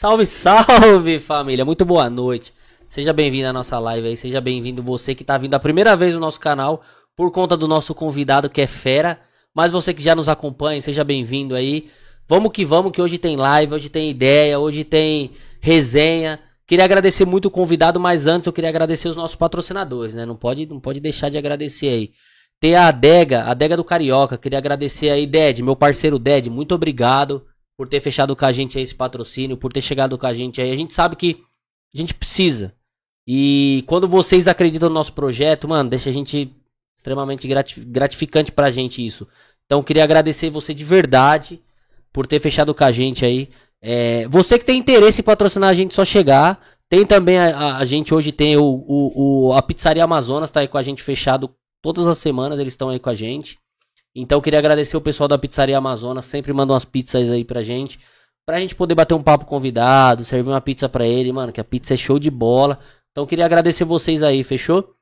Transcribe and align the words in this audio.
Salve, 0.00 0.24
salve 0.24 1.20
família, 1.20 1.62
muito 1.62 1.84
boa 1.84 2.08
noite. 2.08 2.54
Seja 2.88 3.12
bem-vindo 3.12 3.46
à 3.46 3.52
nossa 3.52 3.78
live 3.78 4.08
aí, 4.08 4.16
seja 4.16 4.40
bem-vindo 4.40 4.82
você 4.82 5.14
que 5.14 5.22
tá 5.22 5.36
vindo 5.36 5.52
a 5.52 5.60
primeira 5.60 5.94
vez 5.94 6.14
no 6.14 6.20
nosso 6.20 6.40
canal 6.40 6.80
por 7.14 7.30
conta 7.30 7.54
do 7.54 7.68
nosso 7.68 7.94
convidado 7.94 8.48
que 8.48 8.62
é 8.62 8.66
fera. 8.66 9.20
Mas 9.54 9.72
você 9.72 9.92
que 9.92 10.02
já 10.02 10.14
nos 10.14 10.26
acompanha, 10.26 10.80
seja 10.80 11.04
bem-vindo 11.04 11.54
aí. 11.54 11.90
Vamos 12.26 12.50
que 12.50 12.64
vamos, 12.64 12.92
que 12.92 13.02
hoje 13.02 13.18
tem 13.18 13.36
live, 13.36 13.74
hoje 13.74 13.90
tem 13.90 14.08
ideia, 14.08 14.58
hoje 14.58 14.84
tem 14.84 15.32
resenha. 15.60 16.40
Queria 16.66 16.86
agradecer 16.86 17.26
muito 17.26 17.48
o 17.48 17.50
convidado, 17.50 18.00
mas 18.00 18.26
antes 18.26 18.46
eu 18.46 18.54
queria 18.54 18.70
agradecer 18.70 19.06
os 19.06 19.16
nossos 19.16 19.36
patrocinadores, 19.36 20.14
né? 20.14 20.24
Não 20.24 20.34
pode, 20.34 20.64
não 20.64 20.80
pode 20.80 20.98
deixar 20.98 21.28
de 21.28 21.36
agradecer 21.36 21.88
aí. 21.88 22.12
Tem 22.58 22.74
a 22.74 22.88
Adega, 22.88 23.42
a 23.42 23.50
Adega 23.50 23.76
do 23.76 23.84
Carioca. 23.84 24.38
Queria 24.38 24.60
agradecer 24.60 25.10
aí, 25.10 25.26
Ded, 25.26 25.62
meu 25.62 25.76
parceiro 25.76 26.18
Ded. 26.18 26.48
Muito 26.48 26.74
obrigado 26.74 27.44
por 27.80 27.88
ter 27.88 28.00
fechado 28.00 28.36
com 28.36 28.44
a 28.44 28.52
gente 28.52 28.76
aí 28.76 28.84
esse 28.84 28.94
patrocínio, 28.94 29.56
por 29.56 29.72
ter 29.72 29.80
chegado 29.80 30.18
com 30.18 30.26
a 30.26 30.34
gente 30.34 30.60
aí. 30.60 30.70
A 30.70 30.76
gente 30.76 30.92
sabe 30.92 31.16
que 31.16 31.42
a 31.94 31.96
gente 31.96 32.12
precisa. 32.12 32.74
E 33.26 33.82
quando 33.86 34.06
vocês 34.06 34.46
acreditam 34.46 34.90
no 34.90 34.94
nosso 34.94 35.14
projeto, 35.14 35.66
mano, 35.66 35.88
deixa 35.88 36.10
a 36.10 36.12
gente 36.12 36.54
extremamente 36.94 37.48
gratificante 37.48 38.52
pra 38.52 38.70
gente 38.70 39.06
isso. 39.06 39.26
Então 39.64 39.82
queria 39.82 40.04
agradecer 40.04 40.50
você 40.50 40.74
de 40.74 40.84
verdade 40.84 41.58
por 42.12 42.26
ter 42.26 42.38
fechado 42.38 42.74
com 42.74 42.84
a 42.84 42.92
gente 42.92 43.24
aí. 43.24 43.48
É, 43.80 44.28
você 44.28 44.58
que 44.58 44.66
tem 44.66 44.78
interesse 44.78 45.22
em 45.22 45.24
patrocinar 45.24 45.70
a 45.70 45.74
gente, 45.74 45.94
só 45.94 46.04
chegar. 46.04 46.60
Tem 46.86 47.06
também 47.06 47.38
a, 47.38 47.56
a, 47.56 47.76
a 47.78 47.84
gente 47.86 48.12
hoje 48.12 48.30
tem 48.30 48.58
o, 48.58 48.62
o, 48.62 49.46
o, 49.48 49.52
a 49.54 49.62
Pizzaria 49.62 50.04
Amazonas, 50.04 50.50
tá 50.50 50.60
aí 50.60 50.68
com 50.68 50.76
a 50.76 50.82
gente 50.82 51.02
fechado 51.02 51.50
todas 51.80 52.06
as 52.06 52.18
semanas, 52.18 52.60
eles 52.60 52.74
estão 52.74 52.90
aí 52.90 52.98
com 52.98 53.08
a 53.08 53.14
gente. 53.14 53.58
Então 54.14 54.40
queria 54.40 54.58
agradecer 54.58 54.96
o 54.96 55.00
pessoal 55.00 55.28
da 55.28 55.38
Pizzaria 55.38 55.78
Amazonas, 55.78 56.24
sempre 56.24 56.52
mandam 56.52 56.74
umas 56.74 56.84
pizzas 56.84 57.30
aí 57.30 57.44
pra 57.44 57.62
gente. 57.62 57.98
Pra 58.46 58.58
gente 58.58 58.74
poder 58.74 58.94
bater 58.94 59.14
um 59.14 59.22
papo 59.22 59.44
convidado, 59.44 60.24
servir 60.24 60.48
uma 60.50 60.60
pizza 60.60 60.88
pra 60.88 61.06
ele, 61.06 61.32
mano, 61.32 61.52
que 61.52 61.60
a 61.60 61.64
pizza 61.64 61.94
é 61.94 61.96
show 61.96 62.18
de 62.18 62.30
bola. 62.30 62.78
Então 63.12 63.26
queria 63.26 63.44
agradecer 63.44 63.84
vocês 63.84 64.22
aí, 64.22 64.42
fechou? 64.42 64.94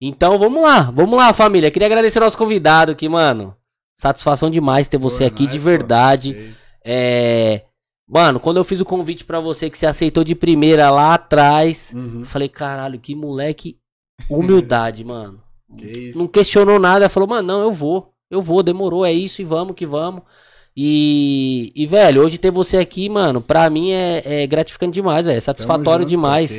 Então 0.00 0.38
vamos 0.38 0.62
lá, 0.62 0.90
vamos 0.90 1.16
lá, 1.16 1.32
família. 1.32 1.70
Queria 1.70 1.86
agradecer 1.86 2.20
nosso 2.20 2.38
convidado 2.38 2.92
aqui, 2.92 3.08
mano. 3.08 3.56
Satisfação 3.96 4.50
demais 4.50 4.88
ter 4.88 4.98
você 4.98 5.24
aqui, 5.24 5.46
de 5.46 5.58
verdade. 5.58 6.54
É. 6.84 7.62
Mano, 8.08 8.38
quando 8.38 8.58
eu 8.58 8.64
fiz 8.64 8.80
o 8.80 8.84
convite 8.84 9.24
para 9.24 9.40
você 9.40 9.70
que 9.70 9.78
você 9.78 9.86
aceitou 9.86 10.22
de 10.22 10.34
primeira 10.34 10.90
lá 10.90 11.14
atrás, 11.14 11.92
uhum. 11.94 12.24
falei, 12.24 12.48
caralho, 12.48 12.98
que 12.98 13.14
moleque 13.14 13.78
humildade, 14.28 15.02
mano. 15.04 15.40
Que 15.76 16.12
não 16.14 16.26
questionou 16.26 16.78
nada, 16.78 17.08
falou, 17.08 17.28
mano, 17.28 17.48
não, 17.48 17.62
eu 17.62 17.72
vou. 17.72 18.13
Eu 18.34 18.42
vou, 18.42 18.62
demorou, 18.62 19.04
é 19.04 19.12
isso 19.12 19.40
e 19.40 19.44
vamos 19.44 19.74
que 19.74 19.86
vamos. 19.86 20.22
E, 20.76 21.72
e 21.74 21.86
velho, 21.86 22.22
hoje 22.22 22.36
ter 22.36 22.50
você 22.50 22.76
aqui, 22.76 23.08
mano, 23.08 23.40
pra 23.40 23.70
mim 23.70 23.92
é, 23.92 24.42
é 24.42 24.46
gratificante 24.46 24.94
demais, 24.94 25.24
velho. 25.24 25.38
É 25.38 25.40
satisfatório 25.40 26.04
demais. 26.04 26.52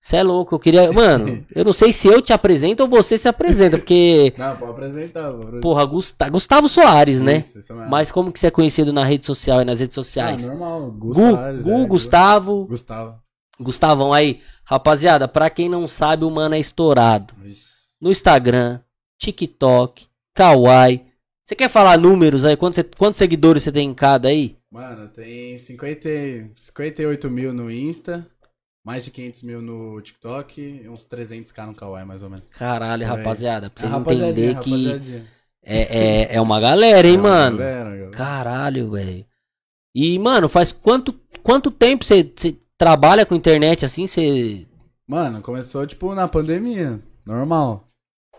Você 0.00 0.16
é 0.16 0.22
louco, 0.22 0.54
eu 0.54 0.58
queria. 0.60 0.92
Mano, 0.92 1.44
eu 1.52 1.64
não 1.64 1.72
sei 1.72 1.92
se 1.92 2.06
eu 2.06 2.22
te 2.22 2.32
apresento 2.32 2.84
ou 2.84 2.88
você 2.88 3.18
se 3.18 3.26
apresenta, 3.26 3.76
porque. 3.78 4.32
Não, 4.38 4.56
pode 4.56 4.70
apresentar, 4.70 5.32
pode 5.32 5.60
Porra, 5.60 5.84
Gustavo, 5.84 6.30
Gustavo 6.30 6.68
Soares, 6.68 7.20
né? 7.20 7.38
Isso, 7.38 7.58
isso 7.58 7.74
mesmo. 7.74 7.90
Mas 7.90 8.12
como 8.12 8.30
que 8.30 8.38
você 8.38 8.46
é 8.46 8.50
conhecido 8.50 8.92
na 8.92 9.04
rede 9.04 9.26
social 9.26 9.60
e 9.60 9.64
nas 9.64 9.80
redes 9.80 9.94
sociais? 9.94 10.48
Ah, 10.48 10.52
normal, 10.52 10.90
Gu, 10.92 11.14
Soares, 11.14 11.64
Gu 11.64 11.70
é, 11.70 11.86
Gustavo. 11.86 12.66
Gustavo. 12.66 13.18
Gustavão 13.60 14.12
aí. 14.12 14.40
Rapaziada, 14.64 15.26
pra 15.26 15.50
quem 15.50 15.68
não 15.68 15.88
sabe, 15.88 16.24
o 16.24 16.30
mano 16.30 16.54
é 16.54 16.60
estourado. 16.60 17.34
No 18.00 18.10
Instagram, 18.10 18.80
TikTok, 19.18 20.06
Kawaii. 20.32 21.07
Você 21.48 21.56
quer 21.56 21.70
falar 21.70 21.96
números 21.96 22.44
aí? 22.44 22.58
Quantos, 22.58 22.84
quantos 22.98 23.16
seguidores 23.16 23.62
você 23.62 23.72
tem 23.72 23.88
em 23.88 23.94
cada 23.94 24.28
aí? 24.28 24.58
Mano, 24.70 25.08
tem 25.08 25.56
50, 25.56 26.06
58 26.54 27.30
mil 27.30 27.54
no 27.54 27.70
Insta. 27.70 28.26
Mais 28.84 29.06
de 29.06 29.10
500 29.10 29.42
mil 29.44 29.62
no 29.62 29.98
TikTok 30.02 30.60
e 30.60 30.86
uns 30.90 31.06
300k 31.06 31.66
no 31.66 31.74
Kawaii, 31.74 32.04
mais 32.04 32.22
ou 32.22 32.28
menos. 32.28 32.46
Caralho, 32.50 33.06
rapaziada, 33.06 33.70
pra 33.70 33.80
vocês 33.80 33.94
é 33.94 33.96
entenderem 33.96 34.60
que 34.60 35.24
é, 35.64 35.80
é, 35.80 36.36
é 36.36 36.40
uma 36.40 36.60
galera, 36.60 37.08
hein, 37.08 37.14
é 37.14 37.18
uma 37.18 37.28
mano? 37.28 37.56
Galera, 37.56 37.90
galera. 37.90 38.10
Caralho, 38.10 38.90
velho. 38.90 39.26
E, 39.94 40.18
mano, 40.18 40.50
faz 40.50 40.70
quanto, 40.70 41.18
quanto 41.42 41.70
tempo 41.70 42.04
você 42.04 42.30
trabalha 42.76 43.24
com 43.24 43.34
internet 43.34 43.86
assim? 43.86 44.06
Você. 44.06 44.66
Mano, 45.06 45.40
começou 45.40 45.86
tipo 45.86 46.14
na 46.14 46.28
pandemia, 46.28 47.02
normal. 47.24 47.87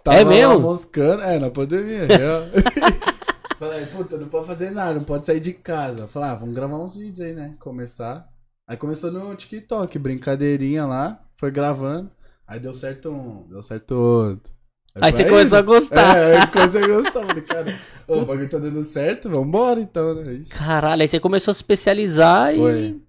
Tava 0.04 0.18
é 0.18 0.26
mesmo? 0.26 0.60
moscando, 0.60 1.24
é, 1.24 1.40
na 1.40 1.50
pandemia. 1.50 2.08
Falei, 3.60 3.86
puta, 3.88 4.18
não 4.18 4.30
pode 4.30 4.48
fazer 4.48 4.72
nada, 4.72 4.94
não 4.94 5.04
pode 5.04 5.26
sair 5.26 5.42
de 5.42 5.52
casa. 5.52 6.08
Falei, 6.08 6.30
ah, 6.30 6.36
vamos 6.36 6.56
gravar 6.56 6.78
uns 6.78 6.96
vídeos 6.96 7.20
aí, 7.20 7.34
né? 7.34 7.56
Começar. 7.60 8.28
Aí 8.66 8.78
começou 8.78 9.12
no 9.12 9.36
TikTok, 9.36 10.00
brincadeirinha 10.00 10.86
lá, 10.86 11.22
foi 11.38 11.52
gravando. 11.52 12.10
Aí 12.48 12.60
deu 12.60 12.74
certo 12.74 13.12
um, 13.12 13.48
deu 13.50 13.62
certo 13.62 13.92
outro. 13.92 14.54
Aí, 14.96 15.02
aí 15.04 15.12
você 15.12 15.26
começou 15.26 15.58
a 15.58 15.62
gostar. 15.62 16.18
É, 16.18 16.38
aí 16.38 16.48
começou 16.48 16.84
a 16.84 16.88
gostar. 16.88 17.28
Falei, 17.28 17.44
cara, 17.44 17.80
o 18.08 18.26
bagulho 18.26 18.50
tá 18.50 18.58
dando 18.58 18.82
certo, 18.82 19.30
vambora 19.30 19.80
então, 19.82 20.16
né? 20.16 20.34
Ixi. 20.34 20.52
Caralho, 20.52 21.02
aí 21.02 21.08
você 21.08 21.20
começou 21.20 21.52
a 21.52 21.54
se 21.54 21.60
especializar 21.60 22.56
foi. 22.56 22.82
e. 22.82 23.02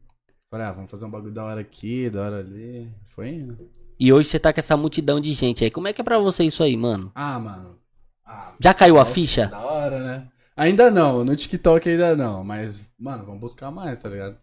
Falei, 0.51 0.67
ah, 0.67 0.73
vamos 0.73 0.91
fazer 0.91 1.05
um 1.05 1.11
bagulho 1.11 1.33
da 1.33 1.45
hora 1.45 1.61
aqui, 1.61 2.11
da 2.11 2.23
hora 2.23 2.39
ali. 2.41 2.89
Foi 3.05 3.29
indo. 3.29 3.71
E 4.01 4.11
hoje 4.11 4.31
você 4.31 4.39
tá 4.39 4.51
com 4.51 4.59
essa 4.59 4.79
multidão 4.79 5.21
de 5.21 5.31
gente 5.35 5.63
aí. 5.63 5.71
Como 5.71 5.87
é 5.87 5.93
que 5.93 6.01
é 6.01 6.05
pra 6.05 6.19
você 6.19 6.43
isso 6.43 6.63
aí, 6.63 6.75
mano? 6.75 7.13
Ah, 7.15 7.39
mano. 7.39 7.79
Ah, 8.25 8.55
Já 8.59 8.73
caiu 8.73 8.95
nossa, 8.95 9.11
a 9.11 9.15
ficha? 9.15 9.47
Da 9.49 9.61
hora, 9.61 10.03
né? 10.03 10.27
Ainda 10.57 10.91
não, 10.91 11.23
no 11.23 11.37
TikTok 11.37 11.87
ainda 11.87 12.17
não. 12.17 12.43
Mas, 12.43 12.89
mano, 12.99 13.27
vamos 13.27 13.43
buscar 13.43 13.71
mais, 13.71 13.99
tá 13.99 14.09
ligado? 14.09 14.39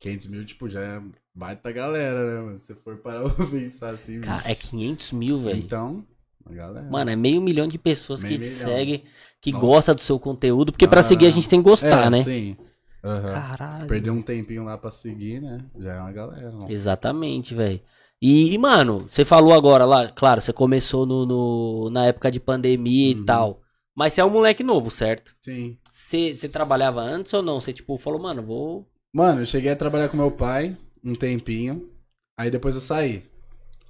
500 0.00 0.26
mil, 0.26 0.44
tipo, 0.44 0.68
já 0.68 0.80
é 0.80 1.02
baita 1.32 1.70
galera, 1.70 2.26
né, 2.26 2.42
mano? 2.42 2.58
Se 2.58 2.66
você 2.66 2.74
for 2.74 2.96
parar 2.96 3.22
pra 3.30 3.46
pensar 3.46 3.90
assim. 3.90 4.20
Cara, 4.20 4.42
é 4.50 4.54
500 4.56 5.12
mil, 5.12 5.38
velho. 5.38 5.60
Então, 5.60 6.04
galera. 6.50 6.90
Mano, 6.90 7.08
é 7.08 7.14
meio 7.14 7.40
milhão 7.40 7.68
de 7.68 7.78
pessoas 7.78 8.24
meio 8.24 8.40
que 8.40 8.44
te 8.44 8.50
seguem, 8.50 9.04
que 9.40 9.52
Nossa. 9.52 9.64
gosta 9.64 9.94
do 9.94 10.00
seu 10.00 10.18
conteúdo, 10.18 10.72
porque 10.72 10.88
para 10.88 11.04
seguir 11.04 11.28
a 11.28 11.30
gente 11.30 11.48
tem 11.48 11.60
que 11.60 11.68
gostar, 11.68 12.06
é, 12.08 12.10
né? 12.10 12.22
Sim. 12.24 12.56
Uhum. 13.04 13.32
Caralho. 13.32 13.86
Perder 13.86 14.10
um 14.10 14.22
tempinho 14.22 14.64
lá 14.64 14.76
pra 14.76 14.90
seguir, 14.90 15.40
né? 15.40 15.64
Já 15.78 15.94
é 15.94 16.00
uma 16.00 16.12
galera. 16.12 16.50
Mano. 16.50 16.68
Exatamente, 16.68 17.54
velho. 17.54 17.80
E, 18.22 18.54
e, 18.54 18.58
mano, 18.58 19.08
você 19.08 19.24
falou 19.24 19.52
agora 19.52 19.84
lá, 19.84 20.08
claro, 20.08 20.40
você 20.40 20.52
começou 20.52 21.04
no, 21.04 21.26
no 21.26 21.90
na 21.90 22.06
época 22.06 22.30
de 22.30 22.38
pandemia 22.38 23.16
uhum. 23.16 23.22
e 23.22 23.24
tal. 23.26 23.62
Mas 23.96 24.12
você 24.12 24.20
é 24.20 24.24
um 24.24 24.30
moleque 24.30 24.62
novo, 24.62 24.92
certo? 24.92 25.34
Sim. 25.42 25.76
Você, 25.90 26.32
você 26.32 26.48
trabalhava 26.48 27.00
antes 27.00 27.34
ou 27.34 27.42
não? 27.42 27.60
Você, 27.60 27.72
tipo, 27.72 27.98
falou, 27.98 28.22
mano, 28.22 28.40
vou 28.40 28.88
Mano, 29.12 29.42
eu 29.42 29.46
cheguei 29.46 29.72
a 29.72 29.76
trabalhar 29.76 30.08
com 30.08 30.16
meu 30.16 30.30
pai 30.30 30.76
um 31.04 31.16
tempinho. 31.16 31.90
Aí 32.38 32.48
depois 32.48 32.76
eu 32.76 32.80
saí. 32.80 33.24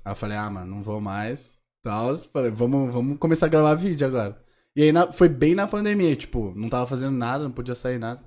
Aí 0.02 0.12
eu 0.12 0.16
falei, 0.16 0.36
ah, 0.38 0.48
mano, 0.48 0.76
não 0.76 0.82
vou 0.82 0.98
mais. 0.98 1.58
Tal. 1.82 2.16
Falei, 2.16 2.50
vamos, 2.50 2.92
vamos 2.92 3.18
começar 3.18 3.46
a 3.46 3.50
gravar 3.50 3.74
vídeo 3.74 4.06
agora. 4.06 4.42
E 4.74 4.82
aí 4.82 4.92
na, 4.92 5.12
foi 5.12 5.28
bem 5.28 5.54
na 5.54 5.66
pandemia, 5.66 6.16
tipo, 6.16 6.54
não 6.56 6.70
tava 6.70 6.86
fazendo 6.86 7.16
nada, 7.16 7.44
não 7.44 7.52
podia 7.52 7.74
sair 7.74 7.98
nada. 7.98 8.22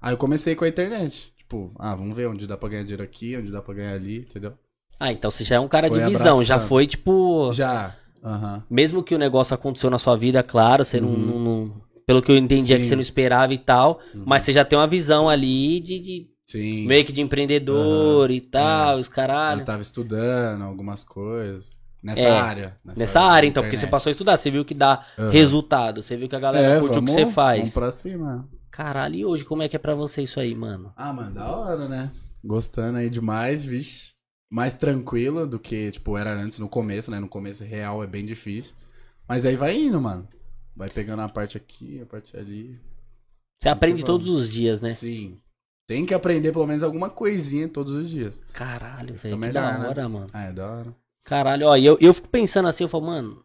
Aí 0.00 0.14
eu 0.14 0.18
comecei 0.18 0.56
com 0.56 0.64
a 0.64 0.68
internet. 0.68 1.34
Tipo, 1.36 1.70
ah, 1.78 1.94
vamos 1.94 2.16
ver 2.16 2.28
onde 2.28 2.46
dá 2.46 2.56
pra 2.56 2.70
ganhar 2.70 2.82
dinheiro 2.84 3.02
aqui, 3.02 3.36
onde 3.36 3.52
dá 3.52 3.60
pra 3.60 3.74
ganhar 3.74 3.92
ali, 3.94 4.20
entendeu? 4.20 4.54
Ah, 5.00 5.10
então 5.10 5.30
você 5.30 5.44
já 5.44 5.56
é 5.56 5.60
um 5.60 5.66
cara 5.66 5.88
foi 5.88 5.98
de 5.98 6.04
visão, 6.04 6.34
abraçando. 6.34 6.44
já 6.44 6.58
foi 6.60 6.86
tipo. 6.86 7.50
Já. 7.54 7.94
Uhum. 8.22 8.62
Mesmo 8.68 9.02
que 9.02 9.14
o 9.14 9.18
negócio 9.18 9.54
aconteceu 9.54 9.88
na 9.88 9.98
sua 9.98 10.14
vida, 10.14 10.42
claro, 10.42 10.84
você 10.84 10.98
uhum. 10.98 11.16
não, 11.16 11.38
não, 11.38 11.72
Pelo 12.06 12.20
que 12.20 12.30
eu 12.30 12.36
entendi 12.36 12.74
é 12.74 12.78
que 12.78 12.84
você 12.84 12.94
não 12.94 13.00
esperava 13.00 13.54
e 13.54 13.58
tal. 13.58 13.98
Uhum. 14.14 14.24
Mas 14.26 14.42
você 14.42 14.52
já 14.52 14.62
tem 14.62 14.78
uma 14.78 14.86
visão 14.86 15.30
ali 15.30 15.80
de, 15.80 15.98
de 15.98 16.30
Sim. 16.46 16.86
Meio 16.86 17.04
que 17.04 17.12
de 17.12 17.22
empreendedor 17.22 18.30
e 18.30 18.40
tal, 18.40 18.98
é. 18.98 19.00
os 19.00 19.08
caralho. 19.08 19.60
Eu 19.60 19.64
tava 19.64 19.80
estudando 19.80 20.62
algumas 20.62 21.02
coisas. 21.02 21.78
Nessa 22.02 22.20
é, 22.20 22.30
área. 22.30 22.76
Nessa, 22.84 23.00
nessa 23.00 23.20
área, 23.20 23.32
área 23.32 23.46
então, 23.46 23.62
porque 23.62 23.76
você 23.76 23.86
passou 23.86 24.10
a 24.10 24.12
estudar, 24.12 24.36
você 24.36 24.50
viu 24.50 24.64
que 24.64 24.74
dá 24.74 25.00
resultado, 25.30 26.02
você 26.02 26.16
viu 26.16 26.28
que 26.28 26.34
a 26.36 26.40
galera 26.40 26.76
é, 26.76 26.80
curte 26.80 26.94
vamos, 26.94 27.12
o 27.12 27.16
que 27.16 27.22
você 27.22 27.30
faz. 27.30 27.58
Vamos 27.58 27.74
pra 27.74 27.92
cima. 27.92 28.48
Caralho, 28.70 29.14
e 29.14 29.24
hoje 29.24 29.44
como 29.44 29.62
é 29.62 29.68
que 29.68 29.76
é 29.76 29.78
pra 29.78 29.94
você 29.94 30.22
isso 30.22 30.40
aí, 30.40 30.54
mano? 30.54 30.92
Ah, 30.96 31.12
mano, 31.12 31.34
da 31.34 31.56
hora, 31.56 31.88
né? 31.88 32.10
Gostando 32.42 32.98
aí 32.98 33.08
demais, 33.08 33.64
vixe. 33.64 34.12
Mais 34.50 34.74
tranquilo 34.74 35.46
do 35.46 35.60
que, 35.60 35.92
tipo, 35.92 36.18
era 36.18 36.34
antes 36.34 36.58
no 36.58 36.68
começo, 36.68 37.10
né? 37.10 37.20
No 37.20 37.28
começo 37.28 37.62
real 37.62 38.02
é 38.02 38.06
bem 38.06 38.26
difícil. 38.26 38.74
Mas 39.28 39.46
aí 39.46 39.54
vai 39.54 39.76
indo, 39.76 40.00
mano. 40.00 40.26
Vai 40.74 40.88
pegando 40.88 41.22
a 41.22 41.28
parte 41.28 41.56
aqui, 41.56 42.00
a 42.02 42.06
parte 42.06 42.36
ali. 42.36 42.80
Você 43.62 43.68
aprende 43.68 44.04
todos 44.04 44.28
os 44.28 44.50
dias, 44.50 44.80
né? 44.80 44.90
Sim. 44.90 45.38
Tem 45.86 46.06
que 46.06 46.14
aprender 46.14 46.52
pelo 46.52 46.66
menos 46.66 46.82
alguma 46.82 47.10
coisinha 47.10 47.68
todos 47.68 47.92
os 47.92 48.08
dias. 48.08 48.40
Caralho, 48.52 49.14
velho, 49.14 49.38
que 49.40 49.48
da 49.50 49.78
né? 49.78 49.88
hora, 49.88 50.02
né? 50.02 50.08
mano. 50.08 50.26
Ah, 50.32 50.44
é 50.44 50.52
da 50.52 50.70
hora. 50.70 50.96
Caralho, 51.24 51.66
ó, 51.66 51.76
e 51.76 51.84
eu, 51.84 51.98
eu 52.00 52.14
fico 52.14 52.28
pensando 52.28 52.68
assim, 52.68 52.84
eu 52.84 52.88
falo, 52.88 53.06
mano... 53.06 53.44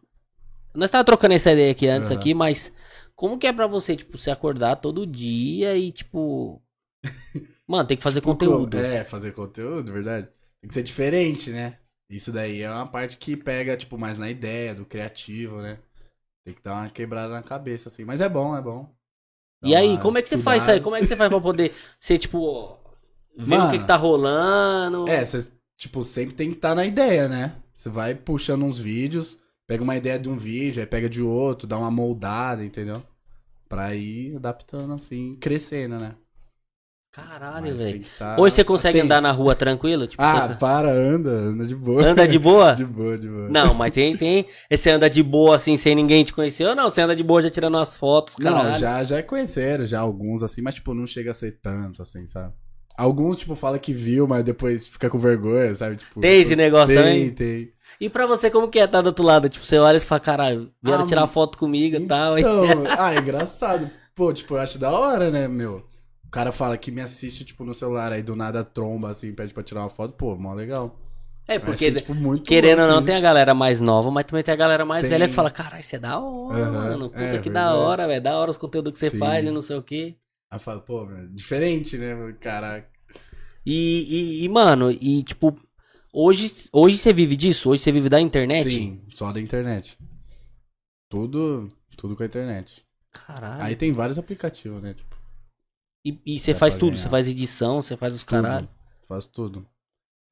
Nós 0.74 0.90
tava 0.90 1.04
trocando 1.04 1.34
essa 1.34 1.52
ideia 1.52 1.72
aqui 1.72 1.86
antes, 1.88 2.10
uhum. 2.10 2.16
aqui, 2.16 2.34
mas... 2.34 2.72
Como 3.14 3.38
que 3.38 3.46
é 3.46 3.52
pra 3.52 3.66
você, 3.66 3.96
tipo, 3.96 4.16
se 4.18 4.30
acordar 4.30 4.76
todo 4.76 5.06
dia 5.06 5.76
e, 5.76 5.90
tipo... 5.90 6.62
mano, 7.66 7.86
tem 7.86 7.96
que 7.96 8.02
fazer 8.02 8.20
tipo, 8.20 8.32
conteúdo. 8.32 8.76
É, 8.78 9.04
fazer 9.04 9.32
conteúdo, 9.32 9.92
verdade. 9.92 10.28
Tem 10.60 10.68
que 10.68 10.74
ser 10.74 10.82
diferente, 10.82 11.50
né? 11.50 11.78
Isso 12.08 12.32
daí 12.32 12.62
é 12.62 12.70
uma 12.70 12.86
parte 12.86 13.16
que 13.16 13.36
pega, 13.36 13.76
tipo, 13.76 13.98
mais 13.98 14.18
na 14.18 14.30
ideia 14.30 14.74
do 14.74 14.86
criativo, 14.86 15.60
né? 15.60 15.78
Tem 16.44 16.54
que 16.54 16.62
dar 16.62 16.74
uma 16.74 16.88
quebrada 16.88 17.32
na 17.32 17.42
cabeça, 17.42 17.88
assim. 17.88 18.04
Mas 18.04 18.20
é 18.20 18.28
bom, 18.28 18.56
é 18.56 18.62
bom. 18.62 18.94
E 19.64 19.74
aí, 19.74 19.98
como 19.98 20.18
é 20.18 20.22
que 20.22 20.28
você 20.28 20.38
faz 20.38 20.62
isso 20.62 20.70
aí? 20.70 20.80
Como 20.80 20.94
é 20.94 21.00
que 21.00 21.06
você 21.06 21.16
faz 21.16 21.28
pra 21.28 21.40
poder 21.40 21.74
ser, 21.98 22.18
tipo, 22.18 22.78
Ver 23.36 23.56
o 23.56 23.58
Mano, 23.58 23.72
que, 23.72 23.78
que 23.78 23.84
tá 23.84 23.96
rolando. 23.96 25.06
É, 25.08 25.24
você, 25.24 25.46
tipo, 25.76 26.02
sempre 26.02 26.34
tem 26.34 26.50
que 26.50 26.56
estar 26.56 26.74
na 26.74 26.86
ideia, 26.86 27.28
né? 27.28 27.54
Você 27.74 27.90
vai 27.90 28.14
puxando 28.14 28.64
uns 28.64 28.78
vídeos, 28.78 29.38
pega 29.66 29.82
uma 29.82 29.96
ideia 29.96 30.18
de 30.18 30.30
um 30.30 30.38
vídeo, 30.38 30.80
aí 30.80 30.86
pega 30.86 31.08
de 31.08 31.22
outro, 31.22 31.68
dá 31.68 31.78
uma 31.78 31.90
moldada, 31.90 32.64
entendeu? 32.64 33.02
Pra 33.68 33.94
ir 33.94 34.36
adaptando 34.36 34.94
assim, 34.94 35.36
crescendo, 35.38 35.98
né? 35.98 36.14
Caralho, 37.16 37.76
velho. 37.76 38.02
tá 38.18 38.36
Hoje 38.38 38.54
você 38.56 38.64
consegue 38.64 38.98
atento. 38.98 39.06
andar 39.12 39.22
na 39.22 39.32
rua 39.32 39.54
tranquilo? 39.54 40.06
Tipo, 40.06 40.22
Ah, 40.22 40.48
você- 40.48 40.54
para, 40.56 40.92
anda, 40.92 41.30
anda 41.30 41.64
de 41.66 41.74
boa. 41.74 42.04
anda 42.04 42.28
de 42.28 42.38
boa? 42.38 42.74
De 42.76 42.84
boa, 42.84 43.16
de 43.18 43.26
boa. 43.28 43.48
Não, 43.48 43.72
mas 43.72 43.92
tem, 43.94 44.14
tem. 44.16 44.46
Você 44.70 44.90
anda 44.90 45.08
de 45.08 45.22
boa 45.22 45.56
assim, 45.56 45.76
sem 45.78 45.94
ninguém 45.94 46.22
te 46.24 46.32
conhecer, 46.32 46.66
ou 46.66 46.74
não? 46.76 46.90
Você 46.90 47.00
anda 47.00 47.16
de 47.16 47.22
boa 47.24 47.40
já 47.40 47.48
tirando 47.48 47.76
umas 47.76 47.96
fotos, 47.96 48.36
Não, 48.38 48.52
caralho. 48.52 48.78
já, 48.78 49.02
já 49.04 49.22
conheceram, 49.22 49.86
já 49.86 49.98
alguns 50.00 50.42
assim, 50.42 50.60
mas 50.60 50.74
tipo, 50.74 50.92
não 50.92 51.06
chega 51.06 51.30
a 51.30 51.34
ser 51.34 51.52
tanto 51.62 52.02
assim, 52.02 52.26
sabe? 52.26 52.52
Alguns, 52.98 53.38
tipo, 53.38 53.54
fala 53.54 53.78
que 53.78 53.92
viu, 53.92 54.26
mas 54.26 54.42
depois 54.44 54.86
fica 54.86 55.08
com 55.10 55.18
vergonha, 55.18 55.74
sabe? 55.74 55.96
Tipo, 55.96 56.20
Tem 56.20 56.40
esse 56.40 56.54
negócio 56.56 56.94
tem, 56.94 56.96
também? 56.96 57.30
Tem, 57.30 57.68
E 58.00 58.08
pra 58.10 58.26
você, 58.26 58.50
como 58.50 58.68
que 58.68 58.78
é 58.78 58.84
estar 58.84 59.00
do 59.02 59.06
outro 59.08 59.24
lado? 59.24 59.48
Tipo, 59.48 59.64
você 59.64 59.78
olha 59.78 59.96
e 59.96 60.00
fala, 60.00 60.20
caralho, 60.20 60.70
vieram 60.82 61.02
Ah, 61.04 61.06
tirar 61.06 61.26
foto 61.26 61.56
comigo 61.58 61.96
e 61.96 62.06
tal. 62.06 62.38
Então, 62.38 62.62
ah, 62.98 63.14
é 63.14 63.18
engraçado. 63.18 63.90
Pô, 64.14 64.32
tipo, 64.32 64.54
eu 64.54 64.58
acho 64.60 64.78
da 64.78 64.90
hora, 64.92 65.30
né, 65.30 65.46
meu? 65.46 65.82
O 66.36 66.38
cara 66.38 66.52
fala 66.52 66.76
que 66.76 66.90
me 66.90 67.00
assiste, 67.00 67.46
tipo, 67.46 67.64
no 67.64 67.72
celular, 67.72 68.12
aí 68.12 68.22
do 68.22 68.36
nada 68.36 68.62
tromba, 68.62 69.08
assim, 69.08 69.32
pede 69.32 69.54
pra 69.54 69.62
tirar 69.62 69.80
uma 69.80 69.88
foto. 69.88 70.12
Pô, 70.12 70.36
mó 70.36 70.52
legal. 70.52 70.94
É, 71.48 71.58
porque, 71.58 71.86
achei, 71.86 71.94
tipo, 71.94 72.12
querendo 72.42 72.82
ou 72.82 72.88
não, 72.88 73.02
tem 73.02 73.14
a 73.14 73.20
galera 73.20 73.54
mais 73.54 73.80
nova, 73.80 74.10
mas 74.10 74.26
também 74.26 74.44
tem 74.44 74.52
a 74.52 74.56
galera 74.56 74.84
mais 74.84 75.00
Tem. 75.00 75.12
velha 75.12 75.28
que 75.28 75.34
fala, 75.34 75.50
caralho, 75.50 75.80
isso 75.80 75.96
é 75.96 75.98
da 75.98 76.20
hora, 76.20 76.58
Aham, 76.58 76.72
mano. 76.72 77.08
Puta 77.08 77.24
é, 77.24 77.38
que 77.38 77.48
da 77.48 77.70
verdade. 77.70 77.78
hora, 77.78 78.06
velho. 78.06 78.20
Da 78.20 78.36
hora 78.36 78.50
os 78.50 78.58
conteúdos 78.58 78.92
que 78.92 78.98
você 78.98 79.08
Sim. 79.08 79.18
faz 79.18 79.46
e 79.46 79.50
não 79.50 79.62
sei 79.62 79.76
o 79.78 79.82
quê. 79.82 80.14
Aí 80.50 80.58
fala, 80.58 80.78
pô, 80.78 81.08
diferente, 81.30 81.96
né? 81.96 82.14
Caraca. 82.38 82.86
E, 83.64 84.42
e, 84.42 84.44
e, 84.44 84.48
mano, 84.50 84.90
e 84.90 85.22
tipo, 85.22 85.58
hoje, 86.12 86.52
hoje 86.70 86.98
você 86.98 87.14
vive 87.14 87.34
disso? 87.34 87.70
Hoje 87.70 87.82
você 87.82 87.90
vive 87.90 88.10
da 88.10 88.20
internet? 88.20 88.68
Sim, 88.68 89.02
só 89.10 89.32
da 89.32 89.40
internet. 89.40 89.96
Tudo, 91.08 91.66
tudo 91.96 92.14
com 92.14 92.22
a 92.22 92.26
internet. 92.26 92.84
Caralho. 93.10 93.62
Aí 93.62 93.74
tem 93.74 93.90
vários 93.90 94.18
aplicativos, 94.18 94.82
né? 94.82 94.92
Tipo, 94.92 95.15
E, 96.10 96.20
e 96.34 96.38
você 96.38 96.54
faz 96.54 96.74
tudo, 96.74 96.90
ganhar. 96.92 97.02
você 97.02 97.08
faz 97.08 97.28
edição, 97.28 97.82
você 97.82 97.96
faz 97.96 98.14
os 98.14 98.22
tudo. 98.24 98.42
caralho. 98.42 98.68
Faço 99.08 99.28
tudo. 99.28 99.66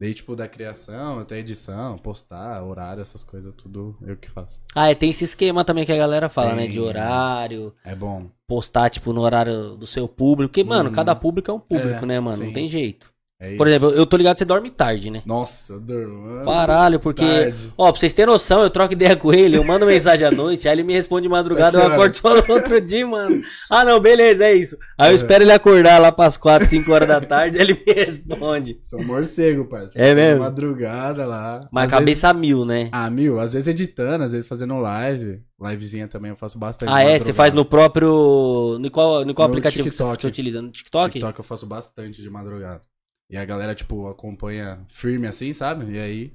Desde, 0.01 0.17
tipo, 0.17 0.35
da 0.35 0.49
criação 0.49 1.21
até 1.21 1.39
edição, 1.39 1.97
postar, 1.99 2.63
horário, 2.65 3.01
essas 3.01 3.23
coisas, 3.23 3.53
tudo 3.57 3.97
eu 4.03 4.17
que 4.17 4.29
faço. 4.29 4.61
Ah, 4.75 4.91
é, 4.91 4.95
tem 4.95 5.11
esse 5.11 5.25
esquema 5.25 5.65
também 5.65 5.87
que 5.87 5.93
a 5.93 5.97
galera 5.97 6.29
fala, 6.29 6.49
Tem, 6.49 6.57
né? 6.57 6.67
De 6.67 6.81
horário, 6.81 7.73
É 7.85 7.95
bom. 7.95 8.29
postar, 8.47 8.91
tipo, 8.91 9.13
no 9.13 9.21
horário 9.21 9.77
do 9.77 9.87
seu 9.87 10.09
público. 10.09 10.51
Porque, 10.51 10.65
mano, 10.65 10.89
Uhum. 10.89 10.95
cada 10.95 11.15
público 11.15 11.49
é 11.51 11.55
um 11.55 11.61
público, 11.61 12.05
É, 12.05 12.07
né, 12.07 12.21
mano? 12.21 12.39
Não 12.39 12.47
sim. 12.49 12.53
tem 12.53 12.67
jeito. 12.67 13.14
É. 13.41 13.57
Por 13.57 13.67
exemplo, 13.67 13.91
eu 13.91 14.07
tô 14.07 14.17
ligado 14.17 14.35
que 14.37 14.39
você 14.39 14.45
dorme 14.45 14.71
tarde, 14.71 15.11
né? 15.11 15.21
Nossa, 15.27 15.73
eu 15.75 15.81
durmo. 15.81 16.45
Caralho, 16.45 17.01
porque. 17.01 17.25
Tarde. 17.25 17.73
Ó, 17.77 17.91
pra 17.91 18.01
vocês 18.01 18.13
terem 18.13 18.33
noção, 18.33 18.63
eu 18.63 18.71
troco 18.71 18.93
ideia 18.93 19.17
com 19.17 19.35
ele, 19.35 19.57
eu 19.57 19.65
mando 19.65 19.85
mensagem 19.85 20.25
à 20.27 20.31
noite, 20.33 20.69
aí 20.69 20.75
ele 20.75 20.85
me 20.85 20.93
responde 20.95 21.25
de 21.25 21.29
madrugada, 21.29 21.77
Tá 21.77 21.85
eu 21.85 21.89
que 21.89 21.95
acordo 21.95 22.15
só 22.15 22.35
no 22.35 22.55
outro 22.55 22.81
dia, 22.81 23.05
mano. 23.07 23.43
Ah, 23.69 23.85
não, 23.85 23.99
beleza, 23.99 24.45
é 24.45 24.55
isso. 24.55 24.79
Aí 24.97 25.09
eu 25.11 25.13
É. 25.13 25.15
espero 25.17 25.43
ele 25.43 25.53
acordar 25.53 25.99
lá 26.01 26.13
pras 26.13 26.37
4, 26.37 26.67
5 26.69 26.91
horas 26.93 27.09
da 27.09 27.21
tarde, 27.21 27.59
ele 27.59 27.75
me 27.75 27.93
responde. 27.93 28.79
Sou 28.81 29.03
morcego, 29.03 29.65
parceiro. 29.67 30.09
É 30.09 30.15
mesmo? 30.15 30.41
Madrugada 30.45 31.27
lá. 31.27 31.69
Mas 31.73 31.87
Às 31.93 31.99
cabeça 31.99 32.29
a 32.29 32.33
mil, 32.35 32.65
né? 32.65 32.75
vezes- 32.77 32.91
Ah, 32.93 33.11
mil. 33.11 33.41
Às 33.41 33.53
vezes 33.53 33.67
editando, 33.69 34.25
às 34.25 34.31
vezes 34.33 34.47
fazendo 34.47 34.77
live. 34.79 35.43
Livezinha 35.61 36.07
também 36.09 36.31
eu 36.31 36.37
faço 36.37 36.59
bastante. 36.59 36.91
Ah, 36.93 37.03
é? 37.03 37.19
Você 37.19 37.33
faz 37.33 37.53
no 37.53 37.65
próprio. 37.65 38.79
No 38.81 38.91
qual, 38.91 39.25
no 39.25 39.35
qual 39.35 39.49
No 39.49 39.53
aplicativo 39.55 39.85
que 39.85 39.91
TikTok. 39.91 40.23
você 40.23 40.27
utiliza? 40.29 40.63
No 40.63 40.71
TikTok? 40.71 41.13
TikTok 41.15 41.39
eu 41.39 41.45
faço 41.45 41.67
bastante 41.67 42.23
de 42.23 42.31
madrugada. 42.31 42.81
E 43.31 43.37
a 43.37 43.45
galera, 43.45 43.75
tipo, 43.75 44.07
acompanha 44.09 44.85
firme 44.91 45.27
assim, 45.27 45.53
sabe? 45.53 45.93
E 45.93 45.99
aí. 45.99 46.33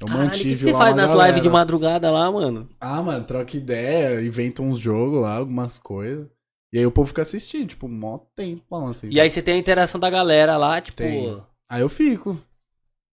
Eu 0.00 0.06
Caralho, 0.06 0.22
o 0.22 0.26
mantive 0.28 0.50
que, 0.50 0.56
que 0.58 0.64
você 0.64 0.72
faz 0.72 0.94
nas 0.94 1.08
galera. 1.10 1.28
lives 1.28 1.42
de 1.42 1.48
madrugada 1.48 2.10
lá, 2.10 2.30
mano? 2.30 2.68
Ah, 2.80 3.02
mano, 3.02 3.24
troca 3.24 3.56
ideia, 3.56 4.20
inventa 4.24 4.62
uns 4.62 4.78
jogos 4.78 5.20
lá, 5.20 5.36
algumas 5.36 5.78
coisas. 5.78 6.26
E 6.72 6.78
aí 6.78 6.86
o 6.86 6.92
povo 6.92 7.08
fica 7.08 7.22
assistindo, 7.22 7.68
tipo, 7.68 7.88
mó 7.88 8.18
tempão, 8.36 8.86
assim. 8.88 9.08
E 9.10 9.20
aí 9.20 9.28
você 9.28 9.42
tem 9.42 9.54
a 9.54 9.58
interação 9.58 9.98
da 9.98 10.08
galera 10.10 10.56
lá, 10.56 10.80
tipo. 10.80 10.98
Tem. 10.98 11.42
Aí 11.68 11.80
eu 11.80 11.88
fico. 11.88 12.38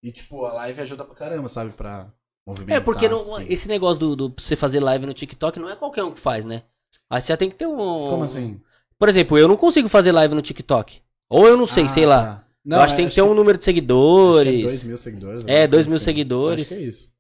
E, 0.04 0.12
tipo, 0.12 0.46
a 0.46 0.54
live 0.54 0.82
ajuda 0.82 1.04
pra 1.06 1.16
caramba, 1.16 1.48
sabe? 1.48 1.72
Pra 1.72 2.12
movimentar. 2.48 2.78
É, 2.78 2.80
porque 2.80 3.10
não- 3.10 3.36
assim. 3.38 3.48
esse 3.50 3.68
negócio 3.68 4.00
do, 4.00 4.16
do 4.30 4.36
você 4.44 4.56
fazer 4.56 4.80
live 4.80 5.06
no 5.08 5.14
TikTok 5.14 5.60
não 5.60 5.70
é 5.70 5.76
qualquer 5.76 6.04
um 6.04 6.12
que 6.12 6.20
faz, 6.20 6.46
né? 6.46 6.64
Aí 7.10 7.20
você 7.20 7.30
já 7.34 7.38
tem 7.38 7.50
que 7.50 7.56
ter 7.56 7.66
um. 7.66 7.76
Como 8.10 8.24
assim? 8.24 8.62
Por 9.00 9.10
exemplo, 9.10 9.38
eu 9.40 9.48
não 9.48 9.58
consigo 9.58 9.90
fazer 9.90 10.12
live 10.12 10.36
no 10.36 10.42
TikTok. 10.44 11.02
Ou 11.30 11.48
eu 11.48 11.58
não 11.58 11.66
sei, 11.66 11.86
Ah, 11.86 11.90
sei 11.90 12.06
lá. 12.06 12.45
Não, 12.66 12.78
eu 12.78 12.84
acho 12.84 12.96
que 12.96 13.02
tem 13.02 13.10
que 13.10 13.16
ter 13.16 13.22
um 13.22 13.34
número 13.36 13.58
de 13.58 13.62
acho 13.62 13.70
é 13.70 13.74
seguidores. 13.74 14.62
2 14.64 14.84
mil 14.84 14.98
seguidores. 14.98 15.44
É, 15.46 15.52
alguma 15.52 15.68
dois 15.68 15.70
coisa 15.70 15.90
mil 15.90 15.96
assim. 15.98 16.06
seguidores. 16.06 16.66
Acho 16.66 16.76
que 16.76 16.84
é 16.84 16.88
isso. 16.88 17.16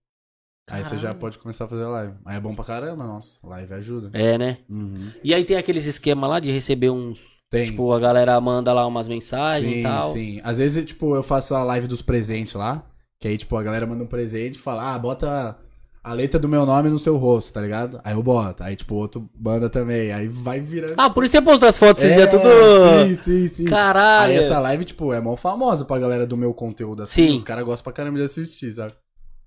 Aí 0.67 0.83
você 0.83 0.97
já 0.97 1.13
pode 1.13 1.37
começar 1.37 1.65
a 1.65 1.67
fazer 1.67 1.85
live. 1.85 2.15
Aí 2.25 2.37
é 2.37 2.39
bom 2.39 2.55
pra 2.55 2.65
caramba, 2.65 3.05
nossa. 3.05 3.37
Live 3.43 3.73
ajuda. 3.75 4.09
É, 4.13 4.37
né? 4.37 4.57
Uhum. 4.67 5.11
E 5.23 5.33
aí 5.33 5.45
tem 5.45 5.57
aqueles 5.57 5.85
esquema 5.85 6.25
lá 6.27 6.39
de 6.39 6.51
receber 6.51 6.89
uns. 6.89 7.19
Tem. 7.51 7.65
Tipo, 7.65 7.93
a 7.93 7.99
galera 7.99 8.41
manda 8.41 8.73
lá 8.73 8.87
umas 8.87 9.07
mensagens 9.07 9.71
sim, 9.71 9.79
e 9.81 9.83
tal. 9.83 10.11
sim. 10.11 10.41
Às 10.43 10.57
vezes, 10.57 10.83
tipo, 10.83 11.15
eu 11.15 11.21
faço 11.21 11.53
a 11.53 11.63
live 11.63 11.87
dos 11.87 12.01
presentes 12.01 12.55
lá. 12.55 12.83
Que 13.19 13.27
aí, 13.27 13.37
tipo, 13.37 13.55
a 13.55 13.63
galera 13.63 13.85
manda 13.85 14.03
um 14.03 14.07
presente 14.07 14.55
e 14.55 14.59
fala, 14.59 14.95
ah, 14.95 14.99
bota 14.99 15.57
a 16.05 16.13
letra 16.13 16.39
do 16.39 16.47
meu 16.47 16.67
nome 16.67 16.87
no 16.87 16.99
seu 16.99 17.17
rosto, 17.17 17.51
tá 17.51 17.59
ligado? 17.59 17.99
Aí 18.03 18.13
eu 18.13 18.21
boto. 18.21 18.63
Aí, 18.63 18.75
tipo, 18.75 18.93
outro 18.93 19.27
manda 19.35 19.67
também. 19.71 20.13
Aí 20.13 20.27
vai 20.27 20.59
virando. 20.59 20.93
Ah, 20.97 21.09
por 21.09 21.23
isso 21.23 21.31
você 21.31 21.41
postou 21.41 21.67
as 21.67 21.79
fotos 21.79 22.03
esse 22.03 22.13
É, 22.13 22.15
dia 22.15 22.27
tudo. 22.27 22.43
Sim, 22.45 23.15
sim, 23.15 23.47
sim. 23.47 23.65
Caralho. 23.65 24.31
Aí 24.31 24.37
essa 24.37 24.59
live, 24.59 24.85
tipo, 24.85 25.11
é 25.11 25.19
mó 25.19 25.35
famosa 25.35 25.83
pra 25.83 25.97
galera 25.97 26.27
do 26.27 26.37
meu 26.37 26.53
conteúdo, 26.53 27.01
assim. 27.01 27.29
Sim. 27.29 27.35
Os 27.35 27.43
caras 27.43 27.65
gostam 27.65 27.83
pra 27.85 27.93
caramba 27.93 28.19
de 28.19 28.23
assistir, 28.25 28.71
sabe? 28.71 28.93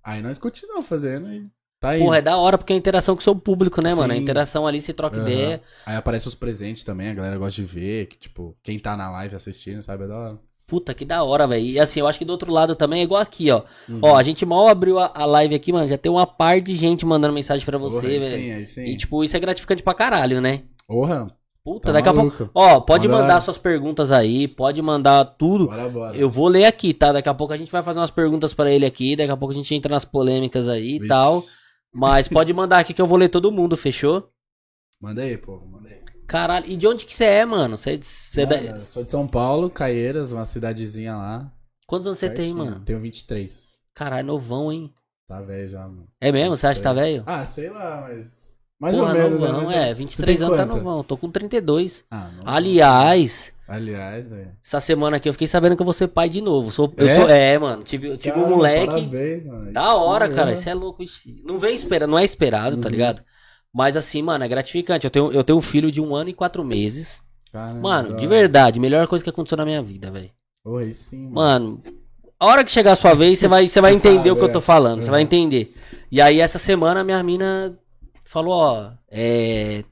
Aí 0.02 0.20
nós 0.20 0.36
continuamos 0.36 0.86
fazendo 0.86 1.32
e 1.32 1.48
tá 1.80 1.90
aí. 1.90 2.00
Porra, 2.00 2.18
é 2.18 2.22
da 2.22 2.36
hora 2.36 2.58
porque 2.58 2.72
é 2.72 2.76
a 2.76 2.78
interação 2.78 3.14
com 3.14 3.20
o 3.20 3.24
seu 3.24 3.36
público, 3.36 3.80
né, 3.80 3.94
mano? 3.94 4.12
A 4.12 4.16
Sim. 4.16 4.22
interação 4.22 4.66
ali, 4.66 4.80
você 4.80 4.92
troca 4.92 5.16
Aham. 5.16 5.28
ideia. 5.28 5.62
Aí 5.86 5.94
aparece 5.94 6.26
os 6.26 6.34
presentes 6.34 6.82
também, 6.82 7.08
a 7.08 7.14
galera 7.14 7.38
gosta 7.38 7.54
de 7.54 7.64
ver, 7.64 8.06
que, 8.06 8.18
tipo, 8.18 8.56
quem 8.64 8.80
tá 8.80 8.96
na 8.96 9.08
live 9.12 9.36
assistindo, 9.36 9.80
sabe? 9.80 10.04
É 10.04 10.08
da 10.08 10.16
hora. 10.16 10.38
Puta, 10.68 10.92
que 10.92 11.06
da 11.06 11.24
hora, 11.24 11.46
velho. 11.46 11.64
E 11.64 11.80
assim, 11.80 11.98
eu 11.98 12.06
acho 12.06 12.18
que 12.18 12.26
do 12.26 12.30
outro 12.30 12.52
lado 12.52 12.76
também 12.76 13.00
é 13.00 13.04
igual 13.04 13.22
aqui, 13.22 13.50
ó. 13.50 13.62
Uhum. 13.88 14.00
Ó, 14.02 14.14
a 14.14 14.22
gente 14.22 14.44
mal 14.44 14.68
abriu 14.68 14.98
a, 14.98 15.10
a 15.14 15.24
live 15.24 15.54
aqui, 15.54 15.72
mano. 15.72 15.88
Já 15.88 15.96
tem 15.96 16.12
uma 16.12 16.26
par 16.26 16.60
de 16.60 16.76
gente 16.76 17.06
mandando 17.06 17.32
mensagem 17.32 17.64
pra 17.64 17.78
Porra, 17.78 17.90
você, 17.90 18.18
velho. 18.18 18.58
Sim, 18.58 18.64
sim. 18.66 18.84
E, 18.84 18.96
tipo, 18.98 19.24
isso 19.24 19.34
é 19.34 19.40
gratificante 19.40 19.82
pra 19.82 19.94
caralho, 19.94 20.42
né? 20.42 20.64
Porra, 20.86 21.34
Puta, 21.64 21.88
Tá 21.88 21.92
daqui 21.92 22.08
a 22.08 22.12
maluco. 22.12 22.36
pouco. 22.36 22.52
Ó, 22.54 22.80
pode 22.80 23.08
Manda 23.08 23.22
mandar 23.22 23.40
suas 23.40 23.58
perguntas 23.58 24.10
aí, 24.10 24.46
pode 24.46 24.80
mandar 24.82 25.24
tudo. 25.24 25.66
bora, 25.66 25.88
bora. 25.88 26.16
Eu 26.16 26.28
vou 26.30 26.48
ler 26.48 26.64
aqui, 26.66 26.92
tá? 26.94 27.12
Daqui 27.12 27.28
a 27.28 27.34
pouco 27.34 27.52
a 27.52 27.56
gente 27.56 27.72
vai 27.72 27.82
fazer 27.82 27.98
umas 27.98 28.10
perguntas 28.10 28.52
pra 28.54 28.70
ele 28.70 28.86
aqui. 28.86 29.16
Daqui 29.16 29.30
a 29.30 29.36
pouco 29.36 29.52
a 29.52 29.56
gente 29.56 29.74
entra 29.74 29.90
nas 29.90 30.04
polêmicas 30.04 30.68
aí 30.68 30.96
e 30.96 31.06
tal. 31.08 31.42
Mas 31.92 32.28
pode 32.28 32.52
mandar 32.52 32.78
aqui 32.78 32.92
que 32.94 33.00
eu 33.02 33.06
vou 33.06 33.18
ler 33.18 33.28
todo 33.30 33.50
mundo, 33.52 33.74
fechou? 33.76 34.28
Manda 35.00 35.22
aí, 35.22 35.36
pô, 35.36 35.60
manda 35.66 35.88
aí. 35.88 35.97
Caralho, 36.28 36.66
e 36.68 36.76
de 36.76 36.86
onde 36.86 37.06
que 37.06 37.14
você 37.14 37.24
é, 37.24 37.44
mano? 37.46 37.76
Você, 37.76 37.98
você 38.00 38.42
é 38.42 38.46
da- 38.46 38.60
Mano, 38.60 38.84
Sou 38.84 39.02
de 39.02 39.10
São 39.10 39.26
Paulo, 39.26 39.68
Caieiras, 39.70 40.30
uma 40.30 40.44
cidadezinha 40.44 41.16
lá. 41.16 41.50
Quantos 41.86 42.06
anos 42.06 42.18
você 42.18 42.28
tem, 42.30 42.52
mano? 42.54 42.80
Tenho 42.84 43.00
23. 43.00 43.76
Caralho, 43.94 44.26
novão, 44.26 44.70
hein? 44.70 44.92
Tá 45.26 45.40
velho 45.40 45.66
já, 45.66 45.80
mano. 45.80 46.06
É 46.20 46.30
mesmo? 46.30 46.54
Você 46.56 46.66
acha 46.66 46.78
que 46.80 46.84
tá 46.84 46.92
23. 46.92 47.14
velho? 47.16 47.24
Ah, 47.26 47.44
sei 47.46 47.70
lá, 47.70 48.06
mas. 48.08 48.46
Mais 48.80 48.94
Porra, 48.94 49.08
ou 49.08 49.14
menos, 49.18 49.40
novão, 49.40 49.68
né? 49.68 49.76
É. 49.76 49.88
Você 49.88 49.94
23 49.94 50.38
tem 50.38 50.46
anos 50.46 50.56
tá 50.58 50.66
quanto? 50.66 50.76
novão. 50.76 51.02
Tô 51.02 51.16
com 51.16 51.30
32. 51.30 52.04
Ah, 52.10 52.28
não. 52.36 52.52
Aliás, 52.54 53.52
Aliás, 53.66 54.28
velho. 54.28 54.52
essa 54.64 54.80
semana 54.80 55.16
aqui 55.16 55.28
eu 55.28 55.32
fiquei 55.32 55.48
sabendo 55.48 55.74
que 55.76 55.82
eu 55.82 55.84
vou 55.84 55.92
ser 55.92 56.08
pai 56.08 56.28
de 56.28 56.40
novo. 56.40 56.70
Sou, 56.70 56.92
eu 56.96 57.08
É? 57.08 57.14
sou, 57.16 57.28
é, 57.28 57.58
mano. 57.58 57.82
Tive, 57.82 58.08
eu 58.08 58.16
tive 58.18 58.38
um 58.38 58.48
moleque. 58.50 58.86
Parabéns, 58.86 59.46
mano. 59.48 59.72
Da 59.72 59.94
hora, 59.96 60.28
cara. 60.28 60.52
Isso 60.52 60.68
é 60.68 60.74
louco. 60.74 61.02
Não 61.44 61.58
vem 61.58 61.74
esperando, 61.74 62.10
não 62.10 62.18
é 62.18 62.24
esperado, 62.24 62.76
tá 62.76 62.86
Uhum. 62.86 62.92
ligado? 62.92 63.22
Mas 63.74 63.96
assim, 63.96 64.22
mano, 64.22 64.44
é 64.44 64.48
gratificante. 64.48 65.04
Eu 65.06 65.10
tenho, 65.10 65.32
eu 65.32 65.44
tenho 65.44 65.58
um 65.58 65.62
filho 65.62 65.90
de 65.90 66.00
um 66.00 66.14
ano 66.16 66.30
e 66.30 66.34
quatro 66.34 66.64
meses. 66.64 67.20
Caramba, 67.52 67.80
Mano, 67.80 68.16
de 68.16 68.26
verdade, 68.26 68.78
melhor 68.80 69.06
coisa 69.06 69.22
que 69.24 69.30
aconteceu 69.30 69.56
na 69.56 69.64
minha 69.64 69.82
vida, 69.82 70.10
velho. 70.10 70.30
Aí 70.78 70.92
sim, 70.92 71.28
mano. 71.28 71.34
Mano, 71.34 71.82
a 72.38 72.46
hora 72.46 72.64
que 72.64 72.70
chegar 72.70 72.92
a 72.92 72.96
sua 72.96 73.14
vez, 73.14 73.38
você 73.38 73.48
vai, 73.48 73.66
você 73.66 73.80
vai 73.80 73.94
entender 73.94 74.16
sabe, 74.18 74.30
o 74.32 74.36
que 74.36 74.42
eu 74.42 74.48
é. 74.48 74.52
tô 74.52 74.60
falando. 74.60 75.00
Você 75.00 75.06
Uhum. 75.06 75.12
vai 75.12 75.22
entender. 75.22 75.72
E 76.10 76.20
aí, 76.20 76.40
essa 76.40 76.58
semana, 76.58 77.02
minha 77.04 77.22
mina 77.22 77.78
falou, 78.24 78.52
ó, 78.54 78.90
é. 79.10 79.82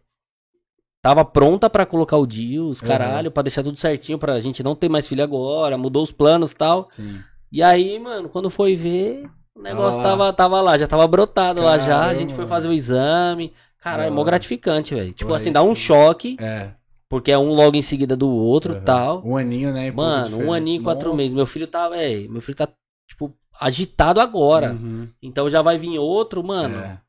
Tava 1.02 1.24
pronta 1.24 1.70
pra 1.70 1.86
colocar 1.86 2.16
o 2.16 2.26
dia, 2.26 2.62
os 2.62 2.82
Uhum. 2.82 2.88
caralho, 2.88 3.30
pra 3.30 3.42
deixar 3.42 3.62
tudo 3.62 3.78
certinho, 3.78 4.18
pra 4.18 4.40
gente 4.40 4.62
não 4.62 4.74
ter 4.74 4.88
mais 4.88 5.06
filho 5.06 5.22
agora, 5.22 5.78
mudou 5.78 6.02
os 6.02 6.10
planos 6.10 6.50
e 6.50 6.56
tal. 6.56 6.88
Sim. 6.90 7.20
E 7.52 7.62
aí, 7.62 7.98
mano, 7.98 8.28
quando 8.28 8.50
foi 8.50 8.74
ver, 8.74 9.24
o 9.56 9.62
negócio 9.62 10.02
Tava 10.02 10.24
lá. 10.24 10.32
tava, 10.32 10.32
tava 10.32 10.60
lá, 10.60 10.76
já 10.78 10.86
tava 10.86 11.06
brotado 11.06 11.62
lá 11.62 11.78
já. 11.78 12.06
A 12.06 12.14
gente 12.14 12.34
foi 12.34 12.46
fazer 12.46 12.68
o 12.68 12.72
exame. 12.72 13.52
Caralho, 13.80 14.10
Da 14.10 14.14
mó 14.16 14.24
gratificante, 14.24 14.94
velho. 14.94 15.12
Tipo 15.12 15.28
Pô, 15.30 15.34
assim, 15.36 15.52
dá 15.52 15.62
um 15.62 15.74
sim. 15.74 15.82
choque, 15.82 16.36
É. 16.40 16.72
porque 17.08 17.30
é 17.30 17.38
um 17.38 17.52
logo 17.54 17.76
em 17.76 17.82
seguida 17.82 18.16
do 18.16 18.28
outro 18.28 18.74
e 18.74 18.76
Uhum. 18.78 18.84
tal. 18.84 19.22
Um 19.24 19.36
aninho, 19.36 19.72
né? 19.72 19.90
Mano, 19.90 20.38
um 20.38 20.52
aninho 20.52 20.80
e 20.80 20.84
quatro 20.84 21.08
Nossa. 21.10 21.16
meses. 21.18 21.36
Meu 21.36 21.46
filho 21.46 21.66
tá, 21.66 21.88
velho. 21.88 22.30
Meu 22.30 22.40
filho 22.40 22.56
tá, 22.56 22.68
tipo, 23.08 23.32
agitado 23.60 24.20
agora. 24.20 24.72
Uhum. 24.72 25.08
Então 25.22 25.48
já 25.48 25.62
vai 25.62 25.78
vir 25.78 25.98
outro, 25.98 26.42
mano. 26.42 26.78
É. 26.78 27.00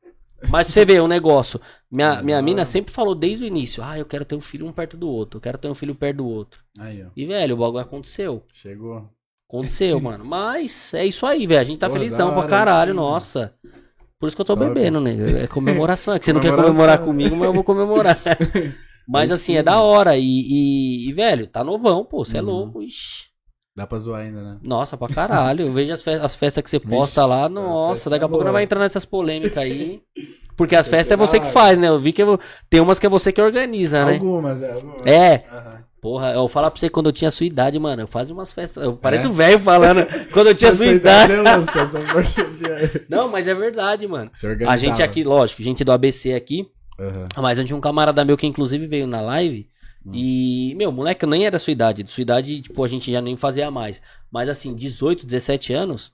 Mas 0.50 0.66
pra 0.66 0.72
você 0.72 0.84
ver, 0.84 1.02
um 1.02 1.08
negócio. 1.08 1.60
Minha, 1.90 2.22
minha 2.22 2.40
mina 2.40 2.64
sempre 2.64 2.92
falou 2.92 3.12
desde 3.14 3.44
o 3.44 3.46
início: 3.48 3.82
ah, 3.82 3.98
eu 3.98 4.06
quero 4.06 4.24
ter 4.24 4.36
um 4.36 4.40
filho 4.40 4.66
um 4.66 4.72
perto 4.72 4.96
do 4.96 5.08
outro. 5.08 5.38
Eu 5.38 5.42
quero 5.42 5.58
ter 5.58 5.68
um 5.68 5.74
filho 5.74 5.96
perto 5.96 6.18
do 6.18 6.26
outro. 6.28 6.60
Aí, 6.78 7.02
ó. 7.02 7.08
E, 7.16 7.26
velho, 7.26 7.56
o 7.56 7.58
bagulho 7.58 7.82
aconteceu. 7.82 8.44
Chegou. 8.52 9.08
Aconteceu, 9.48 9.98
mano. 10.00 10.24
Mas 10.24 10.94
é 10.94 11.04
isso 11.04 11.26
aí, 11.26 11.44
velho. 11.44 11.60
A 11.60 11.64
gente 11.64 11.78
tá 11.80 11.88
Pô, 11.88 11.94
felizão 11.94 12.32
pra 12.34 12.46
caralho, 12.46 12.92
sim, 12.92 13.00
mano. 13.00 13.50
Por 14.18 14.26
isso 14.26 14.34
que 14.36 14.40
eu 14.42 14.46
tô 14.46 14.56
bebendo, 14.56 15.00
né? 15.00 15.44
É 15.44 15.46
comemoração. 15.46 16.14
É 16.14 16.18
que 16.18 16.24
você 16.24 16.32
não 16.32 16.40
quer 16.40 16.54
comemorar 16.54 16.98
comigo, 16.98 17.36
mas 17.36 17.46
eu 17.46 17.52
vou 17.52 17.64
comemorar. 17.64 18.16
Mas 19.10 19.30
assim, 19.30 19.52
sim, 19.54 19.56
é 19.56 19.62
da 19.62 19.80
hora. 19.80 20.18
E, 20.18 20.22
e- 20.22 21.08
e, 21.08 21.12
velho, 21.14 21.46
tá 21.46 21.64
novão, 21.64 22.04
pô. 22.04 22.22
Você 22.26 22.36
é 22.36 22.40
Uhum. 22.42 22.46
louco. 22.46 22.82
Ixi. 22.82 23.28
Dá 23.74 23.86
pra 23.86 23.98
zoar 23.98 24.20
ainda, 24.20 24.42
né? 24.42 24.58
Nossa, 24.62 24.98
pra 24.98 25.08
caralho. 25.08 25.66
Eu 25.66 25.72
vejo 25.72 25.90
as, 25.94 26.02
fe- 26.02 26.20
as 26.20 26.36
festas 26.36 26.62
que 26.62 26.68
você 26.68 26.78
posta 26.78 27.22
Vixe, 27.22 27.30
lá. 27.40 27.48
Nossa, 27.48 28.10
daqui 28.10 28.24
a 28.24 28.26
é 28.26 28.28
pouco 28.28 28.44
não 28.44 28.52
vai 28.52 28.64
entrar 28.64 28.80
nessas 28.80 29.06
polêmicas 29.06 29.56
aí. 29.56 30.02
Porque 30.58 30.76
as 30.76 30.88
festas 30.88 31.06
é 31.12 31.14
ser 31.14 31.16
você 31.16 31.40
que 31.40 31.46
faz, 31.46 31.78
né? 31.78 31.88
Eu 31.88 31.98
vi 31.98 32.12
que 32.12 32.22
eu- 32.22 32.38
tem 32.68 32.80
umas 32.80 32.98
que 32.98 33.06
é 33.06 33.08
você 33.08 33.32
que 33.32 33.40
organiza, 33.40 34.04
né? 34.04 34.14
Algumas, 34.14 34.60
é. 34.62 34.72
Algumas. 34.72 35.06
É. 35.06 35.44
Aham. 35.50 35.84
Porra, 36.00 36.30
eu 36.32 36.38
vou 36.40 36.48
falar 36.48 36.70
pra 36.70 36.78
você 36.78 36.88
quando 36.88 37.06
eu 37.06 37.12
tinha 37.12 37.28
a 37.28 37.32
sua 37.32 37.46
idade, 37.46 37.78
mano. 37.78 38.02
Eu 38.02 38.06
fazia 38.06 38.32
umas 38.32 38.52
festas. 38.52 38.84
Eu 38.84 38.96
pareço 38.96 39.26
É? 39.26 39.30
um 39.30 39.32
velho 39.32 39.58
falando 39.58 40.06
quando 40.32 40.48
eu 40.48 40.54
tinha 40.54 40.72
sua 40.72 40.86
idade. 40.86 41.32
Não, 43.08 43.28
mas 43.28 43.48
é 43.48 43.54
verdade, 43.54 44.06
mano. 44.06 44.30
A 44.68 44.76
gente 44.76 45.02
aqui, 45.02 45.24
lógico, 45.24 45.62
gente 45.62 45.82
do 45.84 45.92
ABC 45.92 46.34
aqui. 46.34 46.68
Aham. 47.00 47.26
Mas 47.36 47.58
eu 47.58 47.64
tinha 47.64 47.76
um 47.76 47.80
camarada 47.80 48.24
meu 48.24 48.36
que 48.36 48.46
inclusive 48.46 48.86
veio 48.86 49.06
na 49.06 49.20
live. 49.20 49.68
Hum. 50.06 50.12
E, 50.14 50.74
meu, 50.76 50.92
moleque 50.92 51.26
nem 51.26 51.42
era 51.42 51.52
da 51.52 51.58
sua 51.58 51.72
idade. 51.72 52.02
De 52.02 52.10
sua 52.12 52.22
idade, 52.22 52.60
tipo, 52.60 52.82
a 52.84 52.88
gente 52.88 53.10
já 53.10 53.20
nem 53.20 53.36
fazia 53.36 53.70
mais. 53.70 54.00
Mas 54.30 54.48
assim, 54.48 54.74
18, 54.74 55.26
17 55.26 55.72
anos, 55.72 56.12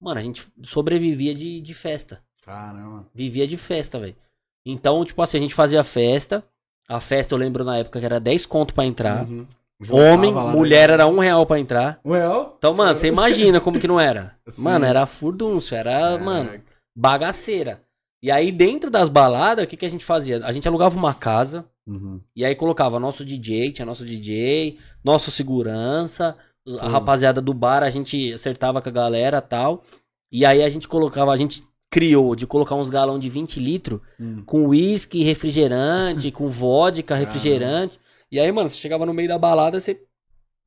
mano, 0.00 0.18
a 0.18 0.22
gente 0.22 0.42
sobrevivia 0.62 1.34
de, 1.34 1.60
de 1.60 1.74
festa. 1.74 2.22
Caramba. 2.42 3.06
Vivia 3.14 3.46
de 3.46 3.56
festa, 3.56 3.98
velho. 3.98 4.16
Então, 4.64 5.04
tipo 5.04 5.20
assim, 5.22 5.38
a 5.38 5.40
gente 5.40 5.54
fazia 5.54 5.84
festa. 5.84 6.42
A 6.88 7.00
festa 7.00 7.34
eu 7.34 7.38
lembro 7.38 7.64
na 7.64 7.76
época 7.78 8.00
que 8.00 8.06
era 8.06 8.18
10 8.18 8.46
conto 8.46 8.72
pra 8.74 8.84
entrar. 8.86 9.24
Uhum. 9.26 9.46
Homem, 9.90 10.32
lá, 10.34 10.46
mulher 10.50 10.88
né? 10.88 10.94
era 10.94 11.06
um 11.06 11.18
real 11.20 11.46
pra 11.46 11.58
entrar. 11.60 12.00
Um 12.04 12.12
real? 12.12 12.54
Então, 12.58 12.74
mano, 12.74 12.96
você 12.96 13.06
imagina 13.06 13.60
como 13.60 13.78
que 13.78 13.86
não 13.86 14.00
era. 14.00 14.34
Sim. 14.48 14.62
Mano, 14.62 14.84
era 14.84 15.06
furdúncio, 15.06 15.76
era, 15.76 15.90
Caraca. 15.92 16.24
mano, 16.24 16.60
bagaceira. 16.96 17.80
E 18.20 18.30
aí, 18.30 18.50
dentro 18.50 18.90
das 18.90 19.08
baladas, 19.08 19.64
o 19.64 19.68
que, 19.68 19.76
que 19.76 19.86
a 19.86 19.88
gente 19.88 20.04
fazia? 20.04 20.44
A 20.44 20.52
gente 20.52 20.66
alugava 20.66 20.96
uma 20.96 21.14
casa, 21.14 21.64
Uhum. 21.86 22.20
e 22.36 22.44
aí 22.44 22.54
colocava 22.54 22.98
nosso 23.00 23.24
DJ, 23.24 23.70
tinha 23.70 23.86
nosso 23.86 24.04
DJ, 24.04 24.76
nosso 25.02 25.30
segurança, 25.30 26.36
a 26.80 26.88
rapaziada 26.88 27.40
do 27.40 27.54
bar, 27.54 27.82
a 27.82 27.88
gente 27.88 28.30
acertava 28.32 28.82
com 28.82 28.88
a 28.88 28.92
galera 28.92 29.40
tal. 29.40 29.82
E 30.30 30.44
aí 30.44 30.62
a 30.62 30.68
gente 30.68 30.86
colocava, 30.88 31.32
a 31.32 31.36
gente 31.36 31.62
criou 31.90 32.34
de 32.36 32.46
colocar 32.46 32.74
uns 32.74 32.90
galão 32.90 33.18
de 33.18 33.28
20 33.28 33.58
litros 33.60 34.00
Hum. 34.20 34.42
com 34.44 34.66
uísque, 34.66 35.24
refrigerante, 35.24 36.30
com 36.30 36.48
vodka, 36.50 37.14
refrigerante. 37.14 37.98
E 38.30 38.38
aí, 38.38 38.50
mano, 38.52 38.68
você 38.68 38.76
chegava 38.76 39.06
no 39.06 39.14
meio 39.14 39.28
da 39.28 39.38
balada, 39.38 39.80
você 39.80 40.00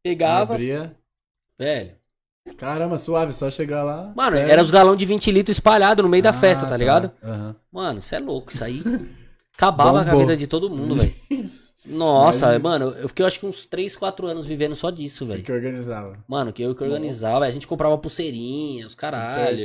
pegava, 0.03 0.53
Abria. 0.53 0.95
velho. 1.59 1.91
Caramba, 2.57 2.97
suave, 2.97 3.31
só 3.33 3.51
chegar 3.51 3.83
lá. 3.83 4.11
Mano, 4.15 4.35
É. 4.35 4.49
era 4.49 4.63
os 4.63 4.71
galão 4.71 4.95
de 4.95 5.05
20 5.05 5.31
litros 5.31 5.57
espalhado 5.57 6.01
no 6.01 6.09
meio 6.09 6.23
da 6.23 6.31
Ah, 6.31 6.33
festa, 6.33 6.65
tá 6.65 6.75
ligado? 6.75 7.11
Aham. 7.23 7.55
Mano, 7.71 8.01
você 8.01 8.15
é 8.15 8.19
louco, 8.19 8.51
isso 8.51 8.63
aí 8.63 8.81
acabava 9.55 9.91
com 9.91 9.97
a 9.99 10.03
Bombou. 10.05 10.19
vida 10.21 10.35
de 10.35 10.47
todo 10.47 10.69
mundo, 10.69 10.95
velho. 10.95 11.13
Nossa, 11.85 12.45
Imagina. 12.55 12.59
mano, 12.59 12.85
eu 12.91 13.07
fiquei 13.07 13.25
acho 13.25 13.39
que 13.39 13.45
uns 13.45 13.65
3, 13.65 13.95
4 13.95 14.27
anos 14.27 14.45
vivendo 14.45 14.75
só 14.75 14.89
disso, 14.91 15.25
velho. 15.25 15.41
que 15.43 15.51
organizava. 15.51 16.17
Mano, 16.27 16.53
que 16.53 16.61
eu 16.61 16.75
que 16.75 16.83
organizava, 16.83 17.45
a 17.45 17.51
gente 17.51 17.65
comprava 17.65 17.97
pulseirinha, 17.97 18.85
os 18.85 18.93
caralho, 18.93 19.63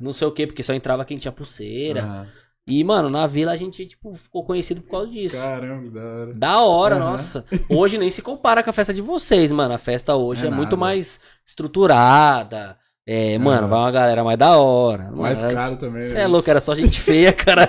não 0.00 0.12
sei 0.12 0.28
o 0.28 0.32
que, 0.32 0.46
porque 0.46 0.62
só 0.62 0.72
entrava 0.72 1.04
quem 1.04 1.16
tinha 1.16 1.32
pulseira. 1.32 2.02
Aham. 2.02 2.26
E, 2.68 2.82
mano, 2.82 3.08
na 3.08 3.28
vila 3.28 3.52
a 3.52 3.56
gente, 3.56 3.86
tipo, 3.86 4.12
ficou 4.16 4.44
conhecido 4.44 4.80
por 4.82 4.90
causa 4.90 5.12
disso. 5.12 5.36
Caramba, 5.36 5.88
da 5.88 6.00
hora. 6.02 6.32
Da 6.36 6.60
hora, 6.62 6.94
Aham. 6.96 7.10
nossa. 7.12 7.44
Hoje 7.70 7.96
nem 7.96 8.10
se 8.10 8.20
compara 8.22 8.60
com 8.62 8.70
a 8.70 8.72
festa 8.72 8.92
de 8.92 9.00
vocês, 9.00 9.52
mano. 9.52 9.72
A 9.72 9.78
festa 9.78 10.16
hoje 10.16 10.46
É 10.46 10.48
é, 10.48 10.50
muito 10.50 10.76
mais 10.76 11.20
estruturada. 11.46 12.76
É, 13.06 13.38
mano, 13.38 13.68
vai 13.68 13.78
uma 13.78 13.90
galera 13.92 14.24
mais 14.24 14.36
da 14.36 14.58
hora. 14.58 15.12
Mais 15.12 15.38
Mano, 15.40 15.54
caro 15.54 15.76
também. 15.76 16.08
Você 16.08 16.18
é 16.18 16.26
louco, 16.26 16.50
era 16.50 16.60
só 16.60 16.74
gente 16.74 17.00
feia, 17.00 17.30
cara. 17.34 17.68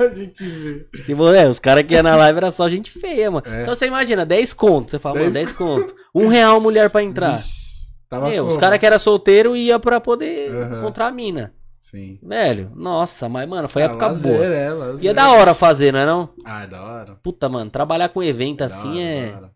É. 0.00 0.06
a 0.10 0.14
gente 0.14 0.44
vê. 0.44 0.86
Se 1.02 1.12
é, 1.12 1.48
os 1.48 1.58
caras 1.58 1.84
que 1.84 1.94
iam 1.94 2.02
na 2.02 2.16
live 2.16 2.36
era 2.38 2.50
só 2.50 2.68
gente 2.68 2.90
feia, 2.90 3.30
mano. 3.30 3.44
É. 3.46 3.62
Então 3.62 3.74
você 3.74 3.86
imagina, 3.86 4.24
10 4.26 4.52
conto. 4.54 4.90
Você 4.90 4.98
fala, 4.98 5.16
mano, 5.20 5.30
10 5.32 5.48
10 5.50 5.56
conto. 5.58 5.94
Um 6.14 6.28
real 6.28 6.60
mulher 6.60 6.90
pra 6.90 7.02
entrar. 7.02 7.32
Vixe, 7.32 7.88
tava 8.08 8.28
Meu, 8.28 8.46
os 8.46 8.56
caras 8.56 8.78
que 8.78 8.86
eram 8.86 8.98
solteiros 8.98 9.56
iam 9.58 9.78
pra 9.80 10.00
poder 10.00 10.50
Aham. 10.50 10.78
encontrar 10.78 11.06
a 11.08 11.12
mina. 11.12 11.52
Sim. 11.80 12.18
Velho, 12.22 12.70
nossa, 12.76 13.28
mas, 13.28 13.48
mano, 13.48 13.68
foi 13.68 13.82
Ah, 13.82 13.86
época 13.86 14.06
lazer, 14.08 14.32
boa. 14.32 14.44
É, 14.44 14.70
lazer. 14.70 15.04
E 15.04 15.08
é 15.08 15.14
da 15.14 15.30
hora 15.32 15.54
fazer, 15.54 15.92
não 15.92 15.98
é 16.00 16.06
não? 16.06 16.28
Ah, 16.44 16.62
é 16.64 16.66
da 16.66 16.82
hora. 16.82 17.16
Puta, 17.22 17.48
mano, 17.48 17.70
trabalhar 17.70 18.10
com 18.10 18.22
evento 18.22 18.58
Da 18.58 18.66
assim 18.66 18.90
hora, 19.00 19.00
é. 19.00 19.34
hora. 19.34 19.50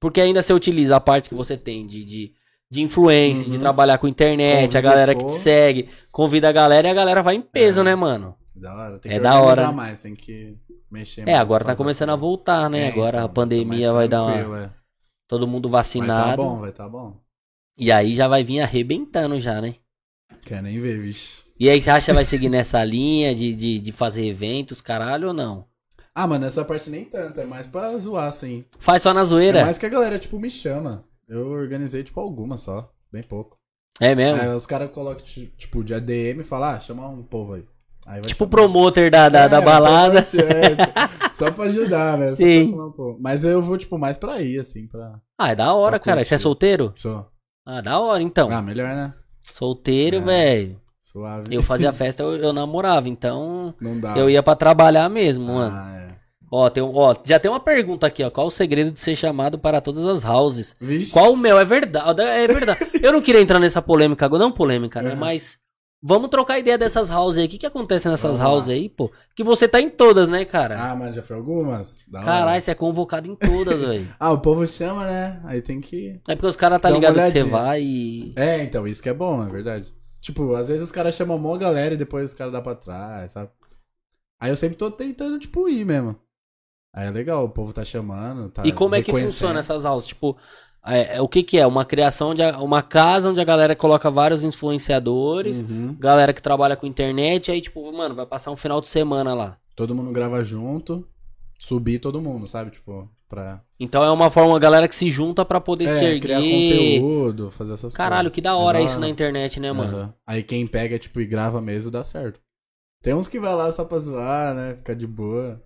Porque 0.00 0.20
ainda 0.20 0.40
você 0.40 0.52
utiliza 0.54 0.96
a 0.96 1.00
parte 1.00 1.28
que 1.28 1.34
você 1.34 1.56
tem 1.58 1.86
de, 1.86 2.02
de, 2.04 2.32
de 2.70 2.80
influência, 2.82 3.44
de 3.44 3.52
Uhum. 3.52 3.58
trabalhar 3.58 3.98
com 3.98 4.08
internet, 4.08 4.62
Convida 4.72 4.78
a 4.78 4.80
galera 4.80 5.14
que 5.14 5.24
te 5.26 5.32
segue, 5.34 5.88
convida 6.10 6.48
a 6.48 6.52
galera 6.52 6.88
e 6.88 6.90
a 6.90 6.94
galera 6.94 7.22
vai 7.22 7.34
em 7.34 7.42
peso, 7.42 7.82
É. 7.82 7.84
né, 7.84 7.94
mano? 7.94 8.34
Da 8.60 8.74
hora. 8.74 8.98
Tem 8.98 9.12
É 9.12 9.14
que 9.16 9.20
da 9.20 9.40
organizar 9.40 9.62
hora. 9.62 9.72
mais, 9.72 10.02
tem 10.02 10.14
que 10.14 10.56
mexer 10.90 11.28
É, 11.28 11.34
agora 11.34 11.64
tá 11.64 11.74
começando 11.76 12.10
a 12.10 12.16
voltar, 12.16 12.68
né? 12.68 12.84
É, 12.86 12.88
agora 12.88 13.08
então, 13.08 13.24
a 13.24 13.28
tá 13.28 13.34
pandemia 13.34 13.92
vai 13.92 14.08
dar 14.08 14.22
uma. 14.24 14.58
é. 14.58 14.70
Todo 15.28 15.46
mundo 15.46 15.68
Vai 15.68 15.72
tá 15.72 15.78
vacinado. 15.78 16.42
bom, 16.42 16.60
vai 16.60 16.72
tá 16.72 16.88
bom. 16.88 17.16
E 17.78 17.90
aí 17.90 18.14
já 18.14 18.28
vai 18.28 18.44
vir 18.44 18.60
arrebentando 18.60 19.38
já, 19.40 19.60
né? 19.60 19.74
Quer 20.42 20.62
nem 20.62 20.78
ver, 20.80 21.00
vixe. 21.00 21.44
E 21.58 21.68
aí 21.70 21.80
você 21.80 21.90
acha 21.90 22.06
que 22.06 22.12
vai 22.12 22.24
seguir 22.24 22.48
nessa 22.48 22.82
linha 22.84 23.34
de, 23.34 23.54
de, 23.54 23.80
de 23.80 23.92
fazer 23.92 24.24
eventos, 24.26 24.80
caralho, 24.80 25.28
ou 25.28 25.34
não? 25.34 25.66
Ah, 26.14 26.26
mano, 26.26 26.44
essa 26.46 26.64
parte 26.64 26.90
nem 26.90 27.04
tanto, 27.04 27.40
é 27.40 27.44
mais 27.44 27.66
pra 27.66 27.96
zoar, 27.96 28.28
assim. 28.28 28.64
Faz 28.78 29.02
só 29.02 29.14
na 29.14 29.20
É 29.20 29.24
zoeira. 29.24 29.64
mais 29.64 29.78
que 29.78 29.86
a 29.86 29.88
galera, 29.88 30.18
tipo, 30.18 30.38
me 30.38 30.50
chama. 30.50 31.04
Eu 31.28 31.48
organizei, 31.50 32.02
tipo, 32.02 32.18
algumas 32.20 32.60
só, 32.60 32.92
bem 33.12 33.22
pouco. 33.22 33.56
É 34.00 34.14
mesmo? 34.14 34.40
Aí 34.40 34.48
os 34.48 34.66
caras 34.66 34.90
colocam, 34.90 35.24
ti- 35.24 35.52
tipo, 35.56 35.84
de 35.84 35.94
ADM 35.94 36.40
e 36.40 36.44
falam, 36.44 36.70
ah, 36.70 36.80
chama 36.80 37.08
um 37.08 37.22
povo 37.22 37.54
aí. 37.54 37.64
Tipo 38.20 38.44
o 38.44 38.46
chamar. 38.46 38.50
promoter 38.50 39.10
da, 39.10 39.28
da, 39.28 39.48
da 39.48 39.58
É, 39.58 39.60
balada. 39.60 40.18
é, 40.20 41.32
só 41.34 41.50
pra 41.50 41.64
ajudar, 41.64 42.18
né? 42.18 42.30
Só 42.30 42.36
Sim. 42.36 42.60
pra 42.64 42.70
chamar 42.70 42.86
um 42.86 42.92
povo. 42.92 43.18
Mas 43.20 43.44
eu 43.44 43.62
vou, 43.62 43.76
tipo, 43.78 43.98
mais 43.98 44.18
pra 44.18 44.40
ir, 44.42 44.58
assim, 44.58 44.86
pra... 44.86 45.18
Ah, 45.38 45.50
é 45.52 45.54
da 45.54 45.72
hora, 45.74 45.98
cara. 45.98 46.24
Você 46.24 46.34
é 46.34 46.38
solteiro? 46.38 46.92
Só. 46.96 47.28
Ah, 47.66 47.80
da 47.80 47.98
hora, 47.98 48.22
então. 48.22 48.50
Ah, 48.50 48.60
melhor, 48.62 48.88
né? 48.94 49.14
Solteiro, 49.42 50.16
É. 50.16 50.20
velho. 50.20 50.80
Suave. 51.02 51.44
Eu 51.50 51.62
fazia 51.62 51.92
festa, 51.94 52.22
eu, 52.22 52.36
eu 52.36 52.52
namorava, 52.52 53.08
então 53.08 53.74
Não 53.80 53.98
dá. 53.98 54.16
eu 54.16 54.30
ia 54.30 54.42
pra 54.42 54.54
trabalhar 54.54 55.08
mesmo, 55.08 55.46
mano. 55.46 55.76
Ah, 55.76 55.96
é. 55.96 56.10
Ó, 56.52 56.68
tem, 56.68 56.82
ó, 56.82 57.14
já 57.24 57.38
tem 57.38 57.48
uma 57.50 57.60
pergunta 57.60 58.06
aqui, 58.08 58.24
ó. 58.24 58.30
Qual 58.30 58.48
o 58.48 58.50
segredo 58.50 58.90
de 58.90 58.98
ser 59.00 59.14
chamado 59.14 59.56
para 59.58 59.80
todas 59.80 60.04
as 60.04 60.24
houses? 60.24 60.74
Vixe. 60.80 61.12
Qual 61.12 61.32
o 61.32 61.36
meu? 61.36 61.56
É 61.58 61.64
verdade, 61.64 62.20
é 62.22 62.46
verdade. 62.48 62.80
Eu 63.00 63.12
não 63.12 63.20
queria 63.22 63.40
entrar 63.40 63.60
nessa 63.60 63.80
polêmica 63.80 64.24
agora, 64.26 64.42
não 64.42 64.50
polêmica, 64.50 65.00
né? 65.00 65.10
Uhum. 65.12 65.16
Mas 65.16 65.58
vamos 66.02 66.28
trocar 66.28 66.58
ideia 66.58 66.78
dessas 66.78 67.10
houses 67.10 67.40
aí. 67.40 67.46
O 67.46 67.48
que 67.48 67.58
que 67.58 67.66
acontece 67.66 68.08
nessas 68.08 68.30
Vamos 68.30 68.40
lá. 68.40 68.50
houses 68.50 68.68
aí, 68.70 68.88
pô? 68.88 69.10
Que 69.34 69.44
você 69.44 69.68
tá 69.68 69.80
em 69.80 69.90
todas, 69.90 70.28
né, 70.28 70.44
cara? 70.44 70.78
Ah, 70.80 70.96
mas 70.96 71.14
já 71.14 71.22
foi 71.22 71.36
algumas? 71.36 72.04
Caralho, 72.12 72.60
você 72.60 72.70
é 72.70 72.74
convocado 72.74 73.30
em 73.30 73.34
todas, 73.34 73.80
velho. 73.82 74.14
Ah, 74.18 74.32
o 74.32 74.40
povo 74.40 74.66
chama, 74.66 75.06
né? 75.06 75.40
Aí 75.44 75.60
tem 75.62 75.80
que... 75.80 76.20
É 76.28 76.34
porque 76.34 76.46
os 76.46 76.56
caras 76.56 76.80
tá 76.80 76.88
Dá 76.88 76.94
uma 76.94 77.00
ligado 77.00 77.24
que 77.24 77.30
você 77.38 77.44
vai 77.44 77.82
e... 77.82 78.34
É, 78.36 78.62
então, 78.62 78.86
isso 78.86 79.02
que 79.02 79.08
é 79.08 79.14
bom, 79.14 79.44
é 79.44 79.48
verdade. 79.48 79.92
Tipo, 80.20 80.54
às 80.54 80.68
vezes 80.68 80.82
os 80.82 80.92
caras 80.92 81.14
chamam 81.14 81.38
mó 81.38 81.56
galera 81.56 81.94
e 81.94 81.98
depois 81.98 82.30
os 82.30 82.36
caras 82.36 82.52
dão 82.52 82.62
pra 82.62 82.74
trás, 82.74 83.32
sabe? 83.32 83.50
Aí 84.40 84.50
eu 84.50 84.56
sempre 84.56 84.76
tô 84.76 84.90
tentando, 84.90 85.38
tipo, 85.38 85.68
ir 85.68 85.84
mesmo. 85.84 86.16
Aí 86.92 87.06
é 87.06 87.10
legal, 87.10 87.44
o 87.44 87.48
povo 87.48 87.72
tá 87.72 87.84
chamando, 87.84 88.50
tá 88.50 88.62
E 88.66 88.72
como 88.72 88.94
é 88.94 89.02
que 89.02 89.12
funciona 89.12 89.60
essas 89.60 89.84
houses? 89.84 90.08
Tipo, 90.08 90.36
é, 90.86 91.16
é, 91.16 91.20
o 91.20 91.28
que 91.28 91.42
que 91.42 91.58
é? 91.58 91.66
Uma 91.66 91.84
criação 91.84 92.34
de... 92.34 92.42
Uma 92.42 92.82
casa 92.82 93.30
onde 93.30 93.40
a 93.40 93.44
galera 93.44 93.76
coloca 93.76 94.10
vários 94.10 94.42
influenciadores, 94.44 95.60
Uhum. 95.62 95.94
galera 95.98 96.32
que 96.32 96.42
trabalha 96.42 96.76
com 96.76 96.86
internet, 96.86 97.50
aí 97.50 97.60
tipo, 97.60 97.92
mano, 97.92 98.14
vai 98.14 98.26
passar 98.26 98.50
um 98.50 98.56
final 98.56 98.80
de 98.80 98.88
semana 98.88 99.34
lá. 99.34 99.56
Todo 99.76 99.94
mundo 99.94 100.12
grava 100.12 100.42
junto, 100.44 101.06
subir 101.58 101.98
todo 101.98 102.20
mundo, 102.20 102.46
sabe? 102.46 102.70
Tipo, 102.70 103.08
pra 103.28 103.60
Então 103.78 104.02
é 104.02 104.10
uma 104.10 104.30
forma, 104.30 104.56
a 104.56 104.58
galera 104.58 104.88
que 104.88 104.94
se 104.94 105.08
junta 105.10 105.44
pra 105.44 105.60
poder 105.60 105.86
se 105.88 106.04
é, 106.04 106.18
criar 106.20 106.40
erguer. 106.40 107.00
conteúdo, 107.00 107.50
fazer 107.50 107.74
essas 107.74 107.94
Caralho, 107.94 108.22
coisas. 108.24 108.34
que 108.34 108.40
da 108.40 108.50
É 108.50 108.54
hora 108.54 108.80
isso 108.80 108.98
na 109.00 109.08
internet, 109.08 109.58
né, 109.60 109.72
mano? 109.72 109.96
Aham. 109.96 110.14
Aí 110.26 110.42
quem 110.42 110.66
pega, 110.66 110.98
tipo, 110.98 111.20
e 111.20 111.26
grava 111.26 111.60
mesmo, 111.60 111.90
dá 111.90 112.02
certo. 112.04 112.40
Tem 113.02 113.14
uns 113.14 113.28
que 113.28 113.40
vai 113.40 113.54
lá 113.54 113.70
só 113.72 113.84
pra 113.84 113.98
zoar, 113.98 114.54
né? 114.54 114.74
Ficar 114.76 114.94
de 114.94 115.06
boa. 115.06 115.62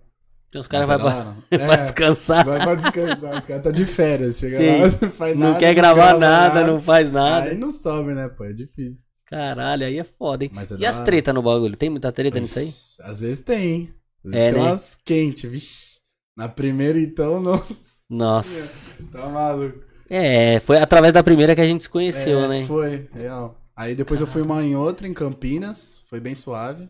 Os 0.59 0.67
caras 0.67 0.87
vão 0.87 0.97
Mas 0.97 1.15
é 1.51 1.57
pra, 1.57 1.73
É, 1.73 1.77
descansar. 1.83 2.45
Vai 2.45 2.59
pra 2.59 2.75
descansar, 2.75 3.37
os 3.37 3.45
caras 3.45 3.63
tá 3.63 3.71
de 3.71 3.85
férias, 3.85 4.37
chega 4.37 4.57
Sim. 4.57 4.81
lá, 4.81 4.87
não 5.01 5.11
faz 5.11 5.37
não 5.37 5.47
nada. 5.47 5.59
quer 5.59 5.73
gravar 5.73 6.13
grava 6.13 6.19
nada, 6.19 6.63
não 6.67 6.79
faz 6.81 7.11
nada. 7.11 7.49
Aí 7.49 7.57
não 7.57 7.71
sobe, 7.71 8.13
né, 8.13 8.29
pô? 8.29 8.45
É 8.45 8.53
difícil. 8.53 9.03
Caralho, 9.25 9.85
aí 9.85 9.97
é 9.97 10.03
foda, 10.03 10.43
hein? 10.45 10.51
É 10.55 10.75
e 10.79 10.85
as 10.85 10.97
hora. 10.97 11.05
tretas 11.05 11.33
no 11.33 11.41
bagulho? 11.41 11.75
Tem 11.75 11.89
muita 11.89 12.11
treta 12.11 12.39
nisso 12.39 12.59
aí? 12.59 12.67
Ixi, 12.69 13.01
Às 13.01 13.21
vezes 13.21 13.39
tem, 13.41 13.63
hein? 13.73 13.93
Às 14.23 14.33
É, 14.33 14.51
tem 14.51 14.61
né? 14.61 14.69
umas 14.69 14.95
quentes, 15.03 15.49
vixi. 15.49 15.95
Na 16.37 16.47
primeira, 16.49 16.99
então, 16.99 17.39
nossa, 17.41 17.75
Nossa. 18.09 19.03
tá 19.11 19.27
maluco. 19.29 19.79
É, 20.09 20.59
foi 20.59 20.77
através 20.77 21.13
da 21.13 21.23
primeira 21.23 21.55
que 21.55 21.61
a 21.61 21.65
gente 21.65 21.83
se 21.83 21.89
conheceu, 21.89 22.43
É, 22.43 22.47
né? 22.47 22.65
Foi, 22.65 23.07
real. 23.13 23.59
Aí 23.75 23.95
depois 23.95 24.21
eu 24.21 24.27
fui 24.27 24.41
uma 24.41 24.63
em 24.63 24.75
outra, 24.75 25.07
em 25.07 25.13
Campinas, 25.13 26.03
foi 26.09 26.19
bem 26.19 26.35
suave. 26.35 26.87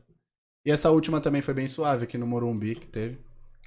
E 0.66 0.72
essa 0.72 0.90
última 0.92 1.22
também 1.22 1.42
foi 1.42 1.54
bem 1.54 1.68
suave, 1.68 2.04
aqui 2.04 2.18
no 2.18 2.28
Morumbi, 2.28 2.76
que 2.76 2.88
teve. 2.88 3.18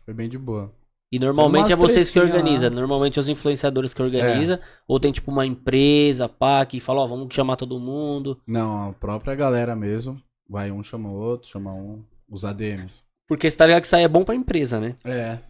Foi 0.09 0.15
bem 0.15 0.27
de 0.27 0.39
boa. 0.39 0.73
E 1.13 1.19
normalmente 1.19 1.71
é 1.71 1.77
vocês 1.77 2.11
que 2.11 2.19
organizam. 2.19 2.71
Normalmente 2.71 3.19
é 3.19 3.21
os 3.21 3.29
influenciadores 3.29 3.93
que 3.93 4.01
organizam. 4.01 4.59
Ou 4.87 4.99
tem 4.99 5.13
tipo 5.13 5.31
uma 5.31 5.45
empresa, 5.45 6.27
pá, 6.27 6.65
que 6.65 6.81
fala, 6.81 7.03
ó, 7.03 7.07
vamos 7.07 7.29
chamar 7.35 7.57
todo 7.57 7.79
mundo. 7.79 8.41
Não, 8.47 8.89
a 8.89 8.93
própria 8.95 9.35
galera 9.35 9.77
mesmo. 9.77 10.17
Vai 10.49 10.71
um 10.73 10.83
chama 10.83 11.11
o 11.11 11.13
outro, 11.13 11.51
chama 11.51 11.75
um. 11.75 12.03
Os 12.27 12.43
ADMs. 12.43 13.05
Porque 13.29 13.51
você 13.51 13.57
tá 13.59 13.67
ligado 13.67 13.83
que 13.83 13.87
isso 13.87 13.97
aí 13.97 14.03
é 14.03 14.09
bom 14.09 14.25
pra 14.25 14.35
empresa, 14.35 14.81
né? 14.81 14.97
É. 15.05 15.41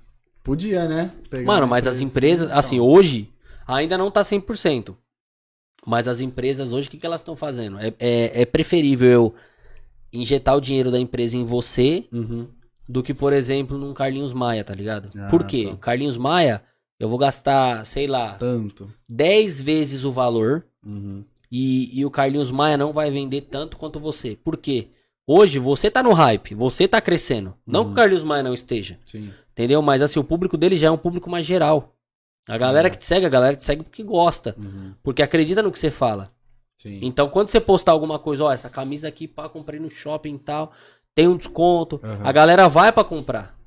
Podia, 0.42 0.88
né? 0.88 1.12
Pegar 1.30 1.46
Mano, 1.46 1.68
mas 1.68 1.86
as 1.86 2.00
empresinha, 2.00 2.10
empresas, 2.10 2.46
então. 2.46 2.58
assim, 2.58 2.80
hoje, 2.80 3.32
ainda 3.64 3.96
não 3.96 4.10
tá 4.10 4.22
100%. 4.22 4.96
Mas 5.86 6.08
as 6.08 6.20
empresas 6.20 6.72
hoje, 6.72 6.88
o 6.88 6.90
que, 6.90 6.98
que 6.98 7.06
elas 7.06 7.20
estão 7.20 7.36
fazendo? 7.36 7.78
É, 7.78 7.94
é, 8.00 8.42
é 8.42 8.44
preferível 8.44 9.08
eu 9.08 9.34
injetar 10.12 10.56
o 10.56 10.60
dinheiro 10.60 10.90
da 10.90 10.98
empresa 10.98 11.36
em 11.36 11.44
você 11.44 12.08
Uhum. 12.12 12.48
Do 12.88 13.02
que, 13.02 13.12
por 13.12 13.32
exemplo, 13.32 13.76
num 13.76 13.92
Carlinhos 13.92 14.32
Maia, 14.32 14.64
tá 14.64 14.74
ligado? 14.74 15.10
Ah, 15.18 15.28
Por 15.28 15.44
quê? 15.44 15.68
tá. 15.70 15.76
Carlinhos 15.76 16.16
Maia, 16.16 16.62
eu 16.98 17.08
vou 17.08 17.18
gastar, 17.18 17.84
sei 17.84 18.06
lá, 18.06 18.34
Tanto. 18.34 18.90
10 19.08 19.60
vezes 19.60 20.04
o 20.04 20.12
valor 20.12 20.64
Uhum. 20.84 21.22
e, 21.52 21.98
e 22.00 22.04
o 22.06 22.10
Carlinhos 22.10 22.50
Maia 22.50 22.76
não 22.78 22.92
vai 22.92 23.10
vender 23.10 23.42
tanto 23.42 23.76
quanto 23.76 24.00
você. 24.00 24.36
Por 24.42 24.56
quê? 24.56 24.88
Hoje 25.26 25.58
você 25.58 25.90
tá 25.90 26.02
no 26.02 26.14
hype, 26.14 26.54
você 26.54 26.88
tá 26.88 27.00
crescendo. 27.00 27.54
Não 27.66 27.84
que 27.84 27.90
o 27.92 27.94
Carlinhos 27.94 28.24
Maia 28.24 28.42
não 28.42 28.54
esteja, 28.54 28.98
Sim. 29.04 29.30
entendeu? 29.52 29.82
Mas 29.82 30.00
assim, 30.00 30.18
o 30.18 30.24
público 30.24 30.56
dele 30.56 30.78
já 30.78 30.86
é 30.86 30.90
um 30.90 30.96
público 30.96 31.28
mais 31.28 31.44
geral. 31.44 31.94
A 32.48 32.56
galera 32.56 32.88
É. 32.88 32.90
que 32.90 32.96
te 32.96 33.04
segue, 33.04 33.26
a 33.26 33.28
galera 33.28 33.54
te 33.54 33.62
segue 33.64 33.82
porque 33.82 34.02
gosta, 34.02 34.54
Uhum. 34.58 34.94
porque 35.02 35.20
acredita 35.22 35.60
no 35.62 35.70
que 35.70 35.78
você 35.78 35.90
fala. 35.90 36.32
Sim. 36.78 37.00
Então, 37.02 37.28
quando 37.28 37.48
você 37.48 37.60
postar 37.60 37.92
alguma 37.92 38.18
coisa, 38.20 38.44
ó, 38.44 38.52
essa 38.52 38.70
camisa 38.70 39.08
aqui, 39.08 39.26
pá, 39.28 39.48
comprei 39.48 39.78
no 39.80 39.90
shopping 39.90 40.36
e 40.36 40.38
tal, 40.38 40.72
tem 41.18 41.26
um 41.26 41.36
desconto, 41.36 42.00
Aham. 42.02 42.20
a 42.22 42.30
galera 42.30 42.68
vai 42.68 42.92
pra 42.92 43.02
comprar. 43.02 43.58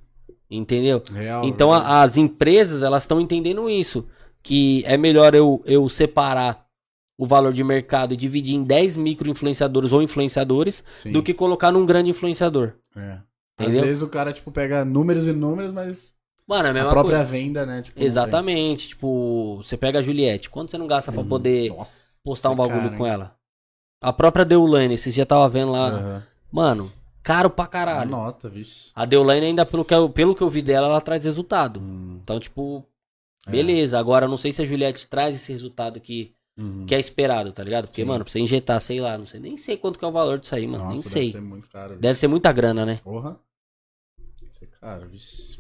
Entendeu? 0.50 1.04
Real. 1.14 1.44
Então 1.44 1.74
a- 1.74 2.02
as 2.02 2.16
empresas, 2.16 2.82
elas 2.82 3.04
estão 3.04 3.20
entendendo 3.20 3.70
isso. 3.70 4.08
Que 4.42 4.84
é 4.86 4.96
melhor 4.98 5.36
eu, 5.36 5.62
eu 5.66 5.88
separar 5.90 6.66
o 7.18 7.26
valor 7.28 7.52
de 7.52 7.62
mercado 7.64 8.14
e 8.14 8.18
dividir 8.18 8.56
em 8.56 8.64
10 8.64 8.96
micro 8.96 9.30
influenciadores 9.30 9.92
ou 9.92 10.02
influenciadores 10.02 10.82
Sim. 11.04 11.12
do 11.12 11.22
que 11.22 11.34
colocar 11.34 11.72
num 11.74 11.86
grande 11.86 12.10
influenciador. 12.10 12.74
É. 12.96 13.18
Às 13.60 13.80
vezes 13.80 14.02
o 14.02 14.08
cara, 14.08 14.32
tipo, 14.34 14.50
pega 14.50 14.84
números 14.86 15.28
e 15.28 15.34
números, 15.34 15.72
mas 15.74 16.14
Mano, 16.48 16.70
é 16.70 16.80
a 16.82 16.86
a 16.86 16.90
própria 16.90 17.18
coisa. 17.18 17.32
venda, 17.32 17.66
né? 17.66 17.82
Tipo, 17.82 18.02
Exatamente. 18.02 18.88
Tipo, 18.90 19.58
você 19.64 19.76
pega 19.78 20.00
a 20.00 20.02
Juliette. 20.02 20.50
Quanto 20.50 20.72
você 20.72 20.78
não 20.78 20.88
gasta 20.88 21.12
pra 21.12 21.22
Uhum. 21.22 21.28
poder. 21.28 21.70
Nossa, 21.70 22.18
postar 22.24 22.50
um 22.50 22.56
bagulho 22.56 22.82
cara, 22.86 22.98
com 22.98 23.06
hein? 23.06 23.12
ela? 23.14 23.36
A 24.02 24.12
própria 24.14 24.44
Deulane, 24.46 24.94
esses 24.96 25.14
dias 25.14 25.28
tava 25.28 25.48
vendo 25.50 25.72
lá. 25.74 25.88
Aham. 25.90 26.24
Mano, 26.52 26.92
caro 27.24 27.50
pra 27.50 27.68
caralho. 27.68 28.10
Nota, 28.10 28.50
vixe. 28.50 28.92
A 28.96 29.06
Deulane 29.06 29.46
ainda, 29.46 29.66
pelo 29.66 29.86
que, 29.86 29.94
eu, 29.94 30.10
pelo 30.10 30.36
que 30.36 30.42
eu 30.42 30.50
vi 30.50 30.62
dela, 30.62 30.88
ela 30.88 31.02
traz 31.02 31.24
resultado. 31.24 31.80
Hum, 31.80 32.20
Então, 32.24 32.40
tipo, 32.40 32.86
é. 33.48 33.52
beleza. 33.52 33.98
Agora, 34.00 34.26
eu 34.26 34.30
não 34.30 34.38
sei 34.38 34.52
se 34.54 34.62
a 34.62 34.66
Juliette 34.66 35.08
traz 35.08 35.36
esse 35.36 35.52
resultado 35.52 36.00
que, 36.00 36.34
Uhum. 36.58 36.86
que 36.86 36.94
é 36.94 37.00
esperado, 37.00 37.52
tá 37.52 37.64
ligado? 37.64 37.88
Porque, 37.88 38.02
Sim. 38.02 38.08
mano, 38.08 38.24
pra 38.26 38.32
você 38.32 38.40
injetar, 38.40 38.80
sei 38.82 39.00
lá, 39.00 39.18
não 39.18 39.26
sei, 39.26 39.40
nem 39.40 39.56
sei 39.58 39.78
quanto 39.78 39.98
que 39.98 40.04
é 40.06 40.08
o 40.08 40.12
valor 40.12 40.38
disso 40.40 40.54
aí, 40.54 40.68
mano. 40.68 40.84
Nossa, 40.84 40.94
nem 40.94 41.02
deve 41.02 41.10
sei. 41.14 41.32
ser 41.32 41.42
muito 41.42 41.68
caro. 41.70 41.96
Deve 41.98 42.20
ser 42.20 42.28
muita 42.28 42.52
grana, 42.52 42.86
né? 42.86 42.98
Porra. 43.04 43.40
Isso 44.42 44.64
é 44.64 44.68
caro, 44.68 45.08
vixe. 45.08 45.60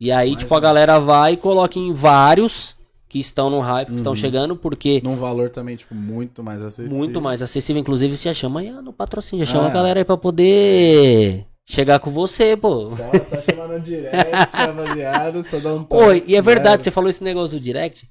E 0.00 0.10
aí, 0.10 0.28
Imagina. 0.30 0.38
tipo, 0.40 0.54
a 0.54 0.60
galera 0.60 0.98
vai 0.98 1.34
e 1.34 1.36
coloca 1.36 1.78
em 1.78 1.92
vários 1.92 2.76
que 3.14 3.20
estão 3.20 3.48
no 3.48 3.60
hype, 3.60 3.90
que 3.90 3.94
estão 3.94 4.10
Uhum. 4.10 4.16
chegando, 4.16 4.56
porque 4.56 5.00
Num 5.04 5.14
valor 5.14 5.48
também, 5.48 5.76
tipo, 5.76 5.94
muito 5.94 6.42
mais 6.42 6.60
acessível. 6.64 6.98
muito 6.98 7.22
mais 7.22 7.40
acessível. 7.40 7.80
Inclusive, 7.80 8.16
você 8.16 8.28
já 8.30 8.34
chama 8.34 8.58
aí 8.58 8.72
no 8.72 8.92
patrocínio, 8.92 9.46
já 9.46 9.52
chama 9.52 9.68
Ah. 9.68 9.70
a 9.70 9.72
galera 9.72 10.00
aí 10.00 10.04
pra 10.04 10.16
poder 10.16 11.46
chegar 11.64 12.00
com 12.00 12.10
você, 12.10 12.56
pô. 12.56 12.82
Só, 12.82 13.12
só 13.22 13.40
chamar 13.40 13.68
no 13.68 13.78
direct, 13.78 14.10
rapaziada, 14.56 15.44
só 15.44 15.60
dá 15.60 15.74
um 15.74 15.84
toque. 15.84 16.02
Oi, 16.02 16.24
e 16.26 16.34
é 16.34 16.42
verdade, 16.42 16.82
você 16.82 16.90
falou 16.90 17.08
esse 17.08 17.22
negócio 17.22 17.56
do 17.56 17.62
direct. 17.62 18.08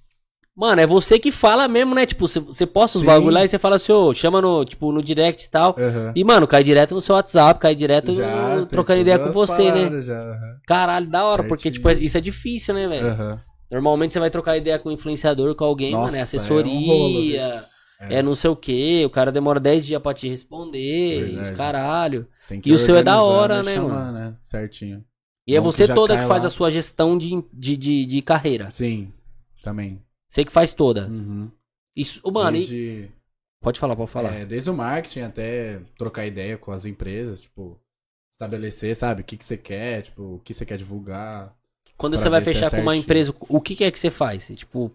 Mano, 0.55 0.79
é 0.79 0.87
você 0.87 1.19
que 1.19 1.33
fala 1.33 1.67
mesmo, 1.67 1.93
né? 1.93 2.05
Tipo, 2.05 2.25
você, 2.29 2.65
posta 2.65 2.97
os 2.97 3.01
Sim. 3.01 3.07
bagulho 3.07 3.33
lá 3.33 3.43
e 3.43 3.47
você 3.49 3.59
fala 3.59 3.75
assim, 3.75 3.91
ô, 3.91 4.13
chama 4.13 4.39
no, 4.41 4.63
tipo, 4.63 4.89
no 4.93 5.03
direct 5.03 5.45
e 5.47 5.49
tal. 5.49 5.75
Aham. 5.77 6.13
E, 6.15 6.23
mano, 6.23 6.47
cai 6.47 6.63
direto 6.63 6.95
no 6.95 7.01
seu 7.01 7.15
WhatsApp, 7.15 7.59
cai 7.59 7.75
direto 7.75 8.13
Já, 8.13 8.55
no- 8.55 8.65
trocando 8.67 9.01
ideia 9.01 9.19
com 9.19 9.31
você, 9.33 9.69
né? 9.69 10.01
Já, 10.01 10.13
aham. 10.13 10.55
Caralho, 10.65 11.07
da 11.07 11.25
hora, 11.25 11.43
porque, 11.43 11.63
Certinho. 11.71 11.91
tipo, 11.93 12.03
isso 12.05 12.17
é 12.17 12.21
difícil, 12.21 12.73
né, 12.73 12.87
velho? 12.87 13.07
Aham. 13.07 13.37
Normalmente 13.73 14.13
você 14.13 14.19
vai 14.19 14.29
trocar 14.29 14.57
ideia 14.57 14.77
com 14.79 14.89
o 14.89 14.91
influenciador, 14.91 15.55
com 15.55 15.63
alguém, 15.65 15.91
mano, 15.91 16.03
é 16.07 16.11
Nossa, 16.11 16.23
assessoria, 16.23 16.71
um 16.71 16.85
rolo, 16.85 17.21
bicho. 17.21 17.37
é, 17.99 18.21
não 18.21 18.35
sei 18.35 18.49
o 18.49 18.55
que, 18.55 19.05
o 19.05 19.09
cara 19.09 19.31
demora 19.31 19.59
10 19.59 19.85
dias 19.85 20.01
pra 20.01 20.13
te 20.13 20.27
responder, 20.29 21.23
Verdade. 21.25 21.51
os 21.51 21.57
caralho. 21.57 22.27
Que 22.61 22.69
E 22.69 22.73
o 22.73 22.77
seu 22.77 22.95
é 22.97 23.03
da 23.03 23.21
hora, 23.23 23.63
né, 23.63 23.75
chamar, 23.75 23.89
mano? 23.89 24.11
né? 24.13 24.33
Certinho. 24.41 25.03
E 25.47 25.55
é 25.55 25.59
Bom 25.59 25.69
que 25.69 25.75
você 25.75 25.87
já 25.87 25.93
toda 25.95 26.17
que 26.17 26.23
faz 26.25 26.43
lá. 26.43 26.47
a 26.47 26.49
sua 26.49 26.71
gestão 26.71 27.17
de, 27.17 27.43
de, 27.53 27.75
de, 27.75 28.05
de 28.05 28.21
carreira. 28.21 28.69
Sim, 28.71 29.11
também. 29.61 30.01
Você 30.27 30.45
que 30.45 30.51
faz 30.51 30.71
toda. 30.73 31.07
Uhum. 31.07 31.51
Isso, 31.95 32.21
mano, 32.31 32.55
e- 32.57 32.59
desde, 32.59 33.09
pode 33.61 33.79
falar, 33.79 33.95
pode 33.95 34.09
falar. 34.09 34.33
é, 34.33 34.45
desde 34.45 34.69
o 34.69 34.73
marketing 34.73 35.19
até 35.21 35.79
trocar 35.97 36.25
ideia 36.25 36.57
com 36.57 36.71
as 36.71 36.85
empresas, 36.85 37.39
tipo, 37.41 37.79
estabelecer, 38.31 38.95
sabe, 38.95 39.21
o 39.21 39.23
que, 39.25 39.37
que 39.37 39.45
você 39.45 39.57
quer, 39.57 40.01
tipo, 40.03 40.35
o 40.35 40.39
que 40.39 40.53
você 40.53 40.65
quer 40.65 40.77
divulgar. 40.77 41.53
Quando 42.03 42.17
você 42.17 42.27
vai 42.29 42.41
é 42.41 42.43
fechar 42.43 42.69
com 42.69 42.81
uma 42.81 42.97
empresa, 42.97 43.33
o 43.39 43.61
que, 43.61 43.77
que 43.77 43.83
é 43.85 43.89
que 43.89 43.97
você 43.97 44.09
faz? 44.09 44.47
Tipo, 44.57 44.91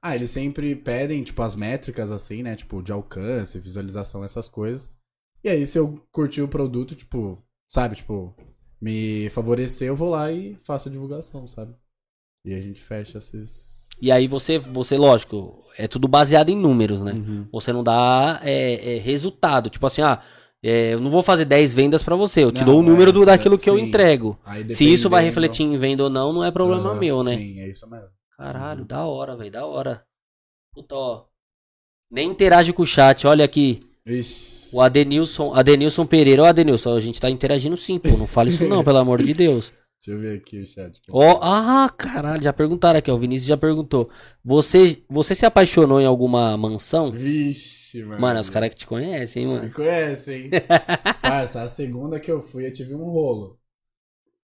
Ah, 0.00 0.14
eles 0.14 0.30
sempre 0.30 0.76
pedem, 0.76 1.24
tipo, 1.24 1.42
as 1.42 1.56
métricas, 1.56 2.12
assim, 2.12 2.44
né? 2.44 2.54
Tipo, 2.54 2.80
de 2.80 2.92
alcance, 2.92 3.58
visualização, 3.58 4.22
essas 4.22 4.48
coisas. 4.48 4.88
E 5.42 5.48
aí, 5.48 5.66
se 5.66 5.76
eu 5.78 6.00
curtir 6.12 6.40
o 6.42 6.46
produto, 6.48 6.94
tipo, 6.94 7.42
sabe, 7.68 7.96
tipo, 7.96 8.32
me 8.80 9.28
favorecer, 9.30 9.88
eu 9.88 9.96
vou 9.96 10.10
lá 10.10 10.30
e 10.30 10.56
faço 10.62 10.88
a 10.88 10.92
divulgação, 10.92 11.44
sabe? 11.48 11.74
E 12.44 12.54
a 12.54 12.60
gente 12.60 12.80
fecha 12.80 13.18
esses. 13.18 13.88
e 14.00 14.12
aí 14.12 14.28
você, 14.28 14.58
você, 14.58 14.96
lógico, 14.96 15.64
é 15.76 15.88
tudo 15.88 16.06
baseado 16.06 16.50
em 16.50 16.56
números, 16.56 17.02
né? 17.02 17.12
Uhum. 17.12 17.48
Você 17.50 17.72
não 17.72 17.82
dá 17.82 18.38
é, 18.44 18.96
é, 18.96 18.98
resultado. 19.00 19.68
Tipo 19.70 19.86
assim, 19.86 20.02
ah, 20.02 20.22
é, 20.62 20.94
eu 20.94 21.00
não 21.00 21.10
vou 21.10 21.22
fazer 21.22 21.44
10 21.44 21.72
vendas 21.74 22.02
pra 22.02 22.16
você, 22.16 22.42
eu 22.42 22.50
te 22.50 22.60
Não, 22.60 22.66
dou 22.66 22.80
o 22.80 22.82
número 22.82 23.10
é, 23.10 23.12
do, 23.12 23.24
daquilo 23.24 23.56
que 23.56 23.70
eu 23.70 23.78
entrego. 23.78 24.38
Aí, 24.44 24.68
Se 24.74 24.84
isso 24.84 25.08
vai 25.08 25.24
refletir 25.24 25.62
em 25.64 25.76
venda 25.76 26.04
ou 26.04 26.10
não, 26.10 26.32
não 26.32 26.44
é 26.44 26.50
problema 26.50 26.94
meu, 26.94 27.22
né? 27.22 27.36
Sim, 27.36 27.60
é 27.60 27.68
isso 27.68 27.88
mesmo. 27.88 28.08
Caralho, 28.36 28.84
da 28.84 29.04
hora, 29.04 29.36
velho, 29.36 29.50
da 29.50 29.66
hora. 29.66 30.02
Puta, 30.72 30.94
ó. 30.94 31.24
Nem 32.10 32.30
interage 32.30 32.72
com 32.72 32.82
o 32.82 32.86
chat, 32.86 33.26
olha 33.26 33.44
aqui. 33.44 33.80
Ixi. 34.06 34.70
O 34.72 34.80
Adenilson, 34.80 35.54
Adenilson 35.54 36.06
Pereira. 36.06 36.42
Ó, 36.42 36.46
Adenilson, 36.46 36.96
a 36.96 37.00
gente 37.00 37.20
tá 37.20 37.30
interagindo 37.30 37.76
sim, 37.76 37.98
pô. 37.98 38.08
Não 38.16 38.26
fala 38.26 38.48
isso 38.48 38.66
não, 38.66 38.82
pelo 38.84 38.98
amor 38.98 39.22
de 39.22 39.34
Deus. 39.34 39.72
Deixa 40.08 40.12
eu 40.12 40.18
ver 40.18 40.38
aqui 40.38 40.60
o 40.62 40.66
chat. 40.66 40.98
Ó, 41.10 41.38
ah, 41.42 41.86
caralho, 41.90 42.42
já 42.42 42.50
perguntaram 42.50 42.98
aqui, 42.98 43.10
ó. 43.10 43.14
O 43.14 43.18
Vinícius 43.18 43.46
já 43.46 43.58
perguntou. 43.58 44.08
Você, 44.42 45.02
você 45.06 45.34
se 45.34 45.44
apaixonou 45.44 46.00
em 46.00 46.06
alguma 46.06 46.56
mansão? 46.56 47.12
Vixe, 47.12 48.02
mano. 48.04 48.18
Mano, 48.20 48.40
os 48.40 48.48
caras 48.48 48.70
que 48.70 48.76
te 48.76 48.86
conhecem, 48.86 49.42
hein, 49.42 49.48
Me 49.50 49.54
mano. 49.58 49.70
conhecem, 49.74 50.44
hein? 50.44 50.50
Parça, 51.20 51.60
a 51.60 51.68
segunda 51.68 52.18
que 52.18 52.30
eu 52.32 52.40
fui, 52.40 52.66
eu 52.66 52.72
tive 52.72 52.94
um 52.94 53.04
rolo. 53.04 53.58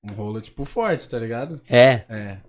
Um 0.04 0.12
rolo, 0.12 0.38
tipo, 0.42 0.66
forte, 0.66 1.08
tá 1.08 1.18
ligado? 1.18 1.58
É. 1.66 2.04
É. 2.10 2.40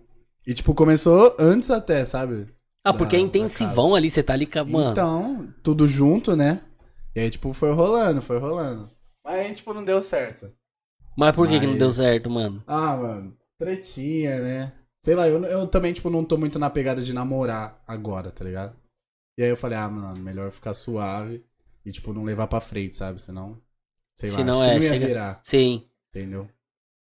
E, 0.46 0.54
tipo, 0.54 0.74
começou 0.74 1.34
antes 1.40 1.72
até, 1.72 2.06
sabe? 2.06 2.48
Ah, 2.84 2.94
porque 2.94 3.16
é 3.16 3.20
Da- 3.20 3.24
da 3.24 3.28
intensivão 3.30 3.96
ali, 3.96 4.10
você 4.10 4.22
tá 4.22 4.34
ali 4.34 4.46
com 4.46 4.60
a- 4.60 4.66
mano. 4.66 4.92
Então, 4.92 5.54
tudo 5.64 5.88
junto, 5.88 6.36
né? 6.36 6.60
E 7.16 7.22
aí, 7.22 7.30
tipo, 7.30 7.54
foi 7.54 7.72
rolando, 7.72 8.22
foi 8.22 8.38
rolando. 8.40 8.90
Mas 9.24 9.36
aí, 9.36 9.54
tipo, 9.54 9.74
não 9.74 9.86
deu 9.86 10.04
certo. 10.04 10.52
Mas 11.16 11.34
por 11.36 11.48
que, 11.48 11.60
que 11.60 11.66
não 11.66 11.74
Mas- 11.74 11.80
deu 11.80 11.92
certo, 11.92 12.30
mano? 12.30 12.64
Ah, 12.68 12.98
mano, 12.98 13.36
tretinha, 13.58 14.40
né? 14.42 14.74
Sei 15.02 15.16
lá, 15.16 15.28
eu, 15.28 15.44
eu 15.46 15.68
também, 15.68 15.94
tipo, 15.94 16.10
não 16.10 16.26
tô 16.26 16.38
muito 16.38 16.58
na 16.60 16.70
pegada 16.70 17.02
de 17.02 17.14
namorar 17.14 17.82
agora, 17.88 18.32
tá 18.32 18.44
ligado? 18.44 18.76
E 19.38 19.44
aí 19.44 19.50
eu 19.50 19.58
falei, 19.58 19.78
ah, 19.78 19.88
mano, 19.90 20.20
melhor 20.22 20.52
ficar 20.52 20.74
suave 20.74 21.44
e, 21.86 21.92
tipo, 21.92 22.12
não 22.14 22.24
levar 22.24 22.48
pra 22.48 22.60
frente, 22.60 22.96
sabe? 22.96 23.22
Senão, 23.22 23.58
sei 24.16 24.30
lá, 24.32 24.36
Senão 24.38 24.62
acho 24.62 24.72
que 24.72 24.76
é, 24.76 24.80
não 24.80 24.84
ia 24.86 24.94
chega- 24.94 25.08
virar, 25.08 25.42
Sim. 25.44 25.84
entendeu? 26.10 26.48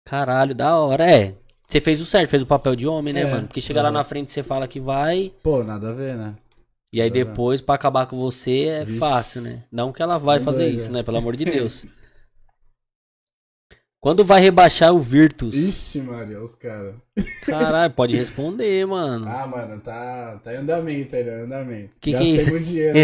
Caralho, 0.06 0.56
da 0.56 0.76
hora. 0.78 1.10
É. 1.10 1.36
Você 1.67 1.80
fez 1.80 2.02
o 2.02 2.06
certo, 2.06 2.30
fez 2.30 2.41
o 2.41 2.47
papel 2.47 2.76
de 2.76 2.86
homem, 2.88 3.13
né, 3.13 3.21
É, 3.21 3.32
mano? 3.32 3.47
Porque 3.47 3.62
chega 3.62 3.82
lá 3.82 3.91
na 3.91 4.04
frente 4.04 4.32
você 4.32 4.43
fala 4.43 4.67
que 4.67 4.80
vai, 4.80 5.32
Pô, 5.41 5.63
nada 5.63 5.89
a 5.89 5.93
ver, 5.93 6.17
né? 6.17 6.36
e 6.91 7.02
aí 7.02 7.10
depois, 7.10 7.62
pra 7.62 7.76
acabar 7.76 8.08
com 8.08 8.17
você, 8.19 8.63
é 8.65 8.84
Vixe. 8.84 9.00
fácil, 9.00 9.41
né? 9.41 9.63
Não 9.71 9.93
que 9.93 10.02
ela 10.02 10.17
vai 10.17 10.41
fazer 10.41 10.63
dois, 10.65 10.76
isso, 10.82 10.89
é. 10.89 10.91
né? 10.91 11.04
Pelo 11.04 11.17
amor 11.17 11.38
de 11.38 11.45
Deus. 11.45 11.86
Quando 14.01 14.25
vai 14.25 14.41
rebaixar 14.41 14.91
o 14.91 14.99
Virtus? 14.99 15.53
Ixi, 15.53 16.01
Maria, 16.01 16.41
os 16.41 16.55
caras. 16.55 16.95
Caralho, 17.45 17.93
pode 17.93 18.17
responder, 18.17 18.83
mano. 18.87 19.27
Ah, 19.29 19.45
mano, 19.45 19.79
tá, 19.79 20.39
tá 20.39 20.51
em 20.51 20.57
andamento 20.57 21.15
ainda, 21.15 21.31
em 21.31 21.41
andamento. 21.43 21.93
Que 22.01 22.09
que 22.09 22.15
é 22.17 22.23
isso? 22.23 22.59
dinheiro. 22.61 22.95
né? 22.97 23.03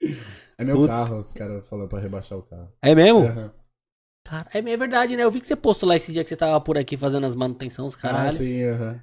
é 0.56 0.64
meu 0.64 0.76
Puta. 0.76 0.88
carro, 0.88 1.18
os 1.18 1.34
caras 1.34 1.68
falaram 1.68 1.88
pra 1.88 1.98
rebaixar 2.00 2.38
o 2.38 2.42
carro. 2.42 2.72
É 2.80 2.94
mesmo? 2.94 3.18
Aham. 3.20 3.52
Cara, 4.26 4.46
é 4.54 4.58
é 4.58 4.76
verdade, 4.76 5.16
né? 5.18 5.22
Eu 5.22 5.30
vi 5.30 5.40
que 5.40 5.46
você 5.46 5.56
postou 5.56 5.86
lá 5.86 5.96
esse 5.96 6.10
dia 6.10 6.22
que 6.24 6.30
você 6.30 6.36
tava 6.36 6.58
por 6.58 6.78
aqui 6.78 6.96
fazendo 6.96 7.26
as 7.26 7.34
manutenções, 7.34 7.94
Ah, 7.94 7.98
caralho. 7.98 8.32
sim, 8.32 8.62
aham. 8.64 9.02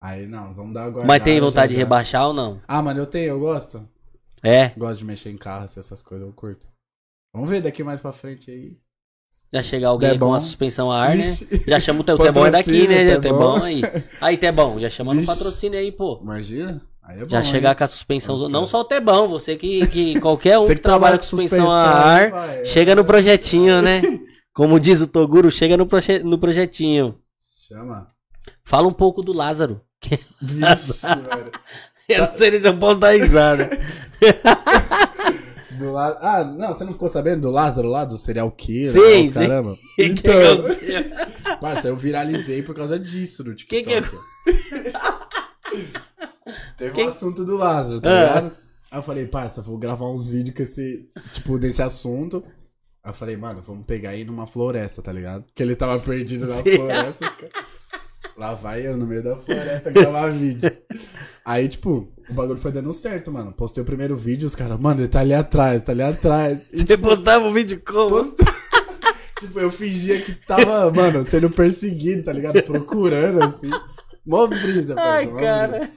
Aí, 0.00 0.26
não, 0.28 0.54
vamos 0.54 0.72
dar 0.72 0.84
agora. 0.84 1.04
Mas 1.06 1.20
tem 1.22 1.40
vontade 1.40 1.72
de 1.72 1.78
rebaixar 1.80 2.28
ou 2.28 2.32
não? 2.32 2.60
Ah, 2.68 2.80
mano, 2.80 3.00
eu 3.00 3.06
tenho, 3.06 3.30
eu 3.30 3.40
gosto. 3.40 3.88
É. 4.40 4.68
Gosto 4.70 4.98
de 4.98 5.04
mexer 5.04 5.30
em 5.30 5.36
carro, 5.36 5.64
assim, 5.64 5.80
essas 5.80 6.00
coisas, 6.00 6.24
eu 6.26 6.32
curto. 6.32 6.68
Vamos 7.34 7.50
ver 7.50 7.60
daqui 7.60 7.82
mais 7.82 8.00
pra 8.00 8.12
frente 8.12 8.50
aí. 8.52 8.78
Já 9.56 9.62
chega 9.62 9.88
alguém 9.88 10.18
com 10.18 10.26
bom. 10.26 10.34
a 10.34 10.40
suspensão 10.40 10.90
a 10.92 11.02
ar, 11.02 11.16
né? 11.16 11.22
Já 11.66 11.80
chama 11.80 12.00
o 12.00 12.04
teu 12.04 12.18
Tebão 12.18 12.44
é 12.46 12.50
daqui, 12.50 12.86
né? 12.86 13.18
Tebão. 13.18 13.62
aí. 13.64 13.82
Aí, 14.20 14.36
Tebão, 14.36 14.78
já 14.78 14.90
chama 14.90 15.14
no 15.14 15.24
patrocínio 15.24 15.78
aí, 15.78 15.90
pô. 15.90 16.20
Imagina? 16.22 16.82
Aí 17.02 17.18
é 17.18 17.20
bom, 17.20 17.28
Já 17.30 17.42
chegar 17.42 17.70
hein? 17.70 17.76
com 17.78 17.84
a 17.84 17.86
suspensão, 17.86 18.48
não 18.50 18.66
só 18.66 18.80
o 18.80 18.84
Tebão, 18.84 19.28
você 19.28 19.56
que, 19.56 19.86
que 19.86 20.18
qualquer 20.20 20.58
um 20.58 20.66
Você 20.66 20.74
que 20.74 20.82
trabalha 20.82 21.16
com 21.16 21.24
suspensão 21.24 21.70
a 21.70 21.84
ar, 21.84 22.30
vai, 22.30 22.64
chega 22.66 22.94
no 22.94 23.04
projetinho, 23.04 23.80
né? 23.80 24.02
Como 24.52 24.78
diz 24.78 25.00
o 25.00 25.06
Toguro, 25.06 25.50
chega 25.50 25.76
no, 25.76 25.86
proje- 25.86 26.22
no 26.22 26.36
projetinho. 26.38 27.16
Chama. 27.68 28.06
Fala 28.64 28.88
um 28.88 28.92
pouco 28.92 29.22
do 29.22 29.32
Lázaro. 29.32 29.80
Vixe, 30.42 31.06
velho. 31.06 31.50
Eu 32.08 32.26
não 32.26 32.34
sei 32.36 32.60
se 32.60 32.68
eu 32.68 32.78
posso 32.78 33.00
dar 33.00 33.10
risada. 33.16 33.68
Do 35.78 35.92
Lá- 35.92 36.16
Ah, 36.20 36.44
não, 36.44 36.68
você 36.68 36.84
não 36.84 36.92
ficou 36.92 37.08
sabendo 37.08 37.42
do 37.42 37.50
Lázaro 37.50 37.88
lá, 37.88 38.04
do 38.04 38.16
serial 38.18 38.50
killer? 38.52 38.90
Sim, 38.92 38.98
lá, 39.00 39.06
sim. 39.08 39.28
os 39.28 39.34
Caramba. 39.34 39.76
Que, 39.96 40.14
que 40.14 40.20
Então, 40.20 40.52
aconteceu? 40.52 41.02
parça, 41.60 41.88
eu 41.88 41.96
viralizei 41.96 42.62
por 42.62 42.74
causa 42.74 42.98
disso 42.98 43.42
no 43.44 43.54
Que 43.54 43.82
TikTok. 43.82 44.10
que 44.10 44.16
Teve 46.76 46.94
Quem- 46.94 47.04
um 47.06 47.08
assunto 47.08 47.44
do 47.44 47.56
Lázaro, 47.56 48.00
tá 48.00 48.10
Ah. 48.10 48.34
ligado? 48.40 48.56
Aí 48.90 48.98
eu 48.98 49.02
falei, 49.02 49.26
parça, 49.26 49.62
vou 49.62 49.78
gravar 49.78 50.08
uns 50.10 50.28
vídeos 50.28 50.56
com 50.56 50.62
esse, 50.62 51.08
tipo, 51.32 51.58
desse 51.58 51.82
assunto. 51.82 52.44
Aí 53.02 53.10
eu 53.10 53.14
falei, 53.14 53.36
mano, 53.36 53.62
vamos 53.62 53.86
pegar 53.86 54.10
aí 54.10 54.24
numa 54.24 54.46
floresta, 54.46 55.02
tá 55.02 55.12
ligado? 55.12 55.44
Que 55.54 55.62
ele 55.62 55.74
tava 55.74 55.98
perdido 55.98 56.46
na 56.46 56.52
Sim. 56.52 56.76
floresta. 56.76 57.30
cara. 57.30 57.52
Lá 58.36 58.54
vai 58.54 58.86
eu 58.86 58.96
no 58.96 59.06
meio 59.06 59.22
da 59.22 59.36
floresta 59.36 59.90
gravar 59.90 60.28
vídeo. 60.32 60.70
Aí, 61.44 61.68
tipo, 61.68 62.12
o 62.28 62.32
bagulho 62.34 62.58
foi 62.58 62.70
dando 62.72 62.92
certo, 62.92 63.32
mano. 63.32 63.52
Postei 63.52 63.82
o 63.82 63.86
primeiro 63.86 64.14
vídeo, 64.16 64.46
os 64.46 64.54
caras, 64.54 64.78
mano, 64.78 65.00
ele 65.00 65.08
tá 65.08 65.20
ali 65.20 65.32
atrás, 65.32 65.80
tá 65.82 65.92
ali 65.92 66.02
atrás. 66.02 66.70
E, 66.72 66.78
Você 66.78 66.98
postava 66.98 67.44
um 67.46 67.52
vídeo 67.52 67.80
como? 67.86 68.10
Posta- 68.10 68.44
tipo, 69.40 69.58
eu 69.58 69.70
fingia 69.70 70.20
que 70.20 70.32
tava, 70.34 70.92
mano, 70.92 71.24
sendo 71.24 71.48
perseguido, 71.48 72.24
tá 72.24 72.32
ligado? 72.32 72.62
Procurando, 72.62 73.42
assim. 73.42 73.70
Mó 74.26 74.46
brisa, 74.46 74.94
Ai, 74.98 75.26
mó 75.26 75.32
brisa. 75.32 75.46
cara. 75.46 75.90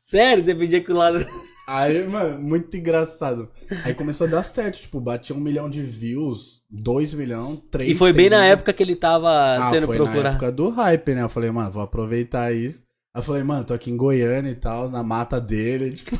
Sério, 0.00 0.44
você 0.44 0.54
pedia 0.54 0.82
que 0.82 0.92
o 0.92 0.96
Lázaro... 0.96 1.26
Aí, 1.70 2.06
mano, 2.08 2.40
muito 2.40 2.76
engraçado. 2.76 3.48
Aí 3.84 3.94
começou 3.94 4.26
a 4.26 4.30
dar 4.30 4.42
certo, 4.42 4.80
tipo, 4.80 5.00
batia 5.00 5.36
um 5.36 5.40
milhão 5.40 5.70
de 5.70 5.82
views, 5.82 6.62
dois 6.68 7.14
milhão, 7.14 7.54
três... 7.70 7.90
E 7.90 7.94
foi 7.94 8.12
bem 8.12 8.28
na 8.28 8.44
época 8.44 8.72
que 8.72 8.82
ele 8.82 8.96
tava 8.96 9.30
Ah, 9.56 9.70
sendo 9.70 9.86
foi 9.86 9.96
na 9.98 10.04
procurado. 10.04 10.28
época 10.36 10.50
do 10.52 10.68
hype, 10.68 11.14
né? 11.14 11.22
Eu 11.22 11.28
falei, 11.28 11.50
mano, 11.50 11.70
vou 11.70 11.82
aproveitar 11.82 12.52
isso. 12.52 12.82
Aí 13.14 13.20
eu 13.20 13.24
falei, 13.24 13.42
mano, 13.44 13.64
tô 13.64 13.72
aqui 13.74 13.90
em 13.90 13.96
Goiânia 13.96 14.50
e 14.50 14.54
tal, 14.56 14.90
na 14.90 15.02
mata 15.04 15.40
dele, 15.40 15.92
tipo... 15.96 16.18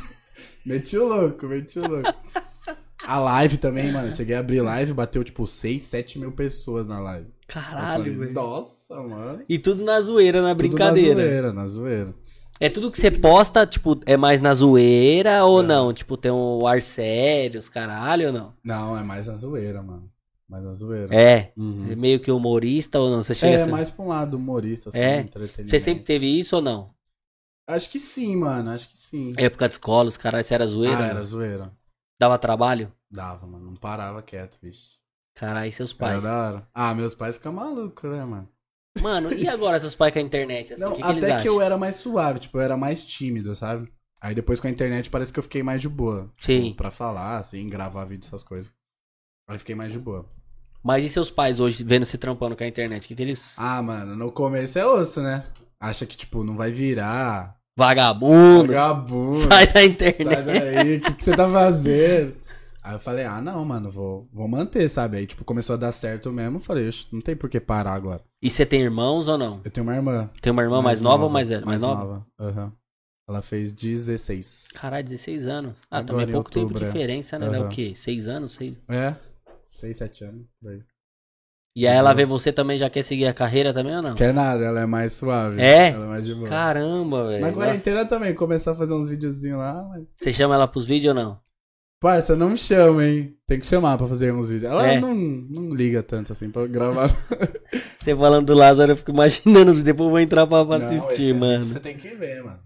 meti 0.65 0.97
o 0.97 1.07
louco, 1.07 1.45
meti 1.47 1.79
o 1.79 1.87
louco. 1.87 2.13
A 3.03 3.19
live 3.19 3.57
também, 3.57 3.91
mano, 3.91 4.07
eu 4.09 4.11
cheguei 4.11 4.35
a 4.35 4.39
abrir 4.39 4.61
live, 4.61 4.93
bateu, 4.93 5.23
tipo, 5.23 5.45
6, 5.47 5.81
7 5.83 6.19
mil 6.19 6.31
pessoas 6.31 6.87
na 6.87 6.99
live. 6.99 7.27
Caralho, 7.47 8.17
velho. 8.19 8.31
Nossa, 8.31 8.95
mano. 8.95 9.41
E 9.49 9.59
tudo 9.59 9.83
na 9.83 9.99
zoeira, 10.01 10.41
na 10.41 10.49
Tudo 10.55 10.59
brincadeira. 10.69 11.15
na 11.15 11.21
zoeira, 11.27 11.53
na 11.53 11.65
zoeira. 11.65 12.15
É 12.61 12.69
tudo 12.69 12.91
que 12.91 12.99
você 13.01 13.09
posta, 13.09 13.65
tipo, 13.65 13.99
é 14.05 14.15
mais 14.15 14.39
na 14.39 14.53
zoeira 14.53 15.43
ou 15.43 15.63
É. 15.63 15.65
não? 15.65 15.91
Tipo, 15.91 16.15
tem 16.15 16.31
um 16.31 16.65
ar 16.67 16.81
sério, 16.81 17.57
os 17.59 17.67
caralho 17.67 18.27
ou 18.27 18.33
não? 18.33 18.53
Não, 18.63 18.95
é 18.97 19.03
mais 19.03 19.25
na 19.25 19.33
zoeira, 19.33 19.81
mano. 19.81 20.09
Mais 20.47 20.63
na 20.63 20.71
zoeira. 20.71 21.15
É. 21.15 21.51
Uhum. 21.57 21.91
É 21.91 21.95
meio 21.95 22.19
que 22.19 22.31
humorista 22.31 22.99
ou 22.99 23.09
não? 23.09 23.23
Você 23.23 23.33
chega 23.33 23.53
É, 23.57 23.61
a 23.61 23.65
ser... 23.65 23.71
mais 23.71 23.89
pra 23.89 24.05
um 24.05 24.07
lado 24.09 24.37
humorista, 24.37 24.89
assim, 24.89 24.99
É? 24.99 25.23
Você 25.23 25.79
sempre 25.79 26.03
teve 26.03 26.27
isso 26.27 26.57
ou 26.57 26.61
não? 26.61 26.93
Acho 27.67 27.89
que 27.89 27.99
sim, 27.99 28.35
mano, 28.35 28.69
acho 28.69 28.89
que 28.89 28.99
sim. 28.99 29.31
Época 29.37 29.67
de 29.67 29.75
escola, 29.75 30.09
os 30.09 30.17
caras, 30.17 30.45
você 30.45 30.53
era 30.53 30.67
zoeira? 30.67 30.95
ah, 30.97 30.99
não? 30.99 31.05
era 31.05 31.23
zoeira. 31.23 31.71
Dava 32.19 32.37
trabalho? 32.37 32.91
Dava, 33.09 33.47
mano, 33.47 33.65
não 33.65 33.75
parava 33.75 34.21
quieto, 34.21 34.59
bicho. 34.61 34.99
Caralho, 35.35 35.67
e 35.69 35.71
seus 35.71 35.91
Era 35.97 35.99
pais? 35.99 36.23
da 36.23 36.47
hora. 36.47 36.67
Ah, 36.73 36.93
meus 36.93 37.15
pais 37.15 37.35
ficam 37.37 37.53
malucos, 37.53 38.09
né, 38.11 38.23
mano? 38.25 38.47
Mano, 38.99 39.31
e 39.33 39.47
agora 39.47 39.79
seus 39.79 39.95
pais 39.95 40.11
com 40.11 40.19
a 40.19 40.21
internet? 40.21 40.73
Assim, 40.73 40.83
não, 40.83 40.95
que, 40.95 41.01
que 41.01 41.07
até 41.07 41.41
que 41.41 41.47
eu 41.47 41.61
era 41.61 41.77
mais 41.77 41.95
suave, 41.95 42.39
tipo, 42.39 42.57
eu 42.57 42.61
era 42.61 42.75
mais 42.75 43.03
tímido, 43.03 43.55
sabe? 43.55 43.91
Aí 44.19 44.35
depois 44.35 44.59
com 44.59 44.67
a 44.67 44.69
internet 44.71 45.09
parece 45.09 45.31
que 45.33 45.39
eu 45.39 45.43
fiquei 45.43 45.63
mais 45.63 45.81
de 45.81 45.89
boa. 45.89 46.29
Sim. 46.39 46.65
Tipo, 46.65 46.77
pra 46.77 46.91
falar, 46.91 47.37
assim, 47.37 47.67
gravar 47.67 48.05
vídeo, 48.05 48.27
essas 48.27 48.43
coisas. 48.43 48.71
Aí 49.49 49.57
fiquei 49.57 49.73
mais 49.73 49.91
de 49.91 49.99
boa. 49.99 50.25
Mas 50.83 51.05
e 51.05 51.09
seus 51.09 51.31
pais 51.31 51.59
hoje 51.59 51.83
vendo 51.83 52.05
se 52.05 52.17
trampando 52.17 52.55
com 52.55 52.63
a 52.63 52.67
internet? 52.67 53.05
O 53.05 53.07
que, 53.07 53.15
que 53.15 53.21
eles. 53.21 53.55
Ah, 53.57 53.81
mano, 53.81 54.15
no 54.15 54.31
começo 54.31 54.77
é 54.77 54.85
osso, 54.85 55.21
né? 55.21 55.45
Acha 55.79 56.05
que, 56.05 56.15
tipo, 56.15 56.43
não 56.43 56.55
vai 56.55 56.71
virar. 56.71 57.55
Vagabundo! 57.75 58.67
Vagabundo. 58.67 59.39
Sai 59.39 59.65
da 59.65 59.73
Sai 59.73 59.85
internet! 59.85 60.43
daí, 60.43 60.97
o 60.97 61.01
que, 61.01 61.13
que 61.15 61.23
você 61.23 61.35
tá 61.35 61.49
fazendo? 61.49 62.35
Aí 62.83 62.95
eu 62.95 62.99
falei, 62.99 63.25
ah, 63.25 63.39
não, 63.41 63.63
mano, 63.63 63.91
vou, 63.91 64.27
vou 64.33 64.47
manter, 64.47 64.89
sabe? 64.89 65.17
Aí, 65.17 65.27
tipo, 65.27 65.45
começou 65.45 65.75
a 65.75 65.77
dar 65.77 65.91
certo 65.91 66.31
mesmo. 66.31 66.57
Eu 66.57 66.61
falei, 66.61 66.87
"Ixi, 66.89 67.07
não 67.11 67.21
tem 67.21 67.35
por 67.35 67.47
que 67.49 67.59
parar 67.59 67.93
agora. 67.93 68.23
E 68.41 68.49
você 68.49 68.65
tem 68.65 68.81
irmãos 68.81 69.27
ou 69.27 69.37
não? 69.37 69.61
Eu 69.63 69.69
tenho 69.69 69.85
uma 69.85 69.95
irmã. 69.95 70.29
Tem 70.41 70.51
uma 70.51 70.63
irmã 70.63 70.81
mais, 70.81 70.99
nova, 70.99 71.25
ou 71.25 71.29
mais 71.29 71.47
velha? 71.49 71.63
Mais, 71.63 71.81
nova? 71.81 72.25
Aham. 72.39 72.73
Ela 73.29 73.41
fez 73.43 73.71
16. 73.71 74.69
Caralho, 74.73 75.03
16 75.05 75.47
anos. 75.47 75.77
Ah, 75.91 75.99
Agora 75.99 76.07
também 76.07 76.29
é 76.29 76.31
pouco 76.31 76.49
tempo 76.49 76.67
de 76.67 76.73
outubro, 76.73 76.83
é. 76.83 76.87
diferença, 76.87 77.37
né? 77.37 77.49
Dá 77.49 77.59
o 77.59 77.61
Aham. 77.63 77.69
quê? 77.69 77.93
6 77.95 78.27
anos? 78.27 78.53
Seis... 78.53 78.81
É? 78.89 79.15
6, 79.71 79.97
7 79.97 80.23
anos. 80.23 80.47
Por 80.59 80.71
aí. 80.71 80.81
E 81.77 81.87
aí 81.87 81.95
ela 81.95 82.13
vê 82.13 82.25
você 82.25 82.51
também, 82.51 82.77
já 82.77 82.89
quer 82.89 83.03
seguir 83.03 83.27
a 83.27 83.33
carreira 83.33 83.73
também 83.73 83.95
ou 83.95 84.01
não? 84.01 84.15
Quer 84.15 84.33
nada, 84.33 84.65
ela 84.65 84.81
é 84.81 84.85
mais 84.85 85.13
suave. 85.13 85.61
É? 85.61 85.89
Ela 85.91 86.05
é 86.05 86.09
mais 86.09 86.25
de 86.25 86.33
boa. 86.35 86.49
Caramba, 86.49 87.27
velho. 87.29 87.41
Na 87.41 87.47
Nossa. 87.47 87.59
quarentena 87.59 88.05
também, 88.05 88.33
começar 88.35 88.71
a 88.71 88.75
fazer 88.75 88.93
uns 88.93 89.07
videozinhos 89.07 89.57
lá, 89.59 89.83
mas. 89.87 90.17
Você 90.19 90.33
chama 90.33 90.55
ela 90.55 90.67
pros 90.67 90.85
vídeos 90.85 91.15
ou 91.15 91.23
não? 91.23 91.39
Parça, 92.01 92.35
não 92.35 92.49
me 92.49 92.57
chama, 92.57 93.05
hein? 93.05 93.35
Tem 93.47 93.59
que 93.59 93.67
chamar 93.67 93.95
pra 93.95 94.07
fazer 94.07 94.33
uns 94.33 94.49
vídeos. 94.49 94.71
Ela 94.71 94.87
É. 94.87 94.99
não, 94.99 95.13
não 95.13 95.69
liga 95.73 96.01
tanto 96.01 96.31
assim 96.31 96.49
pra 96.49 96.65
gravar. 96.65 97.15
Você 97.99 98.15
falando 98.15 98.47
do 98.47 98.55
Lázaro, 98.55 98.93
eu 98.93 98.97
fico 98.97 99.11
imaginando, 99.11 99.71
depois 99.83 100.07
eu 100.07 100.09
vou 100.11 100.19
entrar 100.19 100.47
pra, 100.47 100.65
pra 100.65 100.79
Não, 100.79 100.85
assistir, 100.87 101.21
esses 101.29 101.35
mano. 101.39 101.63
Você 101.63 101.79
tem 101.79 101.95
que 101.95 102.09
ver, 102.15 102.43
mano. 102.43 102.59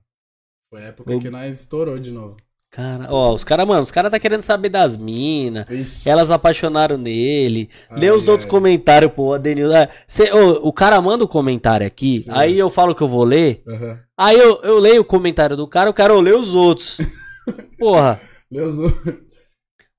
Foi 0.70 0.82
a 0.84 0.86
época 0.88 1.12
Eu- 1.12 1.20
que 1.20 1.30
nós 1.30 1.60
estourou 1.60 2.00
de 2.00 2.12
novo. 2.12 2.38
Cara, 2.72 3.08
ó, 3.10 3.34
os 3.34 3.44
caras, 3.44 3.66
mano, 3.68 3.82
os 3.84 3.92
caras 3.92 4.12
tá 4.12 4.20
querendo 4.20 4.42
saber 4.42 4.68
das 4.70 4.98
minas. 4.98 6.06
Elas 6.08 6.30
apaixonaram 6.32 6.98
nele. 6.98 7.70
Lê 7.92 8.08
Ai, 8.10 8.16
os 8.16 8.28
outros 8.28 8.46
ai. 8.46 8.52
comentários, 8.52 9.12
pô, 9.14 9.34
Adenil. 9.34 9.74
Ah, 9.74 9.88
cê- 10.08 10.32
ô, 10.34 10.68
o 10.68 10.74
cara 10.74 11.00
manda 11.02 11.24
o 11.24 11.28
comentário 11.28 11.86
aqui, 11.88 12.22
Sim. 12.22 12.30
aí 12.32 12.58
eu 12.58 12.70
falo 12.70 12.94
que 12.96 13.02
eu 13.04 13.08
vou 13.08 13.24
ler. 13.24 13.64
Aham. 13.68 14.00
Aí 14.18 14.38
eu, 14.40 14.62
eu 14.64 14.80
leio 14.80 15.02
o 15.02 15.06
comentário 15.06 15.56
do 15.58 15.68
cara, 15.68 15.90
eu 15.90 15.94
quero 15.94 16.20
ler 16.20 16.36
os 16.36 16.54
outros. 16.56 16.98
Porra, 17.80 18.20
Deus 18.52 18.76
o- 18.78 19.25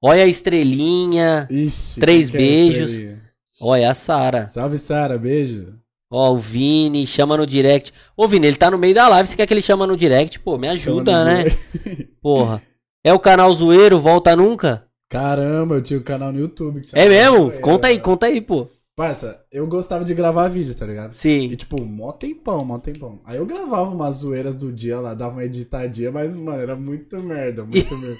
olha 0.02 0.24
a 0.24 0.26
estrelinha. 0.26 1.46
Ixi. 1.50 2.00
Três 2.00 2.28
é 2.28 2.32
beijos. 2.32 2.90
estrelinha? 2.90 3.22
Olha 3.60 3.90
a 3.90 3.94
Sara. 3.94 4.48
Salve, 4.48 4.78
Sara. 4.78 5.18
Beijo. 5.18 5.74
Ó, 6.10 6.32
o 6.32 6.38
Vini, 6.38 7.06
chama 7.06 7.36
no 7.36 7.46
direct. 7.46 7.92
Ô, 8.16 8.28
Vini, 8.28 8.46
ele 8.46 8.56
tá 8.56 8.70
no 8.70 8.78
meio 8.78 8.94
da 8.94 9.08
live, 9.08 9.28
você 9.28 9.36
quer 9.36 9.46
que 9.46 9.54
ele 9.54 9.62
chama 9.62 9.86
no 9.86 9.96
direct? 9.96 10.38
Pô, 10.38 10.56
me 10.56 10.68
ajuda, 10.68 11.24
né? 11.24 11.44
direct. 11.44 12.04
Porra. 12.22 12.62
É 13.02 13.12
o 13.12 13.18
canal 13.18 13.52
Zoeiro, 13.52 13.98
volta 13.98 14.34
nunca? 14.36 14.86
Caramba, 15.08 15.76
eu 15.76 15.82
tinha 15.82 15.98
um 15.98 16.02
canal 16.02 16.32
no 16.32 16.38
YouTube. 16.40 16.82
É 16.92 17.08
mesmo? 17.08 17.52
Conta 17.60 17.88
aí, 17.88 17.94
mano. 17.94 18.04
conta 18.04 18.26
aí, 18.26 18.40
pô. 18.40 18.68
Parça, 18.96 19.38
eu 19.52 19.66
gostava 19.66 20.04
de 20.04 20.14
gravar 20.14 20.48
vídeo, 20.48 20.74
tá 20.74 20.86
ligado? 20.86 21.12
Sim. 21.12 21.50
E 21.50 21.56
tipo, 21.56 21.84
mó 21.84 22.12
tempão, 22.12 22.64
mó 22.64 22.78
tempão. 22.78 23.18
Aí 23.24 23.36
eu 23.36 23.44
gravava 23.44 23.90
umas 23.90 24.16
zoeiras 24.16 24.54
do 24.54 24.72
dia 24.72 24.98
lá, 24.98 25.12
dava 25.12 25.34
uma 25.34 25.44
editadinha, 25.44 26.10
mas, 26.10 26.32
mano, 26.32 26.58
era 26.60 26.74
muito 26.74 27.22
merda, 27.22 27.62
muito 27.62 27.94
merda. 27.98 28.16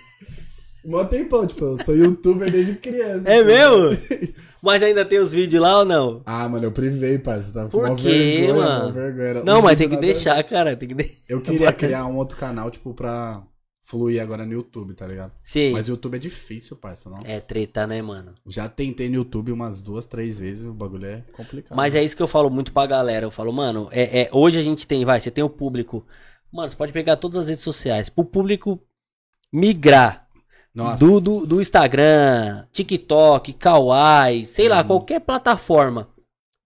Mó 0.86 1.04
tempão, 1.04 1.46
tipo, 1.46 1.64
eu 1.64 1.76
sou 1.76 1.96
youtuber 1.96 2.50
desde 2.50 2.74
criança. 2.76 3.28
É 3.28 3.42
ligado? 3.42 3.90
mesmo? 3.90 4.34
Mas 4.62 4.82
ainda 4.82 5.04
tem 5.04 5.18
os 5.18 5.32
vídeos 5.32 5.60
lá 5.60 5.80
ou 5.80 5.84
não? 5.84 6.22
Ah, 6.24 6.48
mano, 6.48 6.64
eu 6.64 6.72
privei, 6.72 7.18
parça. 7.18 7.52
Tava 7.52 7.68
com 7.68 7.78
Por 7.78 7.88
mó 7.88 7.96
quê, 7.96 8.46
vergonha, 8.46 8.54
mano? 8.54 8.92
vergonha. 8.92 9.44
Não, 9.44 9.58
Os 9.58 9.64
mas 9.64 9.78
tem 9.78 9.88
que 9.88 9.96
deixar, 9.96 10.42
cara. 10.44 10.76
Tem 10.76 10.88
que 10.88 10.94
deixar. 10.94 11.14
Eu 11.28 11.40
queria 11.42 11.72
criar 11.72 12.06
um 12.06 12.16
outro 12.16 12.36
canal, 12.38 12.70
tipo, 12.70 12.94
pra 12.94 13.42
fluir 13.84 14.20
agora 14.20 14.44
no 14.44 14.52
YouTube, 14.52 14.94
tá 14.94 15.06
ligado? 15.06 15.32
Sim. 15.42 15.72
Mas 15.72 15.88
o 15.88 15.92
YouTube 15.92 16.16
é 16.16 16.18
difícil, 16.18 16.76
parça, 16.76 17.08
nossa. 17.08 17.26
É 17.28 17.38
treta, 17.38 17.86
né, 17.86 18.02
mano? 18.02 18.34
Já 18.46 18.68
tentei 18.68 19.08
no 19.08 19.14
YouTube 19.16 19.52
umas 19.52 19.80
duas, 19.80 20.04
três 20.04 20.38
vezes, 20.38 20.64
o 20.64 20.72
bagulho 20.72 21.06
é 21.06 21.22
complicado. 21.32 21.76
Mas 21.76 21.94
é 21.94 22.02
isso 22.02 22.16
que 22.16 22.22
eu 22.22 22.26
falo 22.26 22.50
muito 22.50 22.72
pra 22.72 22.86
galera. 22.86 23.24
Eu 23.26 23.30
falo, 23.30 23.52
mano, 23.52 23.88
é, 23.92 24.22
é- 24.22 24.28
hoje 24.32 24.58
a 24.58 24.62
gente 24.62 24.86
tem, 24.86 25.04
vai, 25.04 25.20
você 25.20 25.30
tem 25.30 25.44
o 25.44 25.48
público. 25.50 26.04
Mano, 26.52 26.68
você 26.68 26.76
pode 26.76 26.92
pegar 26.92 27.16
todas 27.16 27.36
as 27.42 27.48
redes 27.48 27.62
sociais. 27.62 28.08
Pro 28.08 28.24
público 28.24 28.80
migrar. 29.52 30.25
Do, 30.98 31.20
do, 31.20 31.46
do 31.46 31.60
Instagram, 31.60 32.66
TikTok, 32.72 33.52
Kawaii, 33.54 34.44
sei 34.44 34.68
lá, 34.68 34.80
Uhum. 34.82 34.86
qualquer 34.86 35.20
plataforma. 35.20 36.08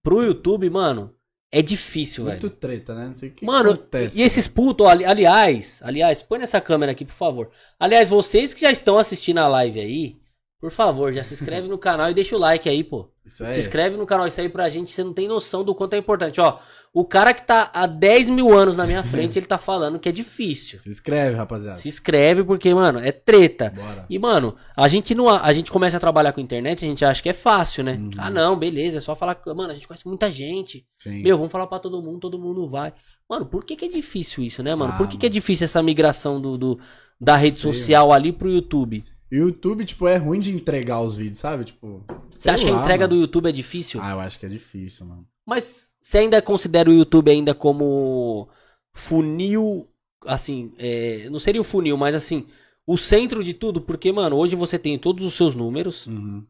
Pro 0.02 0.22
YouTube, 0.22 0.68
mano, 0.70 1.14
é 1.52 1.60
difícil, 1.62 2.24
velho. 2.24 2.40
Muito 2.40 2.56
treta, 2.56 2.94
né? 2.94 3.08
Não 3.08 3.14
sei 3.14 3.28
o 3.28 3.32
que 3.32 3.44
Mano, 3.44 3.70
acontece. 3.72 4.18
e 4.18 4.22
esses 4.22 4.48
putos, 4.48 4.86
ali- 4.86 5.04
aliás, 5.04 5.80
aliás, 5.84 6.22
põe 6.22 6.38
nessa 6.38 6.60
câmera 6.60 6.92
aqui, 6.92 7.04
por 7.04 7.14
favor. 7.14 7.50
Aliás, 7.78 8.08
vocês 8.08 8.54
que 8.54 8.62
já 8.62 8.70
estão 8.72 8.98
assistindo 8.98 9.38
a 9.38 9.48
live 9.48 9.78
aí, 9.80 10.16
por 10.60 10.70
favor, 10.70 11.12
já 11.12 11.22
se 11.22 11.34
inscreve 11.34 11.66
no 11.68 11.78
canal 11.78 12.10
e 12.10 12.14
deixa 12.14 12.34
o 12.36 12.38
like 12.38 12.68
aí, 12.68 12.82
pô. 12.82 13.10
Isso 13.32 13.44
aí. 13.44 13.54
Se 13.54 13.60
inscreve 13.60 13.96
no 13.96 14.06
canal, 14.06 14.26
isso 14.26 14.40
aí 14.40 14.48
pra 14.48 14.68
gente, 14.68 14.90
você 14.90 15.04
não 15.04 15.12
tem 15.12 15.28
noção 15.28 15.62
do 15.64 15.74
quanto 15.74 15.94
é 15.94 15.98
importante. 15.98 16.40
Ó, 16.40 16.58
o 16.92 17.04
cara 17.04 17.32
que 17.32 17.46
tá 17.46 17.70
há 17.72 17.86
10 17.86 18.28
mil 18.28 18.56
anos 18.56 18.76
na 18.76 18.84
minha 18.84 19.02
frente, 19.02 19.38
ele 19.38 19.46
tá 19.46 19.58
falando 19.58 19.98
que 19.98 20.08
é 20.08 20.12
difícil. 20.12 20.80
Se 20.80 20.88
inscreve, 20.90 21.36
rapaziada. 21.36 21.76
Se 21.76 21.88
inscreve 21.88 22.42
porque, 22.42 22.74
mano, 22.74 22.98
é 22.98 23.12
treta. 23.12 23.70
Bora. 23.74 24.06
E, 24.10 24.18
mano, 24.18 24.56
a 24.76 24.88
gente 24.88 25.14
não. 25.14 25.28
A 25.28 25.52
gente 25.52 25.70
começa 25.70 25.96
a 25.96 26.00
trabalhar 26.00 26.32
com 26.32 26.40
internet, 26.40 26.84
a 26.84 26.88
gente 26.88 27.04
acha 27.04 27.22
que 27.22 27.28
é 27.28 27.32
fácil, 27.32 27.84
né? 27.84 27.92
Uhum. 27.92 28.10
Ah, 28.18 28.28
não, 28.30 28.58
beleza, 28.58 28.98
é 28.98 29.00
só 29.00 29.14
falar. 29.14 29.40
Mano, 29.46 29.70
a 29.70 29.74
gente 29.74 29.86
conhece 29.86 30.06
muita 30.08 30.30
gente. 30.30 30.84
Sim. 30.98 31.22
Meu, 31.22 31.36
vamos 31.36 31.52
falar 31.52 31.66
pra 31.68 31.78
todo 31.78 32.02
mundo, 32.02 32.18
todo 32.18 32.38
mundo 32.38 32.68
vai. 32.68 32.92
Mano, 33.28 33.46
por 33.46 33.64
que, 33.64 33.76
que 33.76 33.84
é 33.84 33.88
difícil 33.88 34.42
isso, 34.42 34.60
né, 34.62 34.74
mano? 34.74 34.92
Ah, 34.92 34.96
por 34.96 35.06
que, 35.06 35.16
que 35.16 35.26
é 35.26 35.28
mano. 35.28 35.34
difícil 35.34 35.64
essa 35.66 35.80
migração 35.82 36.40
do, 36.40 36.58
do- 36.58 36.80
da 37.20 37.36
rede 37.36 37.60
Sei, 37.60 37.72
social 37.72 38.12
ali 38.12 38.32
pro 38.32 38.50
YouTube? 38.50 39.04
E 39.30 39.38
o 39.40 39.46
YouTube, 39.48 39.84
tipo, 39.84 40.08
é 40.08 40.16
ruim 40.16 40.40
de 40.40 40.50
entregar 40.52 41.00
os 41.00 41.16
vídeos, 41.16 41.38
sabe? 41.38 41.64
Tipo. 41.64 42.04
Você 42.30 42.50
acha 42.50 42.64
que 42.64 42.70
a 42.70 42.74
lá, 42.74 42.80
entrega 42.80 43.04
mano. 43.04 43.16
do 43.16 43.20
YouTube 43.22 43.48
é 43.48 43.52
difícil? 43.52 44.00
Ah, 44.02 44.12
eu 44.12 44.20
acho 44.20 44.38
que 44.38 44.46
é 44.46 44.48
difícil, 44.48 45.06
mano. 45.06 45.26
Mas 45.46 45.94
você 46.00 46.18
ainda 46.18 46.40
considera 46.42 46.90
o 46.90 46.92
YouTube 46.92 47.30
ainda 47.30 47.54
como 47.54 48.48
funil, 48.92 49.88
assim, 50.26 50.70
é, 50.78 51.28
não 51.30 51.38
seria 51.38 51.60
o 51.60 51.64
funil, 51.64 51.96
mas 51.96 52.14
assim, 52.14 52.46
o 52.86 52.96
centro 52.98 53.42
de 53.44 53.54
tudo? 53.54 53.80
Porque, 53.80 54.10
mano, 54.12 54.36
hoje 54.36 54.56
você 54.56 54.78
tem 54.78 54.98
todos 54.98 55.24
os 55.24 55.34
seus 55.34 55.54
números, 55.54 56.06
Uhum. 56.06 56.44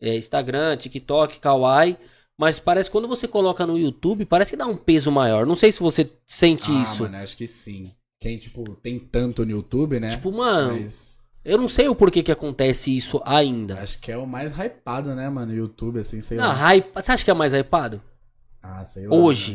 é, 0.00 0.16
Instagram, 0.16 0.76
TikTok, 0.76 1.40
Kawaii, 1.40 1.96
mas 2.36 2.58
parece 2.58 2.88
que 2.88 2.92
quando 2.92 3.08
você 3.08 3.28
coloca 3.28 3.66
no 3.66 3.78
YouTube, 3.78 4.24
parece 4.24 4.50
que 4.52 4.56
dá 4.56 4.66
um 4.66 4.76
peso 4.76 5.10
maior. 5.12 5.46
Não 5.46 5.54
sei 5.56 5.70
se 5.70 5.80
você 5.80 6.10
sente 6.26 6.70
ah, 6.70 6.82
isso. 6.82 7.02
mano, 7.04 7.16
acho 7.18 7.36
que 7.36 7.46
sim. 7.46 7.92
Quem, 8.20 8.38
tipo, 8.38 8.74
tem 8.76 8.98
tanto 8.98 9.44
no 9.44 9.52
YouTube, 9.52 10.00
né? 10.00 10.10
Tipo, 10.10 10.32
mano, 10.32 10.72
Mas 10.80 11.20
eu 11.44 11.58
não 11.58 11.68
sei 11.68 11.88
o 11.88 11.94
porquê 11.94 12.22
que 12.22 12.32
acontece 12.32 12.94
isso 12.94 13.20
ainda. 13.24 13.78
acho 13.80 14.00
que 14.00 14.10
é 14.10 14.16
o 14.16 14.26
mais 14.26 14.52
hypado, 14.58 15.14
né, 15.14 15.28
mano? 15.28 15.52
YouTube, 15.52 15.98
assim, 16.00 16.20
sei 16.20 16.36
Não, 16.36 16.46
lá. 16.48 16.54
hype, 16.54 16.92
você 16.94 17.12
acha 17.12 17.24
que 17.24 17.30
é 17.30 17.34
mais 17.34 17.52
hypado? 17.52 18.00
Ah, 18.62 18.84
sei 18.84 19.06
lá. 19.06 19.14
Hoje. 19.14 19.52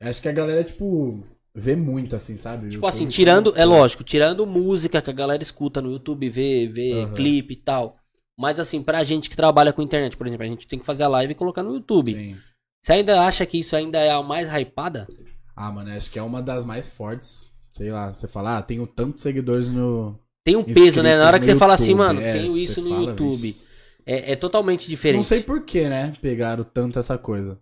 mas 0.00 0.10
Acho 0.10 0.22
que 0.22 0.28
a 0.28 0.32
galera, 0.32 0.64
tipo, 0.64 1.22
vê 1.54 1.76
muito, 1.76 2.16
assim, 2.16 2.36
sabe? 2.36 2.62
Tipo 2.68 2.74
YouTube 2.86 2.88
assim, 2.88 3.06
tirando, 3.06 3.52
é 3.56 3.64
lógico, 3.64 4.02
tirando 4.02 4.46
música 4.46 5.00
que 5.02 5.10
a 5.10 5.12
galera 5.12 5.42
escuta 5.42 5.80
no 5.82 5.92
YouTube, 5.92 6.28
vê, 6.28 6.66
vê 6.66 7.02
Aham. 7.02 7.14
clipe 7.14 7.52
e 7.54 7.56
tal. 7.56 7.96
Mas 8.38 8.58
assim, 8.58 8.82
pra 8.82 9.04
gente 9.04 9.28
que 9.28 9.36
trabalha 9.36 9.72
com 9.72 9.82
internet, 9.82 10.16
por 10.16 10.26
exemplo, 10.26 10.44
a 10.46 10.48
gente 10.48 10.66
tem 10.66 10.78
que 10.78 10.86
fazer 10.86 11.02
a 11.02 11.08
live 11.08 11.32
e 11.32 11.36
colocar 11.36 11.62
no 11.62 11.74
YouTube. 11.74 12.14
Sim. 12.14 12.36
Você 12.82 12.92
ainda 12.94 13.20
acha 13.22 13.44
que 13.44 13.58
isso 13.58 13.76
ainda 13.76 13.98
é 13.98 14.10
a 14.10 14.22
mais 14.22 14.48
hypada? 14.48 15.06
Ah, 15.54 15.70
mano, 15.70 15.90
acho 15.92 16.10
que 16.10 16.18
é 16.18 16.22
uma 16.22 16.40
das 16.40 16.64
mais 16.64 16.88
fortes. 16.88 17.52
Sei 17.70 17.90
lá, 17.92 18.12
você 18.12 18.26
fala, 18.26 18.56
ah, 18.56 18.62
tenho 18.62 18.86
tantos 18.86 19.20
seguidores 19.22 19.68
no. 19.68 20.18
Tem 20.44 20.56
um 20.56 20.64
peso, 20.64 21.02
né? 21.02 21.16
Na 21.16 21.26
hora 21.26 21.38
que 21.38 21.44
você 21.44 21.54
no 21.54 21.58
fala 21.58 21.74
assim, 21.74 21.90
YouTube, 21.90 21.98
mano, 22.06 22.20
é, 22.20 22.32
tenho 22.32 22.56
isso 22.56 22.80
no 22.80 23.02
YouTube. 23.04 23.36
"Vixe". 23.36 23.64
É, 24.06 24.32
é 24.32 24.36
totalmente 24.36 24.88
diferente. 24.88 25.16
Não 25.18 25.22
sei 25.22 25.40
por 25.42 25.62
que, 25.64 25.88
né? 25.88 26.12
Pegaram 26.20 26.64
tanto 26.64 26.98
essa 26.98 27.18
coisa. 27.18 27.58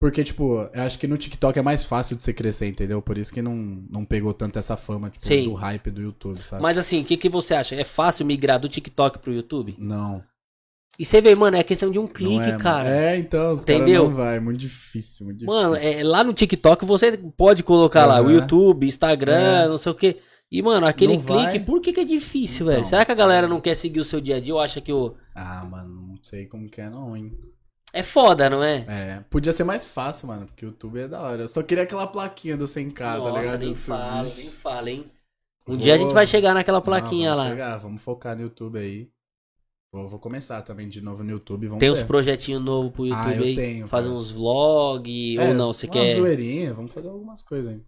Porque, 0.00 0.22
tipo, 0.22 0.60
eu 0.72 0.82
acho 0.82 0.96
que 0.96 1.08
no 1.08 1.18
TikTok 1.18 1.58
é 1.58 1.62
mais 1.62 1.84
fácil 1.84 2.16
de 2.16 2.22
você 2.22 2.32
crescer, 2.32 2.68
entendeu? 2.68 3.02
Por 3.02 3.18
isso 3.18 3.32
que 3.34 3.42
não, 3.42 3.56
não 3.90 4.04
pegou 4.04 4.32
tanto 4.32 4.56
essa 4.58 4.76
fama, 4.76 5.10
tipo, 5.10 5.26
Sim. 5.26 5.44
do 5.44 5.54
hype 5.54 5.90
do 5.90 6.00
YouTube, 6.00 6.40
sabe? 6.40 6.62
Mas 6.62 6.78
assim, 6.78 7.00
o 7.00 7.04
que, 7.04 7.16
que 7.16 7.28
você 7.28 7.54
acha? 7.54 7.74
É 7.74 7.82
fácil 7.82 8.24
migrar 8.24 8.60
do 8.60 8.68
TikTok 8.68 9.18
pro 9.18 9.32
YouTube? 9.32 9.74
Não. 9.76 10.22
E 10.98 11.04
você 11.04 11.20
vê, 11.20 11.34
mano, 11.34 11.56
é 11.56 11.64
questão 11.64 11.90
de 11.90 11.98
um 11.98 12.06
clique, 12.06 12.48
é, 12.50 12.56
cara. 12.58 12.88
É, 12.88 13.16
então, 13.16 13.54
os 13.54 13.62
Entendeu? 13.62 14.04
não 14.08 14.14
vai. 14.14 14.36
É 14.36 14.40
muito 14.40 14.58
difícil, 14.58 15.26
muito 15.26 15.38
difícil. 15.40 15.60
Mano, 15.60 15.74
é, 15.76 16.02
lá 16.04 16.22
no 16.22 16.32
TikTok 16.32 16.84
você 16.84 17.16
pode 17.36 17.64
colocar 17.64 18.06
lá 18.06 18.20
o. 18.20 18.30
YouTube, 18.30 18.86
Instagram, 18.86 19.64
É. 19.64 19.68
não 19.68 19.78
sei 19.78 19.92
o 19.92 19.94
quê. 19.94 20.16
E, 20.50 20.62
mano, 20.62 20.86
aquele 20.86 21.16
Não 21.16 21.22
clique, 21.22 21.58
vai. 21.58 21.58
por 21.58 21.80
que, 21.80 21.92
que 21.92 22.00
é 22.00 22.04
difícil, 22.04 22.64
Então, 22.64 22.74
velho? 22.74 22.86
Será 22.86 23.04
que 23.04 23.12
a 23.12 23.14
galera 23.14 23.46
não 23.46 23.60
quer 23.60 23.74
seguir 23.76 24.00
o 24.00 24.04
seu 24.04 24.20
dia 24.20 24.36
a 24.36 24.40
dia 24.40 24.54
ou 24.54 24.60
acha 24.60 24.80
que 24.80 24.92
o. 24.92 25.14
Ah, 25.34 25.64
mano, 25.64 26.08
não 26.08 26.16
sei 26.22 26.46
como 26.46 26.68
que 26.70 26.80
é 26.80 26.88
não, 26.88 27.16
hein? 27.16 27.32
É 27.92 28.02
foda, 28.02 28.48
não 28.50 28.62
é? 28.62 28.84
É, 28.86 29.20
podia 29.30 29.52
ser 29.52 29.64
mais 29.64 29.86
fácil, 29.86 30.28
mano, 30.28 30.46
porque 30.46 30.64
o 30.64 30.68
YouTube 30.68 31.00
é 31.00 31.08
da 31.08 31.20
hora. 31.22 31.42
Eu 31.42 31.48
só 31.48 31.62
queria 31.62 31.84
aquela 31.84 32.06
plaquinha 32.06 32.56
do 32.56 32.66
100k, 32.66 33.22
tá 33.22 33.30
Nossa, 33.30 33.40
ligado? 33.40 33.60
nem 33.60 33.74
fala, 33.74 34.22
nem 34.22 34.50
fala, 34.50 34.90
hein? 34.90 35.10
Um 35.66 35.76
Vou- 35.76 35.76
dia 35.76 35.94
a 35.94 35.98
gente 35.98 36.12
vai 36.14 36.26
chegar 36.26 36.54
naquela 36.54 36.78
Não, 36.78 36.84
plaquinha 36.84 37.30
vamos 37.30 37.44
lá. 37.44 37.50
chegar, 37.50 37.76
vamos 37.78 38.02
focar 38.02 38.36
no 38.36 38.42
YouTube 38.42 38.78
aí. 38.78 39.10
Vou, 39.92 40.08
vou 40.08 40.18
começar 40.18 40.60
também 40.62 40.88
de 40.88 41.00
novo 41.00 41.22
no 41.24 41.30
YouTube, 41.30 41.66
vamos 41.66 41.80
Tem 41.80 41.90
uns 41.90 42.00
ver. 42.00 42.06
projetinhos 42.06 42.62
novos 42.62 42.92
pro 42.92 43.06
YouTube 43.06 43.32
Ah, 43.32 43.36
eu 43.36 43.42
aí. 43.44 43.54
tenho, 43.54 43.88
Fazer 43.88 44.08
uns 44.08 44.30
vlog, 44.32 45.38
É, 45.38 45.48
ou 45.48 45.54
não, 45.54 45.72
você 45.72 45.86
uma 45.86 45.92
quer. 45.92 46.16
zoeirinha, 46.16 46.74
vamos 46.74 46.92
fazer 46.92 47.08
algumas 47.08 47.42
coisas 47.42 47.72
aí. 47.72 47.82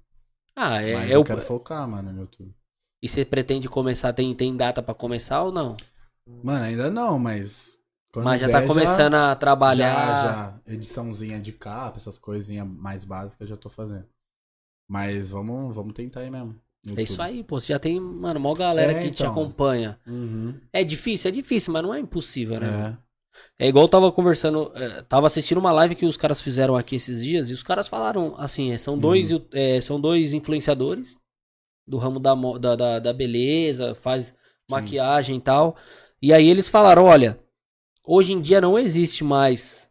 Ah, 0.56 0.80
é. 0.82 0.94
Mas 0.94 1.10
é 1.10 1.16
eu 1.16 1.20
o- 1.20 1.24
quero 1.24 1.40
focar, 1.40 1.88
mano, 1.88 2.12
no 2.12 2.20
YouTube. 2.20 2.54
E 3.02 3.08
você 3.08 3.24
pretende 3.24 3.68
começar? 3.68 4.12
Tem, 4.12 4.34
tem 4.34 4.56
data 4.56 4.82
pra 4.82 4.94
começar 4.94 5.42
ou 5.42 5.52
não? 5.52 5.76
Mano, 6.42 6.64
ainda 6.64 6.90
não, 6.90 7.18
mas. 7.18 7.78
Mas 8.16 8.40
já 8.40 8.46
der, 8.46 8.52
tá 8.60 8.66
começando 8.66 9.14
a 9.14 9.34
trabalhar. 9.34 9.94
Já, 10.22 10.60
já. 10.64 10.72
Ediçãozinha 10.74 11.40
de 11.40 11.52
capa, 11.52 11.96
essas 11.96 12.18
coisinhas 12.18 12.66
mais 12.66 13.04
básicas 13.04 13.40
eu 13.48 13.54
já 13.54 13.56
tô 13.56 13.70
fazendo. 13.70 14.06
Mas 14.88 15.30
vamos, 15.30 15.74
vamos 15.74 15.92
tentar 15.94 16.20
aí 16.20 16.30
mesmo. 16.30 16.60
no 16.84 16.98
É 16.98 17.02
isso 17.02 17.12
YouTube. 17.12 17.22
aí, 17.22 17.44
pô. 17.44 17.60
Você 17.60 17.72
já 17.72 17.78
tem, 17.78 18.00
mano, 18.00 18.40
mó 18.40 18.54
galera 18.54 18.92
É, 18.92 19.02
que 19.02 19.10
te 19.10 19.22
então. 19.22 19.32
acompanha. 19.32 19.98
Uhum. 20.06 20.60
É 20.72 20.84
difícil, 20.84 21.28
é 21.28 21.32
difícil, 21.32 21.72
mas 21.72 21.82
não 21.82 21.94
é 21.94 22.00
impossível, 22.00 22.60
né? 22.60 22.66
É. 22.66 23.09
É 23.58 23.68
igual 23.68 23.84
eu 23.84 23.88
tava 23.88 24.10
conversando, 24.12 24.72
é, 24.74 25.02
tava 25.02 25.26
assistindo 25.26 25.58
uma 25.58 25.72
live 25.72 25.94
que 25.94 26.06
os 26.06 26.16
caras 26.16 26.40
fizeram 26.40 26.76
aqui 26.76 26.96
esses 26.96 27.22
dias 27.22 27.50
e 27.50 27.52
os 27.52 27.62
caras 27.62 27.88
falaram 27.88 28.34
assim, 28.38 28.72
é, 28.72 28.78
são 28.78 28.98
dois, 28.98 29.30
Uhum. 29.32 29.46
é, 29.52 29.80
são 29.80 30.00
dois 30.00 30.32
influenciadores 30.34 31.16
do 31.86 31.98
ramo 31.98 32.18
da, 32.20 32.34
da, 32.34 32.76
da, 32.76 32.98
da 32.98 33.12
beleza, 33.12 33.94
faz 33.94 34.34
maquiagem 34.70 35.36
e 35.36 35.40
tal. 35.40 35.76
E 36.22 36.32
aí 36.32 36.46
eles 36.48 36.68
falaram, 36.68 37.04
olha, 37.04 37.38
hoje 38.04 38.32
em 38.32 38.40
dia 38.40 38.60
não 38.60 38.78
existe 38.78 39.22
mais 39.24 39.90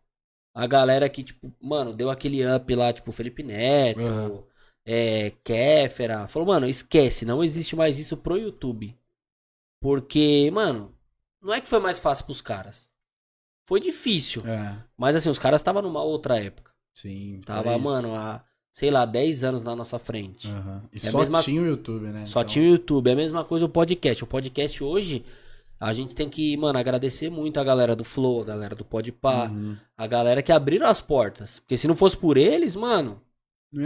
a 0.54 0.66
galera 0.68 1.08
que, 1.10 1.24
tipo, 1.24 1.54
mano, 1.62 1.94
deu 1.96 2.10
aquele 2.10 2.46
up 2.56 2.74
lá, 2.76 2.92
tipo, 2.92 3.12
Felipe 3.12 3.44
Neto, 3.44 4.00
Uhum. 4.02 4.44
é, 4.86 5.32
Kéfera. 5.44 6.26
Falou, 6.28 6.48
mano, 6.48 6.68
esquece, 6.68 7.24
não 7.26 7.44
existe 7.44 7.76
mais 7.76 8.00
isso 8.00 8.18
pro 8.18 8.38
YouTube. 8.38 8.98
Porque, 9.82 10.50
mano, 10.52 10.94
não 11.42 11.54
é 11.54 11.62
que 11.62 11.68
foi 11.68 11.80
mais 11.80 12.00
fácil 12.00 12.26
pros 12.26 12.42
caras. 12.42 12.89
Foi 13.70 13.80
difícil. 13.80 14.42
É. 14.48 14.76
Mas 14.98 15.16
assim, 15.16 15.30
os 15.30 15.38
caras 15.38 15.62
estavam 15.62 15.84
numa 15.84 16.02
outra 16.02 16.40
época. 16.40 16.72
Sim. 16.92 17.40
Tava, 17.46 17.70
isso. 17.76 17.80
mano, 17.80 18.16
há, 18.16 18.44
sei 18.74 18.90
lá, 18.90 19.06
10 19.06 19.44
anos 19.44 19.64
na 19.64 19.76
nossa 19.76 20.00
frente. 20.00 20.48
Aham. 20.48 20.82
E 20.92 20.98
É 20.98 21.12
só 21.12 21.20
mesma- 21.20 21.44
tinha 21.44 21.62
o 21.62 21.68
YouTube, 21.68 22.08
né? 22.08 22.26
Só 22.26 22.40
Então, 22.42 22.50
tinha 22.52 22.66
o 22.66 22.68
YouTube. 22.68 23.12
É 23.12 23.14
a 23.14 23.16
mesma 23.16 23.46
coisa 23.46 23.66
o 23.66 23.70
podcast. 23.70 24.24
O 24.24 24.28
podcast 24.28 24.84
hoje, 24.84 25.24
a 25.80 25.94
gente 25.94 26.16
tem 26.16 26.28
que, 26.28 26.58
mano, 26.58 26.80
agradecer 26.80 27.30
muito 27.30 27.60
a 27.60 27.64
galera 27.64 27.96
do 27.96 28.04
Flow, 28.04 28.42
a 28.42 28.46
galera 28.46 28.74
do 28.76 28.84
Podpah, 28.84 29.52
uhum. 29.52 29.78
a 29.96 30.08
galera 30.08 30.42
que 30.42 30.52
abriram 30.52 30.88
as 30.88 31.00
portas. 31.00 31.60
Porque 31.60 31.78
se 31.78 31.88
não 31.88 31.96
fosse 31.96 32.18
por 32.18 32.38
eles, 32.38 32.76
mano. 32.76 33.22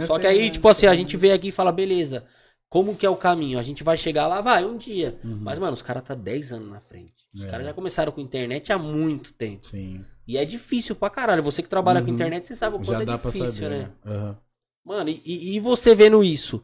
Só 0.06 0.14
ter, 0.14 0.22
que 0.22 0.26
aí, 0.28 0.44
né? 0.46 0.50
tipo 0.50 0.66
assim, 0.66 0.86
a 0.86 0.94
gente 0.94 1.14
vem 1.14 1.30
aqui 1.32 1.48
e 1.48 1.52
fala, 1.52 1.70
beleza, 1.70 2.24
como 2.68 2.94
que 2.96 3.06
é 3.06 3.10
o 3.10 3.16
caminho? 3.16 3.58
A 3.58 3.62
gente 3.62 3.84
vai 3.84 3.96
chegar 3.96 4.26
lá, 4.26 4.40
vai, 4.40 4.64
um 4.64 4.76
dia. 4.76 5.18
Uhum. 5.24 5.38
Mas, 5.42 5.58
mano, 5.58 5.72
os 5.72 5.82
caras 5.82 6.02
tá 6.02 6.14
10 6.14 6.52
anos 6.52 6.68
na 6.70 6.80
frente. 6.80 7.14
Os 7.34 7.44
É. 7.44 7.48
caras 7.48 7.66
já 7.66 7.72
começaram 7.72 8.10
com 8.12 8.20
internet 8.20 8.72
há 8.72 8.78
muito 8.78 9.32
tempo. 9.32 9.66
Sim. 9.66 10.04
E 10.26 10.36
é 10.38 10.44
difícil 10.44 10.94
pra 10.96 11.10
caralho. 11.10 11.42
Você 11.42 11.62
que 11.62 11.68
trabalha 11.68 12.00
com 12.00 12.08
Uhum. 12.08 12.14
internet, 12.14 12.46
você 12.46 12.54
sabe 12.54 12.76
o 12.76 12.78
quanto 12.78 12.90
Já 12.92 13.02
é 13.02 13.04
dá 13.04 13.16
difícil, 13.16 13.40
pra 13.44 13.52
saber, 13.52 13.68
né? 13.70 13.90
Aham. 14.06 14.38
Mano, 14.84 15.10
e- 15.10 15.56
e, 15.56 15.60
você 15.60 15.94
vendo 15.94 16.22
isso? 16.22 16.62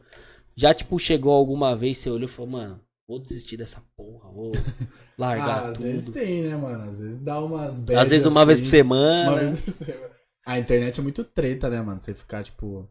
Já, 0.55 0.73
tipo, 0.73 0.99
chegou 0.99 1.33
alguma 1.33 1.75
vez, 1.75 1.97
você 1.97 2.09
olhou 2.09 2.27
e 2.29 2.31
falou, 2.31 2.51
mano, 2.51 2.79
vou 3.07 3.17
desistir 3.19 3.57
dessa 3.57 3.81
porra, 3.97 4.29
vou 4.31 4.51
largar 5.17 5.65
Ah, 5.65 5.69
às 5.69 5.77
tudo. 5.77 5.83
vezes 5.87 6.09
tem, 6.13 6.43
né, 6.43 6.55
mano? 6.55 6.83
Às 6.83 6.99
vezes 6.99 7.17
dá 7.17 7.39
umas 7.39 7.79
Às 7.79 8.09
vezes 8.09 8.25
uma 8.25 8.45
vez 8.45 8.59
por 8.59 8.63
assim. 8.67 8.69
semana. 8.77 9.31
Uma 9.31 9.39
vez 9.39 9.61
por 9.61 9.73
semana. 9.73 10.11
A 10.45 10.59
internet 10.59 10.99
é 10.99 11.03
muito 11.03 11.23
treta, 11.23 11.69
né, 11.69 11.81
mano? 11.81 11.99
Você 12.01 12.13
ficar, 12.13 12.43
tipo, 12.43 12.87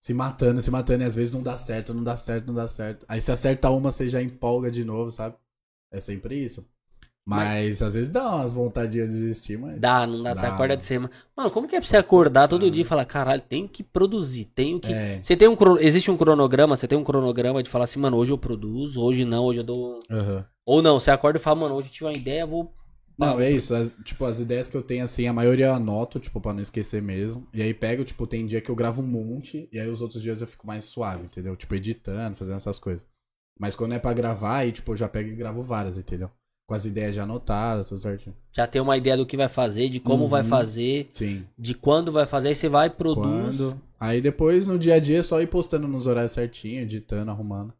se 0.00 0.14
matando, 0.14 0.62
se 0.62 0.70
matando, 0.70 1.04
e 1.04 1.06
às 1.06 1.14
vezes 1.14 1.30
não 1.32 1.42
dá 1.42 1.58
certo, 1.58 1.92
não 1.92 2.02
dá 2.02 2.16
certo, 2.16 2.46
não 2.46 2.54
dá 2.54 2.66
certo. 2.66 3.04
Aí 3.06 3.20
se 3.20 3.30
acerta 3.30 3.68
uma, 3.70 3.92
você 3.92 4.08
já 4.08 4.20
empolga 4.20 4.70
de 4.70 4.82
novo, 4.84 5.10
sabe? 5.10 5.36
É 5.92 6.00
sempre 6.00 6.42
isso. 6.42 6.66
Mas, 7.24 7.82
às 7.82 7.94
vezes 7.94 8.08
dá 8.08 8.34
umas 8.34 8.52
vontadinhas 8.52 9.10
de 9.10 9.20
desistir, 9.20 9.58
mas. 9.58 9.78
Dá, 9.78 10.06
não 10.06 10.22
dá, 10.22 10.34
você 10.34 10.40
Dá, 10.40 10.48
acorda 10.48 10.68
mano. 10.68 10.76
de 10.78 10.84
semana. 10.84 11.12
Mano, 11.36 11.50
como 11.50 11.68
que 11.68 11.76
é 11.76 11.78
pra 11.80 11.88
você 11.88 11.96
acordar 11.96 12.48
todo 12.48 12.68
dia 12.70 12.82
e 12.82 12.84
falar, 12.84 13.04
caralho, 13.04 13.42
tenho 13.42 13.68
que 13.68 13.82
produzir, 13.84 14.46
tenho 14.46 14.80
que. 14.80 14.92
É. 14.92 15.20
Você 15.22 15.36
tem 15.36 15.46
um 15.46 15.56
existe 15.78 16.10
um 16.10 16.16
cronograma, 16.16 16.76
você 16.76 16.88
tem 16.88 16.98
um 16.98 17.04
cronograma 17.04 17.62
de 17.62 17.70
falar 17.70 17.84
assim, 17.84 18.00
mano, 18.00 18.16
hoje 18.16 18.32
eu 18.32 18.38
produzo, 18.38 19.00
hoje 19.00 19.24
não, 19.24 19.44
hoje 19.44 19.60
eu 19.60 19.64
dou. 19.64 20.00
Aham. 20.10 20.44
Ou 20.66 20.80
não, 20.82 20.98
você 20.98 21.10
acorda 21.10 21.38
e 21.38 21.42
fala, 21.42 21.60
mano, 21.60 21.74
hoje 21.74 21.88
eu 21.88 21.92
tive 21.92 22.04
uma 22.06 22.16
ideia, 22.16 22.46
vou. 22.46 22.72
Não, 23.20 23.40
é 23.40 23.50
isso. 23.50 23.74
as- 23.74 23.94
tipo, 24.04 24.24
as 24.24 24.40
ideias 24.40 24.66
que 24.68 24.76
eu 24.76 24.82
tenho, 24.82 25.04
assim, 25.04 25.26
a 25.28 25.32
maioria 25.32 25.66
eu 25.66 25.74
anoto, 25.74 26.18
tipo, 26.18 26.40
pra 26.40 26.52
não 26.52 26.60
esquecer 26.62 27.00
mesmo. 27.02 27.46
E 27.52 27.62
aí 27.62 27.72
pego, 27.74 28.04
tipo, 28.04 28.26
tem 28.26 28.46
dia 28.46 28.60
que 28.60 28.70
eu 28.70 28.74
gravo 28.74 29.02
um 29.02 29.06
monte, 29.06 29.68
e 29.72 29.78
aí 29.78 29.88
os 29.88 30.00
outros 30.02 30.22
dias 30.22 30.40
eu 30.40 30.46
fico 30.46 30.66
mais 30.66 30.84
suave, 30.86 31.24
entendeu? 31.24 31.54
Tipo, 31.56 31.74
editando, 31.74 32.36
fazendo 32.36 32.56
essas 32.56 32.78
coisas. 32.78 33.06
Mas 33.58 33.76
quando 33.76 33.92
é 33.92 33.98
pra 33.98 34.12
gravar, 34.14 34.56
aí, 34.58 34.72
tipo, 34.72 34.92
eu 34.92 34.96
já 34.96 35.08
pego 35.08 35.28
e 35.28 35.36
gravo 35.36 35.62
várias, 35.62 35.98
entendeu? 35.98 36.30
Com 36.66 36.74
as 36.74 36.84
ideias 36.84 37.14
já 37.14 37.24
anotadas, 37.24 37.88
tudo 37.88 38.00
certinho. 38.00 38.34
Já 38.52 38.66
tem 38.66 38.80
uma 38.80 38.96
ideia 38.96 39.16
do 39.16 39.26
que 39.26 39.36
vai 39.36 39.48
fazer, 39.48 39.88
de 39.88 40.00
como 40.00 40.28
vai 40.28 40.42
Uhum. 40.42 40.48
fazer, 40.48 41.10
Sim. 41.12 41.44
de 41.58 41.74
quando 41.74 42.10
vai 42.12 42.24
fazer, 42.26 42.48
aí 42.48 42.54
você 42.54 42.68
vai, 42.68 42.88
produz. 42.88 43.56
Quando. 43.58 43.80
Aí 43.98 44.20
depois, 44.22 44.66
no 44.66 44.78
dia 44.78 44.94
a 44.94 44.98
dia, 45.00 45.18
é 45.18 45.22
só 45.22 45.42
ir 45.42 45.48
postando 45.48 45.86
nos 45.86 46.06
horários 46.06 46.32
certinho, 46.32 46.80
editando, 46.80 47.30
arrumando. 47.30 47.74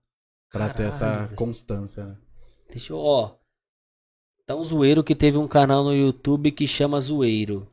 Pra 0.53 0.69
ter 0.69 0.83
essa 0.89 1.05
Caralho, 1.07 1.25
velho. 1.27 1.37
constância, 1.37 2.05
né? 2.05 2.17
Deixa 2.71 2.93
eu, 2.93 2.99
ó. 2.99 3.37
Tão 4.51 4.65
zoeiro 4.65 5.05
que 5.05 5.15
teve 5.15 5.39
um 5.39 5.47
canal 5.47 5.85
no 5.85 5.95
YouTube 5.95 6.51
que 6.51 6.67
chama 6.67 7.01
Zoeiro. 7.01 7.69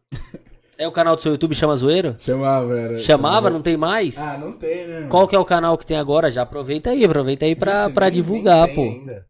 É 0.77 0.87
o 0.87 0.91
canal 0.91 1.15
do 1.15 1.21
seu 1.23 1.31
YouTube 1.31 1.55
chama 1.55 1.75
Zoeiro? 1.75 2.15
Chamava, 2.19 2.77
era. 2.79 2.99
Chamava, 2.99 3.49
não 3.49 3.63
tem 3.63 3.75
mais? 3.75 4.15
Ah, 4.19 4.37
não 4.37 4.51
tem, 4.51 4.85
né? 4.85 5.07
Qual 5.09 5.27
que 5.27 5.35
é 5.35 5.39
o 5.39 5.43
canal 5.43 5.75
que 5.75 5.87
tem 5.87 5.97
agora? 5.97 6.29
Já 6.29 6.43
aproveita 6.43 6.91
aí, 6.91 7.03
aproveita 7.03 7.45
aí 7.47 7.55
pra, 7.55 7.81
Vixe, 7.85 7.93
pra 7.95 8.05
nem- 8.05 8.13
divulgar, 8.13 8.67
nem 8.67 8.75
pô. 8.75 8.83
ainda. 8.83 9.25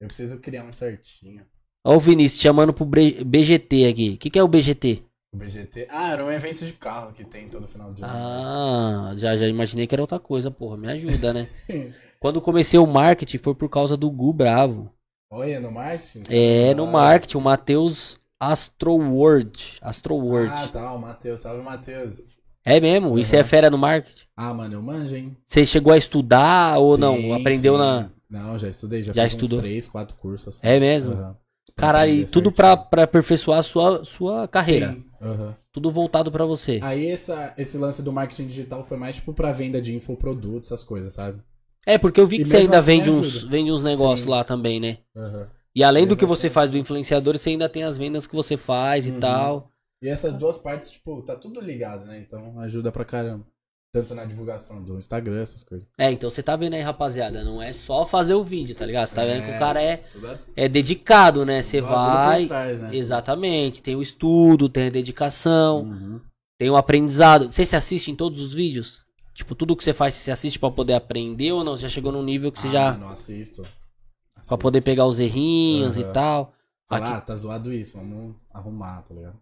Eu 0.00 0.08
preciso 0.08 0.40
criar 0.40 0.64
um 0.64 0.72
certinho. 0.72 1.46
Ó 1.86 1.94
o 1.94 2.00
Vinícius 2.00 2.42
chamando 2.42 2.72
pro 2.74 2.84
BGT 2.84 3.86
aqui. 3.86 4.10
O 4.14 4.18
que, 4.18 4.28
que 4.28 4.38
é 4.40 4.42
o 4.42 4.48
BGT? 4.48 5.04
O 5.32 5.36
BGT. 5.36 5.86
Ah, 5.88 6.10
era 6.10 6.24
um 6.24 6.30
evento 6.32 6.64
de 6.66 6.72
carro 6.72 7.12
que 7.12 7.22
tem 7.22 7.48
todo 7.48 7.68
final 7.68 7.92
de 7.92 8.02
ano. 8.02 8.12
Ah, 8.12 9.12
já, 9.16 9.36
já 9.36 9.46
imaginei 9.46 9.86
que 9.86 9.94
era 9.94 10.02
outra 10.02 10.18
coisa, 10.18 10.50
porra. 10.50 10.76
Me 10.76 10.88
ajuda, 10.88 11.32
né? 11.32 11.46
Quando 12.18 12.40
comecei 12.40 12.80
o 12.80 12.86
marketing 12.86 13.38
foi 13.38 13.54
por 13.54 13.68
causa 13.68 13.96
do 13.96 14.10
Gu 14.10 14.32
Bravo. 14.32 14.90
Olha, 15.36 15.58
no 15.58 15.72
marketing? 15.72 16.22
É, 16.30 16.72
no 16.74 16.86
marketing, 16.86 17.38
o 17.38 17.40
Matheus 17.40 18.20
Astroword. 18.38 19.78
Astroword. 19.80 20.52
Ah, 20.54 20.68
tá, 20.68 20.92
o 20.92 21.00
Matheus. 21.00 21.40
Salve, 21.40 21.60
Matheus. 21.60 22.22
É 22.64 22.80
mesmo? 22.80 23.18
E 23.18 23.24
você 23.24 23.34
Uhum. 23.34 23.40
é 23.40 23.44
fera 23.44 23.68
no 23.68 23.76
marketing? 23.76 24.26
Ah, 24.36 24.54
mano, 24.54 24.74
eu 24.74 24.82
manjo, 24.82 25.16
hein? 25.16 25.36
Você 25.44 25.66
chegou 25.66 25.92
a 25.92 25.98
estudar 25.98 26.78
ou 26.78 26.94
Sim, 26.94 27.00
não? 27.00 27.34
Aprendeu 27.34 27.72
sim. 27.74 27.78
na. 27.80 28.10
Não, 28.30 28.56
já 28.56 28.68
estudei, 28.68 29.02
já, 29.02 29.12
Já 29.12 29.24
fiz 29.24 29.32
estudou? 29.34 29.58
uns 29.58 29.62
três, 29.62 29.88
quatro 29.88 30.16
cursos. 30.16 30.48
Assim. 30.58 30.66
É 30.68 30.78
mesmo? 30.78 31.12
Aham. 31.14 31.36
Caralho, 31.76 32.12
e 32.12 32.24
tudo 32.24 32.52
pra, 32.52 32.76
pra 32.76 33.02
aperfeiçoar 33.02 33.58
a 33.58 33.62
sua, 33.64 34.04
sua 34.04 34.46
carreira. 34.46 34.92
Sim, 34.92 35.04
aham. 35.20 35.56
Tudo 35.72 35.90
voltado 35.90 36.30
pra 36.30 36.44
você. 36.46 36.78
Aí 36.80 37.08
essa, 37.08 37.52
esse 37.58 37.76
lance 37.76 38.00
do 38.02 38.12
marketing 38.12 38.46
digital 38.46 38.84
foi 38.84 38.96
mais 38.96 39.16
tipo 39.16 39.34
pra 39.34 39.50
venda 39.50 39.82
de 39.82 39.92
infoprodutos, 39.96 40.68
essas 40.70 40.84
coisas, 40.84 41.12
sabe? 41.12 41.42
É, 41.86 41.98
porque 41.98 42.20
eu 42.20 42.26
vi 42.26 42.36
E 42.36 42.42
que 42.42 42.48
você 42.48 42.58
ainda 42.58 42.78
assim 42.78 42.98
vende, 42.98 43.10
uns, 43.10 43.42
vende 43.44 43.70
uns 43.72 43.82
negócios 43.82 44.24
Sim. 44.24 44.30
lá 44.30 44.42
também, 44.44 44.80
né? 44.80 44.98
Aham. 45.16 45.48
E 45.76 45.82
além 45.82 46.04
do 46.04 46.10
Mesmo 46.10 46.18
que 46.20 46.26
você 46.26 46.46
assim 46.46 46.54
faz 46.54 46.70
do 46.70 46.78
influenciador, 46.78 47.36
você 47.36 47.50
ainda 47.50 47.68
tem 47.68 47.82
as 47.82 47.96
vendas 47.96 48.26
que 48.26 48.34
você 48.34 48.56
faz 48.56 49.06
e 49.06 49.10
Uhum. 49.10 49.20
tal. 49.20 49.70
E 50.02 50.08
essas 50.08 50.34
duas 50.34 50.56
partes, 50.58 50.90
tipo, 50.90 51.22
tá 51.22 51.34
tudo 51.34 51.60
ligado, 51.60 52.04
né? 52.06 52.18
Então 52.20 52.58
ajuda 52.60 52.92
pra 52.92 53.04
caramba. 53.04 53.44
Tanto 53.92 54.12
na 54.14 54.24
divulgação 54.24 54.82
do 54.82 54.98
Instagram, 54.98 55.40
essas 55.40 55.62
coisas. 55.62 55.86
É, 55.96 56.10
então 56.10 56.28
você 56.28 56.42
tá 56.42 56.56
vendo 56.56 56.74
aí, 56.74 56.80
rapaziada, 56.80 57.44
não 57.44 57.62
é 57.62 57.72
só 57.72 58.04
fazer 58.04 58.34
o 58.34 58.42
vídeo, 58.42 58.74
tá 58.74 58.84
ligado? 58.84 59.06
Você 59.06 59.14
tá 59.14 59.24
vendo 59.24 59.44
que 59.44 59.52
o 59.52 59.58
cara 59.58 59.80
é, 59.80 59.98
Tudo 59.98 60.38
é 60.56 60.68
dedicado, 60.68 61.46
né? 61.46 61.62
Você 61.62 61.80
vai. 61.80 62.46
trás, 62.48 62.80
né? 62.80 62.90
Exatamente, 62.94 63.80
tem 63.82 63.94
o 63.94 64.02
estudo, 64.02 64.68
tem 64.68 64.88
a 64.88 64.90
dedicação, 64.90 65.82
Uhum. 65.82 66.20
tem 66.58 66.68
o 66.70 66.76
aprendizado. 66.76 67.50
Você 67.50 67.64
se 67.64 67.76
assiste 67.76 68.10
em 68.10 68.16
todos 68.16 68.40
os 68.40 68.52
vídeos? 68.52 69.03
Tipo, 69.34 69.54
tudo 69.54 69.76
que 69.76 69.82
você 69.84 69.92
faz, 69.92 70.14
você 70.14 70.30
assiste 70.30 70.58
pra 70.58 70.70
poder 70.70 70.94
aprender 70.94 71.52
ou 71.52 71.64
não? 71.64 71.76
Você 71.76 71.82
já 71.82 71.88
chegou 71.88 72.12
num 72.12 72.22
nível 72.22 72.50
que 72.52 72.58
você 72.60 72.68
ah, 72.68 72.70
já. 72.70 72.92
Não 72.96 73.08
assisto. 73.08 73.62
Pra 73.62 73.72
Assisto. 74.40 74.58
poder 74.58 74.82
pegar 74.82 75.06
os 75.06 75.18
errinhos 75.18 75.98
e 75.98 76.04
Aham. 76.04 76.12
tal. 76.12 76.54
Falar, 76.88 77.16
ah, 77.16 77.20
tá 77.20 77.34
zoado 77.34 77.72
isso, 77.72 77.96
vamos 77.96 78.36
arrumar, 78.52 79.02
tá 79.02 79.14
ligado? 79.14 79.36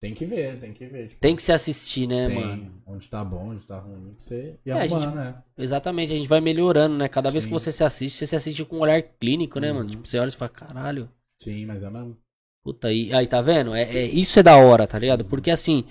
Tem 0.00 0.14
que 0.14 0.24
ver, 0.24 0.58
tem 0.58 0.72
que 0.72 0.86
ver. 0.86 1.08
Tipo, 1.08 1.20
Tem 1.20 1.36
que 1.36 1.42
se 1.42 1.52
assistir, 1.52 2.06
né, 2.06 2.26
tem 2.26 2.34
mano? 2.34 2.82
onde 2.86 3.06
tá 3.06 3.22
bom, 3.22 3.50
onde 3.50 3.66
tá 3.66 3.78
ruim, 3.78 4.14
pra 4.14 4.14
você 4.16 4.58
ir 4.64 4.70
É, 4.70 4.72
arrumando, 4.80 5.00
gente- 5.02 5.14
né? 5.14 5.42
Exatamente, 5.58 6.12
a 6.12 6.16
gente 6.16 6.28
vai 6.28 6.40
melhorando, 6.40 6.96
né? 6.96 7.06
Cada 7.06 7.28
vez 7.28 7.44
que 7.44 7.50
Sim. 7.50 7.58
você 7.58 7.70
se 7.70 7.84
assiste, 7.84 8.16
você 8.16 8.26
se 8.28 8.36
assiste 8.36 8.64
com 8.64 8.76
um 8.76 8.80
olhar 8.80 9.02
clínico, 9.02 9.60
né, 9.60 9.68
Uhum. 9.70 9.78
mano? 9.78 9.90
Tipo, 9.90 10.06
você 10.08 10.18
olha 10.18 10.30
e 10.30 10.32
fala, 10.32 10.48
caralho. 10.48 11.10
Sim, 11.38 11.66
mas 11.66 11.82
é 11.82 11.90
mesmo. 11.90 12.16
Puta, 12.62 12.88
aí, 12.88 13.12
aí 13.12 13.26
tá 13.26 13.42
vendo? 13.42 13.74
É, 13.74 13.82
é- 13.82 14.06
isso 14.06 14.38
é 14.38 14.42
da 14.42 14.56
hora, 14.56 14.86
tá 14.86 14.98
ligado? 14.98 15.24
Porque 15.24 15.50
assim, 15.50 15.84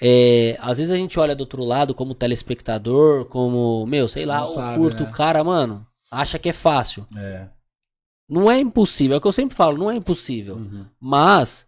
é, 0.00 0.56
às 0.60 0.78
vezes 0.78 0.90
a 0.92 0.96
gente 0.96 1.18
olha 1.18 1.34
do 1.36 1.40
outro 1.42 1.64
lado 1.64 1.94
como 1.94 2.14
telespectador, 2.14 3.26
como, 3.26 3.84
meu, 3.86 4.08
sei 4.08 4.24
lá, 4.24 4.42
o 4.42 4.46
sabe, 4.46 4.78
curto 4.78 5.04
né? 5.04 5.12
cara, 5.12 5.42
mano, 5.44 5.86
acha 6.10 6.38
que 6.38 6.48
é 6.48 6.52
fácil. 6.52 7.06
É. 7.16 7.48
Não 8.28 8.50
é 8.50 8.58
impossível, 8.60 9.14
é 9.14 9.18
o 9.18 9.20
que 9.20 9.26
eu 9.28 9.32
sempre 9.32 9.56
falo, 9.56 9.76
não 9.76 9.90
é 9.90 9.96
impossível. 9.96 10.54
Uhum. 10.56 10.86
Mas, 11.00 11.66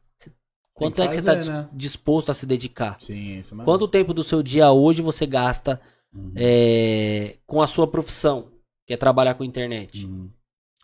quanto 0.72 0.94
que 0.94 1.02
é 1.02 1.08
que 1.08 1.14
você 1.14 1.22
tá 1.22 1.26
fazer, 1.32 1.40
dis- 1.40 1.48
né? 1.48 1.68
disposto 1.72 2.30
a 2.30 2.34
se 2.34 2.46
dedicar? 2.46 2.96
Sim, 3.00 3.38
isso 3.38 3.54
mesmo. 3.54 3.64
Quanto 3.64 3.88
tempo 3.88 4.14
do 4.14 4.22
seu 4.22 4.42
dia 4.42 4.70
hoje 4.70 5.02
você 5.02 5.26
gasta 5.26 5.80
Uhum. 6.14 6.32
é, 6.36 7.38
com 7.46 7.62
a 7.62 7.66
sua 7.66 7.86
profissão, 7.86 8.48
que 8.86 8.92
é 8.94 8.96
trabalhar 8.98 9.34
com 9.34 9.42
internet? 9.44 10.04
Uhum. 10.06 10.30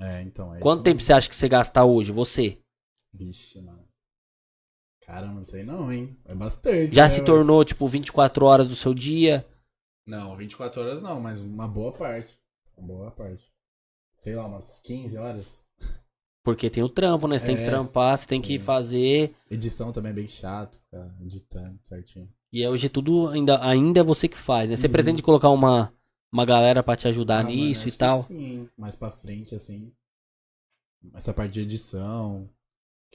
É, 0.01 0.22
então. 0.22 0.55
É 0.55 0.59
Quanto 0.59 0.82
tempo 0.82 0.96
mesmo. 0.96 1.07
você 1.07 1.12
acha 1.12 1.28
que 1.28 1.34
você 1.36 1.49
gasta 1.49 1.84
hoje, 1.84 2.11
você? 2.12 2.59
Vixe, 3.12 3.61
mano. 3.61 3.84
Caramba, 5.09 5.36
não 5.36 5.44
sei 5.44 5.64
não, 5.64 5.90
hein? 5.90 6.14
É 6.26 6.34
bastante. 6.34 6.94
Já 6.94 7.04
né, 7.04 7.09
se 7.09 7.20
mas- 7.20 7.26
tornou, 7.26 7.64
tipo, 7.64 7.88
24 7.88 8.44
horas 8.44 8.68
do 8.68 8.76
seu 8.76 8.92
dia? 8.92 9.46
Não, 10.06 10.36
24 10.36 10.82
horas 10.82 11.00
não, 11.00 11.18
mas 11.18 11.40
uma 11.40 11.66
boa 11.66 11.92
parte. 11.92 12.38
Uma 12.76 12.86
boa 12.86 13.11
parte. 13.11 13.50
Sei 14.20 14.36
lá, 14.36 14.46
umas 14.46 14.78
15 14.80 15.16
horas. 15.16 15.64
Porque 16.44 16.68
tem 16.68 16.82
o 16.82 16.90
trampo, 16.90 17.26
né? 17.26 17.38
Você 17.38 17.46
tem 17.46 17.56
que 17.56 17.62
É, 17.62 17.66
trampar, 17.66 18.18
você 18.18 18.26
tem 18.26 18.40
que 18.42 18.59
sim. 18.59 18.64
fazer. 18.64 19.34
Edição 19.50 19.92
também 19.92 20.11
é 20.12 20.14
bem 20.14 20.28
chato, 20.28 20.78
ficar 20.78 21.09
editando 21.22 21.78
certinho. 21.84 22.28
E 22.52 22.66
hoje 22.66 22.90
tudo 22.90 23.28
ainda, 23.28 23.64
ainda 23.66 24.00
é 24.00 24.02
você 24.04 24.28
que 24.28 24.36
faz, 24.36 24.68
né? 24.68 24.76
Você 24.76 24.86
Uhum. 24.88 24.92
pretende 24.92 25.22
colocar 25.22 25.48
uma, 25.48 25.90
uma 26.30 26.44
galera 26.44 26.82
pra 26.82 26.96
te 26.96 27.09
ajudar 27.09 27.40
Ah, 27.40 27.44
mano, 27.44 27.56
nisso 27.56 27.80
acho 27.80 27.88
e 27.88 27.92
que 27.92 27.98
tal? 27.98 28.22
Sim, 28.22 28.68
mais 28.76 28.94
pra 28.94 29.11
frente, 29.11 29.54
assim. 29.54 29.90
Essa 31.14 31.32
parte 31.32 31.52
de 31.54 31.62
edição. 31.62 32.48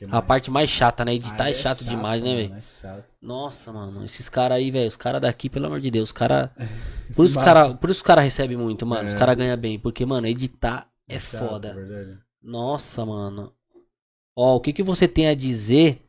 A 0.09 0.21
parte 0.21 0.49
mais 0.49 0.69
chata, 0.69 1.05
né? 1.05 1.13
Editar 1.13 1.45
Ah, 1.45 1.49
é 1.51 1.53
chato, 1.53 1.85
demais, 1.85 2.21
né, 2.21 2.29
mano, 2.29 2.41
velho? 2.41 2.53
É 2.55 2.61
chato. 2.61 3.13
Nossa, 3.21 3.71
mano, 3.71 4.03
esses 4.03 4.27
caras 4.27 4.57
aí, 4.57 4.71
velho, 4.71 4.87
os 4.87 4.97
caras 4.97 5.21
daqui, 5.21 5.49
pelo 5.49 5.67
amor 5.67 5.79
de 5.79 5.91
Deus, 5.91 6.09
os 6.09 6.13
caras. 6.13 6.49
Por 7.15 7.25
isso 7.25 7.35
cara, 7.35 7.75
por 7.75 7.89
isso 7.91 7.99
os 7.99 8.01
cara 8.05 8.21
recebem 8.21 8.57
muito, 8.57 8.85
mano. 8.87 9.07
Os 9.07 9.13
É. 9.13 9.17
caras 9.17 9.35
ganham 9.35 9.55
bem. 9.55 9.77
Porque, 9.79 10.03
mano, 10.03 10.25
editar 10.25 10.89
é 11.07 11.19
chato, 11.19 11.47
foda. 11.47 11.73
verdade. 11.73 12.19
Nossa, 12.41 13.05
mano. 13.05 13.53
Ó, 14.35 14.55
o 14.55 14.59
que, 14.59 14.73
que 14.73 14.81
você 14.81 15.07
tem 15.07 15.27
a 15.27 15.35
dizer 15.35 16.01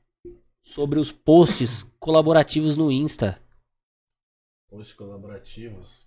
sobre 0.62 0.98
os 0.98 1.12
posts 1.12 1.82
colaborativos 2.00 2.74
no 2.74 2.90
Insta? 2.90 3.38
Posts 4.70 4.94
colaborativos. 4.94 6.06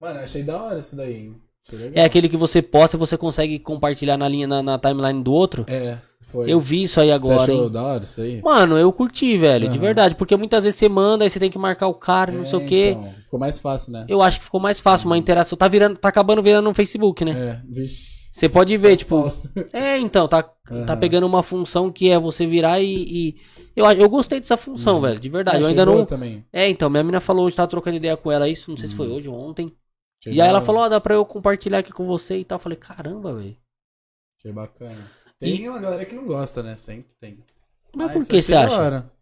Mano, 0.00 0.20
achei 0.20 0.44
da 0.44 0.62
hora 0.62 0.78
isso 0.78 0.94
daí, 0.94 1.16
hein? 1.16 1.42
Legal. 1.76 1.90
É 1.94 2.04
aquele 2.04 2.28
que 2.28 2.36
você 2.36 2.62
posta 2.62 2.96
e 2.96 2.98
você 2.98 3.16
consegue 3.16 3.58
compartilhar 3.58 4.16
na 4.16 4.28
linha, 4.28 4.46
na, 4.46 4.62
na 4.62 4.78
timeline 4.78 5.22
do 5.22 5.32
outro? 5.32 5.64
É, 5.68 5.98
foi. 6.22 6.50
Eu 6.50 6.60
vi 6.60 6.82
isso 6.82 7.00
aí 7.00 7.08
Você 7.08 7.12
agora, 7.14 7.42
achou 7.42 7.64
hein? 7.64 7.70
da 7.70 7.82
hora 7.82 8.02
isso 8.02 8.20
aí? 8.20 8.42
Mano, 8.42 8.78
eu 8.78 8.92
curti, 8.92 9.36
velho, 9.38 9.64
de 9.68 9.72
Aham. 9.76 9.78
verdade. 9.80 10.14
Porque 10.14 10.36
muitas 10.36 10.64
vezes 10.64 10.78
você 10.78 10.88
manda, 10.88 11.24
aí 11.24 11.30
você 11.30 11.38
tem 11.40 11.50
que 11.50 11.58
marcar 11.58 11.88
o 11.88 11.94
cara, 11.94 12.32
não 12.32 12.44
sei 12.46 12.58
o 12.58 12.66
quê. 12.66 12.90
Então, 12.98 13.12
ficou 13.24 13.40
mais 13.40 13.58
fácil, 13.58 13.92
né? 13.92 14.04
Eu 14.08 14.22
acho 14.22 14.38
que 14.38 14.44
ficou 14.44 14.60
mais 14.60 14.80
fácil, 14.80 15.06
uma 15.06 15.18
interação. 15.18 15.56
Tá 15.58 15.68
virando, 15.68 15.96
tá 15.98 16.08
acabando 16.08 16.42
virando 16.42 16.64
no 16.64 16.74
Facebook, 16.74 17.24
né? 17.24 17.32
É, 17.32 17.62
vixe. 17.70 18.18
Você 18.32 18.48
pode 18.48 18.76
ver, 18.76 18.96
tipo. 18.96 19.30
É, 19.72 19.98
então, 19.98 20.28
tá, 20.28 20.42
tá 20.44 20.54
Aham. 20.70 20.96
pegando 20.96 21.26
uma 21.26 21.42
função 21.42 21.90
que 21.90 22.08
é 22.10 22.18
você 22.18 22.46
virar 22.46 22.80
e. 22.80 22.86
e- 22.86 23.34
Eu, 23.74 23.84
eu 23.92 24.08
gostei 24.08 24.38
dessa 24.38 24.56
função, 24.56 24.96
Uhum. 24.96 25.00
velho, 25.02 25.18
de 25.18 25.28
verdade. 25.28 25.56
eu 25.58 25.66
Achei 25.66 25.70
ainda 25.70 25.84
não. 25.86 26.04
também. 26.04 26.44
É, 26.52 26.68
então, 26.68 26.88
minha 26.88 27.02
mina 27.02 27.20
falou 27.20 27.46
hoje, 27.46 27.56
tava 27.56 27.68
trocando 27.68 27.96
ideia 27.96 28.16
com 28.16 28.30
ela, 28.30 28.48
isso, 28.48 28.70
não 28.70 28.76
sei 28.76 28.88
se 28.88 28.94
foi 28.94 29.08
Uhum. 29.08 29.14
hoje 29.14 29.28
ou 29.28 29.34
ontem. 29.34 29.72
Achei 30.20 30.32
E 30.32 30.40
aí 30.40 30.48
ela 30.48 30.60
falou, 30.60 30.82
ó, 30.82 30.88
dá 30.88 31.00
pra 31.00 31.14
eu 31.14 31.24
compartilhar 31.24 31.78
aqui 31.78 31.92
com 31.92 32.06
você 32.06 32.36
e 32.36 32.44
tal. 32.44 32.56
Eu 32.56 32.62
falei, 32.62 32.78
caramba, 32.78 33.34
velho. 33.34 33.56
Achei 34.38 34.52
bacana. 34.52 35.10
Tem 35.38 35.68
uma 35.68 35.78
galera 35.78 36.04
que 36.04 36.14
não 36.14 36.26
gosta, 36.26 36.62
né? 36.62 36.74
Sempre 36.76 37.14
tem. 37.20 37.38
Mas 37.94 38.12
por 38.12 38.26
que 38.26 38.42
você 38.42 38.54
acha? 38.54 38.76
hora. 38.76 39.12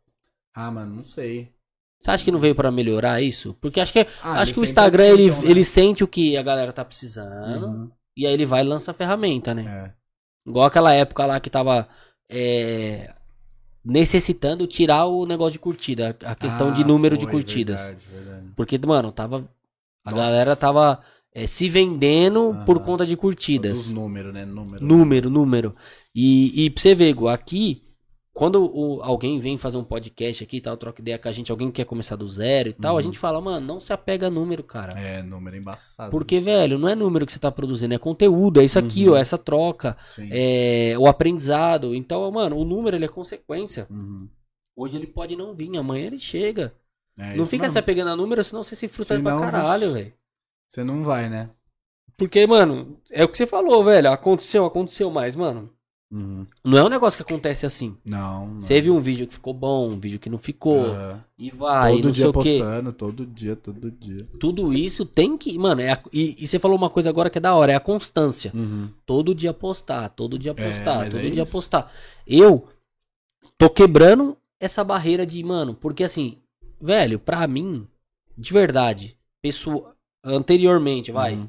Ah, 0.55 0.71
mano, 0.71 0.97
não 0.97 1.05
sei. 1.05 1.53
Você 2.01 2.11
acha 2.11 2.25
que 2.25 2.31
não 2.33 2.39
veio 2.39 2.55
pra 2.55 2.71
melhorar 2.71 3.21
isso? 3.21 3.55
Porque 3.61 3.81
acho 3.81 3.93
que, 3.93 4.07
Ah, 4.23 4.41
acho 4.41 4.55
que 4.55 4.61
o 4.61 4.65
Instagram, 4.65 5.05
ele, 5.07 5.31
né? 5.31 5.37
ele 5.45 5.65
sente 5.65 6.03
o 6.05 6.09
que 6.09 6.37
a 6.37 6.43
galera 6.43 6.73
tá 6.73 6.85
precisando. 6.85 7.67
Uhum. 7.67 7.91
E 8.17 8.27
aí 8.27 8.33
ele 8.33 8.47
vai 8.47 8.63
e 8.63 8.65
lança 8.65 8.91
a 8.91 8.95
ferramenta, 8.95 9.55
né? 9.55 9.65
É. 9.67 10.51
Igual 10.51 10.67
aquela 10.67 10.93
época 10.95 11.27
lá 11.27 11.41
que 11.41 11.51
tava 11.51 11.89
é, 12.31 13.15
necessitando 13.85 14.67
tirar 14.67 15.07
o 15.07 15.27
negócio 15.27 15.53
de 15.53 15.59
curtida. 15.59 16.17
A 16.25 16.35
questão 16.35 16.73
de 16.73 16.83
Ah, 16.83 16.87
número 16.87 17.17
de 17.17 17.25
foi, 17.25 17.33
curtidas. 17.33 17.81
Verdade, 17.81 18.07
verdade. 18.11 18.53
Porque, 18.57 18.79
mano, 18.79 19.13
tava. 19.13 19.49
A 20.07 20.11
Nossa. 20.13 20.23
galera 20.23 20.57
tava 20.57 21.01
é, 21.35 21.47
se 21.47 21.69
vendendo 21.69 22.51
Aham. 22.51 22.65
por 22.65 22.81
conta 22.81 23.05
de 23.05 23.15
Dos 23.15 23.21
curtidas. 23.21 23.91
números, 23.91 24.33
né? 24.33 24.45
Número. 24.47 24.85
Número, 24.87 25.29
número. 25.31 25.77
E, 26.15 26.65
e 26.65 26.71
pra 26.71 26.81
você 26.81 26.95
ver, 26.95 27.13
Gu, 27.13 27.29
aqui, 27.29 27.83
quando 28.33 28.63
o- 28.65 29.03
alguém 29.03 29.39
vem 29.41 29.59
fazer 29.59 29.77
um 29.79 29.85
podcast 29.85 30.45
aqui 30.45 30.59
e 30.59 30.61
tal, 30.63 30.77
troca 30.77 31.01
ideia 31.03 31.19
com 31.19 31.29
a 31.29 31.33
gente, 31.33 31.51
alguém 31.51 31.69
que 31.69 31.75
quer 31.75 31.85
começar 31.85 32.17
do 32.17 32.27
zero 32.29 32.69
e 32.69 32.73
tal, 32.73 32.93
a 32.95 32.97
Uhum. 32.99 33.03
gente 33.03 33.19
fala, 33.19 33.41
mano, 33.41 33.67
não 33.67 33.81
se 33.81 33.93
apega 33.93 34.29
a 34.29 34.31
número, 34.31 34.63
cara. 34.63 34.99
É, 34.99 35.23
número 35.23 35.57
embaçado. 35.57 36.11
Porque, 36.11 36.37
isso. 36.37 36.45
velho, 36.45 36.79
não 36.79 36.89
é 36.89 36.95
número 36.95 37.27
que 37.27 37.33
você 37.33 37.39
tá 37.39 37.51
produzindo, 37.51 37.93
é 37.95 37.99
conteúdo, 37.99 38.61
é 38.61 38.65
isso 38.65 38.79
aqui, 38.79 39.07
Uhum. 39.09 39.15
ó, 39.15 39.17
essa 39.17 39.37
troca, 39.37 39.97
Sim. 40.11 40.29
é 40.31 40.95
o 40.99 41.07
aprendizado. 41.07 41.95
Então, 41.95 42.31
mano, 42.31 42.57
o 42.57 42.65
número 42.65 42.97
ele 42.97 43.05
é 43.07 43.09
consequência. 43.09 43.87
Uhum. 43.91 44.29
Hoje 44.77 44.97
ele 44.97 45.07
pode 45.07 45.37
não 45.37 45.55
vir, 45.55 45.77
amanhã 45.77 46.07
ele 46.07 46.19
chega. 46.19 46.73
É 47.19 47.35
não 47.37 47.45
fica 47.47 47.65
se 47.65 47.71
mesmo. 47.75 47.79
apegando 47.81 48.11
a 48.11 48.17
número, 48.17 48.45
senão 48.45 48.63
você 48.63 48.77
se 48.77 48.89
fruta 48.89 49.19
pra 49.21 49.37
caralho, 49.39 49.93
velho. 49.95 50.13
Você 50.69 50.85
não 50.85 51.03
vai, 51.03 51.29
né? 51.29 51.49
Porque, 52.17 52.47
mano, 52.47 52.99
é 53.11 53.25
o 53.25 53.29
que 53.29 53.37
você 53.39 53.47
falou, 53.47 53.85
velho. 53.85 54.11
Aconteceu, 54.11 54.65
aconteceu, 54.65 55.11
mas, 55.11 55.35
mano, 55.37 55.71
Uhum. 56.11 56.47
não 56.65 56.79
é 56.79 56.85
um 56.85 56.89
negócio 56.89 57.17
que 57.23 57.31
acontece 57.33 57.67
assim. 57.67 57.97
Não. 58.05 58.61
Você 58.61 58.81
viu 58.81 58.95
um 58.95 59.01
vídeo 59.01 59.27
que 59.27 59.35
ficou 59.35 59.53
bom, 59.53 59.91
um 59.91 59.99
vídeo 59.99 60.19
que 60.21 60.31
não 60.31 60.39
ficou, 60.39 60.95
e 61.39 61.51
vai, 61.51 61.95
todo 61.97 62.05
não 62.05 62.11
dia 62.13 62.23
sei 62.23 62.31
o 62.31 62.33
quê. 62.33 62.59
postando, 62.59 62.93
todo 62.93 63.27
dia, 63.27 63.57
todo 63.57 63.91
dia. 63.91 64.27
Tudo 64.39 64.73
isso 64.73 65.05
tem 65.05 65.37
que, 65.37 65.59
mano, 65.59 65.81
é 65.81 65.93
a- 65.93 66.03
e, 66.13 66.37
e 66.43 66.47
você 66.47 66.59
falou 66.59 66.77
uma 66.77 66.89
coisa 66.91 67.11
agora 67.11 67.29
que 67.29 67.39
é 67.39 67.41
da 67.41 67.55
hora, 67.55 67.73
é 67.73 67.75
a 67.75 67.81
constância. 67.81 68.53
Uhum. 68.55 68.89
Todo 69.05 69.35
dia 69.35 69.53
postar, 69.53 70.09
todo 70.11 70.39
dia 70.39 70.55
postar, 70.55 70.99
mas 70.99 71.13
todo 71.13 71.27
é 71.27 71.31
dia 71.31 71.43
isso. 71.43 71.53
postar. 71.53 71.93
Eu 72.27 72.69
tô 73.59 73.69
quebrando 73.69 74.37
essa 74.61 74.83
barreira 74.85 75.27
de, 75.27 75.43
mano, 75.43 75.75
porque 75.75 76.05
assim, 76.05 76.39
velho, 76.81 77.19
pra 77.19 77.47
mim, 77.47 77.87
de 78.37 78.53
verdade, 78.53 79.17
pessoa, 79.43 79.95
anteriormente, 80.25 81.11
vai, 81.11 81.35
Uhum. 81.35 81.49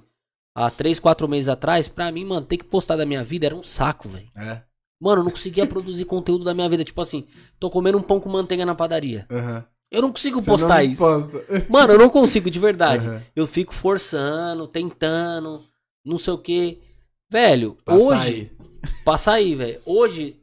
há 0.56 0.70
três, 0.70 1.00
quatro 1.00 1.28
meses 1.28 1.48
atrás, 1.50 1.88
pra 1.88 2.12
mim, 2.12 2.26
mano, 2.26 2.46
ter 2.46 2.58
que 2.58 2.64
postar 2.66 2.96
da 2.96 3.06
minha 3.06 3.24
vida 3.24 3.46
era 3.46 3.56
um 3.56 3.64
saco, 3.64 4.08
velho. 4.10 4.28
É. 4.36 4.64
Mano, 5.00 5.22
eu 5.22 5.26
não 5.26 5.32
conseguia 5.32 5.66
produzir 5.68 6.06
conteúdo 6.06 6.44
da 6.44 6.54
minha 6.56 6.68
vida. 6.68 6.84
Tipo 6.84 7.02
assim, 7.02 7.28
tô 7.60 7.70
comendo 7.70 7.98
um 7.98 8.02
pão 8.02 8.20
com 8.20 8.30
manteiga 8.30 8.66
na 8.66 8.74
padaria. 8.74 9.28
Aham. 9.30 9.64
Eu 9.92 10.02
não 10.02 10.12
consigo 10.12 10.42
Você 10.42 10.50
postar 10.50 10.84
não 10.84 10.92
isso. 10.92 11.00
Posta. 11.02 11.46
Mano, 11.70 11.94
eu 11.94 12.00
não 12.00 12.10
consigo, 12.10 12.50
de 12.50 12.60
verdade. 12.60 13.08
Aham. 13.08 13.22
Eu 13.36 13.46
fico 13.48 13.74
forçando, 13.74 14.68
tentando, 14.68 15.64
não 16.04 16.18
sei 16.18 16.34
o 16.34 16.38
que. 16.38 16.82
Velho, 17.30 17.78
Pra 17.86 17.96
hoje. 17.96 18.08
sair. 18.22 18.58
Pra 19.06 19.18
sair, 19.18 19.56
velho. 19.56 19.82
Hoje, 19.86 20.42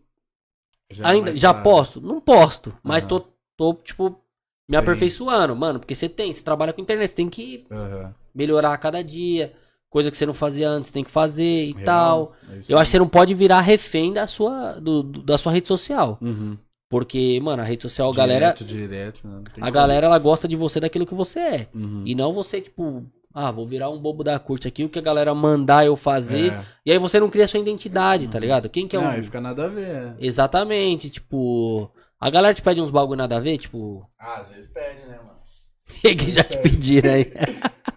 Já 0.90 1.04
é 1.04 1.10
ainda. 1.12 1.32
Já 1.34 1.52
posto? 1.52 2.00
Não 2.00 2.20
posto. 2.20 2.72
Mas 2.82 3.02
Aham. 3.04 3.08
tô, 3.08 3.26
tô, 3.56 3.74
tipo, 3.82 4.23
me 4.68 4.76
Sim. 4.76 4.82
aperfeiçoando, 4.82 5.54
mano. 5.56 5.78
Porque 5.78 5.94
você 5.94 6.08
tem, 6.08 6.32
você 6.32 6.42
trabalha 6.42 6.72
com 6.72 6.80
internet, 6.80 7.10
você 7.10 7.16
tem 7.16 7.28
que 7.28 7.64
Aham. 7.70 8.14
melhorar 8.34 8.72
a 8.72 8.78
cada 8.78 9.02
dia. 9.02 9.52
Coisa 9.90 10.10
que 10.10 10.16
você 10.16 10.26
não 10.26 10.34
fazia 10.34 10.68
antes, 10.68 10.90
tem 10.90 11.04
que 11.04 11.10
fazer 11.10 11.66
e 11.66 11.74
tal. 11.84 12.32
É 12.50 12.54
Eu 12.68 12.78
acho 12.78 12.88
que 12.88 12.92
você 12.92 12.98
não 12.98 13.06
pode 13.08 13.32
virar 13.32 13.60
refém 13.60 14.12
da 14.12 14.26
sua, 14.26 14.72
do, 14.80 15.02
do- 15.04 15.22
da 15.22 15.38
sua 15.38 15.52
rede 15.52 15.68
social. 15.68 16.18
Uhum. 16.20 16.58
Porque, 16.90 17.38
mano, 17.40 17.62
a 17.62 17.64
rede 17.64 17.82
social, 17.82 18.10
a 18.10 18.14
galera. 18.14 18.52
Direto, 18.52 18.64
direto. 18.64 19.20
né? 19.28 19.34
Não 19.34 19.42
A 19.42 19.60
como. 19.60 19.72
galera, 19.72 20.06
ela 20.06 20.18
gosta 20.18 20.48
de 20.48 20.56
você 20.56 20.80
daquilo 20.80 21.06
que 21.06 21.14
você 21.14 21.38
é. 21.38 21.68
Uhum. 21.74 22.02
E 22.04 22.12
não 22.14 22.32
você, 22.32 22.60
tipo, 22.60 23.04
ah, 23.32 23.52
vou 23.52 23.66
virar 23.66 23.88
um 23.88 23.98
bobo 24.00 24.24
da 24.24 24.36
corte 24.38 24.66
aqui, 24.66 24.82
o 24.84 24.88
que 24.88 24.98
a 24.98 25.02
galera 25.02 25.32
mandar 25.34 25.86
eu 25.86 25.96
fazer. 25.96 26.52
É. 26.52 26.64
E 26.86 26.90
aí 26.92 26.98
você 26.98 27.20
não 27.20 27.30
cria 27.30 27.46
sua 27.46 27.60
identidade, 27.60 28.26
tá 28.28 28.38
ligado? 28.40 28.68
Quem 28.68 28.88
que 28.88 28.96
é 28.96 29.00
Não, 29.00 29.06
um. 29.06 29.10
aí 29.10 29.22
fica 29.22 29.40
nada 29.40 29.64
a 29.64 29.68
ver. 29.68 29.86
é. 29.86 30.14
Exatamente, 30.18 31.08
tipo. 31.08 31.88
A 32.20 32.30
galera 32.30 32.54
te 32.54 32.62
pede 32.62 32.80
uns 32.80 32.90
bagulho 32.90 33.18
nada 33.18 33.36
a 33.36 33.40
ver, 33.40 33.58
tipo. 33.58 34.08
Ah, 34.18 34.36
às 34.40 34.50
vezes 34.50 34.68
perde, 34.68 35.06
né, 35.06 35.18
mano? 35.18 35.38
que 36.00 36.30
já 36.30 36.42
te 36.44 36.58
pediram 36.58 37.12
aí. 37.12 37.32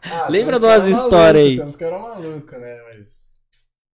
Ah, 0.04 0.28
Lembra 0.30 0.60
de 0.60 0.66
umas 0.66 0.86
histórias 0.86 1.46
aí? 1.46 1.56
Tem 1.56 1.66
uns 1.66 1.76
caras 1.76 2.02
malucos, 2.02 2.60
né? 2.60 2.82
Mas. 2.90 3.38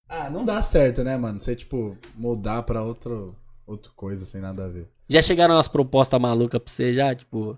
Ah, 0.08 0.30
não 0.30 0.44
dá 0.44 0.62
certo, 0.62 1.04
né, 1.04 1.18
mano? 1.18 1.40
Você, 1.40 1.56
tipo, 1.56 1.98
mudar 2.16 2.64
pra 2.64 2.84
outro, 2.84 3.36
outra 3.66 3.92
coisa 3.96 4.26
sem 4.26 4.42
nada 4.42 4.66
a 4.66 4.68
ver. 4.68 4.90
Já 5.10 5.22
chegaram 5.22 5.56
umas 5.56 5.68
propostas 5.68 6.20
malucas 6.20 6.62
pra 6.62 6.72
você 6.72 6.94
já, 6.94 7.14
tipo. 7.16 7.58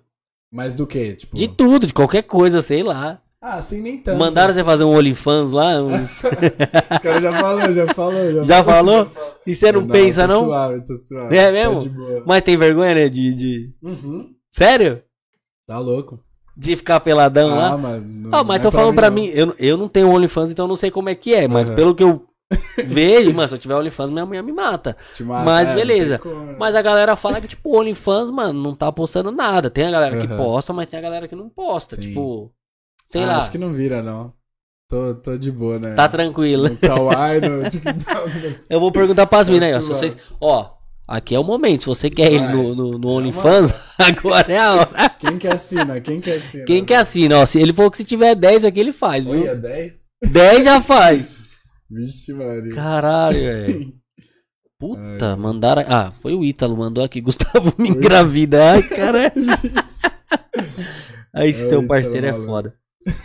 Mas 0.51 0.75
do 0.75 0.85
que? 0.85 1.15
Tipo. 1.15 1.35
De 1.35 1.47
tudo, 1.47 1.87
de 1.87 1.93
qualquer 1.93 2.23
coisa, 2.23 2.61
sei 2.61 2.83
lá. 2.83 3.21
Ah, 3.45 3.55
assim 3.55 3.81
nem 3.81 3.97
tanto. 3.97 4.17
Mandaram 4.17 4.53
você 4.53 4.63
fazer 4.63 4.85
um 4.85 4.95
OnlyFans 4.95 5.51
lá? 5.51 5.73
uns- 5.83 6.23
O 6.23 7.01
cara 7.01 7.19
já 7.19 7.33
falou, 7.33 7.71
já 7.73 7.87
falou. 7.93 8.45
Já 8.45 8.63
falou? 8.63 9.11
E 9.45 9.53
você 9.53 9.69
não, 9.69 9.85
pensa, 9.85 10.25
tô 10.25 10.33
não? 10.33 10.45
Suave, 10.45 10.85
tô 10.85 10.95
suave. 10.95 11.35
É 11.35 11.51
mesmo? 11.51 11.83
Tá 11.83 11.89
boa. 11.89 12.23
Mas 12.25 12.41
tem 12.43 12.55
vergonha, 12.55 12.95
né? 12.95 13.09
De. 13.09 13.33
de... 13.33 13.73
Uhum. 13.83 14.29
Sério? 14.49 15.03
Tá 15.67 15.77
louco. 15.77 16.19
De 16.55 16.73
ficar 16.77 17.01
peladão 17.01 17.49
lá? 17.49 17.73
Ah, 17.73 17.77
mano. 17.77 18.29
Ah, 18.31 18.43
mas 18.45 18.61
tô 18.61 18.71
falando 18.71 18.95
pra 18.95 19.09
mim, 19.09 19.25
eu, 19.33 19.53
eu 19.59 19.75
não 19.75 19.89
tenho 19.89 20.07
OnlyFans, 20.09 20.51
então 20.51 20.63
eu 20.65 20.69
não 20.69 20.75
sei 20.77 20.89
como 20.89 21.09
é 21.09 21.15
que 21.15 21.33
é, 21.35 21.45
mas 21.47 21.67
Aham. 21.67 21.75
pelo 21.75 21.95
que 21.95 22.03
eu 22.03 22.25
vejo, 22.85 23.33
mano, 23.33 23.49
se 23.49 23.55
eu 23.55 23.59
tiver 23.59 23.75
OnlyFans, 23.75 24.09
minha 24.11 24.25
mulher 24.25 24.43
me 24.43 24.53
mata. 24.53 24.95
Mas 25.19 25.73
beleza. 25.75 26.21
né? 26.23 26.55
Mas 26.57 26.75
a 26.75 26.81
galera 26.81 27.15
fala 27.17 27.41
que, 27.41 27.47
tipo, 27.47 27.77
OnlyFans, 27.77 28.29
mano, 28.31 28.61
não 28.61 28.73
tá 28.75 28.89
postando 28.91 29.31
nada. 29.31 29.69
Tem 29.69 29.85
a 29.85 29.91
galera 29.91 30.17
que 30.17 30.27
Aham. 30.27 30.37
posta, 30.37 30.71
mas 30.71 30.87
tem 30.87 30.97
a 30.99 31.01
galera 31.01 31.27
que 31.27 31.35
não 31.35 31.49
posta. 31.49 31.95
Sim. 31.95 32.03
Tipo, 32.03 32.51
sei 33.13 33.23
Ah, 33.23 33.27
lá, 33.27 33.37
Acho 33.37 33.51
que 33.51 33.57
não 33.59 33.71
vira, 33.71 34.01
não. 34.01 34.33
Tô, 34.89 35.13
tô 35.15 35.37
de 35.37 35.51
boa, 35.51 35.77
né? 35.79 35.93
tá 35.93 36.07
tranquilo. 36.09 36.67
No 36.69 36.77
Kawaii, 36.77 37.41
no 37.41 37.69
TikTok. 37.69 38.65
Eu 38.69 38.79
vou 38.79 38.91
perguntar 38.91 39.25
pras 39.27 39.49
minas 39.49 39.69
aí, 39.69 39.73
ó. 39.75 39.81
Se 39.81 39.87
vocês. 39.89 40.17
Ó, 40.41 40.71
aqui 41.07 41.33
é 41.35 41.39
o 41.39 41.43
momento. 41.43 41.81
Se 41.81 41.87
você 41.87 42.09
quer 42.09 42.31
ir 42.33 42.39
Vai. 42.39 42.53
no, 42.53 42.75
no, 42.75 42.97
no 42.97 43.09
Já 43.09 43.15
OnlyFans, 43.15 43.73
agora 43.99 44.51
é 44.53 44.57
a 44.57 44.73
hora. 44.73 45.09
Quem 45.19 45.37
que 45.37 45.47
assina? 45.47 46.01
Quem 46.01 46.19
que 46.19 46.31
assina? 46.31 46.65
Quem 46.65 46.85
que 46.85 46.93
assina, 46.93 47.37
ó. 47.39 47.45
Se 47.45 47.59
ele 47.59 47.71
falou 47.73 47.89
que 47.91 47.97
se 47.97 48.03
tiver 48.05 48.35
10 48.35 48.65
aqui, 48.65 48.79
ele 48.79 48.93
faz, 48.93 49.23
viu? 49.25 49.41
Olha, 49.41 49.55
10? 49.55 49.93
10 50.31 50.63
já 50.63 50.81
faz. 50.81 51.31
Vixe, 51.89 52.33
Maria. 52.33 52.73
Caralho, 52.75 53.37
velho. 53.39 53.93
Puta, 54.79 55.29
Ai. 55.31 55.35
mandaram. 55.37 55.83
Ah, 55.87 56.11
foi 56.11 56.33
o 56.35 56.43
Ítalo, 56.43 56.75
mandou 56.75 57.03
aqui. 57.03 57.21
Gustavo 57.21 57.73
me 57.77 57.89
engravida. 57.89 58.71
Ai, 58.73 58.83
caralho. 58.83 59.31
Aí, 61.33 61.49
É 61.49 61.53
seu 61.53 61.79
o 61.79 61.87
parceiro 61.87 62.27
é 62.27 62.33
foda. 62.33 62.73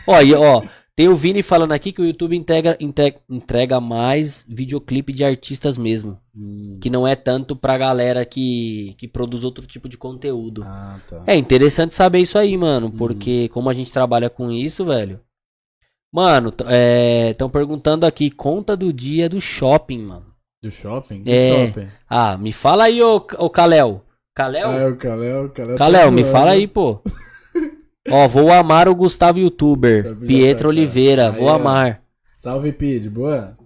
Ó, 0.07 0.21
e, 0.21 0.35
ó, 0.35 0.63
tem 0.97 1.09
o 1.09 1.15
Vini 1.17 1.43
falando 1.43 1.73
aqui 1.73 1.93
que 1.93 2.01
o 2.01 2.05
YouTube 2.05 2.37
integra, 2.37 2.77
inte- 2.81 3.15
entrega 3.31 3.81
mais 3.81 4.45
videoclipe 4.49 5.13
de 5.13 5.25
artistas 5.25 5.79
mesmo. 5.79 6.19
Hum. 6.37 6.79
Que 6.81 6.91
não 6.91 7.07
é 7.07 7.15
tanto 7.15 7.55
pra 7.55 7.79
galera 7.79 8.25
que, 8.25 8.95
que 8.99 9.07
produz 9.07 9.45
outro 9.45 9.67
tipo 9.67 9.89
de 9.89 9.97
conteúdo. 9.97 10.63
Ah, 10.65 10.99
tá. 11.07 11.23
É 11.27 11.37
interessante 11.37 11.95
saber 11.95 12.19
isso 12.19 12.37
aí, 12.39 12.57
mano. 12.57 12.87
Uhum. 12.87 12.97
Porque 12.97 13.49
como 13.51 13.71
a 13.71 13.75
gente 13.75 13.93
trabalha 13.93 14.29
com 14.29 14.51
isso, 14.51 14.85
velho. 14.85 15.21
Mano, 16.13 16.53
estão 17.31 17.51
perguntando 17.51 18.07
aqui, 18.07 18.31
conta 18.31 18.75
do 18.77 18.93
dia 18.93 19.29
do 19.29 19.41
shopping, 19.41 19.99
mano. 19.99 20.27
Do 20.63 20.71
shopping? 20.71 21.23
Do 21.23 21.31
É. 21.31 21.67
shopping. 21.67 21.89
Ah, 22.09 22.37
me 22.39 22.51
fala 22.51 22.85
aí, 22.85 23.03
ô, 23.03 23.17
ô 23.39 23.51
Kalel. 23.51 24.03
Kalel? 24.35 24.69
Ah, 24.69 24.75
é 24.75 24.87
o 24.89 24.97
Kalel, 24.97 25.45
o 25.45 25.51
Kalel. 25.51 25.77
tá 25.77 25.85
Kalel, 25.85 26.11
me 26.11 26.23
zoando. 26.23 26.33
fala 26.37 26.51
aí, 26.53 26.67
pô. 26.67 27.01
Ó, 28.11 28.29
vou 28.29 28.53
amar 28.53 28.89
o 28.89 28.95
Gustavo 28.95 29.39
Youtuber. 29.39 30.05
Sabe 30.05 30.21
já 30.21 30.27
Pietro 30.27 30.63
tá, 30.65 30.69
Oliveira, 30.69 31.31
vou 31.31 31.49
Aí, 31.49 31.55
ó. 31.55 31.57
amar. 31.57 32.03
Salve, 32.35 32.73
Pid. 32.73 33.09
Boa? 33.11 33.57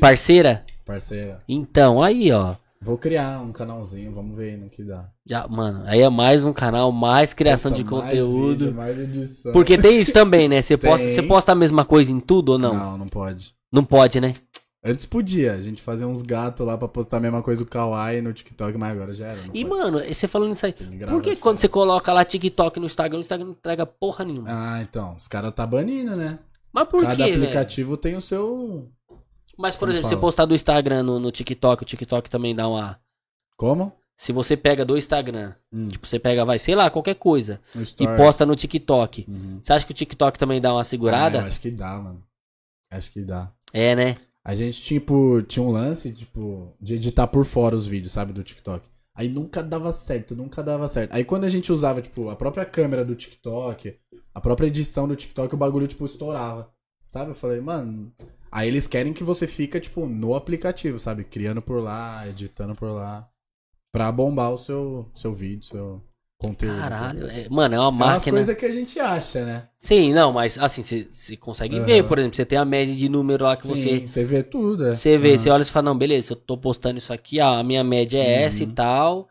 Parceira? 0.00 0.62
Parceira. 0.84 1.40
Então, 1.48 2.02
aí, 2.02 2.30
ó. 2.32 2.54
Vou 2.80 2.98
criar 2.98 3.40
um 3.40 3.52
canalzinho, 3.52 4.12
vamos 4.12 4.36
ver 4.36 4.50
aí 4.50 4.56
no 4.56 4.68
que 4.68 4.82
dá. 4.82 5.08
Já, 5.24 5.46
mano, 5.46 5.84
aí 5.86 6.00
é 6.00 6.08
mais 6.08 6.44
um 6.44 6.52
canal, 6.52 6.90
mais 6.90 7.32
criação 7.32 7.70
de 7.70 7.84
mais 7.84 8.02
conteúdo. 8.04 8.64
vídeo, 8.64 8.74
mais 8.76 8.98
edição. 8.98 9.52
Porque 9.52 9.78
tem 9.78 10.00
isso 10.00 10.12
também, 10.12 10.48
né? 10.48 10.60
Você 10.60 10.76
posta, 10.76 11.06
você 11.08 11.22
posta 11.22 11.52
a 11.52 11.54
mesma 11.54 11.84
coisa 11.84 12.10
em 12.10 12.18
tudo 12.18 12.50
ou 12.52 12.58
não? 12.58 12.74
Não, 12.74 12.90
Não, 12.92 12.98
não 12.98 13.06
pode. 13.08 13.54
pode, 13.88 14.20
né? 14.20 14.32
Antes 14.84 15.06
podia, 15.06 15.52
a 15.52 15.62
gente 15.62 15.80
fazer 15.80 16.04
uns 16.04 16.22
gatos 16.22 16.66
lá 16.66 16.76
pra 16.76 16.88
postar 16.88 17.18
a 17.18 17.20
mesma 17.20 17.40
coisa 17.40 17.62
do 17.64 17.70
Kawaii 17.70 18.20
no 18.20 18.32
TikTok, 18.32 18.76
mas 18.76 18.90
agora 18.90 19.14
já 19.14 19.26
era. 19.28 19.38
E, 19.54 19.64
pode. 19.64 19.64
mano, 19.64 20.00
você 20.04 20.26
falando 20.26 20.52
isso 20.54 20.66
aí, 20.66 20.72
por 20.72 21.22
que 21.22 21.36
quando 21.36 21.58
você 21.60 21.68
coloca 21.68 22.12
lá 22.12 22.24
TikTok 22.24 22.80
no 22.80 22.86
Instagram, 22.86 23.18
o 23.18 23.20
Instagram 23.20 23.46
não 23.46 23.52
entrega 23.52 23.86
porra 23.86 24.24
nenhuma? 24.24 24.48
Ah, 24.48 24.82
então, 24.82 25.14
os 25.14 25.28
caras 25.28 25.52
tá 25.54 25.64
banindo, 25.64 26.16
né? 26.16 26.40
Mas 26.72 26.88
por 26.88 27.02
Cada 27.02 27.14
quê, 27.14 27.22
velho? 27.30 27.42
aplicativo 27.44 27.96
tem 27.96 28.16
o 28.16 28.20
seu. 28.20 28.90
Mas, 29.56 29.74
por 29.76 29.80
Como 29.80 29.92
exemplo, 29.92 30.08
fala? 30.08 30.14
você 30.16 30.20
postar 30.20 30.44
do 30.46 30.54
Instagram 30.54 31.02
no, 31.04 31.20
no 31.20 31.30
TikTok, 31.30 31.82
o 31.82 31.86
TikTok 31.86 32.28
também 32.28 32.52
dá 32.54 32.66
uma... 32.66 32.98
Como? 33.56 33.92
Se 34.16 34.32
você 34.32 34.56
pega 34.56 34.84
do 34.84 34.96
Instagram, 34.96 35.52
Hum, 35.72 35.88
tipo, 35.90 36.06
você 36.06 36.18
pega, 36.18 36.44
vai, 36.44 36.58
sei 36.58 36.74
lá, 36.74 36.90
qualquer 36.90 37.14
coisa, 37.14 37.60
e 38.00 38.06
posta 38.16 38.44
no 38.44 38.56
TikTok, 38.56 39.26
Uhum. 39.28 39.58
você 39.60 39.72
acha 39.74 39.86
que 39.86 39.92
o 39.92 39.94
TikTok 39.94 40.38
também 40.38 40.60
dá 40.60 40.72
uma 40.72 40.82
segurada? 40.82 41.38
Ah, 41.38 41.42
eu 41.42 41.46
acho 41.46 41.60
que 41.60 41.70
dá, 41.70 41.98
mano. 41.98 42.22
Acho 42.90 43.12
que 43.12 43.20
dá. 43.22 43.52
É, 43.72 43.94
né? 43.94 44.16
A 44.44 44.54
gente, 44.54 44.82
tipo, 44.82 45.40
tinha 45.42 45.62
um 45.62 45.70
lance, 45.70 46.12
tipo, 46.12 46.74
de 46.80 46.94
editar 46.94 47.28
por 47.28 47.44
fora 47.44 47.76
os 47.76 47.86
vídeos, 47.86 48.12
sabe, 48.12 48.32
do 48.32 48.42
TikTok. 48.42 48.88
Aí 49.14 49.28
nunca 49.28 49.62
dava 49.62 49.92
certo, 49.92 50.34
nunca 50.34 50.62
dava 50.62 50.88
certo. 50.88 51.12
Aí 51.12 51.24
quando 51.24 51.44
a 51.44 51.48
gente 51.48 51.70
usava, 51.70 52.02
tipo, 52.02 52.28
a 52.28 52.36
própria 52.36 52.64
câmera 52.64 53.04
do 53.04 53.14
TikTok, 53.14 53.96
a 54.34 54.40
própria 54.40 54.66
edição 54.66 55.06
do 55.06 55.14
TikTok, 55.14 55.54
o 55.54 55.58
bagulho, 55.58 55.86
tipo, 55.86 56.04
estourava. 56.04 56.72
Sabe? 57.06 57.30
Eu 57.30 57.34
falei, 57.34 57.60
mano. 57.60 58.12
Aí 58.50 58.68
eles 58.68 58.86
querem 58.86 59.12
que 59.12 59.22
você 59.22 59.46
fica, 59.46 59.78
tipo, 59.78 60.06
no 60.06 60.34
aplicativo, 60.34 60.98
sabe? 60.98 61.24
Criando 61.24 61.62
por 61.62 61.80
lá, 61.82 62.26
editando 62.26 62.74
por 62.74 62.90
lá. 62.90 63.28
Pra 63.92 64.10
bombar 64.10 64.50
o 64.52 64.58
seu, 64.58 65.10
seu 65.14 65.32
vídeo, 65.34 65.64
seu 65.64 66.02
conteúdo. 66.42 66.76
Caralho, 66.76 67.26
é- 67.28 67.48
mano, 67.48 67.74
é 67.74 67.78
uma 67.80 67.88
É 67.88 67.90
máquina. 67.92 68.36
coisas 68.38 68.56
que 68.56 68.66
a 68.66 68.70
gente 68.70 69.00
acha, 69.00 69.44
né? 69.44 69.68
Sim, 69.78 70.12
não, 70.12 70.32
mas 70.32 70.58
assim, 70.58 70.82
você, 70.82 71.08
você 71.10 71.36
consegue 71.36 71.76
Aham. 71.76 71.86
ver, 71.86 72.04
por 72.04 72.18
exemplo, 72.18 72.36
você 72.36 72.44
tem 72.44 72.58
a 72.58 72.64
média 72.64 72.94
de 72.94 73.08
número 73.08 73.44
lá 73.44 73.56
que 73.56 73.66
você... 73.66 74.00
Sim, 74.00 74.06
você 74.06 74.24
vê 74.24 74.42
tudo, 74.42 74.86
é. 74.86 74.94
Você 74.94 75.16
vê, 75.16 75.30
Aham. 75.30 75.38
você 75.38 75.50
olha 75.50 75.62
e 75.62 75.66
fala, 75.66 75.84
não, 75.86 75.96
beleza, 75.98 76.32
eu 76.32 76.36
tô 76.36 76.56
postando 76.58 76.98
isso 76.98 77.12
aqui, 77.12 77.40
ó, 77.40 77.54
a 77.58 77.62
minha 77.62 77.82
média 77.82 78.18
é 78.18 78.42
essa 78.42 78.62
e 78.62 78.66
Uhum. 78.66 78.74
tal. 78.74 79.28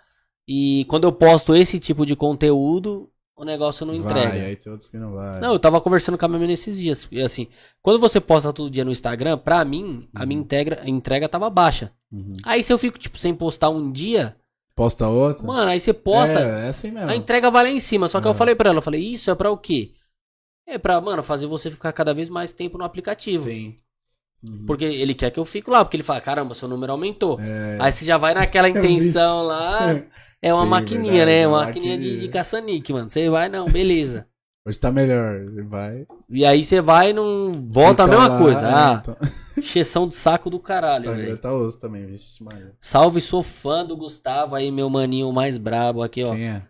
E 0.48 0.86
quando 0.90 1.04
eu 1.06 1.12
posto 1.12 1.56
esse 1.56 1.80
tipo 1.80 2.06
de 2.06 2.16
conteúdo, 2.16 3.10
o 3.36 3.46
negócio 3.46 3.86
não 3.86 3.96
Vai, 3.96 4.12
entrega. 4.12 4.46
aí 4.48 4.56
tem 4.56 4.72
outros 4.72 4.90
que 4.90 4.98
não 4.98 5.14
vai. 5.14 5.40
Não, 5.40 5.54
eu 5.54 5.60
tava 5.60 5.80
conversando 5.80 6.18
com 6.18 6.26
a 6.26 6.28
minha 6.28 6.40
mãe 6.40 6.48
nesses 6.48 6.78
dias. 6.78 7.08
E 7.12 7.22
assim, 7.22 7.48
quando 7.82 8.00
você 8.00 8.20
posta 8.20 8.52
todo 8.52 8.70
dia 8.70 8.84
no 8.84 8.92
Instagram, 8.92 9.38
pra 9.38 9.64
mim, 9.64 10.08
a 10.14 10.26
minha 10.26 10.40
integra, 10.42 10.82
entrega 10.88 11.30
tava 11.30 11.50
baixa. 11.50 11.92
Uhum. 12.12 12.34
Aí 12.44 12.64
se 12.64 12.74
eu 12.74 12.78
fico, 12.78 13.00
tipo, 13.00 13.18
sem 13.18 13.34
postar 13.34 13.70
um 13.70 13.92
dia, 13.92 14.36
Posta 14.76 15.08
outra? 15.08 15.46
mano, 15.46 15.70
aí 15.70 15.80
você 15.80 15.94
posta, 15.94 16.40
É, 16.40 16.66
é 16.66 16.68
assim 16.70 16.92
mesmo. 16.92 17.10
a 17.10 17.16
entrega 17.16 17.52
vai 17.52 17.64
lá 17.64 17.70
em 17.70 17.80
cima. 17.80 18.08
Só 18.08 18.22
que 18.22 18.28
eu 18.28 18.32
É. 18.32 18.34
falei 18.34 18.56
pra 18.56 18.70
ela, 18.70 18.78
eu 18.80 18.82
falei, 18.82 19.02
isso 19.02 19.30
é 19.30 19.36
pra 19.36 19.52
o 19.52 19.58
quê? 19.58 19.94
É 20.68 20.78
pra, 20.78 21.00
mano, 21.02 21.24
fazer 21.24 21.48
você 21.48 21.70
ficar 21.72 21.92
cada 21.94 22.14
vez 22.14 22.30
mais 22.30 22.54
tempo 22.54 22.78
no 22.78 22.84
aplicativo. 22.86 23.44
Sim. 23.46 23.76
Uhum. 24.44 24.66
Porque 24.66 24.86
ele 24.86 25.14
quer 25.14 25.32
que 25.32 25.40
eu 25.40 25.46
fique 25.46 25.70
lá, 25.70 25.84
porque 25.86 25.98
ele 25.98 26.04
fala, 26.04 26.22
caramba, 26.22 26.56
seu 26.56 26.68
número 26.68 26.92
aumentou. 26.92 27.40
É. 27.40 27.78
Aí 27.80 27.92
você 27.92 28.06
já 28.06 28.18
vai 28.18 28.34
naquela 28.34 28.70
intenção 28.70 29.44
lá. 29.44 30.04
É 30.42 30.54
uma 30.54 30.64
Sim, 30.64 30.70
maquininha, 30.70 31.26
verdade, 31.26 31.32
né? 31.32 31.42
é 31.42 31.48
Uma 31.48 31.58
uma 31.60 31.66
maquininha 31.66 31.98
de, 31.98 32.20
de 32.20 32.28
caça-nique, 32.30 32.92
mano. 32.94 33.10
Você 33.10 33.30
vai, 33.30 33.50
não, 33.50 33.66
beleza. 33.66 34.28
Hoje 34.66 34.78
tá 34.80 34.92
melhor. 34.92 35.40
Vai. 35.66 36.06
E 36.30 36.46
aí 36.46 36.64
você 36.64 36.82
vai 36.82 37.10
e 37.10 37.14
não. 37.14 37.52
Volta 37.70 38.04
a 38.04 38.08
mesma 38.08 38.28
lá, 38.28 38.38
coisa. 38.38 38.62
é, 38.62 38.66
Ah, 38.74 39.00
então. 39.02 39.18
exceção 39.58 40.08
de 40.08 40.16
saco 40.16 40.50
do 40.50 40.60
caralho, 40.60 41.16
velho. 41.16 41.38
tá 41.38 41.52
osso 41.54 41.80
também, 41.80 42.06
vixe. 42.06 42.44
Salve, 42.80 43.22
sou 43.22 43.42
fã 43.44 43.86
do 43.86 43.98
Gustavo 43.98 44.56
aí, 44.56 44.72
meu 44.72 44.90
maninho 44.90 45.32
mais 45.32 45.58
brabo 45.58 46.04
aqui, 46.04 46.24
ó. 46.24 46.32
Quem 46.34 46.48
é? 46.48 46.62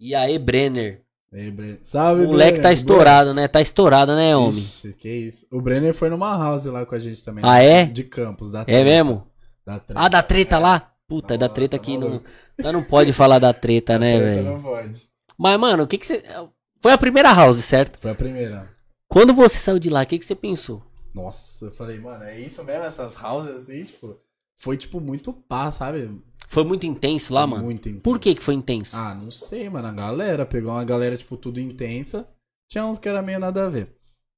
E 0.00 0.14
aí, 0.14 0.38
Brenner. 0.38 1.02
Ei, 1.32 1.50
Brenner. 1.50 1.78
Salve, 1.82 2.24
O 2.24 2.28
moleque 2.28 2.56
tá 2.56 2.62
Brenner. 2.68 2.78
estourado, 2.78 3.34
né? 3.34 3.48
Tá 3.48 3.60
estourado, 3.60 4.14
né, 4.16 4.34
homem? 4.36 4.58
Ixi, 4.58 4.92
que 4.94 5.08
isso. 5.08 5.46
O 5.50 5.60
Brenner 5.60 5.92
foi 5.92 6.08
numa 6.08 6.36
house 6.38 6.64
lá 6.66 6.86
com 6.86 6.94
a 6.94 6.98
gente 6.98 7.22
também. 7.22 7.44
Ah, 7.46 7.58
é? 7.62 7.84
De 7.84 8.04
Campos, 8.04 8.50
da 8.50 8.60
É 8.62 8.64
treta. 8.64 8.84
mesmo? 8.84 9.26
Da 9.64 9.78
treta. 9.78 10.00
Ah, 10.02 10.08
da 10.08 10.22
treta 10.22 10.58
lá? 10.58 10.90
Puta, 11.06 11.34
é 11.34 11.38
da 11.38 11.48
treta 11.48 11.76
aqui. 11.76 11.98
Não, 11.98 12.08
maluco. 12.08 12.26
nós 12.60 12.72
não 12.72 12.82
pode 12.82 13.12
falar 13.12 13.38
da 13.38 13.52
treta, 13.52 13.92
Da 13.94 13.98
né, 13.98 14.18
velho? 14.18 14.44
Não 14.52 14.62
pode. 14.62 15.02
Mas, 15.38 15.60
mano, 15.60 15.82
o 15.82 15.86
que 15.86 15.98
que 15.98 16.06
você. 16.06 16.22
Foi 16.86 16.92
a 16.92 16.98
primeira 16.98 17.34
house, 17.34 17.56
certo? 17.64 17.98
Foi 18.00 18.12
a 18.12 18.14
primeira. 18.14 18.70
Quando 19.08 19.34
você 19.34 19.58
saiu 19.58 19.76
de 19.76 19.90
lá, 19.90 20.02
o 20.02 20.06
que 20.06 20.20
que 20.20 20.24
você 20.24 20.36
pensou? 20.36 20.80
Nossa, 21.12 21.64
eu 21.64 21.72
falei, 21.72 21.98
mano, 21.98 22.22
é 22.22 22.38
isso 22.38 22.62
mesmo, 22.62 22.84
essas 22.84 23.20
houses 23.20 23.56
assim, 23.56 23.82
tipo. 23.82 24.16
Foi, 24.56 24.76
tipo, 24.76 25.00
muito 25.00 25.32
pá, 25.32 25.68
sabe? 25.72 26.16
Foi 26.46 26.62
muito 26.62 26.86
intenso 26.86 27.34
lá, 27.34 27.44
mano? 27.44 27.64
Muito 27.64 27.88
intenso. 27.88 28.02
Por 28.02 28.20
que 28.20 28.36
que 28.36 28.40
foi 28.40 28.54
intenso? 28.54 28.96
Ah, 28.96 29.16
não 29.16 29.32
sei, 29.32 29.68
mano. 29.68 29.88
A 29.88 29.90
galera 29.90 30.46
pegou 30.46 30.70
uma 30.70 30.84
galera, 30.84 31.16
tipo, 31.16 31.36
tudo 31.36 31.60
intensa. 31.60 32.24
Tinha 32.70 32.86
uns 32.86 33.00
que 33.00 33.08
era 33.08 33.20
meio 33.20 33.40
nada 33.40 33.66
a 33.66 33.68
ver. 33.68 33.88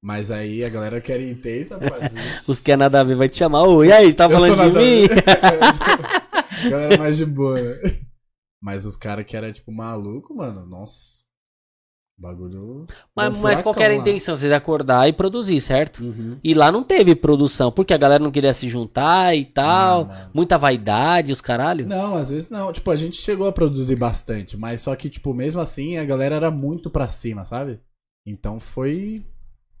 Mas 0.01 0.31
aí 0.31 0.63
a 0.63 0.69
galera 0.69 0.99
que 0.99 1.11
era 1.11 1.21
intensa, 1.21 1.77
parceiro. 1.77 2.15
Os 2.49 2.59
que 2.59 2.71
é 2.71 2.75
nada 2.75 2.99
a 2.99 3.03
ver 3.03 3.15
vai 3.15 3.29
te 3.29 3.37
chamar. 3.37 3.61
Ô, 3.61 3.83
e 3.83 3.91
aí, 3.91 4.11
você 4.11 4.17
tá 4.17 4.27
falando 4.27 4.73
de 4.73 4.79
mim? 4.79 5.07
galera 6.67 6.97
mais 6.97 7.15
de 7.15 7.27
boa, 7.27 7.61
né? 7.61 7.79
Mas 8.59 8.87
os 8.87 8.95
caras 8.95 9.23
que 9.23 9.37
era, 9.37 9.53
tipo, 9.53 9.71
maluco, 9.71 10.33
mano, 10.33 10.65
nossa. 10.65 11.18
Bagulho. 12.19 12.85
Mas, 13.15 13.37
mas 13.37 13.61
qual 13.61 13.73
era 13.79 13.93
a 13.93 13.95
intenção? 13.95 14.35
Vocês 14.35 14.51
acordar 14.51 15.07
e 15.07 15.13
produzir, 15.13 15.61
certo? 15.61 16.03
Uhum. 16.03 16.37
E 16.43 16.53
lá 16.53 16.69
não 16.69 16.83
teve 16.83 17.15
produção, 17.15 17.71
porque 17.71 17.93
a 17.93 17.97
galera 17.97 18.21
não 18.21 18.29
queria 18.29 18.53
se 18.53 18.67
juntar 18.67 19.33
e 19.37 19.45
tal. 19.45 20.09
Muita 20.33 20.57
vaidade, 20.57 21.31
os 21.31 21.39
caralho. 21.39 21.87
Não, 21.87 22.15
às 22.15 22.29
vezes 22.31 22.49
não. 22.49 22.73
Tipo, 22.73 22.91
a 22.91 22.95
gente 22.97 23.15
chegou 23.15 23.47
a 23.47 23.53
produzir 23.53 23.95
bastante, 23.95 24.57
mas 24.57 24.81
só 24.81 24.93
que, 24.97 25.09
tipo, 25.09 25.33
mesmo 25.33 25.61
assim, 25.61 25.95
a 25.97 26.03
galera 26.03 26.35
era 26.35 26.51
muito 26.51 26.89
pra 26.89 27.07
cima, 27.07 27.45
sabe? 27.45 27.79
Então 28.25 28.59
foi. 28.59 29.25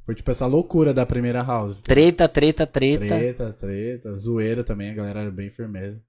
Foi, 0.05 0.15
tipo, 0.15 0.31
essa 0.31 0.45
loucura 0.45 0.93
da 0.93 1.05
primeira 1.05 1.43
house. 1.43 1.77
Treta, 1.79 2.29
treta, 2.29 2.65
treta. 2.65 3.05
Treta, 3.05 3.51
treta, 3.51 4.15
zoeira 4.15 4.63
também, 4.63 4.89
a 4.89 4.93
galera 4.93 5.19
era 5.19 5.31
bem 5.31 5.49
firmeza. 5.49 6.01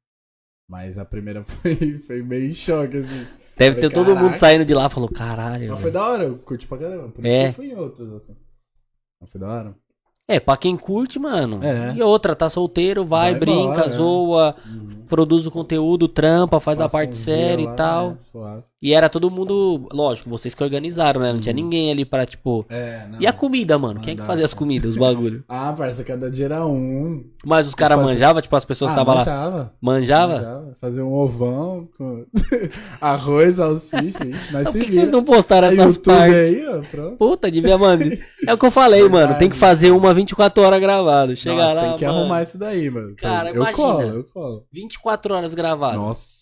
Mas 0.68 0.96
a 0.96 1.04
primeira 1.04 1.42
foi, 1.44 1.98
foi 1.98 2.22
meio 2.22 2.48
em 2.48 2.54
choque, 2.54 2.98
assim. 2.98 3.26
Deve 3.56 3.74
Falei, 3.76 3.90
ter 3.90 3.94
todo 3.94 4.16
mundo 4.16 4.34
saindo 4.36 4.64
de 4.64 4.72
lá 4.74 4.86
e 4.86 4.90
falou, 4.90 5.08
caralho. 5.08 5.68
Mas 5.70 5.80
foi 5.80 5.90
velho." 5.90 5.92
da 5.92 6.08
hora, 6.08 6.24
eu 6.24 6.38
curti 6.38 6.66
pra 6.66 6.78
caramba. 6.78 7.08
Por 7.08 7.24
É. 7.26 7.48
isso 7.48 7.54
que 7.54 7.60
eu 7.60 7.64
fui 7.66 7.74
em 7.74 7.78
outros, 7.78 8.12
assim. 8.12 8.36
Mas 9.20 9.30
foi 9.30 9.40
da 9.40 9.48
hora. 9.48 9.74
É, 10.26 10.38
pra 10.38 10.56
quem 10.56 10.76
curte, 10.76 11.18
mano. 11.18 11.58
É. 11.62 11.92
E 11.94 12.02
outra, 12.02 12.36
tá 12.36 12.48
solteiro, 12.48 13.04
vai, 13.04 13.32
Vai 13.32 13.40
brinca, 13.40 13.62
embora, 13.72 13.84
é. 13.84 13.88
zoa, 13.88 14.56
Uhum. 14.64 15.04
produz 15.08 15.44
o 15.46 15.50
conteúdo, 15.50 16.06
trampa, 16.08 16.60
faz 16.60 16.80
a 16.80 16.84
Passa 16.84 16.96
parte 16.98 17.10
um 17.10 17.14
séria 17.14 17.66
lá, 17.66 17.72
e 17.72 17.76
tal. 17.76 18.10
né, 18.10 18.18
suave. 18.18 18.62
E 18.82 18.94
era 18.94 19.10
todo 19.10 19.30
mundo, 19.30 19.88
lógico, 19.92 20.30
vocês 20.30 20.54
que 20.54 20.64
organizaram, 20.64 21.20
né? 21.20 21.32
Não 21.34 21.38
tinha 21.40 21.52
ninguém 21.52 21.90
ali 21.90 22.02
pra, 22.04 22.24
tipo. 22.24 22.64
É, 22.70 23.02
Uhum. 23.04 23.12
não. 23.12 23.20
E 23.20 23.26
a 23.26 23.32
comida, 23.32 23.78
mano? 23.78 24.00
Quem 24.00 24.14
é 24.14 24.16
que 24.16 24.22
fazia 24.22 24.44
as 24.46 24.54
comidas, 24.54 24.90
os 24.92 24.96
bagulho? 24.96 25.44
Ah, 25.48 25.74
parça, 25.76 26.02
cada 26.02 26.30
dia 26.30 26.46
era 26.46 26.64
um. 26.66 27.22
Mas 27.44 27.66
os 27.66 27.74
caras 27.74 27.98
fazia- 27.98 28.12
manjavam, 28.14 28.40
tipo, 28.40 28.56
as 28.56 28.64
pessoas 28.64 28.90
ah, 28.90 28.94
estavam 28.94 29.14
lá. 29.14 29.20
manjava. 29.20 29.74
Manjava? 29.82 30.32
Manjava. 30.34 30.72
Fazer 30.80 31.02
um 31.02 31.12
ovão 31.12 31.88
com 31.98 32.24
arroz, 33.00 33.56
salsicha, 33.56 34.24
ixi, 34.24 34.52
nós 34.52 34.64
Por 34.70 34.78
que, 34.80 34.86
que 34.86 34.92
vocês 34.92 35.10
não 35.10 35.22
postaram 35.24 35.68
Aí, 35.68 35.74
essas 35.74 35.96
YouTube 35.96 36.14
partes? 36.16 36.34
aí, 36.34 36.66
ó, 36.68 36.82
pronto. 36.90 37.16
Puta, 37.16 37.50
devia, 37.50 37.76
mano. 37.76 38.04
É 38.46 38.54
o 38.54 38.58
que 38.58 38.64
eu 38.66 38.70
falei, 38.70 39.06
mano. 39.08 39.34
Tem 39.38 39.50
que 39.50 39.56
fazer 39.56 39.90
uma 39.90 40.14
24 40.14 40.62
horas 40.62 40.80
gravado. 40.80 41.36
Chega 41.36 41.56
Nossa, 41.56 41.72
lá. 41.74 41.82
tem 41.88 41.96
que 41.98 42.06
mano, 42.06 42.18
arrumar 42.20 42.42
isso 42.42 42.56
daí, 42.56 42.88
mano. 42.90 43.14
Cara, 43.16 43.50
eu 43.50 43.56
imagina. 43.56 43.76
colo, 43.76 44.00
eu 44.02 44.24
colo. 44.32 44.64
24 44.72 45.34
horas 45.34 45.52
gravado. 45.52 45.98
Nossa 45.98 46.40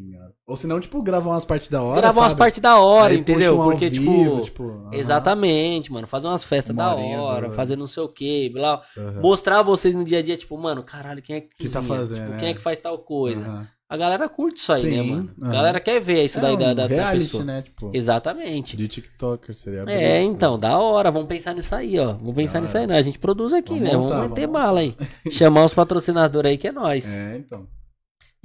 senhora. 0.00 0.32
Ou 0.46 0.56
se 0.56 0.66
não, 0.66 0.80
tipo, 0.80 1.02
gravar 1.02 1.30
umas 1.30 1.44
partes 1.44 1.68
da 1.68 1.82
hora, 1.82 2.00
Gravar 2.00 2.20
umas 2.22 2.34
partes 2.34 2.60
da 2.60 2.78
hora, 2.78 3.12
Aí 3.12 3.18
entendeu? 3.18 3.56
Porque, 3.56 3.88
vivo, 3.88 4.40
tipo. 4.42 4.64
aham, 4.64 4.90
Exatamente, 4.92 5.92
mano. 5.92 6.06
Fazer 6.06 6.26
umas 6.26 6.44
festas 6.44 6.74
da 6.74 6.94
hora, 6.94 7.50
fazer 7.52 7.76
não 7.76 7.86
sei 7.86 8.02
o 8.02 8.08
que, 8.08 8.48
blá. 8.50 8.82
aham. 8.96 9.20
Mostrar 9.20 9.62
vocês 9.62 9.94
no 9.94 10.04
dia 10.04 10.18
a 10.18 10.22
dia, 10.22 10.36
tipo, 10.36 10.56
mano, 10.58 10.82
caralho, 10.82 11.22
quem 11.22 11.36
é 11.36 11.40
que, 11.40 11.48
Que 11.58 11.68
tá 11.68 11.82
fazendo, 11.82 12.18
Tipo, 12.20 12.30
né? 12.32 12.36
quem 12.38 12.48
é 12.50 12.54
que 12.54 12.60
faz 12.60 12.78
tal 12.80 12.98
coisa? 12.98 13.68
A 13.88 13.96
galera 13.96 14.28
curte 14.28 14.58
isso 14.58 14.72
aí, 14.72 14.82
né, 14.82 15.00
Sim, 15.00 15.10
mano? 15.10 15.30
A 15.42 15.48
galera 15.48 15.78
quer 15.78 16.00
ver 16.00 16.24
isso 16.24 16.40
daí 16.40 16.54
É 16.54 16.56
da, 16.56 16.64
um 16.64 16.74
da, 16.74 16.74
da 16.74 16.86
reality, 16.88 17.24
pessoa. 17.26 17.44
né? 17.44 17.62
Tipo, 17.62 17.92
Exatamente. 17.94 18.76
de 18.76 18.88
TikToker 18.88 19.54
seria 19.54 19.82
É, 19.82 19.84
bem, 19.84 20.28
então, 20.28 20.58
da 20.58 20.76
hora. 20.76 21.08
Vamos 21.12 21.28
pensar 21.28 21.54
nisso 21.54 21.72
aí, 21.72 21.96
ó. 21.96 22.14
Vamos 22.14 22.34
pensar 22.34 22.54
Da 22.54 22.60
nisso 22.62 22.76
aí, 22.78 22.84
né? 22.84 22.98
A 22.98 23.02
gente 23.02 23.16
produz 23.20 23.52
aqui, 23.52 23.74
Vamos 23.74 23.88
né? 23.88 23.96
montar, 23.96 24.14
vamos 24.16 24.30
meter 24.30 24.46
vamos 24.48 24.60
bala 24.60 24.80
aí. 24.80 24.96
Chamar 25.30 25.64
os 25.66 25.72
patrocinadores 25.72 26.50
aí 26.50 26.58
que 26.58 26.66
é 26.66 26.72
nós. 26.74 27.08
É, 27.08 27.36
então. 27.36 27.68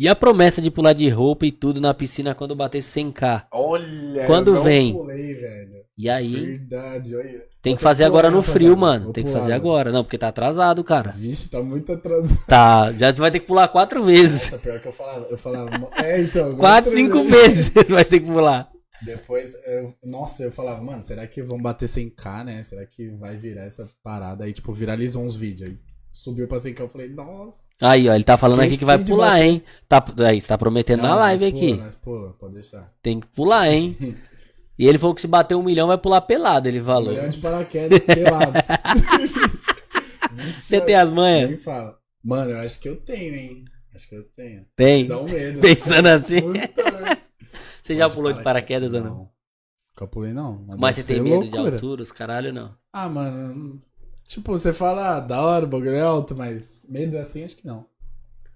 E 0.01 0.07
a 0.07 0.15
promessa 0.15 0.59
de 0.59 0.71
pular 0.71 0.93
de 0.93 1.07
roupa 1.09 1.45
e 1.45 1.51
tudo 1.51 1.79
na 1.79 1.93
piscina 1.93 2.33
quando 2.33 2.55
bater 2.55 2.81
100k. 2.81 3.45
Olha, 3.51 4.25
Quando 4.25 4.59
vem? 4.59 4.93
pulei, 4.93 5.35
velho. 5.35 5.75
E 5.95 6.09
aí, 6.09 6.33
Verdade, 6.57 7.15
olha. 7.15 7.43
tem 7.61 7.75
que 7.75 7.83
fazer 7.83 8.05
agora 8.05 8.31
no 8.31 8.41
frio, 8.41 8.75
mano. 8.75 9.03
Vou 9.05 9.13
Tem 9.13 9.23
que 9.23 9.29
pular, 9.29 9.41
fazer 9.41 9.51
mano. 9.51 9.63
agora. 9.63 9.91
Não, 9.91 10.03
porque 10.03 10.17
tá 10.17 10.29
atrasado, 10.29 10.83
cara. 10.83 11.11
Vixe, 11.11 11.51
tá 11.51 11.61
muito 11.61 11.91
atrasado. 11.93 12.35
Tá, 12.47 12.91
já 12.93 13.11
vai 13.11 13.29
ter 13.29 13.41
que 13.41 13.45
pular 13.45 13.67
quatro 13.67 14.03
vezes. 14.03 14.49
Nossa, 14.49 14.57
pior 14.63 14.79
que 14.81 14.87
eu 14.87 14.91
falava. 14.91 15.27
Eu 15.29 15.37
falava, 15.37 15.89
é, 16.03 16.19
então. 16.19 16.55
Quatro, 16.55 16.91
cinco 16.91 17.23
vez. 17.25 17.67
vezes 17.69 17.71
vai 17.87 18.03
ter 18.03 18.21
que 18.21 18.25
pular. 18.25 18.71
Depois, 19.05 19.53
eu- 19.67 19.93
nossa, 20.03 20.41
eu 20.45 20.51
falava, 20.51 20.81
mano, 20.81 21.03
será 21.03 21.27
que 21.27 21.43
vão 21.43 21.59
bater 21.59 21.87
100k, 21.87 22.43
né? 22.43 22.63
Será 22.63 22.83
que 22.87 23.07
vai 23.09 23.35
virar 23.37 23.65
essa 23.65 23.87
parada? 24.03 24.45
Aí, 24.45 24.53
tipo, 24.53 24.73
viralizou 24.73 25.23
uns 25.23 25.35
vídeos. 25.35 25.69
Aí 25.69 25.77
subiu 26.11 26.47
pra 26.47 26.57
100k, 26.57 26.79
eu 26.81 26.89
falei, 26.89 27.09
nossa. 27.09 27.63
Aí, 27.81 28.07
ó, 28.09 28.13
ele 28.13 28.23
tá 28.23 28.37
falando 28.37 28.61
aqui 28.61 28.77
que 28.77 28.85
vai 28.85 28.97
de 28.97 29.05
pular, 29.05 29.31
bater. 29.31 29.43
hein? 29.45 29.63
Tá, 29.87 30.05
aí, 30.27 30.39
você 30.41 30.47
tá 30.47 30.57
prometendo 30.57 31.01
na 31.01 31.09
Não, 31.09 31.15
live 31.17 31.45
mas 31.45 31.53
aqui. 31.53 31.71
Pula, 31.73 31.83
mas 31.85 31.95
pula, 31.95 32.33
pode 32.39 32.53
deixar. 32.55 32.87
Tem 33.01 33.19
que 33.19 33.27
pular, 33.27 33.67
hein? 33.69 33.95
E 34.79 34.87
ele 34.87 34.97
falou 34.97 35.13
que 35.13 35.21
se 35.21 35.27
bater 35.27 35.53
um 35.53 35.61
milhão 35.61 35.87
vai 35.89 35.97
pular 35.97 36.21
pelado, 36.21 36.67
ele 36.67 36.81
falou. 36.81 37.11
Milhão 37.11 37.29
de 37.29 37.37
paraquedas 37.37 38.03
pelado. 38.03 38.53
Você 40.57 40.81
tem 40.81 40.95
as 40.95 41.11
manhas? 41.11 41.49
Nem 41.49 41.57
fala. 41.57 41.99
Mano, 42.23 42.51
eu 42.51 42.59
acho 42.61 42.79
que 42.79 42.89
eu 42.89 42.95
tenho, 42.95 43.35
hein? 43.35 43.65
Acho 43.93 44.09
que 44.09 44.15
eu 44.15 44.23
tenho. 44.23 44.65
Tem. 44.75 45.05
Dá 45.05 45.19
um 45.19 45.25
medo. 45.25 45.59
Pensando 45.61 46.07
assim. 46.07 46.41
Você 47.81 47.95
já 47.95 48.09
pulou 48.09 48.33
de 48.33 48.41
paraquedas 48.41 48.93
ou 48.95 49.01
não? 49.01 49.29
Nunca 49.93 50.07
pulei, 50.07 50.33
não. 50.33 50.65
Mas 50.79 50.95
deve 50.95 51.01
você 51.07 51.13
tem 51.13 51.21
medo 51.21 51.45
de 51.45 51.51
loucura. 51.51 51.75
altura, 51.75 52.01
os 52.01 52.11
caralho, 52.11 52.51
não. 52.51 52.73
Ah, 52.91 53.07
mano. 53.09 53.81
Tipo, 54.31 54.53
você 54.53 54.71
fala, 54.71 55.17
ah, 55.17 55.19
da 55.19 55.41
hora, 55.41 55.65
o 55.65 55.67
bagulho 55.67 55.93
é 55.93 55.99
alto, 55.99 56.33
mas 56.33 56.85
medo 56.87 57.17
assim, 57.17 57.43
acho 57.43 57.57
que 57.57 57.67
não. 57.67 57.85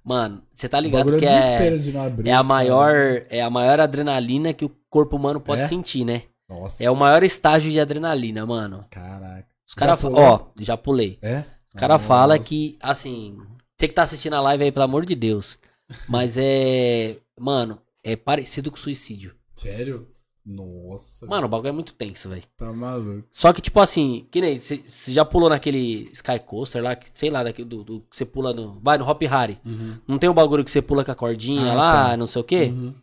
Mano, 0.02 0.42
você 0.50 0.70
tá 0.70 0.80
ligado 0.80 1.08
bagulho 1.08 1.20
que 1.20 1.26
é 1.26 1.68
é, 1.68 1.78
de 1.78 1.92
não 1.92 2.02
abrir. 2.02 2.30
é 2.30 2.34
a 2.34 2.42
maior 2.42 2.94
é 3.30 3.42
a 3.42 3.50
maior 3.50 3.82
adrenalina 3.82 4.54
que 4.54 4.64
o 4.64 4.72
corpo 4.90 5.18
humano 5.18 5.42
pode 5.42 5.64
É? 5.64 5.68
sentir, 5.68 6.06
né? 6.06 6.22
Nossa. 6.48 6.82
É 6.82 6.90
o 6.90 6.96
maior 6.96 7.24
estágio 7.24 7.70
de 7.70 7.78
adrenalina, 7.78 8.46
mano. 8.46 8.86
Caraca. 8.90 9.46
Os 9.68 9.74
caras, 9.74 10.02
ó, 10.06 10.48
já 10.58 10.78
pulei. 10.78 11.20
É? 11.22 11.44
Os 11.68 11.78
caras 11.78 12.02
falam 12.04 12.40
que, 12.40 12.78
assim, 12.82 13.38
você 13.76 13.90
que 13.90 13.94
tá 13.94 14.04
assistindo 14.04 14.36
a 14.36 14.42
live 14.42 14.64
aí, 14.64 14.72
pelo 14.72 14.86
amor 14.86 15.06
de 15.06 15.14
Deus. 15.14 15.60
Mas 16.08 16.38
é. 16.38 17.18
Mano, 17.38 17.82
é 18.02 18.16
parecido 18.16 18.72
com 18.72 18.78
suicídio. 18.78 19.36
Sério? 19.56 20.08
Nossa. 20.46 21.26
Mano, 21.26 21.48
o 21.48 21.50
bagulho 21.50 21.70
é 21.70 21.72
muito 21.72 21.94
tenso, 21.94 22.30
velho. 22.30 22.44
Tá 22.56 22.72
maluco. 22.72 23.28
Só 23.32 23.52
que, 23.52 23.62
tipo 23.62 23.80
assim, 23.80 24.28
que 24.30 24.40
nem. 24.40 24.60
Você 24.60 24.84
já 25.08 25.26
pulou 25.26 25.50
naquele 25.50 26.10
Sky 26.14 26.38
Coaster 26.40 26.84
lá, 26.84 26.96
que- 26.96 27.08
sei 27.14 27.30
lá, 27.32 27.44
daquele 27.44 27.68
do, 27.68 27.84
do 27.84 28.00
que 28.02 28.16
você 28.16 28.26
pula 28.26 28.54
no. 28.54 28.80
Vai 28.82 28.98
no 28.98 29.10
Hop 29.10 29.22
Harry. 29.24 29.60
Uhum. 29.66 29.98
Não 30.08 30.18
tem 30.20 30.30
o 30.30 30.34
bagulho 30.34 30.64
que 30.64 30.70
você 30.72 30.82
pula 30.82 31.04
com 31.04 31.12
a 31.12 31.16
cordinha 31.16 31.72
Ah, 31.72 31.76
lá, 31.76 32.10
tá. 32.10 32.18
não 32.18 32.28
sei 32.28 32.42
o 32.42 32.46
quê? 32.46 32.66
Uhum. 32.72 32.94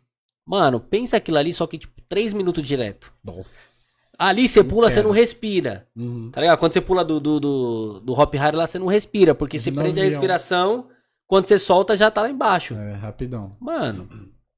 Mano, 0.47 0.79
pensa 0.81 1.17
aquilo 1.17 1.39
ali, 1.39 1.53
só 1.53 1.67
que, 1.67 1.79
tipo, 1.79 2.01
3 2.09 2.33
minutos 2.33 2.67
direto. 2.67 3.13
Nossa. 3.25 3.73
Ali 4.19 4.47
você 4.47 4.63
pula, 4.63 4.89
você 4.91 5.03
não 5.03 5.11
respira. 5.11 5.87
Uhum. 5.97 6.31
Tá 6.31 6.41
ligado? 6.41 6.59
Quando 6.59 6.73
você 6.75 6.81
pula 6.81 7.05
do, 7.05 7.19
do, 7.19 7.41
do, 7.41 8.01
do 8.01 8.13
Hop 8.13 8.33
Harry 8.35 8.57
lá, 8.57 8.67
você 8.67 8.79
não 8.79 8.87
respira, 8.87 9.35
porque 9.35 9.59
você 9.59 9.71
No 9.71 9.81
prende 9.81 9.99
a 9.99 10.03
avião. 10.05 10.11
respiração, 10.21 10.87
quando 11.27 11.47
você 11.47 11.59
solta, 11.59 11.97
já 11.97 12.09
tá 12.11 12.23
lá 12.23 12.31
embaixo. 12.31 12.75
É, 12.75 12.93
rapidão. 12.93 13.57
Mano, 13.61 14.09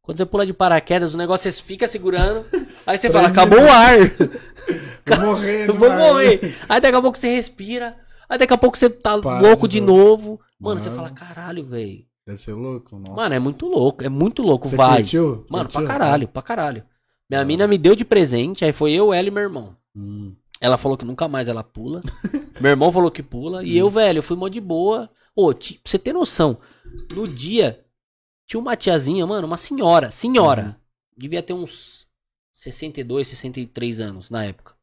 quando 0.05 0.19
você 0.19 0.27
pula 0.27 0.47
de 0.47 0.53
paraquedas, 0.53 1.15
o 1.15 1.19
negócio 1.19 1.51
você 1.51 1.61
fica 1.63 1.89
segurando, 1.89 2.45
aí 2.87 2.97
você 2.97 3.11
fala, 3.11 3.27
acabou 3.29 3.59
o 3.61 3.69
ar, 3.71 3.97
Vou 5.07 5.21
morrer, 5.21 5.67
vou 5.73 5.91
ar. 5.91 5.99
morrer. 5.99 6.57
Aí 6.69 6.81
daqui 6.81 6.97
a 6.97 7.03
pouco 7.03 7.19
você 7.19 7.35
respira, 7.35 7.97
aí 8.29 8.39
daqui 8.39 8.53
a 8.55 8.59
pouco 8.59 8.77
você 8.79 8.89
tá 8.89 9.19
Para 9.19 9.41
louco 9.41 9.67
de 9.67 9.81
novo. 9.81 9.97
novo. 10.31 10.41
Mano, 10.61 10.79
você 10.81 10.89
Mano. 10.91 11.03
fala, 11.03 11.11
caralho, 11.11 11.65
velho. 11.65 12.05
Deve 12.27 12.39
ser 12.41 12.53
louco. 12.55 12.99
Nossa. 12.99 13.15
Mano, 13.15 13.35
é 13.35 13.39
muito 13.39 13.67
louco, 13.67 14.03
é 14.05 14.09
muito 14.09 14.43
louco, 14.43 14.69
Você 14.69 14.77
vai. 14.77 14.99
curtiu? 14.99 15.45
Mano, 15.51 15.69
pra 15.69 15.81
Curtiu? 15.81 15.87
caralho, 15.87 16.29
pra 16.29 16.43
caralho. 16.43 16.83
Minha 17.29 17.41
Da 17.41 17.45
mina 17.45 17.67
me 17.67 17.77
deu 17.77 17.95
de 17.95 18.05
presente, 18.05 18.65
aí 18.65 18.73
foi 18.73 18.93
eu, 18.93 19.13
ela 19.13 19.29
e 19.29 19.31
meu 19.31 19.43
irmão. 19.43 19.77
Hum. 19.95 20.35
Ela 20.61 20.79
falou 20.79 20.97
que 20.97 21.05
nunca 21.05 21.29
mais 21.29 21.49
ela 21.49 21.63
pula. 21.63 22.01
Meu 22.61 22.71
irmão 22.71 22.91
falou 22.91 23.11
que 23.11 23.23
pula. 23.23 23.63
E 23.63 23.77
eu, 23.77 23.91
velho, 23.91 24.19
eu 24.19 24.23
fui 24.23 24.37
mó 24.37 24.49
de 24.49 24.61
boa. 24.61 25.11
Ô, 25.37 25.53
ti- 25.53 25.75
pra 25.83 25.91
você 25.91 25.99
ter 25.99 26.13
noção, 26.15 26.57
no 27.15 27.29
dia, 27.29 27.81
tinha 28.47 28.61
uma 28.61 28.77
tiazinha, 28.77 29.27
mano, 29.27 29.47
uma 29.47 29.57
senhora, 29.57 30.11
senhora. 30.11 30.63
Uhum. 30.63 30.75
Devia 31.17 31.43
ter 31.43 31.53
uns 31.53 32.07
62, 32.53 33.29
63 33.29 34.01
anos 34.01 34.31
na 34.31 34.45
época. 34.45 34.75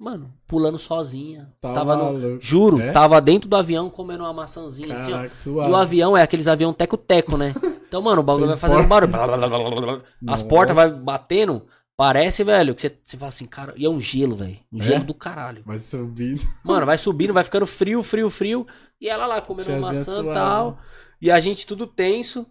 Mano, 0.00 0.32
pulando 0.46 0.78
sozinha. 0.78 1.52
Tá 1.60 1.72
tava 1.72 1.96
no. 1.96 2.40
Juro, 2.40 2.80
É? 2.80 2.92
tava 2.92 3.20
dentro 3.20 3.48
do 3.48 3.56
avião 3.56 3.90
comendo 3.90 4.22
uma 4.22 4.32
maçãzinha 4.32 4.94
assim, 4.94 5.12
ó. 5.12 5.16
Caraca, 5.16 5.34
E 5.46 5.50
o 5.50 5.74
avião 5.76 6.16
é 6.16 6.22
aqueles 6.22 6.46
avião 6.46 6.72
teco-teco, 6.72 7.36
né? 7.36 7.52
Então, 7.88 8.02
mano, 8.02 8.20
o 8.20 8.22
bagulho 8.22 8.48
vai 8.48 8.56
fazendo 8.58 8.86
barulho. 8.86 9.14
As 9.16 10.02
Nossa. 10.20 10.44
portas 10.44 10.76
vai 10.76 10.90
batendo. 10.90 11.66
Parece, 11.96 12.44
velho, 12.44 12.74
que 12.74 12.82
você, 12.82 12.94
você 13.02 13.16
fala 13.16 13.30
assim, 13.30 13.46
cara, 13.46 13.72
e 13.78 13.86
é 13.86 13.88
um 13.88 13.98
gelo, 13.98 14.36
velho. 14.36 14.58
Um 14.70 14.78
É? 14.78 14.82
gelo 14.82 15.04
do 15.04 15.14
caralho. 15.14 15.62
Vai 15.64 15.78
subindo. 15.78 16.44
Mano, 16.62 16.84
vai 16.84 16.98
subindo, 16.98 17.32
vai 17.32 17.42
ficando 17.44 17.66
frio, 17.66 18.02
frio, 18.02 18.28
frio. 18.28 18.66
E 19.00 19.08
ela 19.08 19.26
lá 19.26 19.40
comendo 19.40 19.70
uma 19.70 19.90
Tiazinha 19.90 20.00
maçã 20.04 20.30
e 20.30 20.34
tal. 20.34 20.78
E 21.18 21.30
a 21.30 21.40
gente 21.40 21.66
tudo 21.66 21.86
tenso. 21.86 22.46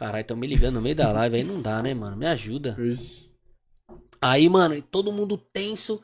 Caralho, 0.00 0.24
tão 0.24 0.34
me 0.34 0.46
ligando 0.46 0.76
no 0.76 0.80
meio 0.80 0.96
da 0.96 1.12
live 1.12 1.36
aí, 1.36 1.44
não 1.44 1.60
dá, 1.60 1.82
né, 1.82 1.92
mano? 1.92 2.16
Me 2.16 2.26
ajuda. 2.26 2.74
Ixi. 2.78 3.34
Aí, 4.18 4.48
mano, 4.48 4.80
todo 4.80 5.12
mundo 5.12 5.36
tenso. 5.36 6.02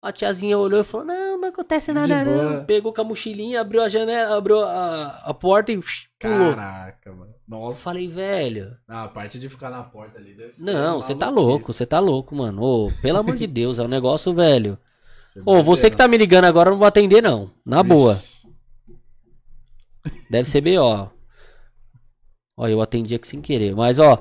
A 0.00 0.10
tiazinha 0.10 0.56
olhou 0.56 0.80
e 0.80 0.84
falou: 0.84 1.04
Não, 1.06 1.38
não 1.38 1.48
acontece 1.50 1.92
nada, 1.92 2.24
boa. 2.24 2.56
não. 2.56 2.64
Pegou 2.64 2.90
com 2.90 3.02
a 3.02 3.04
mochilinha, 3.04 3.60
abriu 3.60 3.82
a 3.82 3.88
janela, 3.90 4.38
abriu 4.38 4.60
a, 4.64 5.20
a 5.26 5.34
porta 5.34 5.72
e 5.72 5.76
pulou. 5.76 6.54
Caraca, 6.54 7.12
mano. 7.12 7.32
Eu 7.32 7.38
Nossa. 7.46 7.78
falei, 7.80 8.08
velho. 8.08 8.78
Ah, 8.88 9.04
a 9.04 9.08
parte 9.08 9.38
de 9.38 9.46
ficar 9.50 9.68
na 9.68 9.82
porta 9.82 10.18
ali 10.18 10.34
deve 10.34 10.50
ser. 10.50 10.62
Não, 10.62 11.02
você 11.02 11.14
tá 11.14 11.28
louco, 11.28 11.70
você 11.70 11.84
tá 11.84 12.00
louco, 12.00 12.34
mano. 12.34 12.62
Ô, 12.62 12.92
pelo 13.02 13.18
amor 13.18 13.36
de 13.36 13.46
Deus, 13.46 13.78
é 13.78 13.82
um 13.82 13.88
negócio, 13.88 14.32
velho. 14.32 14.78
Você 15.28 15.42
Ô, 15.44 15.62
você 15.62 15.90
que 15.90 15.98
tá 15.98 16.08
me 16.08 16.16
ligando 16.16 16.46
agora, 16.46 16.70
eu 16.70 16.72
não 16.72 16.78
vou 16.78 16.88
atender, 16.88 17.22
não. 17.22 17.50
Na 17.64 17.82
boa. 17.82 18.14
Ixi. 18.14 18.48
Deve 20.30 20.48
ser 20.48 20.62
B.O. 20.62 21.13
Ó, 22.56 22.66
eu 22.68 22.80
atendi 22.80 23.14
aqui 23.14 23.26
sem 23.26 23.40
querer. 23.40 23.74
Mas, 23.74 23.98
ó. 23.98 24.20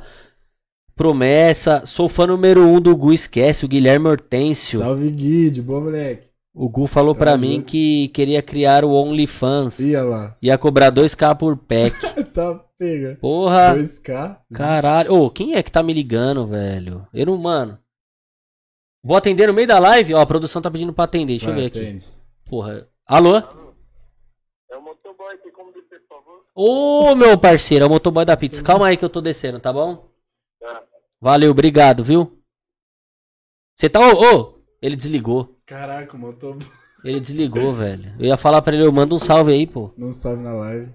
Promessa. 0.95 1.85
Sou 1.85 2.07
fã 2.07 2.27
número 2.27 2.61
um 2.61 2.79
do 2.79 2.95
Gu 2.95 3.13
Esquece, 3.13 3.65
o 3.65 3.67
Guilherme 3.67 4.07
Hortêncio. 4.07 4.79
Salve, 4.79 5.09
Gui, 5.09 5.49
de 5.49 5.61
boa, 5.61 5.81
moleque. 5.81 6.27
O 6.55 6.69
Gu 6.69 6.85
falou 6.85 7.15
pra 7.15 7.31
Tamo 7.31 7.41
mim 7.41 7.55
junto. 7.55 7.65
que 7.65 8.09
queria 8.09 8.41
criar 8.41 8.85
o 8.85 8.91
OnlyFans. 8.91 9.79
Ia 9.79 10.03
lá. 10.03 10.37
Ia 10.39 10.55
cobrar 10.57 10.91
2k 10.91 11.35
por 11.35 11.57
pack. 11.57 11.95
tá 12.31 12.63
pega. 12.77 13.17
Porra. 13.19 13.75
2K. 13.75 14.37
Caralho. 14.53 15.13
Ô, 15.15 15.31
quem 15.31 15.55
é 15.55 15.63
que 15.63 15.71
tá 15.71 15.81
me 15.81 15.93
ligando, 15.93 16.45
velho? 16.45 17.07
Eu 17.11 17.25
não, 17.25 17.37
mano. 17.37 17.79
Vou 19.03 19.17
atender 19.17 19.47
no 19.47 19.53
meio 19.53 19.67
da 19.67 19.79
live? 19.79 20.13
Ó, 20.13 20.21
a 20.21 20.25
produção 20.27 20.61
tá 20.61 20.69
pedindo 20.69 20.93
pra 20.93 21.05
atender. 21.05 21.33
Deixa 21.33 21.47
eu 21.47 21.53
Vai, 21.53 21.61
ver 21.61 21.67
aqui. 21.67 21.79
atende. 21.79 22.05
Porra. 22.45 22.87
Alô? 23.07 23.37
É 23.37 24.77
o 24.77 24.81
motoboy 24.81 25.33
aqui, 25.33 25.49
como 25.51 25.71
Ô, 26.55 27.15
meu 27.15 27.37
parceiro, 27.37 27.83
é 27.83 27.87
o 27.87 27.89
motoboy 27.89 28.25
da 28.25 28.37
pizza. 28.37 28.61
Calma 28.61 28.87
aí 28.87 28.97
que 28.97 29.03
eu 29.03 29.09
tô 29.09 29.21
descendo, 29.21 29.59
tá 29.59 29.73
bom? 29.73 30.09
Tá. 30.59 30.83
Valeu, 31.19 31.51
obrigado, 31.51 32.03
viu? 32.03 32.39
Você 33.75 33.89
tá. 33.89 33.99
Ô, 33.99 34.35
ô! 34.35 34.53
Ele 34.81 34.95
desligou. 34.95 35.57
Caraca, 35.65 36.15
o 36.15 36.19
motor 36.19 36.57
Ele 37.03 37.19
desligou, 37.19 37.73
velho. 37.73 38.13
Eu 38.19 38.25
ia 38.27 38.37
falar 38.37 38.61
pra 38.61 38.75
ele, 38.75 38.85
eu 38.85 38.91
mando 38.91 39.15
um 39.15 39.19
salve 39.19 39.51
aí, 39.51 39.65
pô. 39.65 39.91
não 39.97 40.11
sabe 40.11 40.41
na 40.43 40.53
live. 40.53 40.91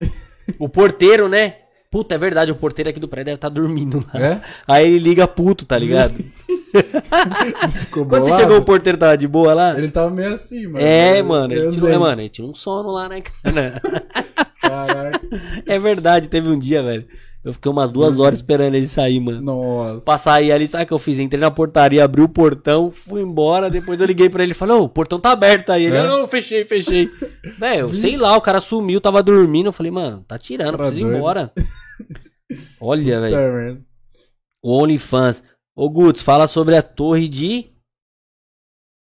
O 0.60 0.68
porteiro, 0.68 1.28
né? 1.28 1.56
Puta, 1.90 2.14
é 2.14 2.18
verdade, 2.18 2.52
o 2.52 2.56
porteiro 2.56 2.88
aqui 2.88 3.00
do 3.00 3.08
prédio 3.08 3.26
deve 3.26 3.34
estar 3.36 3.48
dormindo 3.48 3.98
lá. 4.14 4.20
É? 4.20 4.40
Aí 4.66 4.86
ele 4.86 4.98
liga 5.00 5.26
puto, 5.26 5.64
tá 5.66 5.76
ligado? 5.76 6.14
Ficou 7.72 8.06
Quando 8.06 8.26
você 8.26 8.36
chegou, 8.36 8.58
o 8.58 8.64
porteiro 8.64 8.96
tava 8.96 9.16
de 9.16 9.26
boa 9.26 9.54
lá? 9.54 9.76
Ele 9.76 9.90
tava 9.90 10.08
meio 10.10 10.32
assim, 10.32 10.66
mano. 10.68 10.78
É, 10.84 11.18
Eu- 11.20 11.24
mano, 11.24 11.52
ele 11.52 11.70
tirou, 11.72 11.88
sei. 11.88 11.96
é, 11.96 11.98
mano, 11.98 12.20
ele 12.22 12.28
tirou 12.28 12.50
um 12.50 12.54
sono 12.54 12.90
lá, 12.90 13.08
né, 13.08 13.20
cara? 13.22 13.82
É 15.66 15.78
verdade, 15.78 16.28
teve 16.28 16.48
um 16.48 16.58
dia, 16.58 16.82
velho. 16.82 17.06
Eu 17.44 17.52
fiquei 17.52 17.70
umas 17.70 17.92
duas 17.92 18.18
horas 18.18 18.38
esperando 18.40 18.74
ele 18.74 18.88
sair, 18.88 19.20
mano. 19.20 19.40
Nossa. 19.40 20.04
Pra 20.04 20.18
sair 20.18 20.50
ali, 20.50 20.66
sabe 20.66 20.82
o 20.82 20.86
que 20.88 20.92
eu 20.92 20.98
fiz? 20.98 21.16
Entrei 21.20 21.40
na 21.40 21.48
portaria, 21.50 22.02
abri 22.04 22.20
o 22.20 22.28
portão, 22.28 22.90
fui 22.90 23.22
embora. 23.22 23.70
Depois 23.70 24.00
eu 24.00 24.06
liguei 24.06 24.28
pra 24.28 24.42
ele 24.42 24.50
e 24.50 24.54
falei: 24.54 24.74
Ô, 24.74 24.82
o 24.82 24.88
portão 24.88 25.20
tá 25.20 25.30
aberto 25.30 25.70
aí. 25.70 25.84
Ele, 25.84 25.96
É? 25.96 26.00
"Ah, 26.00 26.06
não, 26.08 26.26
fechei, 26.26 26.64
fechei. 26.64 27.08
Velho, 27.56 27.88
sei 27.90 28.16
lá, 28.16 28.36
o 28.36 28.40
cara 28.40 28.60
sumiu, 28.60 29.00
tava 29.00 29.22
dormindo. 29.22 29.66
Eu 29.66 29.72
falei, 29.72 29.92
mano, 29.92 30.24
tá 30.26 30.36
tirando, 30.36 30.76
preciso 30.76 31.08
ir 31.08 31.14
embora. 31.16 31.52
Olha, 32.80 33.20
velho. 33.20 33.84
O 34.62 34.82
OnlyFans. 34.82 35.42
Ô, 35.76 35.88
Guts, 35.88 36.22
fala 36.22 36.46
sobre 36.48 36.76
a 36.76 36.82
torre 36.82 37.28
de. 37.28 37.70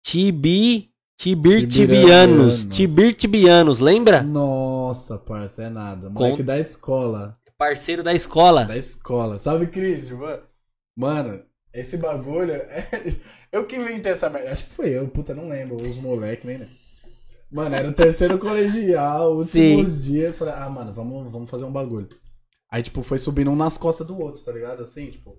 Tibi. 0.05 0.90
Tibir 1.21 1.69
Tibianos. 1.69 2.61
Tibiranos. 2.63 2.65
Tibir 2.65 3.15
Tibianos, 3.15 3.79
lembra? 3.79 4.23
Nossa, 4.23 5.19
parça, 5.19 5.65
é 5.65 5.69
nada. 5.69 6.09
Moleque 6.09 6.39
Com- 6.39 6.45
da 6.45 6.59
escola. 6.59 7.39
Parceiro 7.59 8.03
da 8.03 8.15
escola. 8.15 8.65
Da 8.65 8.75
escola. 8.79 9.39
Salve, 9.39 9.67
Cris, 9.67 10.11
mano. 10.11 10.43
Mano, 10.97 11.43
esse 11.75 11.99
bagulho. 11.99 12.53
é- 12.53 12.89
Eu 13.53 13.67
que 13.67 13.77
inventei 13.77 14.13
essa 14.13 14.31
merda. 14.31 14.51
Acho 14.51 14.65
que 14.65 14.73
foi 14.73 14.89
eu, 14.97 15.07
puta, 15.09 15.35
não 15.35 15.47
lembro. 15.47 15.77
Os 15.77 15.99
moleques, 15.99 16.47
nem 16.47 16.57
lembro. 16.57 16.73
Mano, 17.53 17.75
era 17.75 17.87
o 17.87 17.93
terceiro 17.93 18.39
colegial, 18.41 19.37
últimos 19.37 20.05
dias. 20.05 20.29
Eu 20.29 20.33
falei, 20.33 20.55
ah, 20.57 20.71
mano, 20.71 20.91
vamos, 20.91 21.31
vamos 21.31 21.51
fazer 21.51 21.65
um 21.67 21.73
bagulho. 21.73 22.09
Aí, 22.71 22.83
tipo, 22.83 23.03
foi 23.03 23.19
subindo 23.19 23.51
um 23.51 23.57
nas 23.57 23.77
costas 23.77 24.07
do 24.07 24.19
outro, 24.19 24.41
tá 24.43 24.53
ligado? 24.53 24.83
Assim, 24.85 25.11
tipo. 25.11 25.37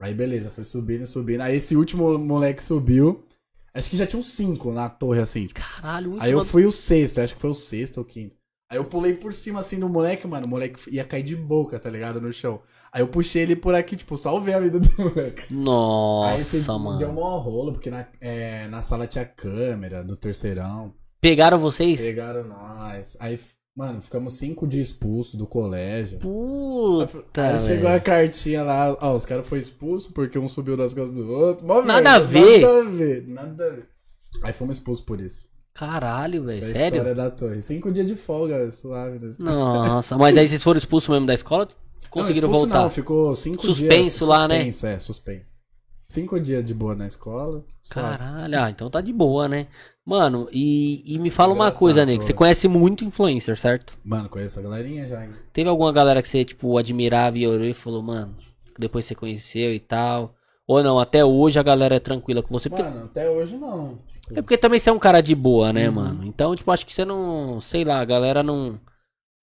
Aí, 0.00 0.14
beleza, 0.14 0.50
foi 0.50 0.62
subindo, 0.62 1.04
subindo. 1.04 1.40
Aí, 1.40 1.56
esse 1.56 1.74
último 1.74 2.16
moleque 2.16 2.62
subiu. 2.62 3.24
Acho 3.72 3.88
que 3.88 3.96
já 3.96 4.06
tinha 4.06 4.18
uns 4.18 4.32
cinco 4.32 4.72
na 4.72 4.88
torre, 4.88 5.20
assim. 5.20 5.48
Caralho, 5.48 6.14
um 6.14 6.18
Aí 6.20 6.32
eu 6.32 6.44
fui 6.44 6.64
o 6.64 6.72
sexto, 6.72 7.20
acho 7.20 7.34
que 7.34 7.40
foi 7.40 7.50
o 7.50 7.54
sexto 7.54 7.98
ou 7.98 8.04
quinto. 8.04 8.36
Aí 8.70 8.78
eu 8.78 8.84
pulei 8.84 9.14
por 9.14 9.34
cima 9.34 9.58
assim 9.58 9.80
do 9.80 9.88
moleque, 9.88 10.28
mano. 10.28 10.46
O 10.46 10.48
moleque 10.48 10.78
ia 10.94 11.04
cair 11.04 11.24
de 11.24 11.34
boca, 11.34 11.76
tá 11.78 11.90
ligado? 11.90 12.20
No 12.20 12.32
chão. 12.32 12.60
Aí 12.92 13.02
eu 13.02 13.08
puxei 13.08 13.42
ele 13.42 13.56
por 13.56 13.74
aqui, 13.74 13.96
tipo, 13.96 14.16
salvei 14.16 14.54
a 14.54 14.60
vida 14.60 14.78
do 14.78 14.88
moleque. 14.96 15.52
Nossa, 15.52 16.78
mano. 16.78 16.98
deu 16.98 17.12
mó 17.12 17.36
rolo, 17.38 17.72
porque 17.72 17.90
na, 17.90 18.06
é, 18.20 18.68
na 18.68 18.80
sala 18.80 19.08
tinha 19.08 19.24
câmera 19.24 20.04
do 20.04 20.16
terceirão. 20.16 20.94
Pegaram 21.20 21.58
vocês? 21.58 22.00
Pegaram 22.00 22.44
nós. 22.44 23.16
Aí, 23.18 23.36
mano, 23.80 24.00
ficamos 24.02 24.34
cinco 24.34 24.66
dias 24.66 24.88
expulsos 24.88 25.34
do 25.36 25.46
colégio. 25.46 26.18
Puta, 26.18 27.24
Aí 27.52 27.58
chegou 27.60 27.88
a 27.88 27.92
velho. 27.92 28.02
cartinha 28.04 28.62
lá, 28.62 28.96
ó, 29.00 29.14
os 29.16 29.24
caras 29.24 29.46
foram 29.46 29.62
expulsos 29.62 30.12
porque 30.12 30.38
um 30.38 30.48
subiu 30.48 30.76
nas 30.76 30.92
costas 30.92 31.16
do 31.16 31.30
outro. 31.32 31.66
Mó 31.66 31.80
Nada 31.82 32.12
a 32.12 32.18
ver. 32.18 32.60
Nada 32.60 32.78
a 32.80 32.90
ver, 32.90 33.24
nada 33.26 33.66
a 33.66 33.70
ver. 33.70 33.88
Aí 34.42 34.52
fomos 34.52 34.76
expulsos 34.76 35.02
por 35.04 35.20
isso. 35.20 35.48
Caralho, 35.72 36.42
velho, 36.44 36.58
Essa 36.58 36.66
é 36.66 36.70
a 36.70 36.74
sério? 36.74 36.96
história 36.96 37.14
da 37.14 37.30
torre. 37.30 37.60
Cinco 37.62 37.90
dias 37.90 38.06
de 38.06 38.14
folga, 38.14 38.70
suave. 38.70 39.18
né? 39.18 39.30
Nossa, 39.38 40.18
mas 40.18 40.36
aí 40.36 40.46
vocês 40.46 40.62
foram 40.62 40.78
expulsos 40.78 41.08
mesmo 41.08 41.26
da 41.26 41.32
escola? 41.34 41.68
Conseguiram 42.10 42.48
Não, 42.48 42.58
voltar? 42.58 42.82
Não, 42.82 42.90
ficou 42.90 43.34
cinco 43.34 43.64
Suspenso 43.64 44.18
dias. 44.18 44.28
lá, 44.28 44.46
né? 44.48 44.56
Suspenso, 44.58 44.86
é, 44.86 44.98
suspenso. 44.98 45.54
Cinco 46.08 46.40
dias 46.40 46.64
de 46.64 46.74
boa 46.74 46.94
na 46.94 47.06
escola. 47.06 47.64
Caralho, 47.88 48.60
ah, 48.60 48.68
então 48.68 48.90
tá 48.90 49.00
de 49.00 49.12
boa, 49.12 49.48
né? 49.48 49.68
Mano, 50.10 50.48
e, 50.50 51.04
e 51.06 51.20
me 51.20 51.30
fala 51.30 51.54
uma 51.54 51.70
coisa, 51.70 52.04
Nick. 52.04 52.24
só. 52.24 52.26
Você 52.26 52.32
conhece 52.34 52.66
muito 52.66 53.04
influencer, 53.04 53.56
certo? 53.56 53.96
Mano, 54.04 54.28
conheço 54.28 54.58
a 54.58 54.62
galerinha 54.62 55.06
já, 55.06 55.22
hein? 55.24 55.30
Teve 55.52 55.70
alguma 55.70 55.92
galera 55.92 56.20
que 56.20 56.28
você, 56.28 56.44
tipo, 56.44 56.76
admirava 56.76 57.38
e 57.38 57.46
olhou 57.46 57.64
e 57.64 57.72
falou, 57.72 58.02
mano, 58.02 58.34
depois 58.76 59.04
você 59.04 59.14
conheceu 59.14 59.72
e 59.72 59.78
tal? 59.78 60.34
Ou 60.66 60.82
não, 60.82 60.98
até 60.98 61.24
hoje 61.24 61.60
a 61.60 61.62
galera 61.62 61.94
é 61.94 62.00
tranquila 62.00 62.42
com 62.42 62.52
você? 62.52 62.68
Porque, 62.68 62.82
Mano, 62.82 63.04
até 63.04 63.30
hoje 63.30 63.56
não. 63.56 64.00
Tipo, 64.10 64.40
é 64.40 64.42
porque 64.42 64.58
também 64.58 64.80
você 64.80 64.90
é 64.90 64.92
um 64.92 64.98
cara 64.98 65.20
de 65.20 65.32
boa, 65.32 65.72
né, 65.72 65.88
Uhum. 65.88 65.94
mano? 65.94 66.24
Então, 66.24 66.56
tipo, 66.56 66.72
acho 66.72 66.84
que 66.84 66.92
você 66.92 67.04
não. 67.04 67.60
Sei 67.60 67.84
lá, 67.84 68.00
a 68.00 68.04
galera 68.04 68.42
não. 68.42 68.80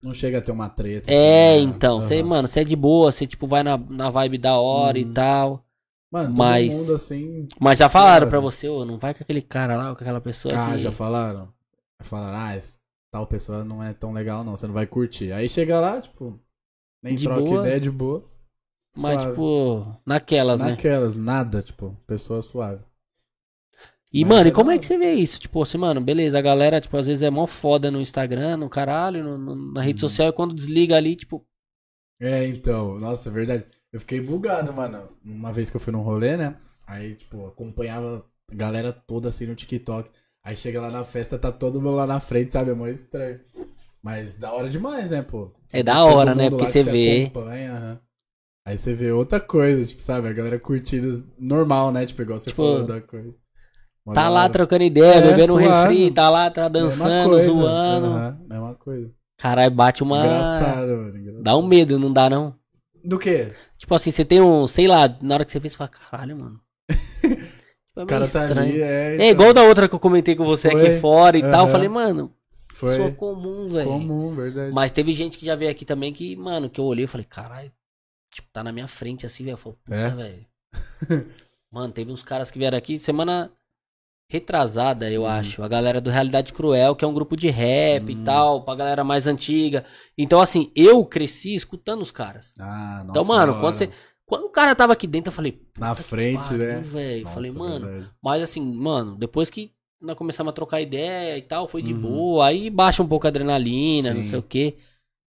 não 0.04 0.14
chega 0.14 0.40
a 0.40 0.42
ter 0.42 0.52
uma 0.52 0.68
treta. 0.68 1.10
É, 1.10 1.54
assim, 1.56 1.66
né? 1.68 1.74
então, 1.78 2.02
você, 2.02 2.20
Aham. 2.20 2.28
mano, 2.28 2.48
você 2.50 2.60
é 2.60 2.64
de 2.66 2.76
boa, 2.76 3.10
você, 3.10 3.26
tipo, 3.26 3.48
vai 3.48 3.64
na, 3.64 3.78
na 3.78 4.10
vibe 4.10 4.38
da 4.38 4.58
hora 4.58 5.00
e 5.00 5.06
Uhum. 5.06 5.14
tal. 5.14 5.64
Mano, 6.12 6.30
todo 6.30 6.38
mas- 6.38 6.74
mundo 6.74 6.96
assim. 6.96 7.48
Mas 7.60 7.80
já 7.80 7.90
falaram 7.90 8.30
pra 8.30 8.40
você, 8.40 8.68
ô, 8.70 8.86
não 8.86 8.98
vai 8.98 9.14
com 9.14 9.24
aquele 9.24 9.42
cara 9.42 9.76
lá, 9.76 9.90
ou 9.90 9.96
com 9.96 10.02
aquela 10.04 10.22
pessoa 10.22 10.54
Ah, 10.56 10.72
que... 10.74 10.80
já 10.80 10.92
falaram? 10.92 11.54
Falaram, 12.02 12.38
ah, 12.38 12.56
esse- 12.56 12.80
tal 13.12 13.28
pessoa 13.28 13.64
não 13.64 13.84
é 13.84 13.94
tão 13.94 14.12
legal, 14.14 14.44
não. 14.44 14.56
Você 14.56 14.68
não 14.68 14.74
vai 14.74 14.86
curtir. 14.88 15.32
Aí 15.32 15.50
chega 15.50 15.80
lá, 15.80 16.02
tipo. 16.02 16.40
Nem 17.04 17.16
De 17.16 17.24
troca 17.26 17.42
boa. 17.42 17.60
ideia 17.62 17.80
de 17.80 17.92
boa. 17.92 18.24
Mas, 18.96 19.22
suave. 19.22 19.30
tipo, 19.32 19.86
naquelas, 20.06 20.60
né? 20.60 20.72
Naquelas, 20.72 21.16
nada, 21.16 21.62
tipo, 21.62 21.96
pessoa 22.08 22.42
suave. 22.42 22.84
E, 24.12 24.24
Mas 24.24 24.30
mano, 24.30 24.48
é 24.48 24.50
e 24.50 24.54
como 24.54 24.70
da 24.70 24.76
é 24.76 24.80
que 24.80 24.86
você 24.86 24.98
vê 24.98 25.14
isso? 25.14 25.40
Tipo 25.40 25.62
assim, 25.62 25.78
mano, 25.78 26.00
beleza, 26.02 26.40
a 26.40 26.42
galera, 26.42 26.80
tipo, 26.82 26.96
às 26.98 27.06
vezes 27.06 27.22
é 27.22 27.30
mó 27.30 27.46
foda 27.46 27.92
no 27.92 28.00
Instagram, 28.02 28.58
no 28.58 28.70
caralho, 28.70 29.24
no- 29.24 29.38
no- 29.38 29.74
na 29.74 29.82
rede 29.82 30.02
Uhum. 30.02 30.10
social, 30.10 30.30
e 30.30 30.34
quando 30.34 30.56
desliga 30.56 30.96
ali, 30.96 31.16
tipo, 31.16 31.46
É, 32.20 32.48
então, 32.48 32.98
nossa, 33.00 33.30
é 33.30 33.32
verdade. 33.32 33.66
Eu 33.94 34.00
fiquei 34.00 34.20
bugado, 34.22 34.74
mano. 34.74 35.10
Uma 35.26 35.52
vez 35.52 35.70
que 35.70 35.76
eu 35.78 35.82
fui 35.82 35.94
num 35.94 36.02
rolê, 36.02 36.38
né? 36.38 36.58
Aí, 36.86 37.16
tipo, 37.16 37.46
acompanhava 37.48 38.26
a 38.52 38.56
galera 38.56 38.92
toda 38.94 39.30
assim 39.30 39.46
no 39.46 39.56
TikTok. 39.56 40.10
Aí 40.44 40.56
chega 40.56 40.80
lá 40.82 40.90
na 40.90 41.04
festa, 41.04 41.38
tá 41.38 41.52
todo 41.52 41.82
mundo 41.82 41.96
lá 41.96 42.08
na 42.08 42.20
frente, 42.20 42.52
sabe? 42.54 42.72
É 42.72 42.74
mó 42.74 42.88
estranho. 42.88 43.40
Mas 44.02 44.36
da 44.36 44.54
hora 44.54 44.70
demais, 44.70 45.12
né, 45.12 45.22
pô? 45.22 45.52
É 45.74 45.84
da 45.84 46.04
hora, 46.06 46.34
né? 46.34 46.50
Porque 46.50 46.66
você 46.66 46.84
vê. 46.84 47.26
acompanha. 47.26 48.02
Aí 48.66 48.78
você 48.78 48.94
vê 48.94 49.12
outra 49.12 49.40
coisa, 49.40 49.86
tipo, 49.86 50.02
sabe? 50.02 50.28
A 50.28 50.34
galera 50.34 50.60
curtindo 50.60 51.26
normal, 51.40 51.92
né? 51.92 52.06
Tipo, 52.06 52.22
igual 52.22 52.40
você 52.40 52.50
Tipo, 52.50 52.64
falou 52.64 52.84
da 52.86 53.02
coisa. 53.02 53.34
Mó 54.06 54.14
tá 54.14 54.24
da 54.24 54.30
lá 54.30 54.50
trocando 54.50 54.84
ideia, 54.84 55.16
É, 55.16 55.22
bebendo 55.22 55.54
um 55.54 55.58
refri, 55.58 56.12
tá 56.12 56.30
lá 56.30 56.50
tá 56.50 56.64
Mesma 56.70 56.80
dançando, 56.80 57.30
coisa, 57.30 57.52
zoando. 57.52 58.08
aham, 58.08 58.40
Mesma 58.50 58.76
coisa. 58.76 59.14
Caralho, 59.38 59.72
bate 59.76 60.04
uma. 60.04 60.18
Engraçado, 60.26 60.88
mano. 60.88 61.18
Engraçado. 61.18 61.44
Dá 61.44 61.58
um 61.58 61.68
medo, 61.68 62.00
não 62.00 62.12
dá, 62.12 62.30
não? 62.30 62.57
Do 63.08 63.18
quê? 63.18 63.54
Tipo 63.78 63.96
assim, 63.96 64.12
você 64.12 64.26
tem 64.26 64.42
um, 64.42 64.68
sei 64.68 64.86
lá, 64.86 65.08
na 65.22 65.36
hora 65.36 65.46
que 65.46 65.52
você 65.54 65.62
fez, 65.62 65.72
você 65.72 65.78
fala, 65.78 65.90
caralho, 65.90 66.36
mano. 66.38 66.62
tipo, 67.22 68.00
é 68.00 68.04
O 68.04 68.06
cara 68.06 68.28
tá 68.28 68.42
ali, 68.44 68.82
é. 68.82 68.86
É 68.86 69.16
então. 69.16 69.28
igual 69.28 69.54
da 69.54 69.64
outra 69.64 69.88
que 69.88 69.96
eu 69.96 70.00
comentei 70.00 70.36
com 70.36 70.44
você 70.44 70.70
Foi. 70.70 70.82
aqui 70.90 71.00
fora 71.00 71.38
e 71.38 71.42
tal. 71.42 71.68
Eu 71.68 71.72
falei, 71.72 71.88
mano, 71.88 72.34
Foi 72.74 72.98
sou 72.98 73.14
comum, 73.14 73.70
velho. 73.70 73.88
comum, 73.88 74.36
verdade. 74.36 74.74
Mas 74.74 74.92
teve 74.92 75.14
gente 75.14 75.38
que 75.38 75.46
já 75.46 75.56
veio 75.56 75.72
aqui 75.72 75.86
também 75.86 76.12
que, 76.12 76.36
mano, 76.36 76.70
que 76.70 76.82
eu 76.82 76.86
olhei 76.86 77.06
e 77.06 77.08
falei, 77.08 77.26
caralho, 77.26 77.72
tipo, 78.30 78.50
tá 78.52 78.62
na 78.62 78.74
minha 78.74 78.90
frente 78.90 79.26
assim, 79.26 79.46
velho. 79.46 79.54
Eu 79.54 79.58
falei, 79.58 79.78
puta, 79.86 79.96
É? 79.96 80.10
velho. 80.10 80.46
Mano, 81.72 81.92
teve 81.94 82.12
uns 82.12 82.24
caras 82.24 82.50
que 82.50 82.58
vieram 82.58 82.78
aqui 82.78 82.98
semana 82.98 83.52
retrasada, 84.30 85.10
eu 85.10 85.22
Uhum. 85.24 85.28
acho. 85.30 85.64
A 85.64 85.68
galera 85.68 86.02
do 86.02 86.10
Realidade 86.10 86.52
Cruel, 86.54 86.96
que 86.96 87.06
é 87.06 87.08
um 87.08 87.14
grupo 87.14 87.36
de 87.38 87.50
rap 87.50 88.12
Uhum. 88.14 88.20
e 88.22 88.24
tal, 88.24 88.62
pra 88.64 88.76
galera 88.76 89.04
mais 89.04 89.26
antiga. 89.28 89.86
Então, 90.18 90.40
assim, 90.42 90.72
eu 90.76 91.04
cresci 91.06 91.54
escutando 91.56 92.02
os 92.02 92.12
caras. 92.12 92.54
Ah, 92.60 93.04
nossa. 93.06 93.10
então, 93.12 93.24
mano, 93.26 93.60
quando 93.60 93.76
você. 93.76 93.90
Quando 94.26 94.44
o 94.46 94.50
cara 94.50 94.76
tava 94.76 94.92
aqui 94.92 95.08
dentro, 95.08 95.30
eu 95.30 95.34
falei, 95.34 95.62
Na 95.78 95.96
frente, 95.96 96.42
pariu, 96.44 96.58
né? 96.58 96.82
velho. 96.82 97.24
Nossa, 97.24 97.34
Falei, 97.36 97.52
mano. 97.52 97.86
verdade. 97.88 98.12
Mas 98.22 98.42
assim, 98.44 98.60
mano, 98.62 99.16
depois 99.16 99.50
que 99.50 99.72
nós 100.02 100.18
começamos 100.18 100.52
a 100.52 100.54
trocar 100.54 100.82
ideia 100.82 101.38
e 101.38 101.42
tal, 101.42 101.66
foi 101.66 101.82
de 101.82 101.94
Uhum. 101.94 102.02
boa. 102.02 102.48
Aí 102.48 102.70
baixa 102.70 103.02
um 103.02 103.08
pouco 103.08 103.26
a 103.26 103.30
adrenalina, 103.30 104.14
não 104.14 104.22
Sim. 104.22 104.30
sei 104.30 104.40
o 104.40 104.44
quê. 104.44 104.76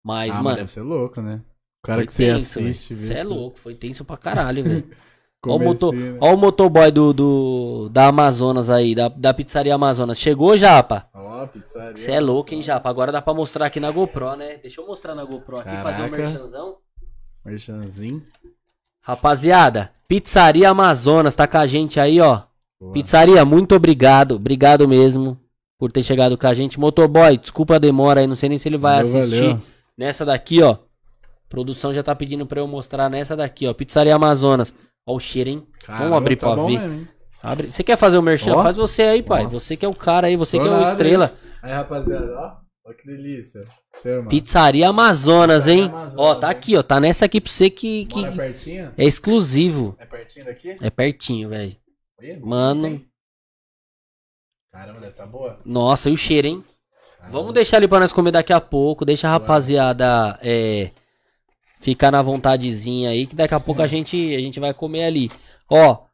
Mas, 0.05 0.31
ah, 0.33 0.35
mas 0.35 0.43
mano, 0.43 0.57
deve 0.57 0.71
ser 0.73 0.81
louco, 0.83 1.21
né? 1.23 1.41
O 1.85 1.87
cara 1.87 1.99
foi 2.01 2.07
que 2.07 2.13
você 2.13 2.25
tenso, 2.35 2.59
assiste, 2.59 2.97
Você 2.97 3.15
é 3.15 3.23
louco, 3.23 3.57
foi 3.61 3.77
tenso 3.77 4.05
pra 4.05 4.17
caralho, 4.17 4.65
velho. 4.65 4.89
Ó 5.47 5.55
o, 5.55 5.59
motor, 5.59 5.95
né? 5.95 6.19
ó 6.21 6.35
o 6.35 6.37
motoboy 6.37 6.91
do, 6.91 7.13
do, 7.13 7.89
da 7.91 8.09
Amazonas 8.09 8.69
aí, 8.69 8.95
da, 8.95 9.09
da 9.09 9.33
pizzaria 9.33 9.75
Amazonas. 9.75 10.19
Chegou, 10.19 10.59
Japa? 10.59 11.09
Ó, 11.15 11.47
pizzaria. 11.47 11.97
Você 11.97 12.11
é 12.11 12.21
louco, 12.21 12.53
hein, 12.53 12.61
Japa? 12.61 12.91
Agora 12.91 13.13
dá 13.13 13.23
pra 13.23 13.33
mostrar 13.33 13.67
aqui 13.67 13.79
na 13.79 13.91
GoPro, 13.91 14.35
né? 14.35 14.59
Deixa 14.59 14.81
eu 14.81 14.87
mostrar 14.87 15.15
na 15.15 15.25
GoPro 15.25 15.59
aqui, 15.59 15.77
fazer 15.77 16.03
um 16.03 16.09
Caraca. 16.11 16.17
merchanzão. 16.17 16.77
Merchanzinho. 17.45 18.23
Rapaziada, 19.01 19.93
Pizzaria 20.09 20.69
Amazonas, 20.69 21.35
tá 21.35 21.47
com 21.47 21.59
a 21.59 21.67
gente 21.67 22.01
aí, 22.01 22.21
ó. 22.21 22.43
Boa. 22.81 22.93
Pizzaria, 22.93 23.45
muito 23.45 23.75
obrigado. 23.75 24.37
Obrigado 24.37 24.89
mesmo 24.89 25.39
por 25.79 25.93
ter 25.93 26.03
chegado 26.03 26.37
com 26.37 26.47
a 26.47 26.55
gente. 26.55 26.81
Motoboy, 26.81 27.39
desculpa 27.39 27.77
a 27.77 27.79
demora 27.79 28.21
aí, 28.21 28.27
não 28.27 28.37
sei 28.37 28.49
nem 28.49 28.59
se 28.59 28.69
ele 28.69 28.77
vai 28.77 29.01
assistir. 29.01 29.41
valeu. 29.41 29.63
Nessa 29.97 30.25
daqui, 30.25 30.63
ó. 30.63 30.73
A 30.73 30.79
produção 31.49 31.95
já 31.95 32.03
tá 32.03 32.15
pedindo 32.15 32.45
pra 32.45 32.61
eu 32.61 32.67
mostrar 32.67 33.09
nessa 33.09 33.37
daqui, 33.37 33.67
ó. 33.67 33.73
Pizzaria 33.73 34.15
Amazonas. 34.15 34.75
Ó 35.09 35.15
o 35.17 35.19
cheiro, 35.19 35.49
hein? 35.49 35.67
Caramba, 35.87 36.05
Vamos 36.05 36.19
abrir 36.19 36.37
tá 36.37 36.53
pra 36.53 36.63
ver. 36.67 36.79
mesmo? 36.79 37.09
Abre. 37.43 37.73
Você 37.73 37.83
quer 37.83 37.97
fazer 37.97 38.19
o 38.19 38.23
merchan? 38.23 38.55
Ó. 38.55 38.63
Faz 38.63 38.77
você 38.77 39.03
aí, 39.05 39.23
pai. 39.23 39.45
Nossa. 39.45 39.59
Você 39.59 39.75
que 39.75 39.87
é 39.87 39.89
o 39.89 39.95
cara 39.95 40.27
aí, 40.27 40.37
você 40.37 40.59
Tô 40.59 40.65
que 40.65 40.69
é 40.69 40.73
o 40.73 40.83
estrela. 40.83 41.33
Aí, 41.63 41.73
rapaziada, 41.73 42.31
ó. 42.39 42.57
Ó 42.91 42.93
que 42.93 43.07
delícia. 43.07 43.65
Chama. 44.03 44.29
Pizzaria 44.29 44.87
Amazonas, 44.87 45.65
Pizzaria 45.65 45.83
hein? 45.85 45.89
Amazonas, 45.89 46.19
ó, 46.19 46.35
tá 46.35 46.49
hein? 46.49 46.53
aqui, 46.53 46.77
ó. 46.77 46.83
Tá 46.83 47.01
nessa 47.01 47.25
aqui 47.25 47.41
pra 47.41 47.51
você 47.51 47.71
que, 47.71 48.05
que 48.05 48.21
Mora 48.21 48.33
pertinho? 48.33 48.93
é 48.99 49.05
exclusivo. 49.05 49.97
É 49.99 50.05
pertinho 50.05 50.45
daqui? 50.45 50.77
É 50.79 50.91
pertinho, 50.91 51.49
velho. 51.49 51.75
Mano. 52.43 53.01
Caramba, 54.71 55.01
deve 55.01 55.15
tá 55.15 55.25
boa. 55.25 55.59
Nossa, 55.65 56.11
e 56.11 56.13
o 56.13 56.17
cheiro, 56.19 56.49
hein? 56.49 56.65
Caramba. 57.17 57.39
Vamos 57.39 57.55
deixar 57.55 57.79
ali 57.79 57.89
pra 57.89 58.01
nós 58.01 58.13
comer 58.13 58.31
daqui 58.31 58.53
a 58.53 58.61
pouco. 58.61 59.07
Deixa 59.07 59.27
a 59.27 59.31
rapaziada 59.31 60.39
é, 60.43 60.91
ficar 61.81 62.11
na 62.11 62.23
vontadezinha 62.23 63.11
aí, 63.11 63.27
que 63.27 63.35
daqui 63.37 63.55
a 63.55 63.61
pouco 63.61 63.83
a 63.83 63.87
gente, 63.87 64.17
a 64.35 64.41
gente 64.41 64.59
vai 64.61 64.73
comer 64.75 65.05
ali. 65.05 65.31
Ó, 65.71 66.05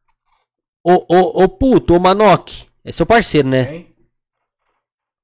ô, 0.85 0.93
ô, 1.09 1.45
ô 1.45 1.49
puto, 1.49 1.95
ô 1.95 2.01
Manoc, 2.01 2.65
é 2.85 2.91
seu 2.93 3.07
parceiro, 3.07 3.49
né? 3.49 3.75
Hein? 3.77 3.95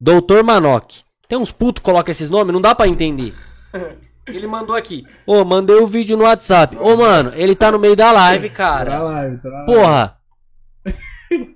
Doutor 0.01 0.43
Manoc. 0.43 1.03
Tem 1.29 1.39
uns 1.39 1.53
putos 1.53 1.81
que 1.81 1.85
colocam 1.85 2.11
esses 2.11 2.31
nomes, 2.31 2.53
não 2.53 2.61
dá 2.61 2.75
pra 2.75 2.89
entender. 2.89 3.35
Ele 4.27 4.47
mandou 4.47 4.77
aqui. 4.77 5.05
Ô, 5.27 5.45
mandei 5.45 5.77
o 5.77 5.87
vídeo 5.87 6.17
no 6.17 6.25
WhatsApp. 6.25 6.77
Ô, 6.77 6.97
mano, 6.97 7.33
ele 7.35 7.57
tá 7.57 7.73
no 7.73 7.81
meio 7.81 7.97
da 7.97 8.13
live, 8.13 8.49
Tá 8.49 8.53
na 8.53 8.57
cara. 8.57 8.99
live, 9.03 9.39
tá 9.41 9.49
na 9.49 9.57
live. 9.63 9.73
Porra. 9.73 10.20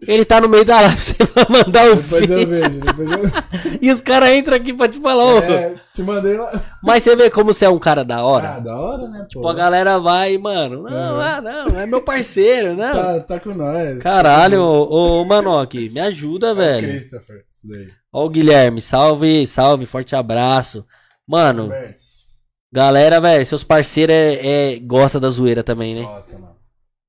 Ele 0.06 0.24
tá 0.24 0.40
no 0.40 0.48
meio 0.48 0.64
da 0.64 0.80
live, 0.82 0.96
você 1.02 1.14
vai 1.34 1.44
mandar 1.50 1.90
o 1.90 1.96
Depois 1.96 2.30
eu 2.30 2.46
vejo, 2.46 2.80
depois 2.80 3.10
eu... 3.10 3.78
E 3.82 3.90
os 3.90 4.00
caras 4.00 4.30
entram 4.30 4.56
aqui 4.56 4.72
pra 4.72 4.86
te 4.88 5.00
falar, 5.00 5.24
ô. 5.24 5.38
É, 5.38 5.74
te 5.92 6.02
mandei 6.02 6.36
lá. 6.38 6.48
Mas 6.82 7.02
você 7.02 7.16
vê 7.16 7.28
como 7.28 7.52
você 7.52 7.64
é 7.64 7.68
um 7.68 7.78
cara 7.78 8.04
da 8.04 8.22
hora. 8.24 8.54
Ah, 8.56 8.60
da 8.60 8.76
hora, 8.78 9.08
né, 9.08 9.18
pô? 9.20 9.26
Tipo, 9.26 9.48
a 9.48 9.54
galera 9.54 9.98
vai, 9.98 10.38
mano. 10.38 10.82
Não, 10.84 11.14
Uhum. 11.14 11.20
ah, 11.20 11.40
não, 11.40 11.80
é 11.80 11.86
meu 11.86 12.00
parceiro, 12.02 12.76
não. 12.76 12.92
Tá, 12.92 13.20
tá 13.20 13.40
com 13.40 13.52
nós. 13.54 13.98
Caralho, 13.98 14.62
ô, 14.62 15.22
ô 15.22 15.24
Manoc, 15.24 15.74
me 15.90 16.00
ajuda, 16.00 16.50
É 16.50 16.54
velho. 16.54 16.88
Christopher, 16.88 17.44
isso 17.50 17.66
daí. 17.68 17.88
Ó 18.12 18.24
o 18.26 18.28
Guilherme, 18.30 18.80
salve, 18.80 19.44
salve, 19.46 19.86
forte 19.86 20.14
abraço. 20.14 20.86
Mano, 21.26 21.64
Roberts. 21.64 22.28
galera, 22.72 23.20
velho, 23.20 23.44
seus 23.44 23.64
parceiros 23.64 24.14
é, 24.14 24.74
é, 24.74 24.78
gosta 24.78 25.18
da 25.18 25.28
zoeira 25.30 25.64
também, 25.64 25.94
né? 25.96 26.02
Gosta, 26.02 26.38
mano. 26.38 26.53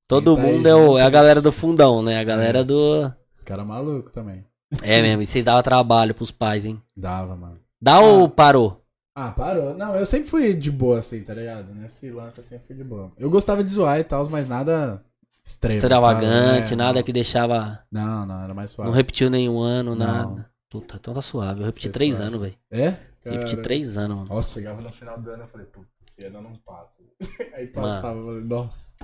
Todo 0.08 0.36
tá 0.36 0.42
aí 0.44 0.52
mundo 0.54 0.68
é, 0.68 0.76
o- 0.76 0.98
é 0.98 1.02
a 1.04 1.10
galera 1.10 1.42
do 1.42 1.52
fundão, 1.52 2.02
né? 2.02 2.20
A 2.20 2.24
galera 2.24 2.60
É. 2.60 2.64
do... 2.64 3.12
Esse 3.34 3.44
cara 3.44 3.62
é 3.64 3.66
maluco 3.66 4.12
também. 4.12 4.46
É 4.82 5.02
mesmo, 5.02 5.22
e 5.22 5.26
vocês 5.28 5.44
davam 5.44 5.62
trabalho 5.64 6.14
pros 6.14 6.32
pais, 6.32 6.66
hein? 6.66 6.82
Dava, 6.96 7.36
mano. 7.36 7.60
Dá 7.82 8.00
ou 8.00 8.28
parou? 8.30 8.82
Ah, 9.16 9.32
parou. 9.32 9.74
Não, 9.76 9.96
eu 9.96 10.06
sempre 10.06 10.30
fui 10.30 10.54
de 10.54 10.70
boa, 10.72 11.00
assim, 11.00 11.22
tá 11.24 11.34
ligado? 11.34 11.74
Nesse 11.74 12.10
lance, 12.12 12.40
assim, 12.40 12.56
eu 12.56 12.60
fui 12.62 12.76
de 12.76 12.84
boa. 12.84 13.12
Eu 13.18 13.30
gostava 13.30 13.64
de 13.64 13.72
zoar 13.72 14.00
e 14.00 14.04
tal, 14.04 14.28
mas 14.30 14.48
nada 14.48 15.02
extremo. 15.46 15.78
Extravagante? 15.78 16.74
É, 16.74 16.76
nada 16.76 17.00
não. 17.00 17.04
que 17.04 17.14
deixava... 17.14 17.80
Não, 17.92 18.26
não, 18.26 18.44
era 18.44 18.54
mais 18.54 18.72
suave. 18.72 18.90
Não 18.90 18.96
repetiu 18.96 19.30
nenhum 19.30 19.60
ano, 19.62 19.96
Não. 19.96 20.06
nada. 20.06 20.50
Puta, 20.70 20.98
então 21.00 21.14
tá 21.14 21.22
suave. 21.22 21.62
Eu 21.62 21.66
repeti 21.68 21.88
Você 21.88 21.94
três 21.94 22.16
sabe. 22.16 22.28
anos, 22.28 22.42
velho. 22.42 22.56
É? 22.72 22.98
Repeti 23.24 23.52
Cara. 23.52 23.62
três 23.64 23.98
anos, 23.98 24.18
mano. 24.18 24.30
Nossa, 24.30 24.54
chegava 24.54 24.82
no 24.82 24.92
final 24.92 25.20
do 25.20 25.30
ano 25.30 25.44
eu 25.44 25.48
falei, 25.48 25.66
puta, 25.68 25.88
esse 26.06 26.26
ano 26.26 26.42
não 26.42 26.56
passa. 26.66 26.98
Aí 27.56 27.68
passava, 27.68 28.18
eu 28.20 28.26
falei, 28.26 28.44
nossa. 28.44 28.96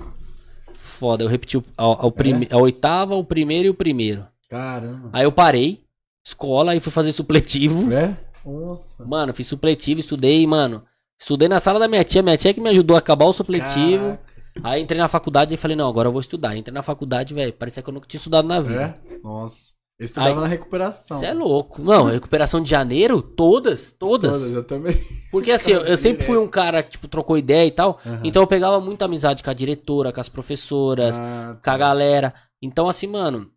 Foda, 0.74 1.24
eu 1.24 1.28
repeti 1.28 1.56
o, 1.56 1.64
prime- 2.10 2.48
É? 2.50 2.54
a 2.54 2.58
oitava, 2.58 3.14
o 3.14 3.24
primeiro 3.24 3.66
e 3.66 3.70
o 3.70 3.74
primeiro. 3.74 4.26
Caramba. 4.48 5.10
Aí 5.12 5.24
eu 5.24 5.32
parei, 5.32 5.80
escola, 6.24 6.72
aí 6.72 6.80
fui 6.80 6.92
fazer 6.92 7.12
supletivo. 7.12 7.92
É? 7.92 8.16
Nossa. 8.44 9.04
Mano, 9.04 9.32
fiz 9.32 9.46
supletivo, 9.46 10.00
estudei, 10.00 10.46
mano. 10.46 10.82
Estudei 11.18 11.48
na 11.48 11.60
sala 11.60 11.78
da 11.78 11.86
minha 11.88 12.02
tia, 12.04 12.22
minha 12.22 12.36
tia 12.36 12.52
que 12.52 12.60
me 12.60 12.68
ajudou 12.70 12.96
a 12.96 12.98
acabar 12.98 13.26
o 13.26 13.32
supletivo. 13.32 14.04
Caraca. 14.04 14.32
Aí 14.64 14.82
entrei 14.82 14.98
na 15.00 15.08
faculdade 15.08 15.54
e 15.54 15.56
falei, 15.56 15.76
não, 15.76 15.88
agora 15.88 16.08
eu 16.08 16.12
vou 16.12 16.20
estudar. 16.20 16.54
Entrei 16.56 16.74
na 16.74 16.82
faculdade, 16.82 17.32
velho, 17.32 17.52
parecia 17.52 17.82
que 17.82 17.88
eu 17.88 17.94
nunca 17.94 18.06
tinha 18.06 18.18
estudado 18.18 18.46
na 18.46 18.60
vida. 18.60 18.94
É? 19.08 19.18
Nossa. 19.22 19.71
Eu 20.02 20.06
estudava 20.06 20.30
Aí- 20.30 20.40
na 20.40 20.46
recuperação. 20.46 21.18
Você 21.20 21.26
é 21.26 21.32
louco. 21.34 21.80
Não, 21.80 22.06
recuperação 22.06 22.60
de 22.60 22.68
janeiro, 22.68 23.22
todas, 23.22 23.92
todas. 23.92 24.36
Todas, 24.36 24.52
eu 24.52 24.64
também. 24.64 25.00
Porque 25.30 25.52
assim, 25.52 25.70
eu, 25.70 25.82
eu 25.82 25.96
sempre 25.96 26.26
fui 26.26 26.36
um 26.36 26.48
cara 26.48 26.82
que, 26.82 26.90
tipo, 26.90 27.06
trocou 27.08 27.38
ideia 27.38 27.66
e 27.66 27.70
tal. 27.70 27.98
Aham. 28.04 28.20
Então 28.24 28.42
eu 28.42 28.46
pegava 28.46 28.80
muita 28.80 29.04
amizade 29.04 29.42
com 29.42 29.50
a 29.50 29.54
diretora, 29.54 30.12
com 30.12 30.20
as 30.20 30.28
professoras, 30.28 31.16
Ah, 31.16 31.52
com 31.62 31.70
a 31.70 31.72
tá. 31.72 31.78
galera. 31.78 32.34
Então, 32.60 32.88
assim, 32.88 33.06
mano. 33.06 33.48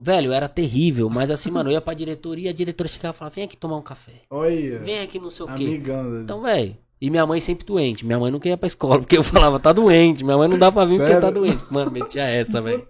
Velho, 0.00 0.32
era 0.32 0.48
terrível, 0.48 1.10
mas 1.10 1.28
assim, 1.28 1.50
mano, 1.50 1.70
eu 1.70 1.74
ia 1.74 1.80
pra 1.80 1.92
diretoria, 1.92 2.50
a 2.50 2.52
diretora 2.52 2.88
chegava 2.88 3.16
e 3.16 3.18
falava, 3.18 3.34
vem 3.34 3.44
aqui 3.44 3.56
tomar 3.56 3.76
um 3.78 3.82
café. 3.82 4.22
Olha. 4.30 4.78
Vem 4.78 5.00
aqui 5.00 5.18
não 5.18 5.28
sei 5.28 5.44
o 5.44 5.48
quê. 5.48 5.64
Amigão. 5.64 6.22
Então, 6.22 6.40
velho. 6.40 6.76
E 7.00 7.10
minha 7.10 7.24
mãe 7.26 7.40
sempre 7.40 7.64
doente. 7.64 8.04
Minha 8.04 8.18
mãe 8.18 8.30
nunca 8.30 8.48
ia 8.48 8.56
pra 8.56 8.66
escola, 8.66 8.98
porque 8.98 9.16
eu 9.16 9.22
falava, 9.22 9.60
tá 9.60 9.72
doente. 9.72 10.24
Minha 10.24 10.36
mãe 10.36 10.48
não 10.48 10.58
dá 10.58 10.70
pra 10.72 10.84
vir 10.84 10.96
porque 10.96 11.12
Sério? 11.12 11.20
tá 11.20 11.30
doente. 11.30 11.62
Mano, 11.70 11.90
metia 11.90 12.24
essa, 12.24 12.60
velho. 12.60 12.86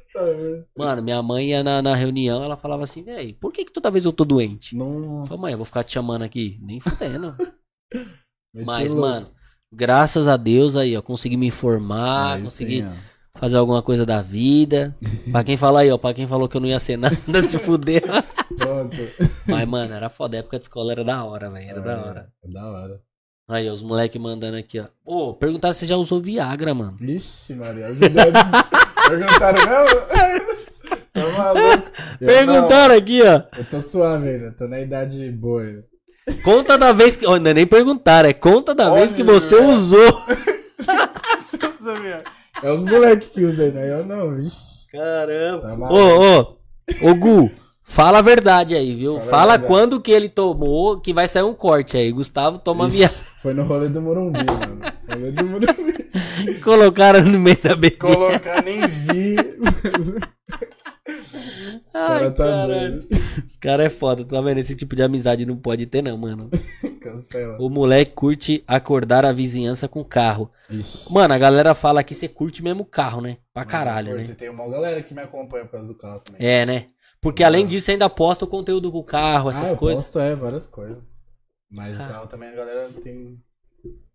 Mano, 0.77 1.03
minha 1.03 1.23
mãe 1.23 1.49
ia 1.49 1.63
na, 1.63 1.83
na 1.83 1.95
reunião, 1.95 2.43
ela 2.43 2.57
falava 2.57 2.85
assim, 2.85 3.03
velho, 3.03 3.35
por 3.35 3.53
que 3.53 3.65
que 3.67 3.73
toda 3.73 3.91
vez 3.91 4.05
eu 4.05 4.13
tô 4.13 4.25
doente? 4.25 4.75
Nossa. 4.75 5.29
Falei, 5.29 5.43
mãe, 5.43 5.53
eu 5.53 5.59
vou 5.59 5.67
ficar 5.67 5.85
te 5.85 5.93
chamando 5.93 6.23
aqui. 6.23 6.59
Nem 6.63 6.81
fudendo. 6.81 7.35
Mas, 8.65 8.93
louco. 8.93 9.09
mano, 9.09 9.27
graças 9.73 10.27
a 10.27 10.37
Deus 10.37 10.75
aí, 10.75 10.97
ó, 10.97 11.03
consegui 11.03 11.37
me 11.37 11.47
informar, 11.47 12.35
Aí 12.37 12.43
consegui 12.43 12.83
sim, 12.83 12.91
fazer 13.37 13.57
alguma 13.57 13.83
coisa 13.83 14.05
da 14.07 14.21
vida. 14.23 14.97
pra 15.31 15.45
quem 15.45 15.57
fala 15.57 15.81
aí, 15.81 15.91
ó, 15.93 15.99
pra 15.99 16.15
quem 16.15 16.27
falou 16.27 16.49
que 16.49 16.57
eu 16.57 16.61
não 16.61 16.69
ia 16.69 16.81
ser 16.81 16.97
nada, 16.97 17.15
se 17.49 17.59
fuder. 17.59 18.03
Pronto. 18.57 18.97
Mas, 19.47 19.69
mano, 19.69 19.93
era 19.95 20.09
foda. 20.09 20.37
A 20.37 20.41
época 20.41 20.59
de 20.59 20.65
escola 20.65 20.93
era 20.93 21.05
da 21.05 21.23
hora, 21.23 21.51
velho. 21.51 21.71
Era 21.71 21.81
da 21.81 22.05
hora. 22.05 22.33
É 22.43 22.49
da 22.49 22.67
hora. 22.67 23.03
Aí, 23.49 23.69
os 23.71 23.83
moleques 23.83 24.21
mandando 24.21 24.57
aqui, 24.59 24.79
ó. 24.79 24.87
Ô, 25.05 25.33
perguntaram 25.33 25.73
se 25.73 25.81
você 25.81 25.87
já 25.87 25.97
usou 25.97 26.21
Viagra, 26.21 26.75
mano. 26.75 26.95
Ixi, 27.01 27.55
Maria. 27.55 27.87
As 27.87 28.01
idades 28.01 28.43
perguntaram 29.09 29.59
mesmo? 29.67 30.59
Tô 31.15 31.33
maluco. 31.33 31.91
Perguntaram 32.19 32.95
aqui, 32.97 33.23
ó. 33.23 33.25
não, 33.39 33.45
Eu 33.57 33.65
tô 33.65 33.81
suave 33.81 34.29
ainda. 34.29 34.53
Tô 34.53 34.67
na 34.69 34.81
idade 34.81 35.31
boa 35.33 35.63
ainda. 35.63 35.85
Conta 36.45 36.77
da 36.77 36.93
vez 36.93 37.17
que. 37.17 37.27
Ó, 37.27 37.39
não 37.39 37.51
é 37.51 37.55
nem 37.55 37.67
perguntaram, 37.67 38.29
é 38.29 38.33
conta 38.33 38.75
da 38.75 38.91
Olha, 38.91 39.01
vez 39.01 39.13
que 39.13 39.23
você 39.23 39.57
usou. 39.57 39.99
É 42.63 42.71
os 42.73 42.83
moleques 42.85 43.29
que 43.29 43.45
usam, 43.45 43.71
né? 43.71 43.91
Eu 43.91 44.05
não, 44.05 44.35
vixi. 44.35 44.91
Caramba. 44.91 45.61
Tá 45.61 45.75
Ô, 45.75 45.77
maluco. 45.77 46.59
ô, 47.05 47.11
ô, 47.11 47.15
Gu, 47.15 47.51
fala 47.83 48.19
a 48.19 48.23
verdade 48.23 48.75
aí, 48.75 48.95
viu? 48.95 49.21
Fala 49.21 49.31
Fala 49.31 49.59
quando 49.59 50.01
que 50.01 50.11
ele 50.11 50.29
tomou, 50.29 51.01
que 51.01 51.15
vai 51.15 51.29
sair 51.29 51.45
um 51.45 51.55
corte 51.55 51.97
aí. 51.97 52.11
Gustavo 52.11 52.59
toma 52.59 52.89
Ixi, 52.89 52.97
minha. 52.97 53.11
Foi 53.41 53.55
no 53.55 53.63
rolê 53.63 53.89
do 53.89 54.03
Morumbi, 54.03 54.41
mano. 54.45 54.81
Rolê 55.09 55.31
do 55.31 55.45
Morumbi. 55.45 56.59
Colocaram 56.63 57.23
no 57.23 57.39
meio 57.39 57.61
da 57.63 57.77
bebida. 57.77 57.97
Colocar, 57.99 58.63
nem 58.65 58.87
vi. 58.87 59.37
Ai, 61.95 62.09
cara 62.09 62.31
tá 62.33 62.45
caralho. 62.45 63.01
doido. 63.01 63.09
Os 63.47 63.57
caras 63.57 63.87
é 63.87 63.91
foda, 63.91 64.25
tá 64.25 64.41
vendo? 64.41 64.59
Esse 64.59 64.75
tipo 64.75 64.97
de 64.97 65.03
amizade 65.03 65.47
não 65.47 65.57
pode 65.57 65.87
ter, 65.87 66.03
não, 66.03 66.17
mano. 66.19 66.51
Cancela. 67.01 67.57
O 67.61 67.71
moleque 67.71 68.13
curte 68.13 68.65
acordar 68.67 69.25
a 69.25 69.33
vizinhança 69.33 69.87
com 69.87 70.03
carro. 70.03 70.51
Ixi. 70.69 71.13
Mano, 71.13 71.33
a 71.33 71.39
galera 71.39 71.75
fala 71.77 72.03
que 72.03 72.15
você 72.15 72.27
curte 72.27 72.63
mesmo 72.63 72.85
carro, 72.85 73.21
né? 73.21 73.37
Pra 73.55 73.65
caralho, 73.65 74.17
Mano, 74.17 74.29
né? 74.29 74.35
Tem 74.35 74.51
uma 74.51 74.69
galera 74.69 75.01
que 75.01 75.15
me 75.15 75.23
acompanha 75.23 75.65
por 75.65 75.73
causa 75.73 75.93
do 75.93 75.97
carro 75.97 76.19
também. 76.21 76.45
É, 76.45 76.67
né? 76.67 76.87
Porque 77.21 77.45
além 77.45 77.65
disso, 77.65 77.87
você 77.87 77.93
ainda 77.93 78.11
posta 78.11 78.45
o 78.45 78.49
conteúdo 78.49 78.91
com 78.91 78.99
o 78.99 79.05
carro, 79.05 79.51
essas 79.51 79.71
ah, 79.71 79.73
eu 79.73 79.77
coisas. 79.77 80.05
posto, 80.05 80.19
é, 80.19 80.35
várias 80.35 80.67
coisas. 80.67 80.99
Mas 81.71 81.97
Cara. 81.97 82.09
o 82.09 82.13
carro 82.13 82.27
também 82.27 82.49
a 82.49 82.55
galera 82.55 82.91
tem 83.03 83.39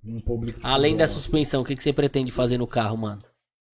um 0.03 0.19
público. 0.21 0.59
tipo, 0.59 0.67
Além 0.67 0.95
da 0.97 1.05
gosta. 1.05 1.19
suspensão, 1.19 1.61
o 1.61 1.65
que, 1.65 1.75
que 1.75 1.83
você 1.83 1.93
pretende 1.93 2.31
fazer 2.31 2.57
no 2.57 2.67
carro, 2.67 2.97
mano? 2.97 3.21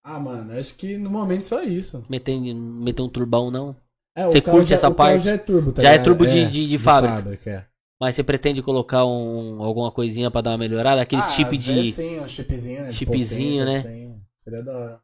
Ah, 0.03 0.19
mano, 0.19 0.51
acho 0.57 0.75
que 0.75 0.97
no 0.97 1.09
momento 1.09 1.43
só 1.45 1.61
isso. 1.61 2.03
Meter, 2.09 2.39
meter 2.39 3.01
um 3.01 3.09
turbão, 3.09 3.49
não? 3.51 3.75
É, 4.15 4.25
Você 4.25 4.41
curte 4.41 4.69
já- 4.69 4.75
essa 4.75 4.91
parte? 4.91 5.23
Já 5.23 5.31
é 5.33 5.37
turbo, 5.37 5.71
tá 5.71 5.81
Já 5.81 5.93
é 5.93 5.99
turbo 5.99 6.25
de- 6.27 6.45
de- 6.49 6.67
de 6.67 6.77
fábrica. 6.77 7.49
é. 7.49 7.65
Mas 8.01 8.15
você 8.15 8.23
pretende 8.23 8.61
colocar 8.61 9.05
um, 9.05 9.61
alguma 9.61 9.91
coisinha 9.91 10.31
pra 10.31 10.39
dar 10.41 10.51
uma 10.51 10.57
melhorada? 10.57 11.01
Aqueles 11.01 11.25
ah, 11.25 11.29
chip 11.31 11.57
de. 11.57 11.91
Sim, 11.91 12.19
um 12.21 12.27
chipzinho, 12.27 12.81
né? 12.83 12.89
de 12.89 12.95
Chipzinho, 12.95 13.65
potência, 13.65 13.65
né? 13.65 13.77
assim, 13.77 14.21
seria 14.37 14.63
da 14.63 14.77
hora. 14.77 15.01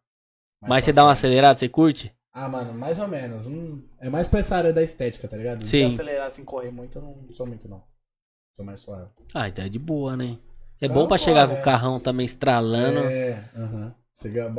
Mas 0.61 0.69
Mais 0.69 0.85
você 0.85 0.93
pra 0.93 1.01
dá 1.01 1.05
uma 1.07 1.11
acelerada, 1.11 1.59
você 1.59 1.67
curte? 1.69 2.13
Ah, 2.33 2.47
mano, 2.49 2.73
mais 2.73 2.97
ou 2.99 3.07
menos. 3.07 3.47
Hum, 3.47 3.83
é 3.99 4.09
mais 4.09 4.27
pra 4.29 4.39
essa 4.39 4.55
área 4.55 4.71
da 4.73 4.81
estética, 4.81 5.27
tá 5.27 5.35
ligado? 5.37 5.65
Sim. 5.65 5.87
De 5.87 5.93
acelerar 5.93 6.27
assim, 6.27 6.43
correr 6.45 6.71
muito, 6.71 6.97
eu 6.97 7.01
não 7.01 7.31
sou 7.33 7.45
muito, 7.45 7.67
não. 7.67 7.83
Sou 8.55 8.65
mais 8.65 8.79
suave. 8.79 9.09
Ah, 9.33 9.47
então 9.49 9.65
é 9.65 9.69
de 9.69 9.79
boa, 9.79 10.15
né? 10.15 10.37
É 10.81 10.85
Então, 10.85 10.95
bom 10.95 11.07
pra 11.07 11.17
pô, 11.17 11.23
chegar 11.23 11.47
com 11.47 11.55
é. 11.55 11.59
o 11.59 11.63
carrão 11.63 11.99
também 11.99 12.25
estralando, 12.25 12.99
É, 12.99 13.49
aham. 13.55 13.95
Chegar 14.13 14.53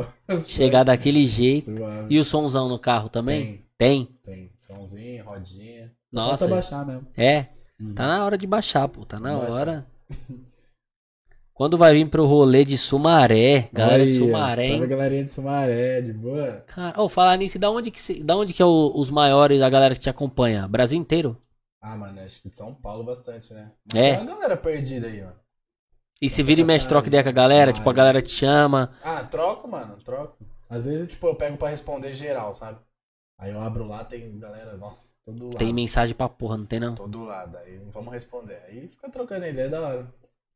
chegar 0.46 0.84
daquele 0.84 1.26
jeito. 1.28 1.74
Suave. 1.76 2.14
E 2.14 2.18
o 2.18 2.24
somzão 2.24 2.68
no 2.68 2.78
carro 2.78 3.08
também? 3.08 3.44
Tem, 3.46 3.66
Tem? 3.78 4.06
tem. 4.22 4.52
Somzinho, 4.58 5.24
rodinha. 5.24 5.92
Só 6.12 6.20
Nossa. 6.20 6.48
Falta 6.48 6.54
baixar 6.54 6.86
mesmo. 6.86 7.06
É. 7.16 7.46
Uhum. 7.80 7.94
Tá 7.94 8.06
na 8.06 8.24
hora 8.24 8.36
de 8.38 8.46
baixar, 8.46 8.88
pô. 8.88 9.04
Tá 9.04 9.18
na 9.18 9.34
Baixar. 9.34 9.52
hora. 9.52 9.86
Quando 11.54 11.78
vai 11.78 11.94
vir 11.94 12.08
pro 12.10 12.26
rolê 12.26 12.64
de 12.64 12.76
Sumaré, 12.76 13.68
galera 13.72 14.04
de 14.04 14.10
Aí, 14.10 14.18
Sumaré, 14.18 14.68
Salve 14.68 14.84
hein? 14.84 14.88
galerinha 14.88 15.24
de 15.24 15.30
Sumaré, 15.30 16.00
de 16.02 16.12
boa. 16.12 16.64
Cara, 16.66 17.00
ô, 17.00 17.08
falar 17.08 17.36
nisso, 17.38 17.58
da 17.58 17.70
onde 17.70 17.90
que, 17.90 18.22
da 18.22 18.36
onde 18.36 18.52
que 18.52 18.62
é 18.62 18.64
o- 18.66 18.92
os 18.94 19.10
maiores, 19.10 19.62
a 19.62 19.70
galera 19.70 19.94
que 19.94 20.00
te 20.00 20.10
acompanha? 20.10 20.68
Brasil 20.68 20.98
inteiro? 20.98 21.38
Ah, 21.88 21.96
mano, 21.96 22.20
acho 22.20 22.42
que 22.42 22.50
de 22.50 22.56
São 22.56 22.74
Paulo 22.74 23.04
bastante, 23.04 23.54
né? 23.54 23.70
Mas 23.92 24.02
É. 24.02 24.16
Tem 24.16 24.26
uma 24.26 24.34
galera 24.34 24.56
perdida 24.56 25.06
aí, 25.06 25.20
mano. 25.20 25.36
E 26.20 26.28
se 26.28 26.42
vira 26.42 26.60
e 26.60 26.64
mexe, 26.64 26.88
troca 26.88 27.06
ideia 27.06 27.22
com 27.22 27.28
a 27.28 27.32
galera, 27.32 27.72
tipo, 27.72 27.88
a 27.88 27.92
galera 27.92 28.20
te 28.20 28.30
chama. 28.30 28.90
Ah, 29.04 29.22
troco, 29.22 29.68
mano, 29.68 29.96
troco. 30.02 30.36
Às 30.68 30.86
vezes, 30.86 31.06
tipo, 31.06 31.28
eu 31.28 31.36
pego 31.36 31.56
pra 31.56 31.68
responder 31.68 32.12
geral, 32.12 32.52
sabe? 32.54 32.80
Aí 33.38 33.52
eu 33.52 33.60
abro 33.60 33.86
lá, 33.86 34.02
tem 34.02 34.36
galera, 34.36 34.76
nossa, 34.76 35.14
todo 35.24 35.44
lado. 35.44 35.58
Tem 35.58 35.72
mensagem 35.72 36.16
pra 36.16 36.28
porra, 36.28 36.56
não 36.56 36.66
tem 36.66 36.80
não? 36.80 36.96
Todo 36.96 37.22
lado, 37.24 37.56
aí 37.58 37.78
vamos 37.92 38.12
responder. 38.12 38.60
Aí 38.66 38.88
fica 38.88 39.08
trocando 39.08 39.46
ideia 39.46 39.68
da 39.68 39.80
hora. 39.80 40.14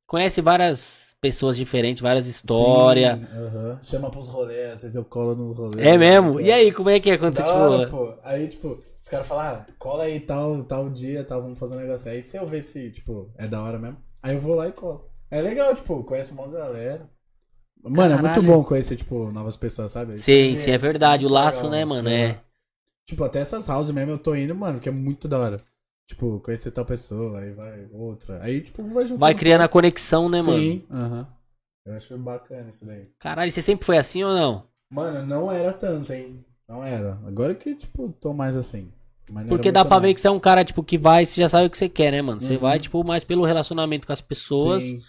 Conhece 0.09 0.41
várias 0.41 1.15
pessoas 1.21 1.57
diferentes, 1.57 2.03
várias 2.03 2.27
histórias. 2.27 3.21
Aham. 3.33 3.79
Chama 3.85 4.11
pros 4.11 4.27
rolês, 4.27 4.73
às 4.73 4.83
vezes 4.83 4.97
eu 4.97 5.05
colo 5.05 5.37
nos 5.37 5.57
rolês. 5.57 5.87
É 5.87 5.97
mesmo? 5.97 6.41
E 6.41 6.51
aí, 6.51 6.73
como 6.73 6.91
é 6.91 6.99
que 6.99 7.13
é 7.13 7.19
quando 7.19 7.37
você, 7.37 7.43
Da 7.43 7.55
hora, 7.55 7.85
tipo... 7.85 7.97
pô. 7.97 8.15
Aí, 8.25 8.49
tipo, 8.49 8.83
os 9.01 9.09
caras 9.09 9.27
falam, 9.27 9.45
ah, 9.63 9.67
cola 9.79 10.05
aí 10.05 10.21
tal, 10.21 10.63
tal 10.65 10.91
dia, 10.91 11.25
tal, 11.25 11.43
vamos 11.43 11.59
fazer 11.59 11.75
um 11.75 11.79
negócio. 11.79 12.11
Aí 12.11 12.23
se 12.23 12.37
eu 12.37 12.47
ver 12.47 12.63
se, 12.63 12.91
tipo, 12.91 13.31
é 13.37 13.47
da 13.49 13.63
hora 13.63 13.79
mesmo, 13.79 13.99
aí 14.23 14.35
eu 14.35 14.41
vou 14.41 14.55
lá 14.55 14.69
e 14.69 14.73
colo. 14.73 15.11
É 15.31 15.41
legal, 15.41 15.75
tipo, 15.75 16.03
conhece 16.05 16.33
uma 16.33 16.47
galera. 16.49 17.09
Mano, 17.83 18.15
é 18.15 18.17
Caralho. 18.17 18.43
muito 18.43 18.43
bom 18.43 18.65
conhecer, 18.65 18.97
tipo, 18.97 19.31
novas 19.33 19.57
pessoas, 19.57 19.93
sabe? 19.93 20.19
Sim, 20.19 20.55
sim, 20.55 20.71
é 20.71 20.79
verdade. 20.79 21.25
O 21.25 21.29
Muito 21.29 21.35
laço, 21.43 21.57
legal. 21.65 21.71
né, 21.71 21.85
mano? 21.85 22.09
É. 22.09 22.41
Tipo, 23.07 23.25
até 23.25 23.41
essas 23.41 23.69
houses 23.69 23.93
mesmo 23.93 24.13
eu 24.13 24.19
tô 24.19 24.35
indo, 24.35 24.55
mano, 24.55 24.79
que 24.81 24.89
é 24.89 24.93
muito 24.93 25.27
da 25.27 25.39
hora. 25.39 25.65
Tipo, 26.07 26.41
conhecer 26.41 26.71
tal 26.73 26.85
pessoa, 26.85 27.41
aí 27.41 27.53
vai 27.53 27.89
outra. 27.93 28.43
Aí, 28.43 28.61
tipo, 28.61 28.83
vai 28.83 29.05
juntando. 29.05 29.21
Vai 29.21 29.35
criando 29.35 29.63
a 29.63 29.69
conexão, 29.69 30.29
né, 30.29 30.43
mano? 30.43 30.59
Sim, 30.59 30.87
aham. 30.91 31.27
Eu 31.87 31.95
acho 31.95 32.19
bacana 32.19 32.69
isso 32.71 32.85
daí. 32.85 33.11
Caralho, 33.19 33.51
você 33.51 33.63
sempre 33.63 33.87
foi 33.87 33.97
assim 33.97 34.23
ou 34.23 34.35
não? 34.35 34.69
Mano, 34.91 35.25
não 35.25 35.51
era 35.51 35.73
tanto, 35.73 36.13
hein? 36.13 36.45
Não 36.71 36.85
era. 36.85 37.19
Agora 37.27 37.53
que, 37.53 37.75
tipo, 37.75 38.11
tô 38.21 38.33
mais 38.33 38.57
assim. 38.57 38.93
Porque 39.49 39.73
dá 39.73 39.85
pra 39.85 39.97
não. 39.97 40.03
ver 40.03 40.15
que 40.15 40.21
você 40.21 40.29
é 40.29 40.31
um 40.31 40.39
cara, 40.39 40.65
tipo, 40.65 40.85
que 40.85 40.97
vai, 40.97 41.27
você 41.27 41.41
já 41.41 41.49
sabe 41.49 41.67
o 41.67 41.71
que 41.71 41.77
você 41.77 41.89
quer, 41.89 42.13
né, 42.13 42.23
mano? 42.23 42.41
Você 42.41 42.55
Uhum. 42.55 42.61
vai, 42.61 42.79
tipo, 42.79 43.03
mais 43.05 43.25
pelo 43.25 43.45
relacionamento 43.45 44.07
com 44.07 44.13
as 44.13 44.21
pessoas 44.21 44.85
Sim, 44.85 45.01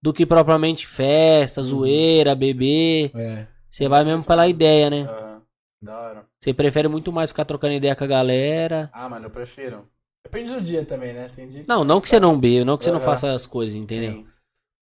do 0.00 0.12
que 0.12 0.24
propriamente 0.24 0.86
festa, 0.86 1.60
Uhum. 1.60 1.66
zoeira, 1.66 2.36
beber. 2.36 3.10
é. 3.16 3.46
Você 3.68 3.88
vai 3.88 4.04
mesmo 4.04 4.24
pela 4.24 4.48
ideia, 4.48 4.88
né? 4.88 5.02
Aham. 5.02 5.42
Da 5.82 5.98
hora. 6.00 6.26
Você 6.40 6.54
prefere 6.54 6.86
muito 6.88 7.12
mais 7.12 7.30
ficar 7.30 7.44
trocando 7.44 7.74
ideia 7.74 7.94
com 7.96 8.04
a 8.04 8.06
galera. 8.06 8.88
Ah, 8.92 9.08
mano, 9.08 9.26
eu 9.26 9.30
prefiro. 9.30 9.88
Depende 10.24 10.54
do 10.54 10.60
dia 10.60 10.84
também, 10.84 11.12
né? 11.12 11.28
Tem 11.28 11.48
dia 11.48 11.64
Não, 11.66 11.84
não 11.84 12.00
que 12.00 12.08
você 12.08 12.18
não 12.20 12.38
beba, 12.38 12.64
não 12.64 12.78
que 12.78 12.84
você 12.84 12.92
não 12.92 13.00
faça 13.00 13.32
as 13.32 13.46
coisas, 13.46 13.74
entendeu? 13.74 14.12
Sim. 14.12 14.26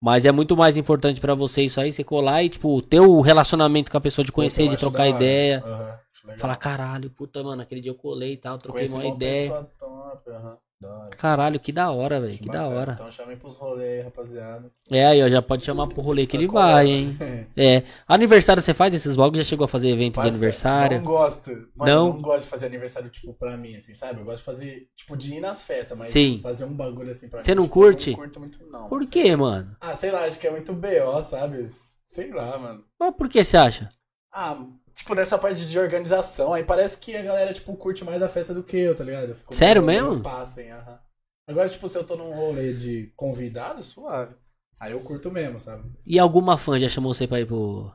Mas 0.01 0.25
é 0.25 0.31
muito 0.31 0.55
mais 0.55 0.77
importante 0.77 1.19
pra 1.19 1.33
você 1.33 1.63
isso 1.63 1.81
aí, 1.81 1.91
você 1.91 2.03
colar 2.03 2.43
e, 2.43 2.49
tipo, 2.49 2.81
ter 2.83 2.99
o 2.99 3.19
relacionamento 3.21 3.91
com 3.91 3.97
a 3.97 4.01
pessoa, 4.01 4.23
de 4.23 4.31
conhecer, 4.31 4.67
de 4.67 4.77
trocar 4.77 5.07
ideia. 5.09 5.63
Aham, 5.65 5.89
acho 5.91 6.03
legal. 6.27 6.37
Falar, 6.39 6.55
caralho, 6.57 7.09
puta, 7.09 7.43
mano, 7.43 7.61
aquele 7.61 7.81
dia 7.81 7.91
eu 7.91 7.95
colei 7.95 8.33
e 8.33 8.37
tal, 8.37 8.57
troquei 8.57 8.87
uma 8.87 9.05
ideia. 9.05 9.49
pessoa 9.49 9.71
top, 9.77 10.29
hora. 10.29 11.09
Caralho, 11.17 11.59
que 11.59 11.71
da 11.71 11.89
hora, 11.89 12.21
velho, 12.21 12.37
que 12.37 12.47
da 12.47 12.67
hora. 12.67 12.91
Então 12.93 13.11
chamem 13.11 13.35
pros 13.35 13.55
rolês 13.55 13.97
aí, 13.97 14.01
rapaziada. 14.01 14.71
É, 14.91 15.07
aí, 15.07 15.23
ó, 15.23 15.27
já 15.27 15.41
pode 15.41 15.63
chamar 15.65 15.87
pro 15.87 16.01
rolê 16.01 16.27
que 16.27 16.37
ele 16.37 16.47
vai, 16.47 16.87
hein. 16.87 17.17
É. 17.57 17.81
Aniversário 18.07 18.61
você 18.61 18.75
faz 18.75 18.93
esses 18.93 19.15
vlogs? 19.15 19.39
Já 19.39 19.43
chegou 19.43 19.65
a 19.65 19.67
fazer 19.67 19.89
evento 19.89 20.21
de 20.21 20.27
aniversário? 20.27 20.97
Não 20.97 21.05
gosto. 21.05 21.49
Mano, 21.75 21.91
Não? 21.91 22.07
eu 22.09 22.13
não 22.13 22.21
gosto 22.21 22.41
de 22.43 22.49
fazer 22.49 22.67
aniversário, 22.67 23.09
tipo, 23.09 23.33
pra 23.33 23.57
mim, 23.57 23.75
assim, 23.75 23.95
sabe? 23.95 24.19
Eu 24.21 24.25
gosto 24.25 24.37
de 24.37 24.43
fazer, 24.43 24.87
tipo, 24.95 25.17
de 25.17 25.33
ir 25.35 25.39
nas 25.39 25.63
festas, 25.63 25.97
mas 25.97 26.09
Sim. 26.09 26.39
fazer 26.43 26.65
um 26.65 26.73
bagulho 26.73 27.09
assim 27.09 27.27
pra 27.27 27.41
Você 27.41 27.51
mim. 27.51 27.55
não 27.55 27.63
tipo, 27.63 27.73
curte? 27.73 28.11
Eu 28.11 28.17
não 28.17 28.23
curto 28.23 28.39
muito, 28.39 28.65
não. 28.67 28.87
Por 28.87 29.09
quê, 29.09 29.35
mano? 29.35 29.75
Ah, 29.81 29.95
sei 29.95 30.11
lá, 30.11 30.25
acho 30.25 30.37
que 30.39 30.45
é 30.45 30.51
muito 30.51 30.73
BO, 30.73 31.21
sabe? 31.23 31.65
Sei 32.05 32.31
lá, 32.31 32.55
mano. 32.59 32.83
Mas 32.99 33.15
por 33.15 33.27
que 33.27 33.43
você 33.43 33.57
acha? 33.57 33.89
Ah, 34.31 34.63
tipo, 34.97 35.13
nessa 35.15 35.37
parte 35.37 35.65
de 35.65 35.79
organização, 35.79 36.53
aí 36.53 36.63
parece 36.63 36.97
que 36.97 37.15
a 37.15 37.21
galera, 37.21 37.53
tipo, 37.53 37.75
curte 37.77 38.03
mais 38.03 38.21
a 38.21 38.27
festa 38.27 38.53
do 38.53 38.63
que 38.63 38.75
eu, 38.77 38.93
tá 38.95 39.03
ligado? 39.03 39.29
Eu 39.29 39.35
fico 39.35 39.53
Sério 39.55 39.81
mesmo? 39.83 40.21
Passem, 40.21 40.71
aham. 40.71 40.99
Agora, 41.47 41.69
tipo, 41.69 41.87
se 41.87 41.97
eu 41.97 42.03
tô 42.03 42.15
num 42.17 42.33
rolê 42.33 42.73
de 42.73 43.13
convidado, 43.15 43.81
suave. 43.83 44.35
Aí 44.79 44.91
eu 44.91 44.99
curto 44.99 45.31
mesmo, 45.31 45.57
sabe? 45.59 45.89
E 46.05 46.19
alguma 46.19 46.57
fã 46.57 46.77
já 46.79 46.89
chamou 46.89 47.13
você 47.13 47.25
pra 47.25 47.39
ir 47.39 47.45
pro, 47.47 47.85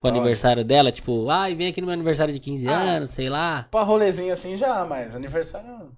pro 0.00 0.10
Olha. 0.10 0.12
aniversário 0.20 0.64
dela? 0.64 0.90
Tipo, 0.90 1.28
ai, 1.28 1.54
vem 1.54 1.68
aqui 1.68 1.80
no 1.80 1.86
meu 1.88 1.94
aniversário 1.94 2.32
de 2.32 2.40
15 2.40 2.66
Ah. 2.68 2.80
anos, 2.96 3.10
sei 3.10 3.28
lá. 3.28 3.64
Pra 3.70 3.82
rolezinho 3.82 4.32
assim 4.32 4.56
já, 4.56 4.84
mas 4.86 5.14
aniversário, 5.14 5.92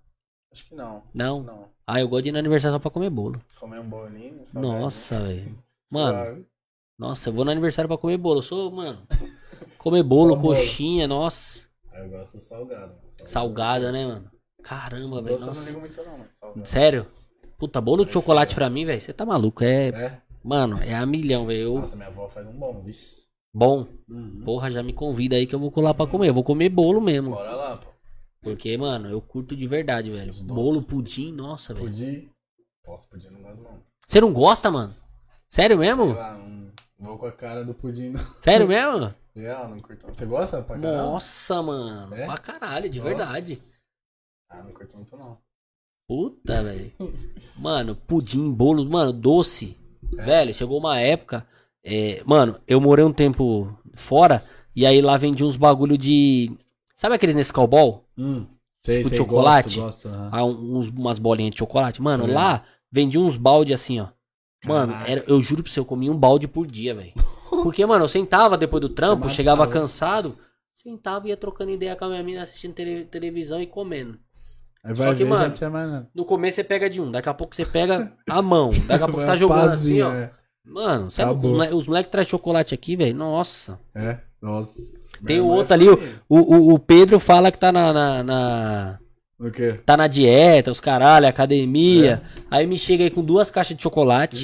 acho 0.52 0.66
que 0.66 0.74
não. 0.74 1.04
Não? 1.14 1.42
Não. 1.42 1.68
Ah, 1.86 2.00
eu 2.00 2.08
gosto 2.08 2.24
de 2.24 2.28
ir 2.30 2.32
no 2.32 2.38
aniversário 2.38 2.74
só 2.74 2.78
pra 2.80 2.90
comer 2.90 3.10
bolo. 3.10 3.40
Comer 3.60 3.78
um 3.80 3.88
bolinho, 3.88 4.42
Nossa, 4.54 5.20
velho. 5.20 5.56
Mano, 5.92 6.18
suave. 6.18 6.46
nossa, 6.98 7.28
eu 7.28 7.32
vou 7.32 7.44
no 7.44 7.52
aniversário 7.52 7.88
pra 7.88 7.96
comer 7.96 8.18
bolo. 8.18 8.40
Eu 8.40 8.42
sou, 8.42 8.70
mano. 8.72 9.06
Comer 9.78 10.02
bolo, 10.02 10.36
bolo. 10.36 10.56
coxinha, 10.56 11.06
nossa. 11.08 11.66
Aí 11.92 12.02
eu 12.04 12.10
gosto 12.10 12.34
do 12.36 12.40
salgado. 12.40 12.86
mano. 12.94 13.00
Salgada, 13.28 13.92
né, 13.92 14.06
mano? 14.06 14.30
Caramba, 14.62 15.22
velho. 15.22 15.36
Doce 15.36 15.46
eu 15.46 15.46
não 15.46 15.54
Nossa. 15.54 15.68
ligo 15.70 15.80
muito 15.80 15.96
não, 16.02 16.18
salgado. 16.40 16.68
Sério? 16.68 17.06
Puta, 17.56 17.80
bolo 17.80 18.04
de 18.04 18.12
chocolate 18.12 18.54
pra 18.54 18.68
mim, 18.68 18.84
velho. 18.84 19.00
Você 19.00 19.12
tá 19.12 19.24
maluco. 19.24 19.64
É. 19.64 19.88
É? 19.88 20.20
Mano, 20.44 20.76
é 20.82 20.94
a 20.94 21.06
milhão, 21.06 21.46
velho. 21.46 21.60
Eu- 21.62 21.78
Nossa, 21.80 21.96
minha 21.96 22.08
avó 22.08 22.26
faz 22.28 22.46
um 22.46 22.52
bom, 22.52 22.82
vixe. 22.82 23.26
Bom. 23.54 23.86
Uhum. 24.08 24.42
Porra, 24.44 24.70
já 24.70 24.82
me 24.82 24.92
convida 24.92 25.36
aí 25.36 25.46
que 25.46 25.54
eu 25.54 25.58
vou 25.58 25.70
colar 25.70 25.94
pra 25.94 26.06
comer. 26.06 26.28
Eu 26.28 26.34
vou 26.34 26.44
comer 26.44 26.68
bolo 26.68 27.00
mesmo. 27.00 27.30
Bora 27.30 27.54
lá, 27.54 27.76
pô. 27.78 27.88
Porque, 28.42 28.76
mano, 28.76 29.08
eu 29.08 29.20
curto 29.20 29.56
de 29.56 29.66
verdade, 29.66 30.10
velho. 30.10 30.30
Os 30.30 30.40
Bolo, 30.42 30.82
pudim, 30.82 31.32
nossa, 31.32 31.72
velho. 31.74 31.86
Pudim. 31.86 32.28
Posso 32.84 33.08
pudim, 33.08 33.28
não 33.30 33.42
gosto 33.42 33.62
não. 33.62 33.82
Você 34.06 34.20
não 34.20 34.32
gosta, 34.32 34.70
mano? 34.70 34.92
Sério 35.48 35.76
Sei 35.78 35.86
mesmo? 35.86 36.12
lá, 36.14 36.38
não 36.38 36.70
vou 37.08 37.18
com 37.18 37.26
a 37.26 37.32
cara 37.32 37.64
do 37.64 37.74
pudim 37.74 38.10
não. 38.10 38.20
Sério 38.40 38.68
mesmo? 38.68 39.12
É, 39.36 39.68
não 39.68 39.78
curto. 39.80 40.06
Você 40.06 40.24
gosta 40.24 40.62
pra 40.62 40.78
caramba? 40.78 41.02
Nossa, 41.02 41.62
mano. 41.62 42.14
É? 42.14 42.24
Pra 42.24 42.38
caralho, 42.38 42.88
de 42.88 42.98
Nossa. 42.98 43.08
verdade. 43.10 43.58
Ah, 44.50 44.62
não 44.62 44.72
curto 44.72 44.96
muito 44.96 45.16
não. 45.16 45.38
Puta, 46.08 46.62
velho. 46.62 46.92
Mano, 47.58 47.96
pudim, 47.96 48.50
bolo, 48.52 48.84
mano, 48.88 49.12
doce. 49.12 49.76
Velho, 50.02 50.54
chegou 50.54 50.78
uma 50.78 51.00
época. 51.00 51.44
é, 51.84 52.22
mano, 52.24 52.60
eu 52.66 52.80
morei 52.80 53.04
um 53.04 53.12
tempo 53.12 53.76
fora 53.94 54.40
e 54.74 54.86
aí 54.86 55.02
lá 55.02 55.16
vendia 55.16 55.44
uns 55.44 55.56
bagulho 55.56 55.98
de. 55.98 56.56
Sabe 56.94 57.16
aqueles 57.16 57.34
Nescau 57.34 57.66
Ball? 57.66 58.04
Hum. 58.16 58.46
Sei, 58.84 58.98
Tipo 58.98 59.08
sei, 59.08 59.18
chocolate? 59.18 59.80
Gosto, 59.80 60.08
gosto, 60.08 60.08
aham. 60.08 60.30
Ah, 60.32 60.44
um- 60.44 60.78
uns, 60.78 60.88
umas 60.88 61.18
bolinhas 61.18 61.50
de 61.50 61.58
chocolate. 61.58 62.00
Mano, 62.00 62.24
ligado. 62.26 62.36
lá 62.36 62.64
vendia 62.90 63.20
uns 63.20 63.36
balde 63.36 63.74
assim, 63.74 63.98
ó. 63.98 64.06
Mano, 64.64 64.92
Caraca. 64.92 65.10
era- 65.10 65.24
eu 65.26 65.42
juro 65.42 65.64
pra 65.64 65.72
você, 65.72 65.80
eu 65.80 65.84
comia 65.84 66.10
um 66.12 66.16
balde 66.16 66.46
por 66.46 66.66
dia, 66.68 66.94
velho. 66.94 67.12
Porque, 67.48 67.84
mano, 67.86 68.04
eu 68.04 68.08
sentava 68.08 68.56
depois 68.56 68.80
do 68.80 68.88
trampo, 68.88 69.28
chegava 69.30 69.66
cansado, 69.66 70.36
sentava 70.74 71.26
e 71.26 71.30
ia 71.30 71.36
trocando 71.36 71.70
ideia 71.70 71.96
com 71.96 72.04
a 72.04 72.08
minha 72.08 72.22
mina, 72.22 72.42
assistindo 72.42 72.74
tele- 72.74 73.04
televisão 73.04 73.60
e 73.60 73.66
comendo. 73.66 74.18
Aí 74.84 74.94
vai 74.94 75.08
Só 75.08 75.14
que, 75.14 75.24
ver, 75.24 75.30
mano, 75.30 75.44
já 75.44 75.50
tinha 75.50 75.70
mais 75.70 75.90
nada. 75.90 76.08
No 76.14 76.24
começo 76.24 76.56
você 76.56 76.64
pega 76.64 76.88
de 76.88 77.00
um, 77.00 77.10
daqui 77.10 77.28
a 77.28 77.34
pouco 77.34 77.54
você 77.56 77.64
pega 77.64 78.12
a 78.28 78.40
mão, 78.42 78.70
daqui 78.86 79.02
a 79.04 79.06
pouco 79.08 79.20
você 79.20 79.26
tá 79.26 79.36
jogando 79.36 79.70
assim, 79.72 80.00
ó. 80.02 80.12
É. 80.12 80.30
Mano, 80.64 81.10
sabe, 81.10 81.30
Acabou. 81.30 81.52
moleque, 81.52 81.74
os 81.74 81.86
moleques 81.86 82.10
trazem 82.10 82.30
chocolate 82.30 82.74
aqui, 82.74 82.96
velho. 82.96 83.14
Nossa. 83.14 83.78
é. 83.94 84.18
Nossa. 84.42 84.74
Tem 85.24 85.40
Minha 85.40 85.44
o 85.44 85.48
outro 85.48 85.72
ali, 85.74 85.88
o, 85.88 85.98
o, 86.28 86.74
o 86.74 86.78
Pedro 86.78 87.18
fala 87.18 87.50
que 87.50 87.58
tá 87.58 87.72
na, 87.72 87.92
na, 87.92 88.22
na- 88.22 88.98
O 89.40 89.50
quê? 89.50 89.80
tá 89.86 89.96
na 89.96 90.06
dieta, 90.06 90.70
os 90.70 90.78
caralho, 90.78 91.26
academia. 91.26 92.22
É. 92.36 92.40
Aí 92.50 92.66
me 92.66 92.76
chega 92.76 93.02
aí 93.04 93.10
com 93.10 93.24
duas 93.24 93.48
caixas 93.50 93.76
de 93.76 93.82
chocolate, 93.82 94.36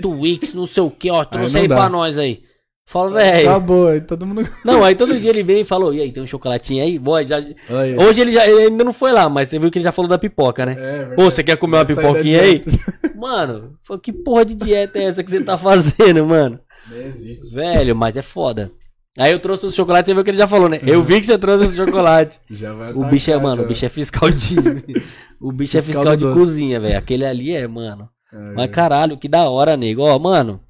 Twix, 0.00 0.52
não 0.54 0.66
sei 0.66 0.82
o 0.82 0.90
que, 0.90 1.10
ó, 1.10 1.24
trouxe 1.24 1.54
não 1.54 1.60
aí 1.62 1.68
dá. 1.68 1.76
pra 1.76 1.88
nós 1.88 2.18
aí. 2.18 2.42
Fala, 2.84 3.10
velho. 3.10 3.48
Acabou, 3.48 3.86
aí 3.86 4.00
todo 4.00 4.26
mundo. 4.26 4.46
Não, 4.64 4.84
aí 4.84 4.94
todo 4.94 5.18
dia 5.18 5.30
ele 5.30 5.42
vem 5.42 5.60
e 5.60 5.64
falou, 5.64 5.94
e 5.94 6.00
aí, 6.00 6.10
tem 6.12 6.22
um 6.22 6.26
chocolatinho 6.26 6.82
aí? 6.82 6.98
Boy, 6.98 7.24
já... 7.24 7.36
Aí. 7.38 7.96
Hoje 7.96 8.20
ele, 8.20 8.32
já, 8.32 8.46
ele 8.46 8.62
ainda 8.62 8.84
não 8.84 8.92
foi 8.92 9.12
lá, 9.12 9.28
mas 9.28 9.48
você 9.48 9.58
viu 9.58 9.70
que 9.70 9.78
ele 9.78 9.84
já 9.84 9.92
falou 9.92 10.08
da 10.08 10.18
pipoca, 10.18 10.66
né? 10.66 10.76
É. 10.78 11.14
Pô, 11.14 11.24
você 11.24 11.42
quer 11.44 11.56
comer 11.56 11.76
uma 11.78 11.84
pipoquinha 11.84 12.42
aí? 12.42 12.60
Mano, 13.14 13.70
que 14.02 14.12
porra 14.12 14.44
de 14.44 14.54
dieta 14.56 14.98
é 14.98 15.04
essa 15.04 15.22
que 15.22 15.30
você 15.30 15.40
tá 15.40 15.56
fazendo, 15.56 16.26
mano? 16.26 16.58
Nem 16.90 17.06
existe. 17.06 17.54
Velho, 17.54 17.94
mas 17.94 18.16
é 18.16 18.22
foda. 18.22 18.70
Aí 19.18 19.30
eu 19.30 19.38
trouxe 19.38 19.64
os 19.66 19.74
chocolates, 19.74 20.06
você 20.06 20.14
viu 20.14 20.24
que 20.24 20.30
ele 20.30 20.38
já 20.38 20.48
falou, 20.48 20.68
né? 20.68 20.80
Eu 20.84 21.02
vi 21.02 21.20
que 21.20 21.26
você 21.26 21.38
trouxe 21.38 21.66
os 21.66 21.76
chocolates. 21.76 22.40
Já 22.50 22.72
vai 22.72 22.92
O 22.92 23.04
bicho 23.04 23.30
é, 23.30 23.36
mano, 23.38 23.58
já. 23.58 23.62
o 23.62 23.68
bicho 23.68 23.84
é 23.84 23.88
fiscal 23.90 24.30
de. 24.30 24.56
o 25.40 25.52
bicho 25.52 25.76
é 25.78 25.82
Fiscal 25.82 26.02
fiscal 26.02 26.16
do 26.16 26.18
de 26.18 26.24
doce. 26.24 26.38
cozinha, 26.38 26.80
velho. 26.80 26.96
Aquele 26.98 27.24
ali 27.24 27.54
é, 27.54 27.66
mano. 27.68 28.08
É, 28.32 28.52
Mas 28.54 28.70
caralho, 28.70 29.18
que 29.18 29.28
da 29.28 29.48
hora, 29.48 29.76
nego. 29.76 30.02
Ó, 30.02 30.18
mano. 30.18 30.60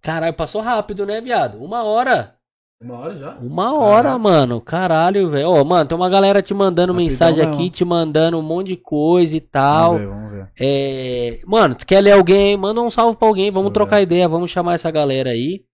Caralho, 0.00 0.34
passou 0.34 0.62
rápido, 0.62 1.04
né, 1.04 1.20
viado? 1.20 1.62
Uma 1.62 1.82
hora. 1.84 2.34
Uma 2.80 2.96
hora 2.98 3.16
já? 3.16 3.36
Uma 3.38 3.76
hora, 3.76 4.16
mano. 4.18 4.60
Caralho, 4.60 5.28
velho. 5.28 5.48
Ó, 5.50 5.64
mano, 5.64 5.88
tem 5.88 5.96
uma 5.96 6.08
galera 6.08 6.40
te 6.40 6.54
mandando 6.54 6.92
Rapidão 6.92 7.10
mensagem 7.10 7.44
mesmo. 7.44 7.54
aqui, 7.54 7.70
te 7.70 7.84
mandando 7.84 8.38
um 8.38 8.42
monte 8.42 8.68
de 8.68 8.76
coisa 8.76 9.36
e 9.36 9.40
tal. 9.40 9.94
Vamos 9.98 10.00
ver, 10.00 10.14
vamos 10.14 10.32
ver. 10.32 10.52
É... 10.60 11.40
Mano, 11.44 11.74
tu 11.74 11.84
quer 11.84 12.00
ler 12.00 12.12
alguém? 12.12 12.56
Manda 12.56 12.80
um 12.80 12.90
salve 12.90 13.16
pra 13.16 13.26
alguém. 13.26 13.50
Vamos 13.50 13.72
trocar 13.72 13.96
ver. 13.96 14.02
ideia. 14.04 14.28
Vamos 14.28 14.50
chamar 14.50 14.74
essa 14.74 14.90
galera 14.90 15.30
aí. 15.30 15.64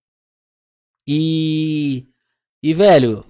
E. 1.07 2.07
E, 2.62 2.73
velho. 2.73 3.24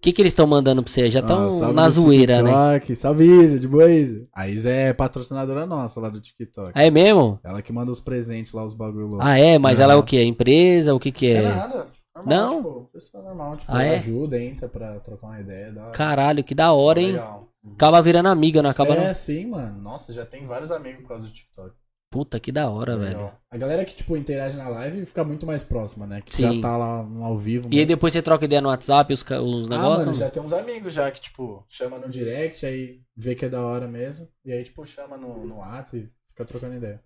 O 0.00 0.02
que 0.02 0.12
que 0.14 0.22
eles 0.22 0.32
estão 0.32 0.46
mandando 0.46 0.82
pra 0.82 0.90
você? 0.90 1.10
Já 1.10 1.20
Ah, 1.20 1.22
estão 1.22 1.50
salve 1.58 1.74
na 1.74 1.88
zoeira, 1.90 2.42
né? 2.42 2.78
TikTok. 2.78 2.96
Salve, 2.96 3.24
Isa, 3.26 3.60
de 3.60 3.68
boa, 3.68 3.86
Isa. 3.92 4.26
A 4.34 4.48
Isa 4.48 4.70
é 4.70 4.92
patrocinadora 4.94 5.66
nossa 5.66 6.00
lá 6.00 6.08
do 6.08 6.18
TikTok. 6.18 6.72
É 6.74 6.90
mesmo? 6.90 7.38
Ela 7.44 7.60
que 7.60 7.70
manda 7.70 7.92
os 7.92 8.00
presentes 8.00 8.54
lá, 8.54 8.64
os 8.64 8.72
bagulho 8.72 9.06
louco. 9.08 9.22
Ah, 9.22 9.38
é? 9.38 9.58
Mas 9.58 9.78
ela 9.78 9.92
é 9.92 9.96
o 9.96 9.98
Não. 9.98 10.04
quê? 10.06 10.24
Empresa? 10.24 10.94
O 10.94 10.98
que 10.98 11.12
que 11.12 11.26
É 11.26 11.42
é? 11.42 11.42
nada. 11.54 11.86
Normal, 12.16 12.26
Não? 12.26 12.56
Tipo, 12.56 12.90
pessoa 12.94 13.22
normal, 13.22 13.56
tipo, 13.58 13.72
Ah, 13.74 13.84
é? 13.84 13.94
ajuda, 13.94 14.42
entra 14.42 14.68
pra 14.70 14.98
trocar 15.00 15.26
uma 15.26 15.40
ideia. 15.40 15.70
Dá... 15.70 15.90
Caralho, 15.90 16.42
que 16.42 16.54
da 16.54 16.72
hora, 16.72 16.98
hein? 17.00 17.12
Legal. 17.12 17.48
Acaba 17.74 18.00
virando 18.00 18.30
amiga, 18.30 18.62
não 18.62 18.70
acaba 18.70 18.94
é, 18.94 19.06
não? 19.08 19.14
sim, 19.14 19.46
mano. 19.48 19.82
Nossa, 19.82 20.14
já 20.14 20.24
tem 20.24 20.46
vários 20.46 20.70
amigos 20.70 21.02
por 21.02 21.08
causa 21.08 21.26
do 21.26 21.32
TikTok. 21.32 21.74
Puta, 22.10 22.40
que 22.40 22.50
da 22.50 22.68
hora, 22.68 22.96
velho. 22.96 23.10
Legal. 23.18 23.40
A 23.48 23.56
galera 23.56 23.84
que, 23.84 23.94
tipo, 23.94 24.16
interage 24.16 24.56
na 24.56 24.68
live 24.68 25.06
fica 25.06 25.22
muito 25.22 25.46
mais 25.46 25.62
próxima, 25.62 26.06
né? 26.08 26.20
Que 26.20 26.34
Sim. 26.34 26.56
já 26.56 26.60
tá 26.60 26.76
lá 26.76 27.06
ao 27.22 27.38
vivo. 27.38 27.68
E 27.70 27.78
aí 27.78 27.86
depois 27.86 28.12
você 28.12 28.20
troca 28.20 28.44
ideia 28.44 28.60
no 28.60 28.68
WhatsApp, 28.68 29.12
os, 29.12 29.20
os 29.22 29.26
Ah, 29.66 29.70
negócios? 29.70 30.06
mano, 30.06 30.12
já 30.18 30.28
tem 30.28 30.42
uns 30.42 30.52
amigos 30.52 30.92
já 30.92 31.08
que, 31.10 31.20
tipo, 31.20 31.64
chama 31.68 31.98
no 31.98 32.08
direct, 32.08 32.66
aí 32.66 33.00
vê 33.16 33.36
que 33.36 33.44
é 33.44 33.48
da 33.48 33.62
hora 33.62 33.86
mesmo. 33.86 34.26
E 34.44 34.52
aí, 34.52 34.64
tipo, 34.64 34.84
chama 34.84 35.16
no, 35.16 35.46
no 35.46 35.58
WhatsApp 35.58 35.98
e 36.04 36.10
fica 36.28 36.44
trocando 36.44 36.74
ideia. 36.74 37.00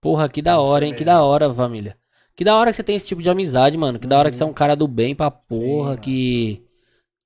Porra, 0.00 0.26
que 0.26 0.40
da 0.40 0.58
hora, 0.58 0.86
hein? 0.86 0.94
Que 0.94 1.04
da 1.04 1.22
hora, 1.22 1.52
família. 1.52 1.98
Que 2.34 2.42
da 2.42 2.56
hora 2.56 2.70
que 2.70 2.76
você 2.76 2.82
tem 2.82 2.96
esse 2.96 3.06
tipo 3.06 3.20
de 3.20 3.28
amizade, 3.28 3.76
mano. 3.76 3.98
Que 3.98 4.06
da 4.06 4.18
hora 4.18 4.30
que 4.30 4.36
você 4.36 4.42
é 4.42 4.46
um 4.46 4.54
cara 4.54 4.74
do 4.74 4.88
bem 4.88 5.14
pra 5.14 5.30
porra, 5.30 5.90
mano. 5.90 6.00
que 6.00 6.64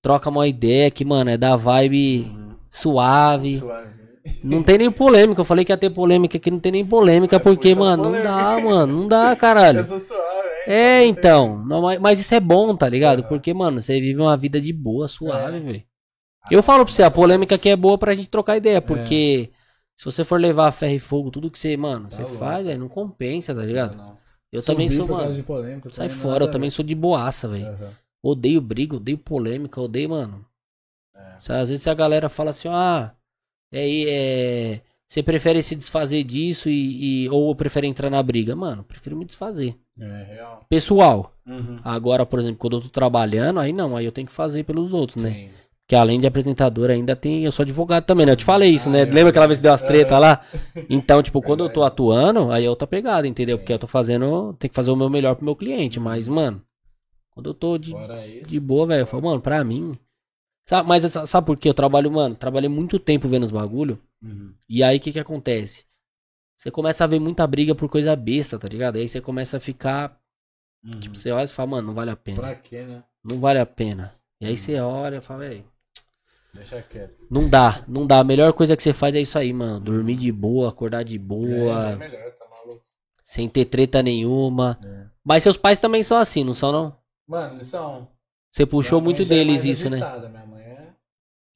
troca 0.03 0.29
uma 0.29 0.49
ideia, 0.49 0.91
que, 0.91 1.05
mano, 1.05 1.31
é 1.31 1.37
da 1.39 1.55
vibe 1.55 2.27
suave. 2.71 3.59
Suave. 3.59 3.94
Não 4.43 4.63
tem 4.63 4.79
nem 4.79 4.91
polêmica. 4.91 5.41
Eu 5.41 5.45
falei 5.45 5.65
que 5.65 5.73
ia 5.73 5.77
ter 5.77 5.91
polêmica 5.91 6.37
aqui, 6.39 6.51
não 6.51 6.59
tem 6.61 6.73
nem 6.73 6.85
polêmica, 6.87 7.37
É, 7.37 7.39
porque, 7.39 7.75
mano, 7.75 8.05
não 8.11 8.23
dá, 8.23 8.59
mano. 8.61 9.01
Não 9.03 9.09
dá, 9.09 9.35
caralho. 9.37 9.81
Eu 9.81 9.85
sou 9.85 10.01
suave, 10.01 10.49
hein? 10.49 10.55
É, 10.67 11.01
tem 11.01 11.09
então. 11.11 11.59
não, 11.59 11.83
mas- 12.01 12.19
isso 12.19 12.35
é 12.35 12.41
bom, 12.41 12.75
tá 12.75 12.89
ligado? 12.89 13.21
Aham. 13.21 13.29
Porque, 13.29 13.53
mano, 13.53 13.83
você 13.83 14.01
vive 14.01 14.21
uma 14.21 14.37
vida 14.37 14.61
de 14.61 14.73
boa, 14.73 15.09
suave, 15.09 15.57
É. 15.57 15.61
velho. 15.61 15.83
Eu 16.51 16.63
falo 16.63 16.85
pra 16.85 16.93
você, 16.95 17.03
a 17.03 17.11
polêmica 17.11 17.55
aqui 17.55 17.71
é 17.71 17.77
boa 17.77 17.97
pra 17.97 18.15
gente 18.15 18.29
trocar 18.29 18.57
ideia, 18.59 18.81
porque 18.83 19.51
se 19.97 20.05
você 20.05 20.25
for 20.25 20.39
levar 20.39 20.71
ferro 20.73 20.95
e 20.95 20.99
fogo, 20.99 21.31
tudo 21.31 21.51
que 21.51 21.59
você, 21.59 21.75
mano, 21.77 22.05
Tá 22.09 22.17
você 22.17 22.23
louco. 22.23 22.37
faz, 22.37 22.67
velho, 22.67 22.81
não 22.81 22.89
compensa, 22.89 23.55
tá 23.55 23.63
ligado? 23.63 23.97
Não, 23.97 24.09
não. 24.09 24.19
Eu 24.53 24.61
Subir 24.61 24.67
também 24.75 24.89
sou, 24.91 25.07
mano. 25.09 25.43
polêmica, 25.45 25.91
Sai 25.91 26.09
também 26.09 26.21
é 26.21 26.23
fora, 26.23 26.45
eu 26.45 26.51
também 26.51 26.71
sou 26.71 26.85
de 26.85 26.95
boaça, 26.95 27.49
velho. 27.49 27.67
Aham. 27.67 27.91
Odeio 28.23 28.61
briga, 28.61 28.97
odeio 28.97 29.19
polêmica, 29.19 29.81
odeio, 29.81 30.11
mano. 30.11 30.45
É. 31.17 31.37
Às 31.55 31.69
vezes 31.71 31.87
a 31.87 31.95
galera 31.95 32.29
fala 32.29 32.51
assim, 32.51 32.69
ah, 32.71 33.13
é, 33.75 34.73
é, 34.75 34.81
você 35.07 35.23
prefere 35.23 35.63
se 35.63 35.75
desfazer 35.75 36.23
disso 36.25 36.69
e, 36.69 37.25
e- 37.25 37.29
ou 37.31 37.55
prefere 37.55 37.87
entrar 37.87 38.09
na 38.11 38.23
briga? 38.23 38.55
Mano, 38.57 38.83
prefiro 38.85 39.17
me 39.17 39.25
desfazer. 39.25 39.77
É 39.99 40.35
real. 40.35 40.65
Pessoal, 40.69 41.33
Uhum. 41.47 41.79
agora, 41.85 42.25
por 42.27 42.39
exemplo, 42.39 42.57
quando 42.59 42.77
eu 42.77 42.81
tô 42.83 42.89
trabalhando, 42.89 43.61
aí 43.61 43.73
não, 43.73 43.97
aí 43.97 44.05
eu 44.05 44.13
tenho 44.13 44.27
que 44.27 44.33
fazer 44.33 44.65
pelos 44.65 44.93
outros, 44.93 45.23
né? 45.23 45.31
Sim. 45.31 45.49
Que 45.87 45.95
além 45.95 46.19
de 46.19 46.27
apresentador 46.27 46.91
ainda 46.91 47.15
tem, 47.15 47.45
eu 47.45 47.53
sou 47.53 47.63
advogado 47.63 48.05
também, 48.07 48.25
né? 48.25 48.33
Eu 48.33 48.37
te 48.37 48.45
falei 48.45 48.71
isso, 48.71 48.89
Ah, 48.89 48.93
né? 48.93 49.01
é 49.03 49.05
Lembra 49.05 49.29
aquela 49.29 49.47
vez 49.47 49.59
que 49.59 49.63
deu 49.63 49.73
verdade. 49.77 49.93
treta 49.93 50.19
lá? 50.19 50.41
Então, 50.89 51.23
tipo, 51.23 51.43
quando 51.43 51.63
eu 51.65 51.69
tô 51.69 51.83
atuando, 51.85 52.51
aí 52.51 52.65
é 52.65 52.71
outra 52.71 52.87
pegada, 52.87 53.29
entendeu? 53.29 53.57
Sim. 53.57 53.61
Porque 53.61 53.73
eu 53.75 53.79
tô 53.79 53.87
fazendo, 53.87 54.55
tem 54.59 54.69
que 54.71 54.75
fazer 54.75 54.91
o 54.91 54.97
meu 54.97 55.11
melhor 55.11 55.35
pro 55.37 55.45
meu 55.45 55.55
cliente, 55.55 56.01
mas, 56.01 56.27
mano, 56.27 56.61
quando 57.31 57.51
eu 57.51 57.55
tô 57.55 57.77
de, 57.79 57.93
de 58.47 58.59
boa, 58.61 58.87
velho, 58.87 59.03
eu 59.03 59.07
falo, 59.07 59.23
mano, 59.25 59.41
pra 59.41 59.63
mim. 59.63 59.97
Sabe, 60.67 60.89
mas 60.89 61.03
sa- 61.13 61.27
sabe 61.27 61.47
por 61.47 61.59
quê? 61.59 61.69
Eu 61.69 61.75
trabalho, 61.75 62.11
mano, 62.11 62.35
trabalhei 62.35 62.69
muito 62.69 62.99
tempo 62.99 63.29
vendo 63.29 63.45
os 63.45 63.51
bagulho. 63.51 64.01
Uhum. 64.23 64.55
E 64.69 64.83
aí 64.83 64.97
o 64.97 65.01
que 65.01 65.13
que 65.13 65.19
acontece? 65.21 65.85
Você 66.57 66.71
começa 66.71 67.05
a 67.05 67.07
ver 67.07 67.21
muita 67.21 67.47
briga 67.47 67.75
por 67.75 67.89
coisa 67.89 68.17
besta, 68.17 68.59
tá 68.59 68.67
ligado? 68.69 68.97
Aí 68.97 69.07
você 69.09 69.21
começa 69.21 69.59
a 69.59 69.61
ficar. 69.61 70.19
Uhum. 70.83 70.91
Tipo, 71.01 71.17
você 71.17 71.31
olha 71.31 71.45
e 71.45 71.49
fala, 71.49 71.71
mano, 71.71 71.89
não 71.89 71.95
vale 71.95 72.11
a 72.11 72.17
pena. 72.17 72.37
Pra 72.41 72.55
quê, 72.55 72.83
né? 72.83 73.03
Não 73.23 73.41
vale 73.41 73.59
a 73.59 73.67
pena. 73.67 74.13
E 74.41 74.47
aí 74.47 74.57
você 74.57 74.79
olha 74.81 75.17
e 75.17 75.21
fala, 75.21 75.41
velho. 75.41 75.65
Deixa 76.55 76.81
quieto. 76.83 77.27
Não 77.31 77.49
dá, 77.51 77.83
não 77.89 78.07
dá. 78.07 78.21
A 78.21 78.25
melhor 78.25 78.53
coisa 78.53 78.77
que 78.77 78.83
você 78.83 78.93
faz 78.93 79.15
é 79.15 79.21
isso 79.21 79.37
aí, 79.39 79.53
mano. 79.53 79.81
Dormir 79.81 80.17
de 80.17 80.31
boa, 80.31 80.69
acordar 80.69 81.03
de 81.03 81.17
É, 81.17 81.19
boa, 81.19 81.91
é 81.91 81.97
melhor, 81.97 82.31
tá 82.33 82.47
maluco. 82.49 82.85
sem 83.23 83.49
ter 83.49 83.65
treta 83.65 84.03
nenhuma. 84.03 84.79
É. 84.85 85.07
Mas 85.25 85.43
seus 85.43 85.57
pais 85.57 85.81
também 85.81 86.03
são 86.05 86.17
assim, 86.17 86.45
não 86.45 86.55
são, 86.55 86.71
não? 86.71 86.97
Mano, 87.27 87.55
eles 87.57 87.67
são. 87.67 88.09
Você 88.51 88.65
puxou 88.65 89.01
muito 89.01 89.23
é 89.23 89.25
deles 89.25 89.65
isso, 89.65 89.91
né? 89.91 89.97
Minha 90.29 90.47
mãe 90.47 90.54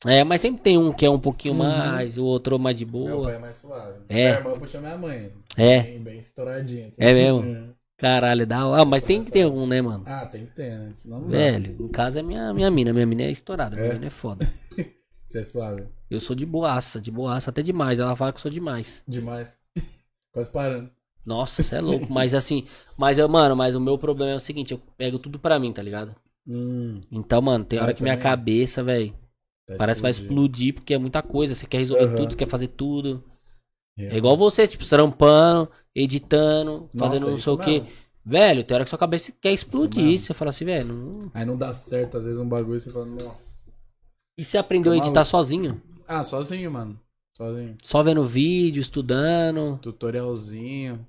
é. 0.06 0.18
É, 0.18 0.24
mas 0.24 0.40
sempre 0.40 0.62
tem 0.62 0.78
um 0.78 0.92
que 0.92 1.04
é 1.06 1.10
um 1.10 1.18
pouquinho 1.18 1.54
Uhum. 1.54 1.60
mais, 1.60 2.18
o 2.18 2.24
outro 2.24 2.58
mais 2.58 2.76
de 2.78 2.84
Meu 2.84 2.92
pai 3.04 3.12
boa. 3.16 3.32
é 3.32 3.38
mais 3.38 3.56
suave. 3.56 3.98
É. 4.08 4.14
Minha 4.14 4.38
irmã 4.38 4.58
puxa 4.58 4.80
minha 4.80 4.96
mãe. 4.96 5.32
É. 5.56 5.82
Bem, 5.82 6.00
bem 6.02 6.18
estouradinha. 6.18 6.88
tá 6.90 6.96
É 6.98 7.12
mesmo? 7.12 7.42
ligado? 7.42 7.76
Caralho, 7.96 8.46
dá. 8.46 8.60
Ah, 8.60 8.84
mas 8.84 9.02
tem 9.02 9.24
que 9.24 9.30
ter 9.32 9.44
um, 9.44 9.66
né, 9.66 9.82
mano? 9.82 10.04
Ah, 10.06 10.24
tem 10.24 10.46
que 10.46 10.52
ter, 10.52 10.78
né? 10.78 10.90
Senão 10.94 11.20
não 11.20 11.28
dá. 11.28 11.36
Velho, 11.36 11.76
em 11.84 11.88
casa 11.88 12.20
é 12.20 12.22
minha, 12.22 12.54
minha 12.54 12.70
mina. 12.70 12.92
Minha 12.92 13.06
mina 13.06 13.22
é 13.24 13.30
estourada, 13.32 13.74
minha 13.76 13.88
É? 13.88 13.92
mina 13.94 14.06
é 14.06 14.10
foda. 14.10 14.46
Você 15.26 15.40
é 15.40 15.44
suave. 15.44 15.86
Eu 16.08 16.20
sou 16.20 16.34
de 16.36 16.46
boaça, 16.46 17.00
de 17.00 17.10
boaça, 17.10 17.50
até 17.50 17.60
demais. 17.60 17.98
Ela 17.98 18.14
fala 18.16 18.32
que 18.32 18.38
eu 18.38 18.42
sou 18.42 18.50
demais. 18.52 19.02
Demais. 19.06 19.58
Quase 20.32 20.48
parando. 20.50 20.90
Nossa, 21.26 21.62
você 21.62 21.74
é 21.76 21.80
louco. 21.80 22.06
mas 22.10 22.32
assim, 22.32 22.66
mas 22.96 23.18
eu, 23.18 23.28
mano, 23.28 23.54
mas 23.54 23.74
o 23.74 23.80
meu 23.80 23.98
problema 23.98 24.32
é 24.32 24.36
o 24.36 24.40
seguinte, 24.40 24.72
eu 24.72 24.80
pego 24.96 25.18
tudo 25.18 25.38
pra 25.38 25.58
mim, 25.58 25.70
tá 25.72 25.82
ligado? 25.82 26.14
Hum. 26.46 27.00
Então, 27.12 27.42
mano, 27.42 27.64
tem 27.64 27.78
Ah, 27.78 27.82
hora 27.82 27.90
eu 27.92 27.94
que 27.96 28.02
minha 28.02 28.14
também. 28.16 28.22
cabeça, 28.30 28.82
velho, 28.82 29.12
tá 29.68 29.76
parece 29.76 29.98
que 29.98 30.02
vai 30.02 30.10
explodir 30.10 30.74
porque 30.74 30.94
é 30.94 30.98
muita 30.98 31.22
coisa. 31.22 31.54
Você 31.54 31.66
quer 31.66 31.78
resolver 31.78 32.04
Aham. 32.04 32.14
tudo, 32.14 32.32
você 32.32 32.38
quer 32.38 32.48
fazer 32.48 32.68
tudo. 32.68 33.22
Real. 33.96 34.12
É 34.12 34.16
igual 34.16 34.36
você, 34.36 34.66
tipo, 34.66 34.86
trampando, 34.86 35.70
editando, 35.94 36.88
Nossa, 36.94 36.98
fazendo 36.98 37.30
não 37.30 37.38
sei 37.38 37.52
o 37.52 37.58
quê. 37.58 37.82
Velho, 38.24 38.62
tem 38.62 38.74
hora 38.74 38.84
que 38.84 38.90
sua 38.90 38.98
cabeça 38.98 39.32
quer 39.40 39.52
explodir. 39.52 40.18
Você 40.18 40.34
fala 40.34 40.50
assim, 40.50 40.64
velho, 40.64 40.92
não... 40.92 41.30
Aí 41.34 41.44
não 41.44 41.56
dá 41.56 41.72
certo, 41.72 42.18
às 42.18 42.24
vezes 42.24 42.38
um 42.38 42.48
bagulho 42.48 42.76
e 42.76 42.80
você 42.80 42.90
fala, 42.90 43.06
nossa. 43.06 43.72
E 44.36 44.44
você 44.44 44.56
aprendeu 44.56 44.92
a 44.92 44.96
editar 44.96 45.12
maluco. 45.12 45.30
sozinho? 45.30 45.82
Ah, 46.06 46.22
sozinho, 46.22 46.70
mano. 46.70 47.00
Sozinho. 47.36 47.76
Só 47.82 48.02
vendo 48.02 48.24
vídeo, 48.24 48.80
estudando. 48.80 49.78
Tutorialzinho. 49.82 51.06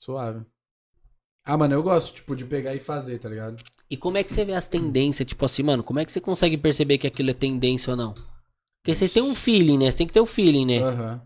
Suave. 0.00 0.44
Ah, 1.44 1.56
mano, 1.56 1.74
eu 1.74 1.82
gosto, 1.82 2.14
tipo, 2.14 2.36
de 2.36 2.44
pegar 2.44 2.74
e 2.74 2.78
fazer, 2.80 3.18
tá 3.18 3.28
ligado? 3.28 3.58
E 3.90 3.96
como 3.96 4.16
é 4.16 4.24
que 4.24 4.32
você 4.32 4.44
vê 4.44 4.54
as 4.54 4.66
tendências? 4.66 5.26
Tipo 5.28 5.44
assim, 5.44 5.62
mano, 5.62 5.82
como 5.82 5.98
é 6.00 6.04
que 6.04 6.12
você 6.12 6.20
consegue 6.20 6.56
perceber 6.56 6.98
que 6.98 7.06
aquilo 7.06 7.30
é 7.30 7.34
tendência 7.34 7.90
ou 7.90 7.96
não? 7.96 8.14
Porque 8.14 8.94
vocês 8.94 9.12
têm 9.12 9.22
um 9.22 9.34
feeling, 9.34 9.78
né? 9.78 9.90
Você 9.90 9.98
tem 9.98 10.06
que 10.06 10.12
ter 10.12 10.20
o 10.20 10.26
feeling, 10.26 10.66
né? 10.66 10.78
Aham. 10.78 11.22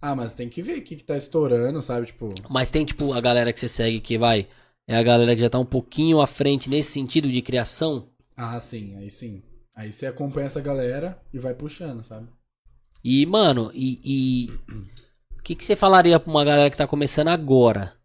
Ah, 0.00 0.14
mas 0.14 0.34
tem 0.34 0.48
que 0.48 0.62
ver 0.62 0.78
o 0.78 0.82
que, 0.82 0.96
que 0.96 1.04
tá 1.04 1.16
estourando, 1.16 1.80
sabe? 1.82 2.06
Tipo, 2.06 2.32
Mas 2.48 2.70
tem, 2.70 2.84
tipo, 2.84 3.12
a 3.12 3.20
galera 3.20 3.52
que 3.52 3.60
você 3.60 3.68
segue 3.68 4.00
que 4.00 4.18
vai. 4.18 4.46
É 4.88 4.96
a 4.96 5.02
galera 5.02 5.34
que 5.34 5.40
já 5.40 5.50
tá 5.50 5.58
um 5.58 5.64
pouquinho 5.64 6.20
à 6.20 6.26
frente 6.26 6.70
nesse 6.70 6.92
sentido 6.92 7.30
de 7.30 7.42
criação. 7.42 8.08
ah, 8.36 8.58
sim, 8.60 8.96
aí 8.96 9.10
sim. 9.10 9.42
Aí 9.74 9.92
você 9.92 10.06
acompanha 10.06 10.46
essa 10.46 10.60
galera 10.60 11.18
e 11.34 11.38
vai 11.38 11.54
puxando, 11.54 12.02
sabe? 12.02 12.28
E, 13.04 13.24
mano, 13.26 13.70
e. 13.74 13.98
e- 14.04 14.50
O 15.38 15.42
que, 15.46 15.54
que 15.54 15.64
você 15.64 15.76
falaria 15.76 16.18
pra 16.18 16.28
uma 16.28 16.44
galera 16.44 16.68
que 16.68 16.76
tá 16.76 16.88
começando 16.88 17.28
agora? 17.28 17.95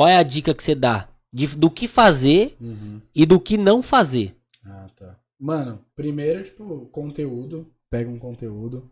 Qual 0.00 0.08
é 0.08 0.16
a 0.16 0.22
dica 0.22 0.54
que 0.54 0.62
você 0.62 0.74
dá? 0.74 1.10
De- 1.30 1.58
do 1.58 1.70
que 1.70 1.86
fazer 1.86 2.56
Uhum. 2.58 3.02
e 3.14 3.26
do 3.26 3.38
que 3.38 3.58
não 3.58 3.82
fazer. 3.82 4.34
Ah, 4.64 4.86
tá. 4.96 5.20
Mano, 5.38 5.84
primeiro, 5.94 6.42
tipo, 6.42 6.86
conteúdo. 6.86 7.70
Pega 7.90 8.08
um 8.08 8.18
conteúdo. 8.18 8.90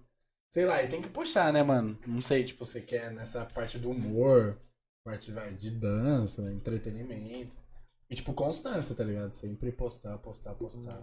Sei 0.50 0.66
lá, 0.66 0.82
e 0.82 0.86
tem 0.86 1.00
que 1.00 1.08
puxar, 1.08 1.50
né, 1.50 1.62
mano? 1.62 1.98
Não 2.06 2.20
sei, 2.20 2.44
tipo, 2.44 2.62
você 2.62 2.82
quer 2.82 3.10
nessa 3.10 3.46
parte 3.46 3.78
do 3.78 3.88
humor, 3.90 4.58
parte 5.02 5.32
vai, 5.32 5.50
de 5.54 5.70
dança, 5.70 6.42
entretenimento. 6.52 7.56
E, 8.10 8.14
tipo, 8.14 8.34
constância, 8.34 8.94
tá 8.94 9.02
ligado? 9.02 9.30
Sempre 9.32 9.72
postar, 9.72 10.18
postar, 10.18 10.52
postar. 10.56 11.02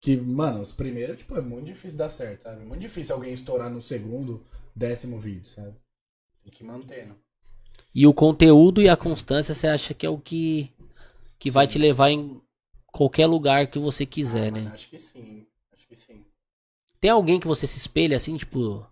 Que, 0.00 0.16
mano, 0.16 0.62
os 0.62 0.72
primeiros, 0.72 1.18
tipo, 1.18 1.36
é 1.36 1.42
muito 1.42 1.66
difícil 1.66 1.98
dar 1.98 2.08
certo, 2.08 2.44
sabe? 2.44 2.64
Muito 2.64 2.80
difícil 2.80 3.14
alguém 3.14 3.34
estourar 3.34 3.68
no 3.68 3.82
segundo, 3.82 4.42
décimo 4.74 5.18
vídeo, 5.18 5.44
sabe? 5.44 5.76
Tem 6.42 6.50
que 6.50 6.64
ir 6.64 6.66
mantendo. 6.66 7.14
E 7.94 8.06
o 8.06 8.12
conteúdo 8.14 8.82
e 8.82 8.88
a 8.88 8.96
constância 8.96 9.54
você 9.54 9.66
acha 9.68 9.94
que 9.94 10.04
é 10.04 10.10
o 10.10 10.18
que, 10.18 10.70
que 11.38 11.50
vai 11.50 11.66
te 11.66 11.78
levar 11.78 12.10
em 12.10 12.40
qualquer 12.86 13.26
lugar 13.26 13.66
que 13.68 13.78
você 13.78 14.04
quiser, 14.04 14.48
Ah, 14.48 14.50
né? 14.50 14.70
acho 14.72 14.88
que 14.88 14.98
sim. 14.98 15.46
Acho 15.72 15.86
que 15.88 15.96
sim. 15.96 16.24
Tem 17.00 17.10
alguém 17.10 17.38
que 17.40 17.46
você 17.46 17.66
se 17.66 17.78
espelha 17.78 18.16
assim, 18.16 18.36
tipo. 18.36 18.86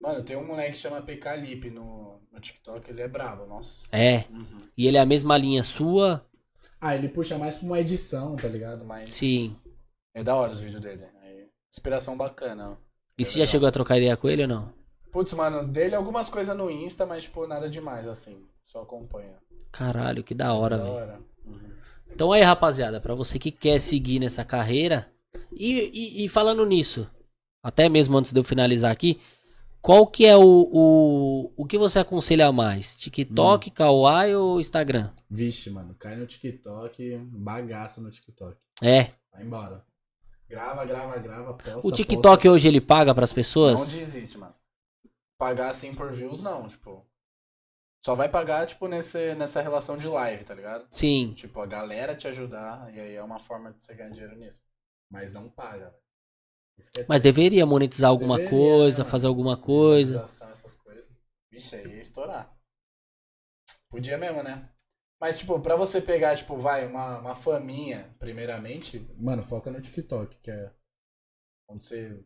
Mano, 0.00 0.22
tem 0.22 0.36
um 0.36 0.46
moleque 0.46 0.72
que 0.72 0.78
chama 0.78 1.02
PK 1.02 1.36
Lip 1.36 1.70
no, 1.70 2.20
no 2.30 2.40
TikTok, 2.40 2.88
ele 2.90 3.02
é 3.02 3.08
brabo, 3.08 3.46
nossa. 3.46 3.86
É. 3.90 4.24
Uhum. 4.30 4.62
E 4.76 4.86
ele 4.86 4.96
é 4.96 5.00
a 5.00 5.06
mesma 5.06 5.36
linha 5.36 5.62
sua. 5.62 6.24
Ah, 6.80 6.94
ele 6.94 7.08
puxa 7.08 7.36
mais 7.36 7.58
pra 7.58 7.66
uma 7.66 7.80
edição, 7.80 8.36
tá 8.36 8.46
ligado? 8.48 8.84
Mas. 8.84 9.12
Sim. 9.14 9.54
É 10.14 10.22
da 10.22 10.34
hora 10.36 10.52
os 10.52 10.60
vídeos 10.60 10.80
dele. 10.80 11.04
Aí, 11.22 11.48
inspiração 11.72 12.16
bacana. 12.16 12.70
ó. 12.70 12.76
E 13.18 13.22
É 13.22 13.24
você 13.24 13.32
já 13.32 13.38
legal. 13.40 13.50
chegou 13.52 13.68
a 13.68 13.72
trocar 13.72 13.96
ideia 13.96 14.16
com 14.16 14.28
ele 14.28 14.42
ou 14.42 14.48
não? 14.48 14.77
Putz, 15.12 15.32
mano, 15.32 15.66
dele 15.66 15.94
algumas 15.94 16.28
coisas 16.28 16.56
no 16.56 16.70
Insta, 16.70 17.06
mas, 17.06 17.24
tipo, 17.24 17.46
nada 17.46 17.68
demais, 17.68 18.06
assim. 18.06 18.46
Só 18.66 18.82
acompanha. 18.82 19.34
Caralho, 19.72 20.22
que 20.22 20.34
da 20.34 20.52
hora, 20.54 20.76
da 20.76 20.82
velho. 20.84 20.94
hora. 20.94 21.20
Uhum. 21.46 21.58
Então 22.10 22.32
aí, 22.32 22.42
rapaziada, 22.42 23.00
pra 23.00 23.14
você 23.14 23.38
que 23.38 23.50
quer 23.50 23.80
seguir 23.80 24.18
nessa 24.18 24.44
carreira. 24.44 25.10
E, 25.52 25.90
e- 25.92 26.24
e 26.24 26.28
falando 26.28 26.64
nisso, 26.66 27.08
até 27.62 27.88
mesmo 27.88 28.16
antes 28.16 28.32
de 28.32 28.38
eu 28.40 28.44
finalizar 28.44 28.90
aqui, 28.90 29.20
qual 29.80 30.06
que 30.06 30.26
é 30.26 30.36
o, 30.36 30.42
o, 30.42 31.52
o 31.56 31.66
que 31.66 31.78
você 31.78 31.98
aconselha 32.00 32.50
mais? 32.52 32.94
Hum. 32.94 32.98
TikTok, 32.98 33.70
Kawaii 33.70 34.34
ou 34.34 34.60
Instagram? 34.60 35.10
Vixe, 35.30 35.70
mano, 35.70 35.94
cai 35.98 36.16
no 36.16 36.26
TikTok, 36.26 37.16
bagaça 37.30 38.00
no 38.00 38.10
TikTok. 38.10 38.56
É. 38.82 39.08
Vai 39.32 39.42
embora. 39.44 39.84
Grava, 40.48 40.84
grava, 40.84 41.18
grava, 41.18 41.54
posta. 41.54 41.86
O 41.86 41.92
TikTok 41.92 42.22
posta. 42.42 42.50
hoje 42.50 42.68
ele 42.68 42.80
paga 42.80 43.14
pras 43.14 43.32
pessoas? 43.32 43.78
Não 43.80 43.86
desiste, 43.86 44.36
mano. 44.38 44.54
Pagar 45.38 45.70
assim 45.70 45.94
por 45.94 46.12
views, 46.12 46.42
não, 46.42 46.68
tipo. 46.68 47.06
Só 48.04 48.14
vai 48.14 48.28
pagar, 48.28 48.66
tipo, 48.66 48.86
nesse, 48.88 49.34
nessa 49.34 49.60
relação 49.60 49.96
de 49.96 50.06
live, 50.06 50.44
tá 50.44 50.54
ligado? 50.54 50.88
Sim. 50.92 51.32
Tipo, 51.34 51.60
a 51.60 51.66
galera 51.66 52.14
te 52.16 52.28
ajudar, 52.28 52.92
e 52.94 53.00
aí 53.00 53.14
é 53.14 53.22
uma 53.22 53.40
forma 53.40 53.72
de 53.72 53.84
você 53.84 53.94
ganhar 53.94 54.10
dinheiro 54.10 54.36
nisso. 54.36 54.60
Mas 55.10 55.32
não 55.32 55.48
paga, 55.48 55.94
é 56.96 57.04
Mas 57.08 57.20
deveria 57.20 57.66
monetizar 57.66 58.10
alguma 58.10 58.36
Deveria, 58.36 58.58
coisa, 58.58 58.98
mano. 58.98 59.10
fazer 59.10 59.26
alguma 59.26 59.56
coisa. 59.56 60.22
Essas 60.22 60.76
coisas. 60.76 61.04
Vixe, 61.50 61.76
aí 61.76 61.86
ia 61.86 62.00
estourar. 62.00 62.56
Podia 63.90 64.18
mesmo, 64.18 64.42
né? 64.42 64.70
Mas, 65.20 65.38
tipo, 65.38 65.58
pra 65.60 65.74
você 65.74 66.00
pegar, 66.00 66.36
tipo, 66.36 66.56
vai, 66.56 66.86
uma, 66.86 67.18
uma 67.18 67.34
faminha, 67.34 68.14
primeiramente, 68.18 69.00
mano, 69.18 69.42
foca 69.42 69.70
no 69.70 69.80
TikTok, 69.80 70.36
que 70.38 70.50
é 70.50 70.72
onde 71.68 71.84
você 71.84 72.24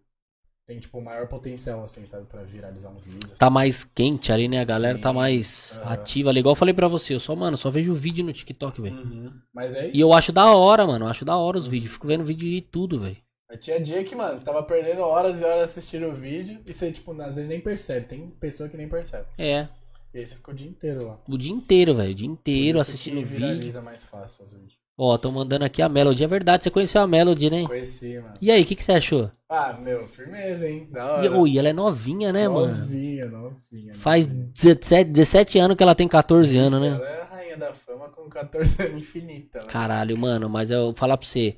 tem, 0.73 0.81
tipo, 0.81 0.99
o 0.99 1.05
maior 1.05 1.29
potencial, 1.29 1.83
assim, 1.83 2.07
sabe, 2.07 2.27
pra 2.27 2.43
viralizar 2.43 2.89
um 2.89 2.97
vídeo. 2.97 3.29
Tá 3.39 3.47
assim. 3.47 3.55
mais 3.55 3.85
quente 3.85 4.33
ali, 4.33 4.49
né? 4.49 4.61
A 4.61 4.65
galera 4.65 4.99
tá 4.99 5.11
Sim. 5.11 5.17
mais 5.17 5.79
Aham. 5.83 5.93
ativa 5.93 6.31
ali. 6.31 6.41
Igual 6.41 6.53
eu 6.53 6.57
falei 6.57 6.73
pra 6.73 6.89
você, 6.89 7.15
eu 7.15 7.21
só, 7.21 7.37
mano, 7.37 7.57
só 7.59 7.71
vejo 7.71 7.93
vídeo 7.93 8.25
no 8.25 8.33
TikTok, 8.33 8.81
velho. 8.81 8.97
Uhum. 8.97 9.33
Mas 9.53 9.75
é 9.75 9.89
isso. 9.89 9.97
E 9.97 10.01
eu 10.01 10.15
acho 10.15 10.33
da 10.33 10.51
hora, 10.55 10.87
mano. 10.87 11.05
Eu 11.05 11.11
acho 11.11 11.25
da 11.25 11.37
hora 11.37 11.59
os 11.59 11.69
vídeos. 11.69 11.93
Fico 11.93 12.07
vendo 12.07 12.25
vídeo 12.25 12.49
de 12.49 12.61
tudo, 12.63 12.99
velho. 12.99 13.19
Mas 13.49 13.61
Tinha 13.61 13.79
dia 13.79 14.03
que, 14.03 14.17
mano, 14.17 14.39
você 14.39 14.45
tava 14.45 14.63
perdendo 14.63 15.03
horas 15.03 15.43
e 15.43 15.45
horas 15.45 15.65
assistindo 15.71 16.07
o 16.09 16.13
vídeo 16.15 16.61
e 16.65 16.73
você, 16.73 16.91
tipo, 16.91 17.13
às 17.21 17.37
vezes 17.37 17.49
nem 17.51 17.61
percebe. 17.61 18.07
Tem 18.07 18.31
pessoa 18.41 18.69
que 18.69 18.77
nem 18.79 18.89
percebe. 18.89 19.27
É. 19.37 19.69
E 20.15 20.19
aí 20.19 20.27
você 20.27 20.35
ficou 20.37 20.55
o 20.55 20.57
dia 20.57 20.69
inteiro 20.69 21.07
lá. 21.07 21.19
O 21.29 21.37
dia 21.37 21.53
inteiro, 21.53 21.95
velho. 21.95 22.13
O 22.13 22.15
dia 22.15 22.27
inteiro 22.29 22.81
assistindo 22.81 23.17
vídeo. 23.17 23.47
viraliza 23.49 23.83
mais 23.83 24.03
fácil 24.05 24.45
os 24.45 24.53
vídeos. 24.53 24.82
Ó, 24.97 25.17
tô 25.17 25.31
mandando 25.33 25.65
aqui 25.65 25.81
a 25.81 25.89
Melody. 25.89 26.23
É 26.23 26.27
verdade, 26.27 26.63
você 26.65 26.71
conheceu 26.71 27.01
a 27.03 27.07
Melody, 27.07 27.51
né? 27.51 27.67
Conheci, 27.67 28.19
mano. 28.21 28.35
E 28.41 28.51
aí, 28.51 28.63
o 28.63 28.67
que, 28.67 28.75
que 28.77 28.85
você 28.85 28.93
achou? 28.93 29.31
Ah, 29.49 29.73
meu, 29.73 30.07
firmeza, 30.07 30.69
hein? 30.69 30.89
Da 30.91 31.23
E, 31.23 31.29
hora. 31.29 31.39
oi, 31.39 31.59
ela 31.59 31.69
é 31.69 31.73
novinha, 31.73 32.33
né, 32.33 32.47
mano? 32.49 32.69
Novinha, 32.69 33.29
novinha. 33.29 33.95
Faz 33.95 34.27
novinha. 34.29 34.53
17, 34.55 35.11
17 35.11 35.59
anos 35.59 35.77
que 35.77 35.83
ela 35.83 35.95
tem 35.95 36.07
14 36.07 36.57
anos, 36.57 36.81
né? 36.81 36.89
Ela 36.89 37.09
é 37.09 37.21
a 37.23 37.25
rainha 37.25 37.57
da 37.57 37.73
fama 37.73 38.09
com 38.11 38.29
14 38.29 38.83
anos 38.83 38.99
infinita. 38.99 39.59
né? 39.61 39.65
Caralho, 39.67 40.17
mano, 40.19 40.49
mas 40.49 40.71
eu 40.71 40.87
vou 40.87 40.95
falar 40.95 41.17
pra 41.17 41.27
você. 41.27 41.57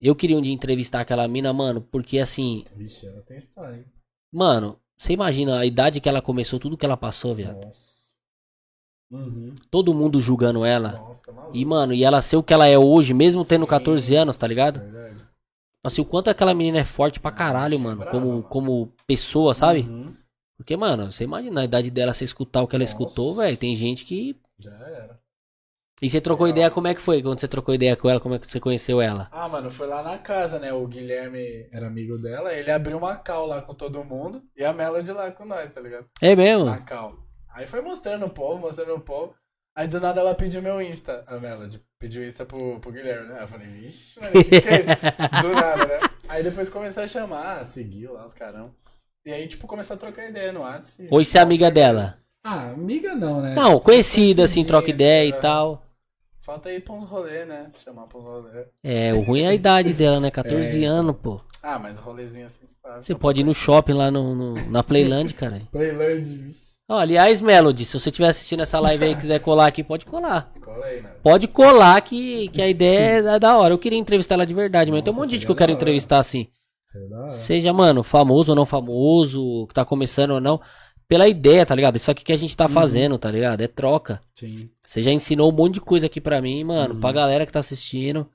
Eu 0.00 0.14
queria 0.14 0.36
um 0.36 0.42
dia 0.42 0.52
entrevistar 0.52 1.00
aquela 1.00 1.26
mina, 1.26 1.52
mano, 1.52 1.80
porque 1.80 2.18
assim, 2.18 2.62
Vixe, 2.76 3.06
ela 3.06 3.22
tem 3.22 3.38
história, 3.38 3.76
hein? 3.76 3.84
mano, 4.32 4.78
você 4.96 5.12
imagina 5.14 5.58
a 5.58 5.64
idade 5.66 6.00
que 6.00 6.08
ela 6.08 6.20
começou, 6.22 6.60
tudo 6.60 6.76
que 6.76 6.84
ela 6.84 6.96
passou, 6.96 7.34
viado. 7.34 7.64
Nossa. 7.64 7.95
Uhum. 9.10 9.54
Todo 9.70 9.94
mundo 9.94 10.20
julgando 10.20 10.64
ela. 10.64 10.92
Nossa, 10.92 11.22
tá 11.24 11.32
maluco. 11.32 11.56
E, 11.56 11.64
mano, 11.64 11.92
e 11.92 12.02
ela 12.04 12.20
ser 12.22 12.36
o 12.36 12.42
que 12.42 12.52
ela 12.52 12.66
é 12.66 12.76
hoje, 12.76 13.14
mesmo 13.14 13.44
tendo 13.44 13.64
Sim. 13.64 13.70
14 13.70 14.14
anos, 14.14 14.36
tá 14.36 14.46
ligado? 14.46 14.80
Verdade. 14.80 15.16
Assim, 15.84 16.00
o 16.02 16.04
quanto 16.04 16.28
aquela 16.28 16.52
menina 16.52 16.78
é 16.78 16.84
forte 16.84 17.20
pra 17.20 17.30
caralho, 17.30 17.78
Nossa, 17.78 17.84
mano, 17.88 18.00
brava, 18.00 18.10
como, 18.10 18.28
mano. 18.30 18.42
como 18.42 18.92
pessoa, 19.06 19.54
sabe? 19.54 19.80
Uhum. 19.82 20.12
Porque, 20.56 20.76
mano, 20.76 21.12
você 21.12 21.22
imagina 21.24 21.60
a 21.60 21.64
idade 21.64 21.90
dela, 21.90 22.12
você 22.12 22.24
escutar 22.24 22.62
o 22.62 22.66
que 22.66 22.74
ela 22.74 22.82
Nossa. 22.82 22.92
escutou, 22.92 23.34
velho. 23.36 23.56
Tem 23.56 23.76
gente 23.76 24.04
que. 24.04 24.34
Já 24.58 24.72
era. 24.72 25.20
E 26.02 26.10
você 26.10 26.20
trocou 26.20 26.44
Real. 26.46 26.56
ideia, 26.56 26.70
como 26.70 26.88
é 26.88 26.94
que 26.94 27.00
foi? 27.00 27.22
Quando 27.22 27.40
você 27.40 27.48
trocou 27.48 27.74
ideia 27.74 27.96
com 27.96 28.10
ela, 28.10 28.20
como 28.20 28.34
é 28.34 28.38
que 28.38 28.50
você 28.50 28.58
conheceu 28.60 29.00
ela? 29.00 29.28
Ah, 29.32 29.48
mano, 29.48 29.70
foi 29.70 29.86
lá 29.86 30.02
na 30.02 30.18
casa, 30.18 30.58
né? 30.58 30.70
O 30.72 30.86
Guilherme 30.86 31.66
era 31.72 31.86
amigo 31.86 32.18
dela, 32.18 32.52
ele 32.52 32.70
abriu 32.70 32.98
uma 32.98 33.16
cal 33.16 33.46
lá 33.46 33.62
com 33.62 33.72
todo 33.74 34.04
mundo 34.04 34.42
e 34.54 34.62
a 34.62 34.74
Melody 34.74 35.12
lá 35.12 35.30
com 35.30 35.46
nós, 35.46 35.72
tá 35.72 35.80
ligado? 35.80 36.06
É 36.20 36.36
mesmo? 36.36 36.66
Na 36.66 36.80
cal. 36.80 37.25
Aí 37.56 37.66
foi 37.66 37.80
mostrando 37.80 38.26
o 38.26 38.30
povo, 38.30 38.58
mostrando 38.60 38.94
o 38.96 39.00
povo. 39.00 39.34
Aí 39.74 39.88
do 39.88 39.98
nada 39.98 40.20
ela 40.20 40.34
pediu 40.34 40.60
meu 40.60 40.78
Insta, 40.80 41.24
a 41.26 41.38
Melody. 41.38 41.82
Pediu 41.98 42.22
Insta 42.22 42.44
pro, 42.44 42.78
pro 42.80 42.92
Guilherme, 42.92 43.28
né? 43.28 43.42
Eu 43.42 43.48
falei, 43.48 43.66
vixe, 43.66 44.20
mano, 44.20 44.32
que, 44.44 44.60
que 44.60 44.68
é 44.68 44.80
isso? 44.80 44.86
Do 45.42 45.52
nada, 45.54 45.86
né? 45.86 46.00
Aí 46.28 46.42
depois 46.42 46.68
começou 46.68 47.02
a 47.02 47.08
chamar, 47.08 47.64
seguiu 47.64 48.12
lá 48.12 48.26
os 48.26 48.34
caramba. 48.34 48.74
E 49.24 49.32
aí, 49.32 49.48
tipo, 49.48 49.66
começou 49.66 49.94
a 49.94 49.98
trocar 49.98 50.28
ideia 50.28 50.52
no 50.52 50.60
WhatsApp. 50.60 51.08
Hoje 51.10 51.30
você 51.30 51.38
é 51.38 51.40
amiga 51.40 51.70
dela? 51.70 52.18
Ah, 52.44 52.70
amiga 52.72 53.14
não, 53.14 53.40
né? 53.40 53.54
Não, 53.54 53.80
conhecida, 53.80 54.44
assim, 54.44 54.62
troca 54.62 54.90
ideia 54.90 55.26
e 55.26 55.32
é. 55.32 55.40
tal. 55.40 55.82
Falta 56.38 56.70
ir 56.70 56.84
pra 56.84 56.94
uns 56.94 57.04
rolê, 57.04 57.46
né? 57.46 57.72
Chamar 57.82 58.06
pra 58.06 58.18
uns 58.18 58.24
rolê. 58.24 58.66
É, 58.84 59.14
o 59.14 59.22
ruim 59.22 59.42
é 59.42 59.48
a 59.48 59.54
idade 59.54 59.94
dela, 59.94 60.20
né? 60.20 60.30
14 60.30 60.84
É. 60.84 60.86
anos, 60.86 61.16
pô. 61.22 61.40
Ah, 61.62 61.78
mas 61.78 61.98
rolezinho 61.98 62.46
assim 62.46 62.66
se 62.66 62.76
faz. 62.82 63.04
Você 63.04 63.14
pode 63.14 63.40
ir 63.40 63.44
no 63.44 63.54
shopping 63.54 63.94
lá 63.94 64.10
no, 64.10 64.34
no- 64.34 64.70
na 64.70 64.82
Playland, 64.82 65.32
cara. 65.34 65.62
Playland, 65.72 66.22
vixe. 66.36 66.75
Ó, 66.88 66.96
aliás, 66.98 67.40
Melody, 67.40 67.84
se 67.84 67.98
você 67.98 68.10
estiver 68.10 68.28
assistindo 68.28 68.62
essa 68.62 68.78
live 68.78 69.04
aí 69.04 69.12
e 69.12 69.16
quiser 69.16 69.40
colar 69.40 69.66
aqui, 69.66 69.82
pode 69.82 70.04
colar. 70.04 70.52
Cola 70.64 70.84
aí? 70.86 71.02
Pode 71.22 71.48
colar 71.48 72.00
que, 72.00 72.48
que 72.48 72.62
a 72.62 72.68
ideia 72.68 73.28
é 73.30 73.38
da 73.40 73.56
hora. 73.58 73.74
Eu 73.74 73.78
queria 73.78 73.98
entrevistar 73.98 74.36
ela 74.36 74.46
de 74.46 74.54
verdade, 74.54 74.92
mas 74.92 75.02
tem 75.02 75.12
um 75.12 75.16
monte 75.16 75.30
de 75.30 75.34
gente 75.34 75.46
que 75.46 75.50
eu 75.52 75.56
quero 75.56 75.72
hora. 75.72 75.76
entrevistar 75.80 76.18
assim. 76.18 76.46
Seja, 77.38 77.72
mano, 77.72 78.02
famoso 78.04 78.52
ou 78.52 78.56
não 78.56 78.64
famoso, 78.64 79.66
que 79.66 79.74
tá 79.74 79.84
começando 79.84 80.30
ou 80.32 80.40
não. 80.40 80.60
Pela 81.08 81.28
ideia, 81.28 81.66
tá 81.66 81.74
ligado? 81.74 81.96
Isso 81.96 82.10
aqui 82.10 82.24
que 82.24 82.32
a 82.32 82.36
gente 82.36 82.52
Uhum. 82.52 82.56
tá 82.56 82.68
fazendo, 82.68 83.18
tá 83.18 83.30
ligado? 83.30 83.60
É 83.60 83.66
troca. 83.68 84.20
Sim. 84.34 84.66
Você 84.86 85.02
já 85.02 85.12
ensinou 85.12 85.50
um 85.50 85.54
monte 85.54 85.74
de 85.74 85.80
coisa 85.80 86.06
aqui 86.06 86.20
pra 86.20 86.40
mim, 86.40 86.62
mano, 86.64 86.94
Uhum. 86.94 87.00
pra 87.00 87.12
galera 87.12 87.44
que 87.44 87.52
tá 87.52 87.60
assistindo. 87.60 88.28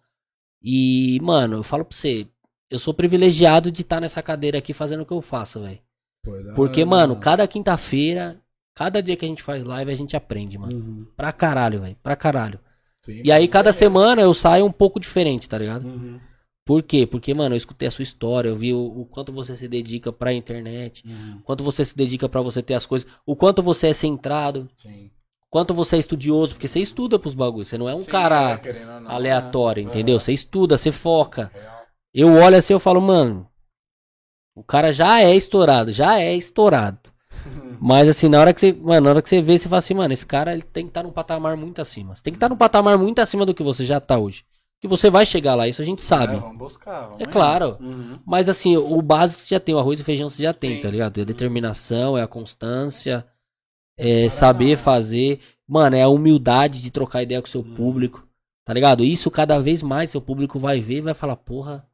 E, 0.61 1.17
mano, 1.21 1.57
eu 1.57 1.63
falo 1.63 1.83
pra 1.85 1.95
você, 1.97 2.27
eu 2.69 2.77
sou 2.77 2.93
privilegiado 2.93 3.71
de 3.71 3.81
estar 3.81 3.99
nessa 4.01 4.21
cadeira 4.21 4.57
aqui 4.57 4.73
fazendo 4.73 5.01
o 5.01 5.05
que 5.05 5.13
eu 5.13 5.21
faço, 5.21 5.61
velho. 5.61 5.79
É 6.25 6.53
Porque, 6.53 6.85
mano, 6.85 7.15
cada 7.15 7.47
quinta-feira, 7.47 8.39
cada 8.75 9.01
dia 9.01 9.15
que 9.15 9.25
a 9.25 9.27
gente 9.27 9.41
faz 9.41 9.63
live, 9.63 9.91
a 9.91 9.95
gente 9.95 10.15
aprende, 10.15 10.57
mano. 10.57 10.73
Uhum. 10.73 11.07
Pra 11.17 11.31
caralho, 11.31 11.81
velho. 11.81 11.95
Pra 12.03 12.15
caralho. 12.15 12.59
Sim, 13.03 13.21
E 13.23 13.31
aí, 13.31 13.47
cada 13.47 13.69
é. 13.69 13.73
semana 13.73 14.21
eu 14.21 14.33
saio 14.33 14.65
um 14.65 14.71
pouco 14.71 14.99
diferente, 14.99 15.49
tá 15.49 15.57
ligado? 15.57 15.85
Uhum. 15.87 16.19
Por 16.63 16.83
quê? 16.83 17.07
Porque, 17.07 17.33
mano, 17.33 17.55
eu 17.55 17.57
escutei 17.57 17.87
a 17.87 17.91
sua 17.91 18.03
história, 18.03 18.49
eu 18.49 18.55
vi 18.55 18.71
o, 18.71 18.79
o 19.01 19.05
quanto 19.05 19.31
você 19.33 19.55
se 19.55 19.67
dedica 19.67 20.13
pra 20.13 20.31
internet, 20.31 21.03
Uhum. 21.07 21.37
o 21.39 21.41
quanto 21.41 21.63
você 21.63 21.83
se 21.83 21.97
dedica 21.97 22.29
pra 22.29 22.41
você 22.41 22.61
ter 22.61 22.75
as 22.75 22.85
coisas, 22.85 23.09
o 23.25 23.35
quanto 23.35 23.63
você 23.63 23.87
é 23.87 23.93
centrado, 23.93 24.69
Sim. 24.77 25.09
quanto 25.49 25.73
você 25.73 25.95
é 25.95 25.99
estudioso, 25.99 26.53
porque 26.53 26.67
você 26.67 26.79
estuda 26.79 27.17
pros 27.17 27.33
bagulhos, 27.33 27.67
você 27.67 27.79
não 27.79 27.89
é 27.89 27.95
um 27.95 28.03
Sim, 28.03 28.11
cara 28.11 28.51
é, 28.51 28.57
querendo 28.57 28.99
não, 29.01 29.09
aleatório, 29.09 29.83
né? 29.83 29.89
entendeu? 29.89 30.15
Aham. 30.17 30.19
Você 30.23 30.33
estuda, 30.33 30.77
você 30.77 30.91
foca. 30.91 31.49
Real. 31.51 31.81
Eu 32.13 32.31
olho 32.35 32.55
assim, 32.57 32.73
eu 32.73 32.79
falo, 32.79 33.01
mano, 33.01 33.47
o 34.55 34.63
cara 34.63 34.91
já 34.91 35.21
é 35.21 35.35
estourado, 35.35 35.91
já 35.91 36.19
é 36.19 36.35
estourado. 36.35 36.99
Mas 37.79 38.07
assim, 38.09 38.27
na 38.29 38.39
hora 38.39 38.53
que 38.53 38.59
você, 38.59 38.73
mano, 38.73 39.01
na 39.05 39.09
hora 39.11 39.21
que 39.21 39.29
você 39.29 39.41
vê, 39.41 39.57
você 39.57 39.67
fala 39.67 39.79
assim, 39.79 39.93
mano, 39.93 40.13
esse 40.13 40.25
cara 40.25 40.53
ele 40.53 40.61
tem 40.61 40.85
que 40.85 40.89
estar 40.91 41.03
num 41.03 41.11
patamar 41.11 41.57
muito 41.57 41.81
acima. 41.81 42.13
Você 42.13 42.21
tem 42.21 42.33
que 42.33 42.37
estar 42.37 42.49
num 42.49 42.57
patamar 42.57 42.97
muito 42.97 43.19
acima 43.19 43.45
do 43.45 43.53
que 43.53 43.63
você 43.63 43.85
já 43.85 43.99
tá 43.99 44.17
hoje. 44.17 44.43
Que 44.79 44.87
você 44.87 45.09
vai 45.09 45.25
chegar 45.25 45.55
lá, 45.55 45.67
isso 45.67 45.81
a 45.81 45.85
gente 45.85 46.03
sabe. 46.03 46.35
É, 46.35 46.39
vamos 46.39 46.57
buscar. 46.57 47.01
Vamos 47.05 47.21
É 47.21 47.25
claro. 47.25 47.77
Uhum. 47.79 48.19
Mas 48.25 48.49
assim, 48.49 48.77
o 48.77 49.01
básico 49.01 49.41
você 49.41 49.55
já 49.55 49.59
tem, 49.59 49.73
o 49.75 49.79
arroz 49.79 49.99
e 49.99 50.03
feijão 50.03 50.27
você 50.27 50.43
já 50.43 50.53
tem, 50.53 50.75
Sim. 50.75 50.81
tá 50.81 50.89
ligado? 50.89 51.19
É 51.19 51.21
a 51.21 51.25
determinação, 51.25 52.17
é 52.17 52.21
a 52.23 52.27
constância, 52.27 53.25
é 53.97 54.13
parar 54.21 54.29
saber 54.29 54.77
fazer. 54.77 55.39
Mano, 55.67 55.95
é 55.95 56.01
a 56.01 56.09
humildade 56.09 56.81
de 56.81 56.91
trocar 56.91 57.23
ideia 57.23 57.41
com 57.41 57.47
o 57.47 57.51
seu 57.51 57.61
Uhum. 57.61 57.75
público, 57.75 58.27
tá 58.65 58.73
ligado? 58.73 59.03
Isso 59.03 59.29
cada 59.31 59.59
vez 59.59 59.81
mais 59.81 60.09
seu 60.09 60.19
público 60.21 60.59
vai 60.59 60.79
ver 60.81 60.97
e 60.97 61.01
vai 61.01 61.13
falar, 61.13 61.35
porra, 61.35 61.87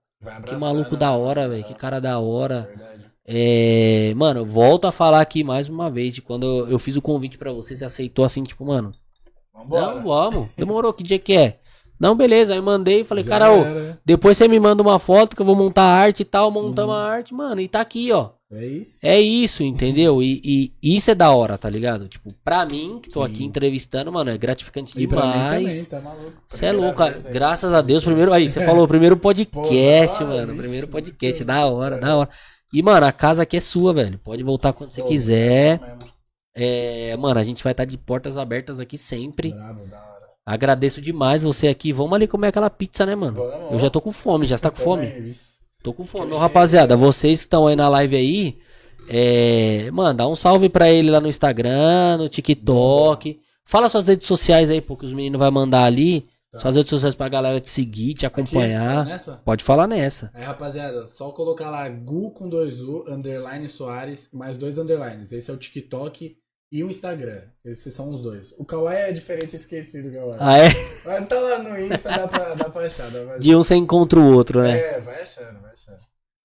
que 0.45 0.55
maluco 0.55 0.91
né? 0.93 0.97
da 0.97 1.11
hora, 1.11 1.47
velho, 1.47 1.61
É, 1.61 1.63
que 1.63 1.73
cara 1.73 1.99
da 1.99 2.19
hora. 2.19 2.61
Verdade. 2.61 3.05
É, 3.29 4.13
mano, 4.15 4.45
volto 4.45 4.85
a 4.85 4.91
falar 4.91 5.19
aqui 5.19 5.43
mais 5.43 5.67
uma 5.67 5.89
vez 5.91 6.15
de 6.15 6.21
quando 6.21 6.65
eu, 6.69 6.79
fiz 6.79 6.95
o 6.95 7.01
convite 7.01 7.37
pra 7.37 7.51
você, 7.51 7.75
você 7.75 7.83
aceitou 7.83 8.23
assim, 8.23 8.41
tipo, 8.41 8.65
mano, 8.65 8.91
Vambora. 9.53 9.95
não, 9.95 10.03
vamos, 10.03 10.49
demorou, 10.55 10.93
que 10.93 11.03
dia 11.03 11.19
que 11.19 11.35
é? 11.35 11.59
Não, 11.99 12.15
beleza, 12.15 12.53
aí 12.53 12.61
mandei, 12.61 13.03
falei, 13.03 13.23
Já 13.23 13.31
cara, 13.31 13.51
ô, 13.51 13.63
depois 14.05 14.37
você 14.37 14.47
me 14.47 14.59
manda 14.59 14.81
uma 14.81 14.97
foto 14.97 15.35
que 15.35 15.41
eu 15.41 15.45
vou 15.45 15.55
montar 15.55 15.81
a 15.83 15.93
arte 15.93 16.21
e 16.21 16.25
tal, 16.25 16.49
montamos 16.51 16.95
Uhum. 16.95 17.01
a 17.01 17.05
arte, 17.05 17.33
mano, 17.33 17.59
e 17.59 17.67
tá 17.67 17.81
aqui, 17.81 18.11
ó. 18.11 18.29
É 18.49 18.65
isso. 18.65 18.99
É 19.03 19.19
isso, 19.19 19.61
entendeu? 19.61 20.23
E, 20.23 20.71
e 20.81 20.95
isso 20.95 21.11
é 21.11 21.15
da 21.15 21.31
hora, 21.31 21.57
tá 21.57 21.69
ligado? 21.69 22.07
Tipo, 22.07 22.33
pra 22.45 22.65
mim, 22.65 22.99
que 23.03 23.09
tô 23.09 23.25
Sim. 23.25 23.31
aqui 23.31 23.43
entrevistando, 23.43 24.09
mano, 24.11 24.29
é 24.29 24.37
gratificante 24.37 24.97
E 24.97 25.05
pra 25.05 25.25
mim 25.25 25.33
também, 25.33 25.67
demais. 25.67 25.87
tá 25.87 25.99
maluco. 25.99 26.31
Você 26.47 26.65
é 26.65 26.71
louco, 26.71 27.01
graças 27.31 27.73
a 27.73 27.81
Deus, 27.81 28.05
primeiro 28.05 28.31
aí, 28.31 28.47
você 28.47 28.63
falou, 28.65 28.87
primeiro 28.87 29.17
podcast, 29.19 30.17
Pô, 30.19 30.25
mano, 30.27 30.47
vixe, 30.53 30.59
primeiro 30.61 30.87
podcast, 30.87 31.43
da 31.43 31.65
hora, 31.67 31.97
da 31.99 32.15
hora. 32.15 32.29
E, 32.71 32.81
mano, 32.81 33.05
a 33.05 33.11
casa 33.11 33.43
aqui 33.43 33.57
é 33.57 33.59
sua, 33.59 33.93
velho, 33.93 34.17
pode 34.19 34.43
voltar 34.43 34.71
quando 34.71 34.93
você 34.93 35.01
quiser. 35.01 35.81
É, 36.55 37.15
mano, 37.17 37.39
a 37.39 37.43
gente 37.43 37.61
vai 37.61 37.71
estar 37.71 37.83
de 37.85 37.97
portas 37.97 38.37
abertas 38.37 38.79
aqui 38.79 38.97
sempre. 38.97 39.51
Da 39.51 39.71
hora. 39.71 40.27
Agradeço 40.45 41.01
demais 41.01 41.43
você 41.43 41.67
aqui. 41.67 41.91
Vamos 41.91 42.13
ali 42.13 42.25
comer 42.27 42.47
aquela 42.47 42.69
pizza, 42.69 43.05
né, 43.05 43.13
mano? 43.13 43.35
Vamos. 43.35 43.73
Eu 43.73 43.79
já 43.79 43.89
tô 43.89 43.99
com 43.99 44.13
fome, 44.13 44.47
já 44.47 44.57
tá 44.57 44.71
com 44.71 44.77
fome? 44.77 45.05
Vixe. 45.05 45.56
Tô 45.87 45.93
com 45.93 46.03
fome. 46.03 46.35
Rapaziada, 46.35 46.97
vocês 46.97 47.39
que 47.39 47.45
estão 47.45 47.65
aí 47.65 47.73
na 47.73 47.87
live 47.87 48.17
aí, 48.17 48.57
é... 49.07 49.89
mano, 49.91 50.17
dá 50.17 50.27
um 50.27 50.35
salve 50.35 50.67
pra 50.67 50.91
ele 50.91 51.09
lá 51.09 51.21
no 51.21 51.29
Instagram, 51.29 52.17
no 52.17 52.27
TikTok. 52.27 53.39
Fala 53.63 53.87
suas 53.87 54.05
redes 54.05 54.27
sociais 54.27 54.69
aí, 54.69 54.81
porque 54.81 55.05
os 55.05 55.13
meninos 55.13 55.39
vão 55.39 55.49
mandar 55.49 55.85
ali. 55.85 56.27
Tá. 56.51 56.59
Suas 56.59 56.75
redes 56.75 56.89
sociais 56.89 57.15
pra 57.15 57.29
galera 57.29 57.61
te 57.61 57.69
seguir, 57.69 58.15
te 58.15 58.25
acompanhar. 58.25 58.99
Aqui, 58.99 59.11
nessa? 59.11 59.41
Pode 59.45 59.63
falar 59.63 59.87
nessa. 59.87 60.29
Aí, 60.33 60.43
rapaziada, 60.43 61.05
só 61.05 61.31
colocar 61.31 61.69
lá 61.69 61.87
Gu 61.87 62.31
com 62.31 62.49
dois 62.49 62.81
U, 62.81 63.05
underline 63.07 63.69
Soares, 63.69 64.29
mais 64.33 64.57
dois 64.57 64.77
underlines. 64.77 65.31
Esse 65.31 65.49
é 65.49 65.53
o 65.53 65.57
TikTok 65.57 66.35
e 66.71 66.83
o 66.83 66.89
Instagram. 66.89 67.41
Esses 67.63 67.93
são 67.93 68.09
os 68.09 68.21
dois. 68.21 68.53
O 68.57 68.65
Kawaii 68.65 69.09
é 69.09 69.11
diferente, 69.11 69.53
eu 69.53 69.57
esqueci 69.57 70.01
do 70.01 70.11
Kawaii. 70.11 70.37
Ah, 70.39 70.57
é? 70.57 70.69
Mas 71.05 71.27
tá 71.27 71.39
lá 71.39 71.59
no 71.59 71.79
Insta, 71.79 72.09
dá 72.09 72.27
pra, 72.27 72.53
dá 72.55 72.69
pra 72.69 72.85
achar. 72.85 73.09
Dá 73.09 73.19
pra 73.19 73.29
achar. 73.29 73.39
De 73.39 73.55
um 73.55 73.63
você 73.63 73.75
encontra 73.75 74.19
o 74.19 74.33
outro, 74.33 74.61
né? 74.61 74.77
É, 74.77 74.99
vai 74.99 75.21
achando, 75.21 75.61
vai 75.61 75.71
achando. 75.71 75.99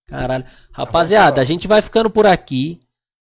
Caralho. 0.06 0.44
Rapaziada, 0.70 1.40
a 1.40 1.44
gente 1.44 1.66
vai 1.66 1.82
ficando 1.82 2.10
por 2.10 2.26
aqui. 2.26 2.78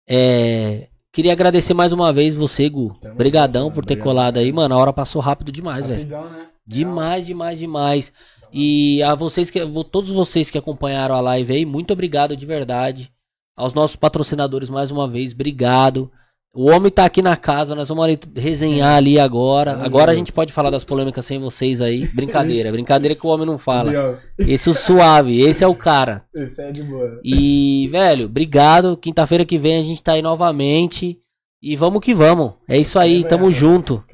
É... 0.07 0.87
Queria 1.11 1.31
agradecer 1.31 1.73
mais 1.73 1.93
uma 1.93 2.11
vez 2.11 2.35
você, 2.35 2.67
Gu. 2.69 2.93
Tamo 2.99 3.13
Obrigadão 3.13 3.65
junto, 3.65 3.75
por 3.75 3.85
ter 3.85 3.95
colado 3.95 4.37
aí, 4.37 4.51
mano. 4.51 4.75
A 4.75 4.77
hora 4.77 4.91
passou 4.91 5.21
rápido 5.21 5.51
demais, 5.51 5.87
velho. 5.87 6.05
Né? 6.05 6.47
Demais, 6.67 7.25
demais, 7.25 7.57
demais. 7.57 8.13
E 8.51 9.01
a 9.01 9.15
vocês 9.15 9.49
que 9.49 9.59
todos 9.91 10.09
vocês 10.11 10.51
que 10.51 10.57
acompanharam 10.57 11.15
a 11.15 11.21
live 11.21 11.53
aí, 11.53 11.65
muito 11.65 11.93
obrigado 11.93 12.35
de 12.35 12.45
verdade. 12.45 13.11
Aos 13.55 13.73
nossos 13.73 13.95
patrocinadores 13.95 14.69
mais 14.69 14.91
uma 14.91 15.09
vez, 15.09 15.31
obrigado. 15.31 16.11
O 16.55 16.69
homem 16.69 16.89
tá 16.89 17.03
aqui 17.03 17.21
na 17.21 17.35
casa, 17.35 17.75
nós 17.75 17.89
vamos 17.89 18.17
resenhar 18.33 18.95
ali 18.95 19.19
agora. 19.19 19.73
Agora 19.83 20.13
a 20.13 20.15
gente 20.15 20.31
pode 20.31 20.53
falar 20.53 20.69
das 20.69 20.85
polêmicas 20.85 21.25
sem 21.25 21.37
vocês 21.37 21.81
aí. 21.81 22.07
Brincadeira, 22.13 22.71
brincadeira 22.73 23.13
que 23.13 23.27
o 23.27 23.29
homem 23.29 23.45
não 23.45 23.57
fala. 23.57 24.17
Esse 24.39 24.69
é 24.69 24.71
o 24.71 24.75
suave, 24.75 25.41
esse 25.41 25.65
é 25.65 25.67
o 25.67 25.75
cara. 25.75 26.23
Esse 26.33 26.61
é 26.61 26.71
de 26.71 26.81
boa. 26.81 27.19
E, 27.23 27.89
velho, 27.91 28.25
obrigado. 28.25 28.95
Quinta-feira 28.95 29.43
que 29.43 29.57
vem 29.57 29.77
a 29.77 29.83
gente 29.83 30.01
tá 30.01 30.13
aí 30.13 30.21
novamente. 30.21 31.19
E 31.61 31.75
vamos 31.75 31.99
que 31.99 32.13
vamos. 32.13 32.53
É 32.69 32.77
isso 32.77 32.97
aí, 32.97 33.23
tamo 33.25 33.51
junto. 33.51 33.95
junto. 33.95 34.07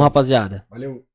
rapaziada. 0.00 0.64
Valeu. 0.70 1.07